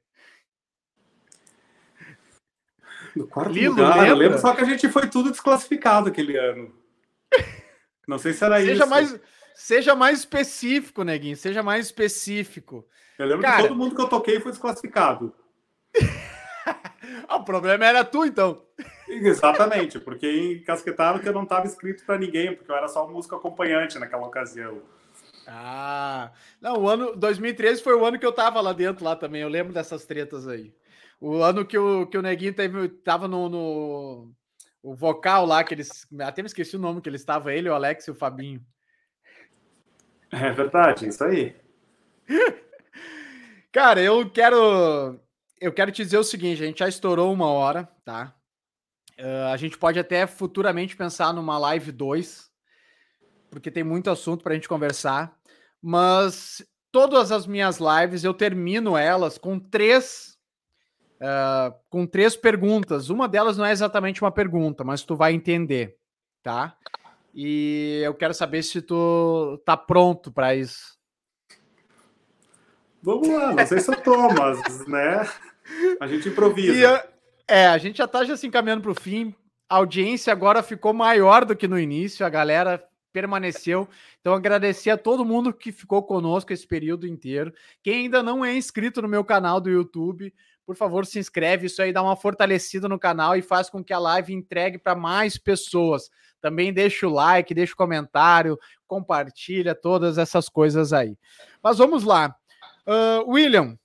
No 3.18 3.28
quarto 3.28 3.52
Lilo, 3.52 3.76
lugar, 3.76 3.96
lembra? 3.96 4.10
eu 4.10 4.16
lembro 4.16 4.40
só 4.40 4.54
que 4.54 4.62
a 4.62 4.66
gente 4.66 4.88
foi 4.90 5.08
tudo 5.08 5.32
desclassificado 5.32 6.10
aquele 6.10 6.38
ano. 6.38 6.74
Não 8.08 8.18
sei 8.18 8.34
se 8.34 8.44
era 8.44 8.60
seja 8.60 8.74
isso. 8.74 8.88
Mais, 8.88 9.20
seja 9.56 9.96
mais 9.96 10.20
específico, 10.20 11.04
Neguinho, 11.04 11.36
seja 11.36 11.64
mais 11.64 11.88
específico. 11.88 12.86
Eu 13.18 13.26
lembro 13.26 13.42
Cara... 13.42 13.58
que 13.58 13.68
todo 13.68 13.78
mundo 13.78 13.96
que 13.96 14.02
eu 14.02 14.08
toquei 14.08 14.40
foi 14.40 14.52
desclassificado. 14.52 15.34
o 17.30 17.44
problema 17.44 17.86
era 17.86 18.06
tu, 18.06 18.24
então. 18.24 18.64
Exatamente, 19.08 20.00
porque 20.00 20.60
encasquetaram 20.62 21.20
que 21.20 21.28
eu 21.28 21.34
não 21.34 21.44
estava 21.44 21.66
escrito 21.66 22.06
para 22.06 22.20
ninguém, 22.20 22.56
porque 22.56 22.72
eu 22.72 22.76
era 22.76 22.88
só 22.88 23.08
músico 23.08 23.36
acompanhante 23.36 23.98
naquela 23.98 24.28
ocasião. 24.28 24.82
Ah, 25.48 26.32
não, 26.62 26.82
o 26.82 26.90
ano 26.90 27.16
2013 27.16 27.82
foi 27.82 27.96
o 27.96 28.06
ano 28.06 28.20
que 28.20 28.26
eu 28.26 28.34
tava 28.34 28.60
lá 28.60 28.74
dentro 28.74 29.06
lá 29.06 29.16
também. 29.16 29.42
Eu 29.42 29.48
lembro 29.48 29.74
dessas 29.74 30.06
tretas 30.06 30.46
aí. 30.46 30.74
O 31.20 31.42
ano 31.42 31.66
que 31.66 31.78
o, 31.78 32.06
que 32.06 32.18
o 32.18 32.22
Neguinho 32.22 32.54
teve, 32.54 32.90
tava 32.90 33.28
no, 33.28 33.50
no 33.50 34.32
o 34.82 34.96
vocal 34.96 35.46
lá, 35.46 35.64
que 35.64 35.74
eles. 35.74 36.08
Até 36.22 36.42
me 36.42 36.48
esqueci 36.48 36.76
o 36.76 36.80
nome 36.80 37.02
que 37.02 37.10
ele 37.10 37.16
estava, 37.16 37.54
ele, 37.54 37.70
o 37.70 37.74
Alex 37.74 38.08
e 38.08 38.12
o 38.12 38.16
Fabinho. 38.16 38.64
É 40.32 40.52
verdade, 40.52 41.08
isso 41.08 41.24
aí. 41.24 41.56
Cara, 43.72 44.02
eu 44.02 44.30
quero. 44.30 45.20
Eu 45.60 45.74
quero 45.74 45.92
te 45.92 46.04
dizer 46.04 46.18
o 46.18 46.24
seguinte: 46.24 46.64
a 46.64 46.66
gente 46.66 46.80
já 46.80 46.88
estourou 46.88 47.34
uma 47.34 47.48
hora, 47.48 47.90
tá? 48.06 48.34
Uh, 49.20 49.52
a 49.52 49.58
gente 49.58 49.78
pode 49.78 49.98
até 49.98 50.28
futuramente 50.28 50.96
pensar 50.96 51.34
numa 51.34 51.58
live 51.58 51.92
2, 51.92 52.52
porque 53.50 53.72
tem 53.72 53.84
muito 53.84 54.12
assunto 54.12 54.44
para 54.44 54.54
a 54.54 54.56
gente 54.56 54.70
conversar. 54.70 55.36
Mas 55.82 56.64
todas 56.92 57.32
as 57.32 57.48
minhas 57.48 57.80
lives 57.80 58.24
eu 58.24 58.34
termino 58.34 58.96
elas 58.96 59.38
com 59.38 59.60
três 59.60 60.37
uh, 61.22 61.74
com 61.90 62.06
três 62.06 62.36
perguntas. 62.36 63.10
Uma 63.10 63.28
delas 63.28 63.58
não 63.58 63.66
é 63.66 63.72
exatamente 63.72 64.22
uma 64.24 64.32
pergunta, 64.32 64.84
mas 64.84 65.04
tu 65.04 65.16
vai 65.16 65.34
entender, 65.34 65.98
tá? 66.42 66.76
E 67.34 68.02
eu 68.04 68.14
quero 68.14 68.34
saber 68.34 68.64
se 68.64 68.82
tu 68.82 69.62
tá 69.66 69.78
pronto 69.78 70.32
para 70.32 70.56
isso. 70.56 70.98
Vamos 73.02 73.28
lá, 73.30 73.54
não 73.54 73.66
sei 73.66 73.80
se 73.80 73.92
eu 73.92 74.02
tô, 74.02 74.28
mas, 74.34 74.88
né? 74.88 75.30
A 76.00 76.08
gente 76.08 76.30
improvisa. 76.30 77.08
é, 77.48 77.68
a 77.68 77.78
gente 77.78 77.98
já 77.98 78.08
tá 78.08 78.24
já 78.24 78.36
se 78.36 78.48
encaminhando 78.48 78.82
para 78.82 78.92
o 78.92 79.00
fim. 79.00 79.36
A 79.70 79.76
audiência 79.76 80.32
agora 80.32 80.64
ficou 80.64 80.94
maior 80.94 81.46
do 81.46 81.56
que 81.56 81.68
no 81.68 81.80
início, 81.80 82.26
a 82.26 82.30
galera 82.30 82.84
permaneceu. 83.14 83.88
Então, 84.20 84.34
agradecer 84.34 84.90
a 84.90 84.98
todo 84.98 85.26
mundo 85.26 85.54
que 85.54 85.72
ficou 85.72 86.04
conosco 86.04 86.54
esse 86.54 86.68
período 86.68 87.08
inteiro. 87.08 87.54
Quem 87.84 88.04
ainda 88.04 88.22
não 88.22 88.44
é 88.44 88.56
inscrito 88.56 89.02
no 89.02 89.08
meu 89.08 89.24
canal 89.24 89.60
do 89.60 89.70
YouTube, 89.70 90.34
por 90.68 90.76
favor, 90.76 91.06
se 91.06 91.18
inscreve. 91.18 91.68
Isso 91.68 91.82
aí 91.82 91.94
dá 91.94 92.04
uma 92.04 92.18
fortalecida 92.18 92.90
no 92.90 93.00
canal 93.00 93.38
e 93.38 93.42
faz 93.42 93.70
com 93.70 93.82
que 93.82 93.94
a 93.94 94.00
live 94.00 94.34
entregue 94.34 94.78
para 94.78 94.94
mais 94.94 95.38
pessoas. 95.38 96.12
Também 96.42 96.74
deixa 96.74 97.08
o 97.08 97.14
like, 97.14 97.54
deixa 97.54 97.74
o 97.74 97.78
comentário, 97.78 98.60
compartilha 98.86 99.74
todas 99.74 100.18
essas 100.18 100.50
coisas 100.50 100.92
aí. 100.92 101.18
Mas 101.64 101.78
vamos 101.78 102.04
lá. 102.04 102.36
Uh, 102.86 103.32
William, 103.32 103.80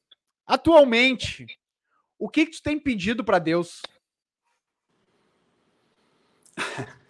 atualmente, 0.44 1.46
o 2.18 2.28
que, 2.28 2.46
que 2.46 2.56
tu 2.56 2.62
tem 2.64 2.80
pedido 2.80 3.22
para 3.22 3.38
Deus? 3.38 3.80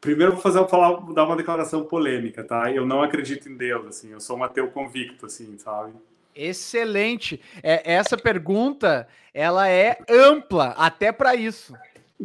Primeiro 0.00 0.32
vou 0.32 0.40
fazer 0.40 0.66
falar, 0.66 0.98
dar 1.12 1.26
uma 1.26 1.36
declaração 1.36 1.84
polêmica, 1.84 2.42
tá? 2.42 2.72
Eu 2.72 2.86
não 2.86 3.02
acredito 3.02 3.50
em 3.50 3.56
Deus, 3.56 3.86
assim. 3.86 4.12
Eu 4.12 4.20
sou 4.20 4.38
um 4.38 4.42
ateu 4.42 4.70
convicto, 4.70 5.26
assim, 5.26 5.58
sabe? 5.58 5.92
Excelente. 6.40 7.40
É, 7.62 7.92
essa 7.92 8.16
pergunta, 8.16 9.06
ela 9.34 9.68
é 9.68 9.98
ampla 10.08 10.68
até 10.76 11.12
para 11.12 11.34
isso. 11.34 11.74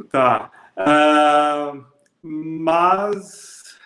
Tá. 0.09 0.51
Uh, 0.77 1.85
mas 2.21 3.77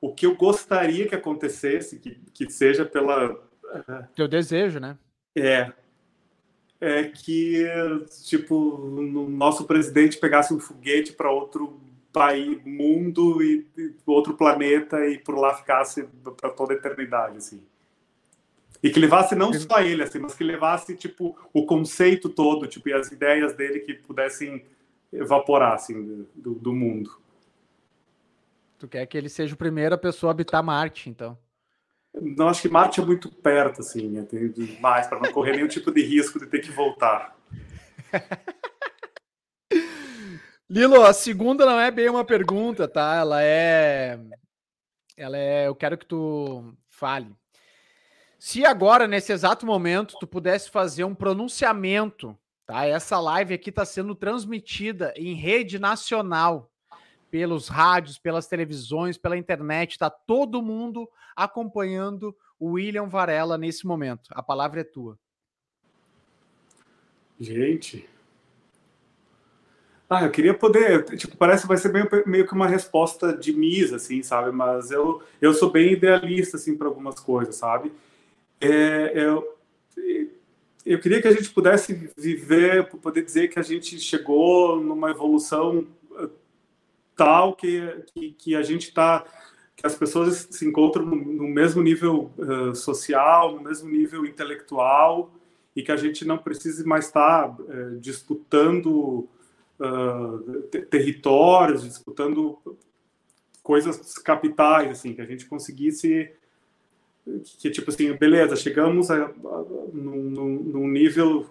o 0.00 0.14
que 0.14 0.26
eu 0.26 0.36
gostaria 0.36 1.08
que 1.08 1.14
acontecesse, 1.14 1.98
que, 1.98 2.20
que 2.32 2.50
seja 2.50 2.84
pela 2.84 3.38
teu 4.14 4.26
desejo, 4.26 4.80
né? 4.80 4.98
É. 5.36 5.72
É 6.80 7.04
que, 7.04 7.66
tipo, 8.24 8.54
o 8.54 9.28
nosso 9.28 9.64
presidente 9.64 10.16
pegasse 10.16 10.54
um 10.54 10.58
foguete 10.58 11.12
para 11.12 11.30
outro 11.30 11.78
país, 12.10 12.58
mundo 12.64 13.42
e, 13.42 13.66
e, 13.76 13.94
outro 14.06 14.34
planeta 14.34 15.06
e 15.06 15.18
por 15.18 15.38
lá 15.38 15.54
ficasse 15.54 16.04
para 16.36 16.50
toda 16.50 16.72
a 16.72 16.76
eternidade, 16.76 17.36
assim. 17.36 17.62
E 18.82 18.90
que 18.90 18.98
levasse 18.98 19.34
não 19.34 19.52
só 19.52 19.80
ele, 19.80 20.02
assim, 20.02 20.18
mas 20.18 20.34
que 20.34 20.42
levasse, 20.42 20.96
tipo, 20.96 21.36
o 21.52 21.66
conceito 21.66 22.28
todo, 22.28 22.66
tipo, 22.66 22.88
e 22.88 22.92
as 22.92 23.12
ideias 23.12 23.54
dele 23.54 23.80
que 23.80 23.94
pudessem 23.94 24.64
evaporar, 25.12 25.74
assim, 25.74 26.26
do, 26.34 26.54
do 26.54 26.72
mundo. 26.72 27.20
Tu 28.78 28.88
quer 28.88 29.04
que 29.06 29.18
ele 29.18 29.28
seja 29.28 29.54
o 29.54 29.58
primeiro 29.58 29.94
a 29.94 29.98
pessoa 29.98 30.30
a 30.30 30.32
habitar 30.32 30.62
Marte, 30.62 31.10
então? 31.10 31.36
Não, 32.14 32.48
acho 32.48 32.62
que 32.62 32.68
Marte 32.68 33.00
é 33.00 33.04
muito 33.04 33.30
perto, 33.30 33.80
assim, 33.80 34.18
é 34.18 34.22
demais, 34.22 35.06
para 35.06 35.20
não 35.20 35.30
correr 35.32 35.52
nenhum 35.52 35.68
tipo 35.68 35.92
de 35.92 36.02
risco 36.02 36.38
de 36.38 36.46
ter 36.46 36.60
que 36.60 36.70
voltar. 36.70 37.36
Lilo, 40.68 41.04
a 41.04 41.12
segunda 41.12 41.66
não 41.66 41.80
é 41.80 41.90
bem 41.90 42.08
uma 42.08 42.24
pergunta, 42.24 42.88
tá? 42.88 43.16
Ela 43.16 43.42
é. 43.42 44.18
Ela 45.16 45.36
é. 45.36 45.66
Eu 45.66 45.74
quero 45.74 45.98
que 45.98 46.06
tu 46.06 46.72
fale. 46.88 47.34
Se 48.40 48.64
agora, 48.64 49.06
nesse 49.06 49.32
exato 49.32 49.66
momento, 49.66 50.16
tu 50.18 50.26
pudesse 50.26 50.70
fazer 50.70 51.04
um 51.04 51.14
pronunciamento, 51.14 52.34
tá? 52.64 52.86
Essa 52.86 53.20
live 53.20 53.52
aqui 53.52 53.68
está 53.68 53.84
sendo 53.84 54.14
transmitida 54.14 55.12
em 55.14 55.34
rede 55.34 55.78
nacional 55.78 56.72
pelos 57.30 57.68
rádios, 57.68 58.18
pelas 58.18 58.46
televisões, 58.46 59.18
pela 59.18 59.36
internet, 59.36 59.92
está 59.92 60.08
todo 60.08 60.62
mundo 60.62 61.06
acompanhando 61.36 62.34
o 62.58 62.70
William 62.72 63.06
Varela 63.08 63.58
nesse 63.58 63.86
momento. 63.86 64.30
A 64.30 64.42
palavra 64.42 64.80
é 64.80 64.84
tua. 64.84 65.18
Gente. 67.38 68.08
Ah, 70.08 70.24
eu 70.24 70.30
queria 70.30 70.54
poder, 70.54 71.04
tipo, 71.18 71.36
parece 71.36 71.62
que 71.62 71.68
vai 71.68 71.76
ser 71.76 71.92
meio, 71.92 72.08
meio 72.26 72.46
que 72.46 72.54
uma 72.54 72.66
resposta 72.66 73.36
de 73.36 73.52
misa, 73.52 73.96
assim, 73.96 74.22
sabe? 74.22 74.50
Mas 74.50 74.90
eu, 74.90 75.22
eu 75.42 75.52
sou 75.52 75.70
bem 75.70 75.92
idealista, 75.92 76.56
assim, 76.56 76.74
para 76.74 76.88
algumas 76.88 77.20
coisas, 77.20 77.56
sabe? 77.56 77.92
É, 78.60 79.12
eu, 79.14 79.58
eu 80.84 81.00
queria 81.00 81.22
que 81.22 81.28
a 81.28 81.32
gente 81.32 81.50
pudesse 81.50 82.10
viver, 82.16 82.88
poder 82.88 83.24
dizer 83.24 83.48
que 83.48 83.58
a 83.58 83.62
gente 83.62 83.98
chegou 83.98 84.80
numa 84.80 85.10
evolução 85.10 85.86
tal 87.16 87.54
que, 87.54 87.82
que, 88.14 88.32
que 88.32 88.56
a 88.56 88.62
gente 88.62 88.88
está 88.88 89.24
que 89.80 89.86
as 89.86 89.94
pessoas 89.94 90.46
se 90.50 90.66
encontram 90.66 91.06
no, 91.06 91.48
mesmo 91.48 91.82
nível 91.82 92.30
uh, 92.36 92.74
social, 92.74 93.56
no 93.56 93.62
mesmo 93.62 93.88
nível 93.88 94.26
intelectual 94.26 95.32
e 95.74 95.82
que 95.82 95.90
a 95.90 95.96
gente 95.96 96.26
não 96.26 96.36
precise 96.36 96.84
mais 96.84 97.06
estar 97.06 97.48
tá, 97.48 97.62
uh, 97.62 97.98
disputando 97.98 99.26
uh, 99.78 100.62
territórios, 100.90 101.82
disputando 101.82 102.58
coisas 103.62 104.18
capitais, 104.18 104.90
assim, 104.90 105.14
que 105.14 105.22
a 105.22 105.26
gente 105.26 105.46
conseguisse 105.46 106.30
que 107.58 107.70
tipo 107.70 107.90
assim, 107.90 108.12
beleza, 108.14 108.56
chegamos 108.56 109.10
a, 109.10 109.26
a, 109.26 109.64
num, 109.92 110.62
num 110.62 110.88
nível 110.88 111.48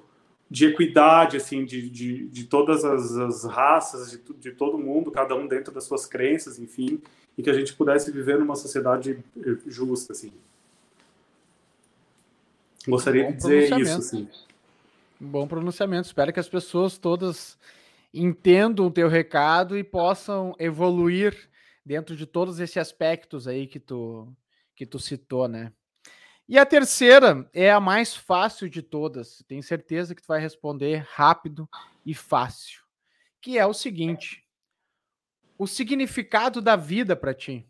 de 0.49 0.65
equidade, 0.65 1.37
assim, 1.37 1.63
de, 1.63 1.89
de, 1.89 2.27
de 2.27 2.43
todas 2.45 2.83
as, 2.83 3.11
as 3.11 3.43
raças, 3.45 4.11
de, 4.11 4.19
de, 4.39 4.51
todo 4.51 4.79
mundo, 4.79 5.11
cada 5.11 5.35
um 5.35 5.47
dentro 5.47 5.71
das 5.71 5.83
suas 5.83 6.07
crenças, 6.07 6.57
enfim, 6.57 6.99
e 7.37 7.43
que 7.43 7.49
a 7.49 7.53
gente 7.53 7.73
pudesse 7.73 8.11
viver 8.11 8.39
numa 8.39 8.55
sociedade 8.55 9.23
justa, 9.67 10.13
assim. 10.13 10.31
Gostaria 12.87 13.31
de 13.31 13.37
dizer 13.37 13.79
isso, 13.79 13.99
assim. 13.99 14.27
Bom 15.19 15.47
pronunciamento. 15.47 16.07
Espero 16.07 16.33
que 16.33 16.39
as 16.39 16.49
pessoas 16.49 16.97
todas 16.97 17.57
entendam 18.11 18.87
o 18.87 18.91
teu 18.91 19.07
recado 19.07 19.77
e 19.77 19.83
possam 19.83 20.55
evoluir 20.57 21.49
dentro 21.85 22.15
de 22.15 22.25
todos 22.25 22.59
esses 22.59 22.77
aspectos 22.77 23.47
aí 23.47 23.67
que 23.67 23.79
tu, 23.79 24.27
que 24.79 24.85
tu 24.85 24.97
citou, 24.97 25.45
né? 25.49 25.73
E 26.47 26.57
a 26.57 26.65
terceira 26.65 27.49
é 27.53 27.69
a 27.69 27.81
mais 27.81 28.15
fácil 28.15 28.69
de 28.69 28.81
todas. 28.81 29.43
Tenho 29.45 29.61
certeza 29.61 30.15
que 30.15 30.21
tu 30.21 30.27
vai 30.29 30.39
responder 30.39 31.05
rápido 31.11 31.67
e 32.05 32.13
fácil. 32.13 32.79
Que 33.41 33.59
é 33.59 33.65
o 33.65 33.73
seguinte: 33.73 34.41
o 35.57 35.67
significado 35.67 36.61
da 36.61 36.77
vida 36.77 37.13
para 37.13 37.33
ti. 37.33 37.67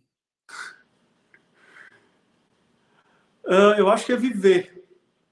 Uh, 3.44 3.73
eu 3.80 3.90
acho 3.90 4.06
que 4.06 4.14
é 4.14 4.15
viver, 4.15 4.88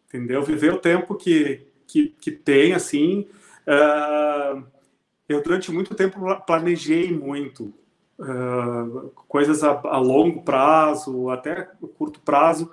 entendeu? 0.07 0.41
Viver 0.41 0.73
o 0.73 0.79
tempo 0.79 1.13
que, 1.13 1.67
que, 1.85 2.09
que 2.09 2.31
tem, 2.31 2.73
assim. 2.73 3.29
Uh, 3.67 4.65
eu, 5.29 5.43
durante 5.43 5.71
muito 5.71 5.93
tempo, 5.93 6.19
planejei 6.47 7.11
muito. 7.11 7.71
Coisas 9.27 9.64
a, 9.64 9.80
a 9.84 9.99
longo 9.99 10.41
prazo, 10.41 11.30
até 11.30 11.69
curto 11.98 12.19
prazo 12.22 12.72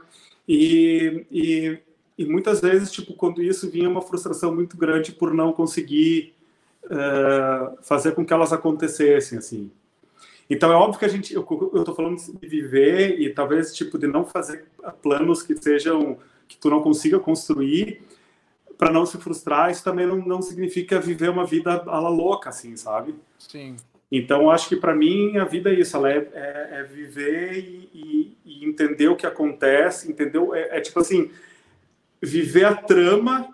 e, 0.49 1.27
e, 1.31 1.79
e, 2.19 2.25
muitas 2.27 2.61
vezes, 2.61 2.91
tipo, 2.91 3.15
quando 3.15 3.43
isso 3.43 3.71
vinha 3.71 3.89
uma 3.89 4.03
frustração 4.03 4.55
muito 4.55 4.77
grande 4.77 5.13
por 5.13 5.35
não 5.35 5.53
conseguir 5.53 6.35
uh, 6.85 7.77
fazer 7.83 8.13
com 8.13 8.25
que 8.25 8.33
elas 8.33 8.53
acontecessem, 8.53 9.39
assim. 9.39 9.71
Então 10.49 10.71
é 10.71 10.75
óbvio 10.75 10.99
que 10.99 11.05
a 11.07 11.09
gente, 11.09 11.35
eu, 11.35 11.43
estou 11.75 11.95
falando 11.95 12.19
de 12.19 12.47
viver 12.47 13.19
e 13.19 13.31
talvez 13.31 13.75
tipo 13.75 13.99
de 13.99 14.07
não 14.07 14.27
fazer 14.27 14.67
planos 15.03 15.43
que 15.43 15.57
sejam 15.57 16.19
que 16.47 16.59
tu 16.59 16.69
não 16.69 16.83
consiga 16.83 17.19
construir, 17.19 18.03
para 18.77 18.93
não 18.93 19.07
se 19.07 19.17
frustrar, 19.17 19.71
isso 19.71 19.83
também 19.83 20.07
não, 20.07 20.17
não 20.17 20.43
significa 20.43 21.01
viver 21.01 21.31
uma 21.31 21.47
vida 21.47 21.83
à 21.87 21.99
la 21.99 22.11
louca, 22.11 22.51
assim, 22.51 22.77
sabe? 22.77 23.15
Sim. 23.39 23.77
Então, 24.11 24.51
acho 24.51 24.69
que 24.69 24.77
para 24.77 24.95
mim 24.95 25.37
a 25.39 25.45
vida 25.45 25.71
é 25.71 25.81
isso, 25.81 25.97
ela 25.97 26.11
é, 26.11 26.29
é, 26.33 26.69
é 26.73 26.83
viver 26.85 27.59
e, 27.59 28.37
e, 28.45 28.65
entender 28.65 29.09
o 29.09 29.17
que 29.17 29.27
acontece, 29.27 30.11
entendeu? 30.11 30.55
É, 30.55 30.79
é, 30.79 30.81
tipo 30.81 31.01
assim, 31.01 31.31
viver 32.21 32.65
a 32.65 32.75
trama 32.75 33.53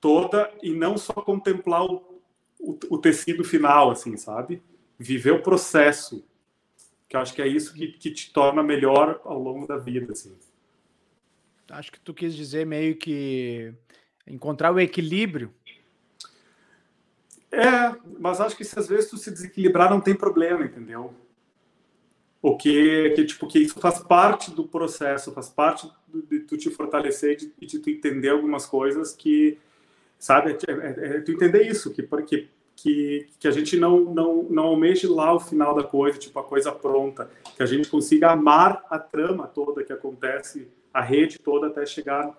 toda 0.00 0.52
e 0.62 0.72
não 0.72 0.96
só 0.98 1.14
contemplar 1.14 1.84
o, 1.84 2.20
o, 2.58 2.78
o, 2.90 2.98
tecido 2.98 3.44
final, 3.44 3.90
assim, 3.90 4.16
sabe? 4.16 4.62
Viver 4.98 5.32
o 5.32 5.42
processo, 5.42 6.24
que 7.08 7.16
eu 7.16 7.20
acho 7.20 7.34
que 7.34 7.42
é 7.42 7.46
isso 7.46 7.72
que, 7.72 7.88
que 7.88 8.10
te 8.10 8.32
torna 8.32 8.62
melhor 8.62 9.20
ao 9.24 9.38
longo 9.38 9.66
da 9.66 9.76
vida, 9.76 10.12
assim. 10.12 10.36
Acho 11.70 11.92
que 11.92 12.00
tu 12.00 12.12
quis 12.12 12.34
dizer 12.34 12.66
meio 12.66 12.96
que 12.96 13.72
encontrar 14.26 14.72
o 14.72 14.80
equilíbrio 14.80 15.52
é, 17.52 17.96
mas 18.18 18.40
acho 18.40 18.56
que 18.56 18.64
se 18.64 18.78
às 18.78 18.88
vezes 18.88 19.10
tu 19.10 19.16
se 19.16 19.30
desequilibrar 19.30 19.90
não 19.90 20.00
tem 20.00 20.14
problema, 20.14 20.64
entendeu? 20.64 21.12
O 22.40 22.56
que, 22.56 23.10
que 23.10 23.24
tipo 23.24 23.46
que 23.46 23.58
isso 23.58 23.78
faz 23.80 23.98
parte 23.98 24.50
do 24.50 24.64
processo, 24.64 25.32
faz 25.32 25.48
parte 25.48 25.90
do, 26.08 26.22
de 26.22 26.40
tu 26.40 26.56
te 26.56 26.70
fortalecer 26.70 27.32
e 27.32 27.36
de, 27.36 27.66
de, 27.66 27.78
tu 27.80 27.90
entender 27.90 28.30
algumas 28.30 28.64
coisas 28.64 29.12
que, 29.12 29.58
sabe, 30.18 30.52
é, 30.52 30.72
é, 30.72 31.16
é, 31.16 31.20
tu 31.20 31.32
entender 31.32 31.66
isso, 31.66 31.92
que 31.92 32.02
porque 32.02 32.48
que, 32.76 33.28
que 33.38 33.46
a 33.46 33.50
gente 33.50 33.76
não, 33.76 34.00
não, 34.14 34.42
não 34.44 34.62
almeje 34.64 35.06
lá 35.06 35.34
o 35.34 35.40
final 35.40 35.74
da 35.74 35.84
coisa, 35.84 36.18
tipo 36.18 36.38
a 36.38 36.44
coisa 36.44 36.72
pronta, 36.72 37.30
que 37.54 37.62
a 37.62 37.66
gente 37.66 37.90
consiga 37.90 38.30
amar 38.30 38.86
a 38.88 38.98
trama 38.98 39.46
toda 39.46 39.84
que 39.84 39.92
acontece, 39.92 40.66
a 40.94 41.02
rede 41.02 41.38
toda 41.38 41.66
até 41.66 41.84
chegar 41.84 42.32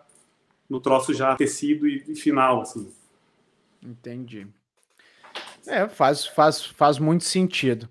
no 0.68 0.80
troço 0.80 1.14
já 1.14 1.36
tecido 1.36 1.88
e, 1.88 2.04
e 2.08 2.16
final, 2.16 2.62
assim. 2.62 2.92
Entendi. 3.84 4.48
É, 5.68 5.88
faz, 5.88 6.26
faz, 6.26 6.66
faz 6.66 6.98
muito 6.98 7.24
sentido. 7.24 7.90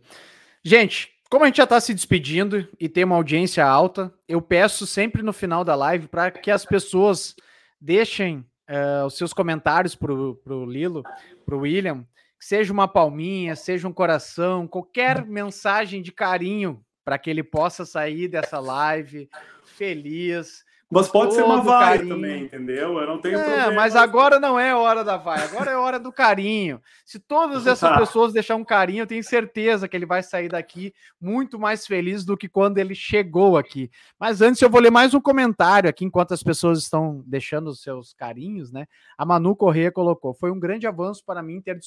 Gente, 0.62 1.10
como 1.30 1.44
a 1.44 1.46
gente 1.46 1.58
já 1.58 1.64
está 1.64 1.80
se 1.80 1.94
despedindo 1.94 2.68
e 2.78 2.88
tem 2.88 3.04
uma 3.04 3.16
audiência 3.16 3.64
alta, 3.64 4.12
eu 4.28 4.42
peço 4.42 4.86
sempre 4.86 5.22
no 5.22 5.32
final 5.32 5.64
da 5.64 5.74
live 5.74 6.08
para 6.08 6.30
que 6.30 6.50
as 6.50 6.64
pessoas 6.64 7.36
deixem 7.80 8.44
uh, 8.68 9.06
os 9.06 9.16
seus 9.16 9.32
comentários 9.32 9.94
para 9.94 10.12
o 10.12 10.66
Lilo, 10.66 11.02
para 11.46 11.54
o 11.54 11.60
William, 11.60 12.04
seja 12.38 12.72
uma 12.72 12.88
palminha, 12.88 13.54
seja 13.54 13.86
um 13.86 13.92
coração, 13.92 14.66
qualquer 14.66 15.24
mensagem 15.24 16.02
de 16.02 16.10
carinho 16.10 16.84
para 17.04 17.18
que 17.18 17.30
ele 17.30 17.42
possa 17.42 17.84
sair 17.84 18.28
dessa 18.28 18.58
live 18.58 19.28
feliz, 19.64 20.64
mas 20.90 21.08
pode 21.08 21.34
ser 21.34 21.44
uma 21.44 21.62
vaia 21.62 22.04
também, 22.04 22.42
entendeu? 22.42 22.98
Eu 22.98 23.06
não 23.06 23.18
tenho 23.18 23.38
é, 23.38 23.44
problema. 23.44 23.72
Mas 23.72 23.94
agora 23.94 24.40
não 24.40 24.58
é 24.58 24.74
hora 24.74 25.04
da 25.04 25.16
vaia, 25.16 25.44
agora 25.44 25.70
é 25.70 25.76
hora 25.76 26.00
do 26.00 26.12
carinho. 26.12 26.82
Se 27.06 27.20
todas 27.20 27.64
essas 27.64 27.88
pessoas 27.96 28.32
deixar 28.32 28.56
um 28.56 28.64
carinho, 28.64 29.02
eu 29.02 29.06
tenho 29.06 29.22
certeza 29.22 29.86
que 29.86 29.96
ele 29.96 30.04
vai 30.04 30.20
sair 30.20 30.48
daqui 30.48 30.92
muito 31.20 31.60
mais 31.60 31.86
feliz 31.86 32.24
do 32.24 32.36
que 32.36 32.48
quando 32.48 32.78
ele 32.78 32.94
chegou 32.94 33.56
aqui. 33.56 33.88
Mas 34.18 34.42
antes 34.42 34.60
eu 34.60 34.68
vou 34.68 34.80
ler 34.80 34.90
mais 34.90 35.14
um 35.14 35.20
comentário 35.20 35.88
aqui, 35.88 36.04
enquanto 36.04 36.34
as 36.34 36.42
pessoas 36.42 36.80
estão 36.80 37.22
deixando 37.24 37.68
os 37.68 37.80
seus 37.82 38.12
carinhos, 38.12 38.72
né? 38.72 38.88
A 39.16 39.24
Manu 39.24 39.54
Corrêa 39.54 39.92
colocou: 39.92 40.34
foi 40.34 40.50
um 40.50 40.58
grande 40.58 40.88
avanço 40.88 41.22
para 41.24 41.40
mim 41.40 41.60
ter 41.60 41.78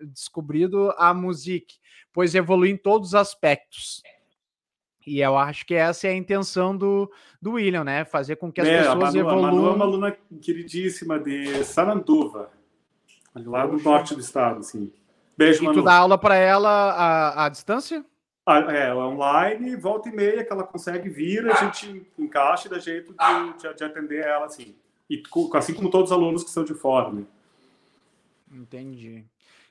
descobrido 0.00 0.94
a 0.96 1.12
música, 1.12 1.74
pois 2.12 2.32
evolui 2.32 2.70
em 2.70 2.76
todos 2.76 3.08
os 3.08 3.14
aspectos. 3.16 4.02
E 5.06 5.20
eu 5.20 5.36
acho 5.36 5.66
que 5.66 5.74
essa 5.74 6.06
é 6.06 6.10
a 6.10 6.16
intenção 6.16 6.76
do, 6.76 7.10
do 7.40 7.52
William, 7.52 7.84
né? 7.84 8.04
Fazer 8.04 8.36
com 8.36 8.52
que 8.52 8.60
as 8.60 8.68
é, 8.68 8.78
pessoas 8.78 9.14
evoluam. 9.14 9.44
A 9.44 9.52
Manu 9.52 9.68
é 9.68 9.70
uma 9.72 9.84
aluna 9.84 10.16
queridíssima 10.40 11.18
de 11.18 11.64
Saranduva, 11.64 12.50
lá 13.34 13.66
no 13.66 13.80
norte 13.80 14.14
do 14.14 14.20
estado, 14.20 14.60
assim. 14.60 14.92
Beijo, 15.36 15.62
e 15.62 15.66
Manu. 15.66 15.78
tu 15.78 15.84
dá 15.84 15.96
aula 15.96 16.16
para 16.16 16.36
ela 16.36 16.70
à, 16.92 17.46
à 17.46 17.48
distância? 17.48 18.04
Ah, 18.44 18.58
é, 18.58 18.88
ela 18.88 19.02
é 19.02 19.06
online, 19.06 19.76
volta 19.76 20.08
e 20.08 20.12
meia, 20.12 20.44
que 20.44 20.52
ela 20.52 20.64
consegue 20.64 21.08
vir, 21.08 21.48
a 21.48 21.54
gente 21.54 22.04
encaixa 22.18 22.66
e 22.66 22.70
dá 22.70 22.78
jeito 22.78 23.12
de, 23.12 23.68
de, 23.68 23.74
de 23.74 23.84
atender 23.84 24.24
ela, 24.24 24.46
assim. 24.46 24.74
E 25.08 25.22
assim 25.54 25.74
como 25.74 25.90
todos 25.90 26.10
os 26.10 26.16
alunos 26.16 26.42
que 26.42 26.50
são 26.50 26.64
de 26.64 26.74
fora, 26.74 27.10
né? 27.12 27.24
Entendi. 28.52 29.24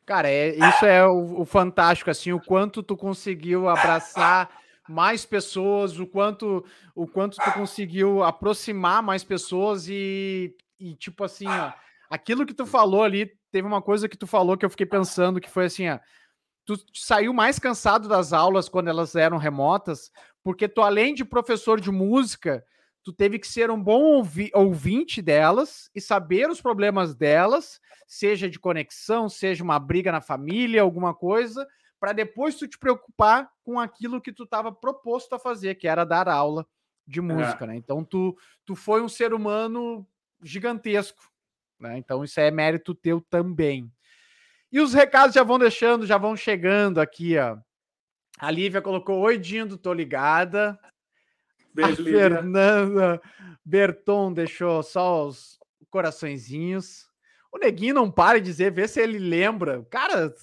Cara, 0.05 0.29
é, 0.29 0.55
isso 0.55 0.85
é 0.85 1.05
o, 1.05 1.41
o 1.41 1.45
fantástico, 1.45 2.09
assim, 2.09 2.31
o 2.31 2.39
quanto 2.39 2.81
tu 2.81 2.97
conseguiu 2.97 3.69
abraçar 3.69 4.49
mais 4.91 5.25
pessoas, 5.25 5.97
o 5.97 6.05
quanto 6.05 6.65
o 6.93 7.07
quanto 7.07 7.37
tu 7.37 7.51
conseguiu 7.53 8.23
aproximar 8.23 9.01
mais 9.01 9.23
pessoas 9.23 9.87
e, 9.87 10.53
e 10.79 10.95
tipo 10.95 11.23
assim, 11.23 11.47
ó, 11.47 11.71
aquilo 12.09 12.45
que 12.45 12.53
tu 12.53 12.65
falou 12.65 13.03
ali, 13.03 13.31
teve 13.51 13.67
uma 13.67 13.81
coisa 13.81 14.09
que 14.09 14.17
tu 14.17 14.27
falou 14.27 14.57
que 14.57 14.65
eu 14.65 14.69
fiquei 14.69 14.85
pensando 14.85 15.39
que 15.39 15.49
foi 15.49 15.65
assim, 15.65 15.89
ó, 15.89 15.99
tu 16.65 16.75
saiu 16.93 17.33
mais 17.33 17.57
cansado 17.57 18.07
das 18.07 18.33
aulas 18.33 18.69
quando 18.69 18.89
elas 18.89 19.15
eram 19.15 19.37
remotas, 19.37 20.11
porque 20.43 20.67
tu 20.67 20.81
além 20.81 21.13
de 21.13 21.23
professor 21.23 21.79
de 21.79 21.89
música, 21.89 22.63
tu 23.03 23.11
teve 23.13 23.39
que 23.39 23.47
ser 23.47 23.71
um 23.71 23.81
bom 23.81 24.01
ouvi 24.01 24.51
ouvinte 24.53 25.21
delas 25.21 25.89
e 25.95 26.01
saber 26.01 26.49
os 26.49 26.61
problemas 26.61 27.15
delas, 27.15 27.79
seja 28.07 28.49
de 28.49 28.59
conexão, 28.59 29.29
seja 29.29 29.63
uma 29.63 29.79
briga 29.79 30.11
na 30.11 30.21
família, 30.21 30.81
alguma 30.81 31.13
coisa, 31.13 31.65
para 32.01 32.13
depois 32.13 32.55
tu 32.55 32.67
te 32.67 32.79
preocupar 32.79 33.47
com 33.63 33.79
aquilo 33.79 34.19
que 34.19 34.33
tu 34.33 34.43
estava 34.43 34.71
proposto 34.71 35.35
a 35.35 35.39
fazer, 35.39 35.75
que 35.75 35.87
era 35.87 36.03
dar 36.03 36.27
aula 36.27 36.65
de 37.05 37.19
é. 37.19 37.21
música, 37.21 37.63
é. 37.63 37.67
né? 37.67 37.75
Então 37.75 38.03
tu, 38.03 38.35
tu 38.65 38.75
foi 38.75 39.03
um 39.03 39.07
ser 39.07 39.35
humano 39.35 40.05
gigantesco, 40.41 41.21
né? 41.79 41.99
Então 41.99 42.23
isso 42.23 42.39
é 42.39 42.49
mérito 42.49 42.95
teu 42.95 43.21
também. 43.21 43.87
E 44.71 44.79
os 44.79 44.95
recados 44.95 45.35
já 45.35 45.43
vão 45.43 45.59
deixando, 45.59 46.07
já 46.07 46.17
vão 46.17 46.35
chegando 46.35 46.99
aqui, 46.99 47.37
ó. 47.37 47.59
A 48.39 48.49
Lívia 48.49 48.81
colocou: 48.81 49.19
Oi, 49.19 49.37
Dindo, 49.37 49.77
tô 49.77 49.93
ligada. 49.93 50.79
Beijo, 51.71 52.01
a 52.01 52.03
Lívia. 52.03 52.19
Fernanda 52.19 53.21
Berton 53.63 54.33
deixou 54.33 54.81
só 54.81 55.27
os 55.27 55.59
coraçõezinhos. 55.91 57.07
O 57.51 57.59
Neguinho 57.59 57.93
não 57.93 58.09
para 58.09 58.39
de 58.39 58.45
dizer, 58.45 58.71
vê 58.71 58.87
se 58.87 58.99
ele 58.99 59.19
lembra. 59.19 59.85
Cara, 59.91 60.33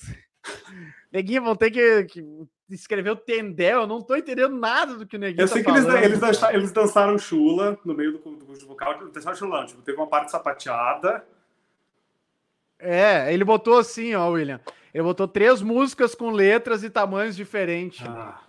Neguinho 1.12 1.42
vão 1.42 1.56
ter 1.56 1.70
que, 1.70 2.04
que 2.04 2.48
escrever 2.70 3.10
o 3.10 3.16
Tendel. 3.16 3.82
Eu 3.82 3.86
não 3.86 4.02
tô 4.02 4.16
entendendo 4.16 4.56
nada 4.56 4.94
do 4.94 5.06
que 5.06 5.16
o 5.16 5.18
Neguinho 5.18 5.42
Eu 5.42 5.48
sei 5.48 5.62
tá 5.62 5.72
que 5.72 5.78
eles, 5.78 5.94
eles, 5.94 6.18
dançaram, 6.18 6.54
eles, 6.54 6.72
dançaram 6.72 7.18
chula 7.18 7.78
no 7.84 7.94
meio 7.94 8.12
do, 8.12 8.18
curso 8.18 8.66
vocal. 8.66 9.08
Dançaram 9.08 9.36
chulão. 9.36 9.66
Tipo, 9.66 9.82
teve 9.82 9.96
uma 9.96 10.06
parte 10.06 10.30
sapateada. 10.30 11.24
É, 12.78 13.32
ele 13.32 13.44
botou 13.44 13.78
assim, 13.78 14.14
ó, 14.14 14.28
William. 14.28 14.60
Ele 14.92 15.02
botou 15.02 15.26
três 15.26 15.62
músicas 15.62 16.14
com 16.14 16.30
letras 16.30 16.82
e 16.82 16.90
tamanhos 16.90 17.36
diferentes. 17.36 18.06
Ah, 18.06 18.40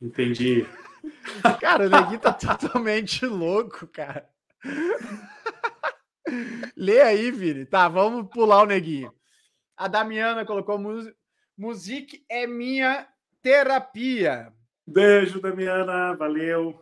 entendi. 0.00 0.66
Cara, 1.60 1.86
o 1.86 1.88
Neguinho 1.88 2.20
tá 2.20 2.32
totalmente 2.32 3.26
louco, 3.26 3.86
cara. 3.88 4.28
Lê 6.76 7.00
aí, 7.00 7.30
Vini. 7.30 7.66
Tá, 7.66 7.88
vamos 7.88 8.28
pular 8.28 8.62
o 8.62 8.66
Neguinho. 8.66 9.12
A 9.76 9.88
Damiana 9.88 10.44
colocou: 10.44 10.78
Music 11.56 12.24
é 12.28 12.46
minha 12.46 13.06
terapia. 13.42 14.52
Beijo, 14.86 15.40
Damiana. 15.40 16.14
Valeu. 16.14 16.80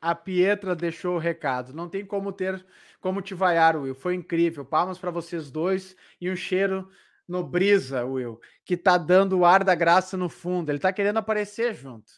A 0.00 0.14
Pietra 0.14 0.74
deixou 0.74 1.16
o 1.16 1.18
recado. 1.18 1.72
Não 1.72 1.88
tem 1.88 2.04
como 2.04 2.32
ter 2.32 2.64
como 3.00 3.20
te 3.20 3.34
vaiar, 3.34 3.76
Will. 3.76 3.94
Foi 3.94 4.14
incrível. 4.14 4.64
Palmas 4.64 4.98
para 4.98 5.10
vocês 5.10 5.50
dois 5.50 5.96
e 6.20 6.30
um 6.30 6.36
cheiro 6.36 6.88
no 7.26 7.42
brisa, 7.42 8.04
Will, 8.04 8.40
que 8.64 8.76
tá 8.76 8.96
dando 8.98 9.38
o 9.38 9.44
ar 9.44 9.64
da 9.64 9.74
graça 9.74 10.16
no 10.16 10.28
fundo. 10.28 10.70
Ele 10.70 10.78
tá 10.78 10.92
querendo 10.92 11.18
aparecer 11.18 11.74
junto. 11.74 12.12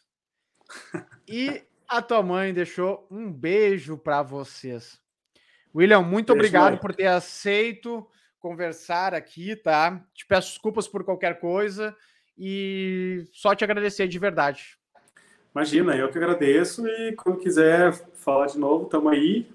E 1.27 1.63
a 1.89 2.03
tua 2.03 2.23
mãe 2.23 2.53
deixou 2.53 3.07
um 3.11 3.33
beijo 3.33 3.97
para 3.97 4.23
vocês. 4.23 5.01
William, 5.75 6.03
muito 6.03 6.33
beijo, 6.33 6.39
obrigado 6.39 6.73
mãe. 6.73 6.81
por 6.81 6.95
ter 6.95 7.07
aceito 7.07 8.07
conversar 8.45 9.15
aqui, 9.15 9.57
tá? 9.57 10.05
Te 10.13 10.27
peço 10.27 10.51
desculpas 10.51 10.87
por 10.87 11.03
qualquer 11.03 11.41
coisa 11.41 11.97
e 12.37 13.25
só 13.33 13.55
te 13.55 13.65
agradecer 13.65 14.07
de 14.07 14.19
verdade. 14.19 14.77
Imagina, 15.55 15.97
eu 15.97 16.11
que 16.11 16.19
agradeço 16.19 16.87
e 16.87 17.13
quando 17.13 17.39
quiser 17.39 17.95
falar 18.13 18.49
de 18.49 18.59
novo, 18.59 18.85
estamos 18.85 19.11
aí. 19.11 19.47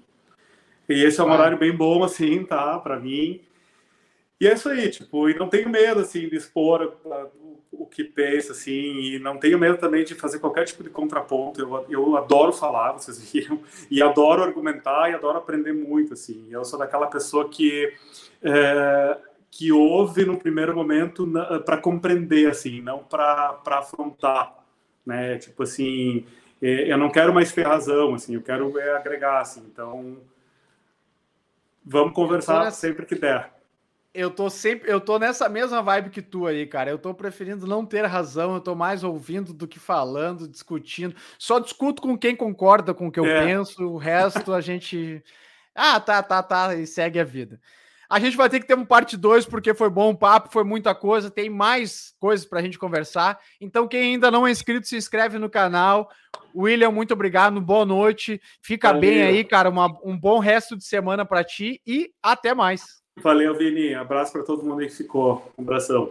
E 0.88 1.04
esse 1.04 1.20
é 1.20 1.22
um 1.22 1.30
horário 1.30 1.56
bem 1.56 1.70
bom, 1.72 2.02
assim, 2.02 2.44
tá? 2.44 2.80
Para 2.80 2.98
mim. 2.98 3.40
E 4.40 4.48
é 4.48 4.54
isso 4.54 4.68
aí, 4.68 4.90
tipo, 4.90 5.30
e 5.30 5.38
não 5.38 5.48
tenho 5.48 5.68
medo, 5.68 6.00
assim, 6.00 6.28
de 6.28 6.34
expor 6.34 6.96
o 7.82 7.86
que 7.86 8.04
pensa, 8.04 8.52
assim, 8.52 8.72
e 8.72 9.18
não 9.18 9.38
tenho 9.38 9.58
medo 9.58 9.78
também 9.78 10.04
de 10.04 10.14
fazer 10.14 10.38
qualquer 10.38 10.64
tipo 10.64 10.82
de 10.82 10.90
contraponto. 10.90 11.60
Eu, 11.60 11.86
eu 11.88 12.16
adoro 12.16 12.52
falar, 12.52 12.92
vocês 12.92 13.18
viram, 13.32 13.60
e 13.90 14.02
adoro 14.02 14.42
argumentar 14.42 15.10
e 15.10 15.14
adoro 15.14 15.38
aprender 15.38 15.72
muito, 15.72 16.12
assim. 16.12 16.46
Eu 16.50 16.64
sou 16.64 16.78
daquela 16.78 17.06
pessoa 17.06 17.48
que 17.48 17.92
é, 18.42 19.18
que 19.50 19.72
ouve 19.72 20.24
no 20.24 20.38
primeiro 20.38 20.74
momento 20.74 21.26
para 21.64 21.76
compreender, 21.76 22.50
assim, 22.50 22.80
não 22.80 22.98
para 23.00 23.60
afrontar, 23.66 24.54
né? 25.04 25.38
Tipo 25.38 25.62
assim, 25.62 26.26
é, 26.60 26.92
eu 26.92 26.98
não 26.98 27.10
quero 27.10 27.32
mais 27.32 27.52
ter 27.52 27.66
razão, 27.66 28.14
assim, 28.14 28.34
eu 28.34 28.42
quero 28.42 28.78
é, 28.78 28.96
agregar, 28.96 29.40
assim. 29.40 29.60
Então, 29.60 30.18
Vamos 31.84 32.14
conversar 32.14 32.70
sempre 32.70 33.06
que 33.06 33.14
der. 33.14 33.52
Eu 34.12 34.30
tô 34.30 34.50
sempre, 34.50 34.90
eu 34.90 35.00
tô 35.00 35.20
nessa 35.20 35.48
mesma 35.48 35.80
vibe 35.80 36.10
que 36.10 36.20
tu 36.20 36.46
aí, 36.46 36.66
cara. 36.66 36.90
Eu 36.90 36.98
tô 36.98 37.14
preferindo 37.14 37.66
não 37.66 37.86
ter 37.86 38.04
razão, 38.06 38.54
eu 38.54 38.60
tô 38.60 38.74
mais 38.74 39.04
ouvindo 39.04 39.54
do 39.54 39.68
que 39.68 39.78
falando, 39.78 40.48
discutindo. 40.48 41.14
Só 41.38 41.60
discuto 41.60 42.02
com 42.02 42.18
quem 42.18 42.34
concorda 42.34 42.92
com 42.92 43.06
o 43.06 43.12
que 43.12 43.20
eu 43.20 43.24
é. 43.24 43.46
penso, 43.46 43.86
o 43.86 43.96
resto 43.96 44.52
a 44.52 44.60
gente 44.60 45.22
ah, 45.74 46.00
tá, 46.00 46.22
tá, 46.22 46.42
tá, 46.42 46.74
e 46.74 46.86
segue 46.86 47.20
a 47.20 47.24
vida. 47.24 47.60
A 48.10 48.18
gente 48.18 48.36
vai 48.36 48.50
ter 48.50 48.58
que 48.58 48.66
ter 48.66 48.76
um 48.76 48.84
parte 48.84 49.16
2 49.16 49.46
porque 49.46 49.72
foi 49.72 49.88
bom 49.88 50.10
o 50.10 50.16
papo, 50.16 50.50
foi 50.50 50.64
muita 50.64 50.92
coisa, 50.92 51.30
tem 51.30 51.48
mais 51.48 52.12
coisas 52.18 52.44
para 52.44 52.58
a 52.58 52.62
gente 52.62 52.76
conversar. 52.76 53.38
Então, 53.60 53.86
quem 53.86 54.14
ainda 54.14 54.32
não 54.32 54.44
é 54.44 54.50
inscrito, 54.50 54.88
se 54.88 54.96
inscreve 54.96 55.38
no 55.38 55.48
canal. 55.48 56.10
William, 56.52 56.90
muito 56.90 57.14
obrigado, 57.14 57.60
boa 57.60 57.86
noite. 57.86 58.42
Fica 58.60 58.88
Valeu. 58.88 59.02
bem 59.02 59.22
aí, 59.22 59.44
cara. 59.44 59.70
Uma, 59.70 59.86
um 60.02 60.18
bom 60.18 60.40
resto 60.40 60.76
de 60.76 60.84
semana 60.84 61.24
para 61.24 61.44
ti 61.44 61.80
e 61.86 62.10
até 62.20 62.52
mais. 62.52 62.99
Valeu, 63.22 63.54
Vini. 63.54 63.94
Abraço 63.94 64.32
para 64.32 64.42
todo 64.42 64.64
mundo 64.64 64.80
que 64.80 64.88
ficou. 64.88 65.52
Um 65.58 65.62
abração. 65.62 66.10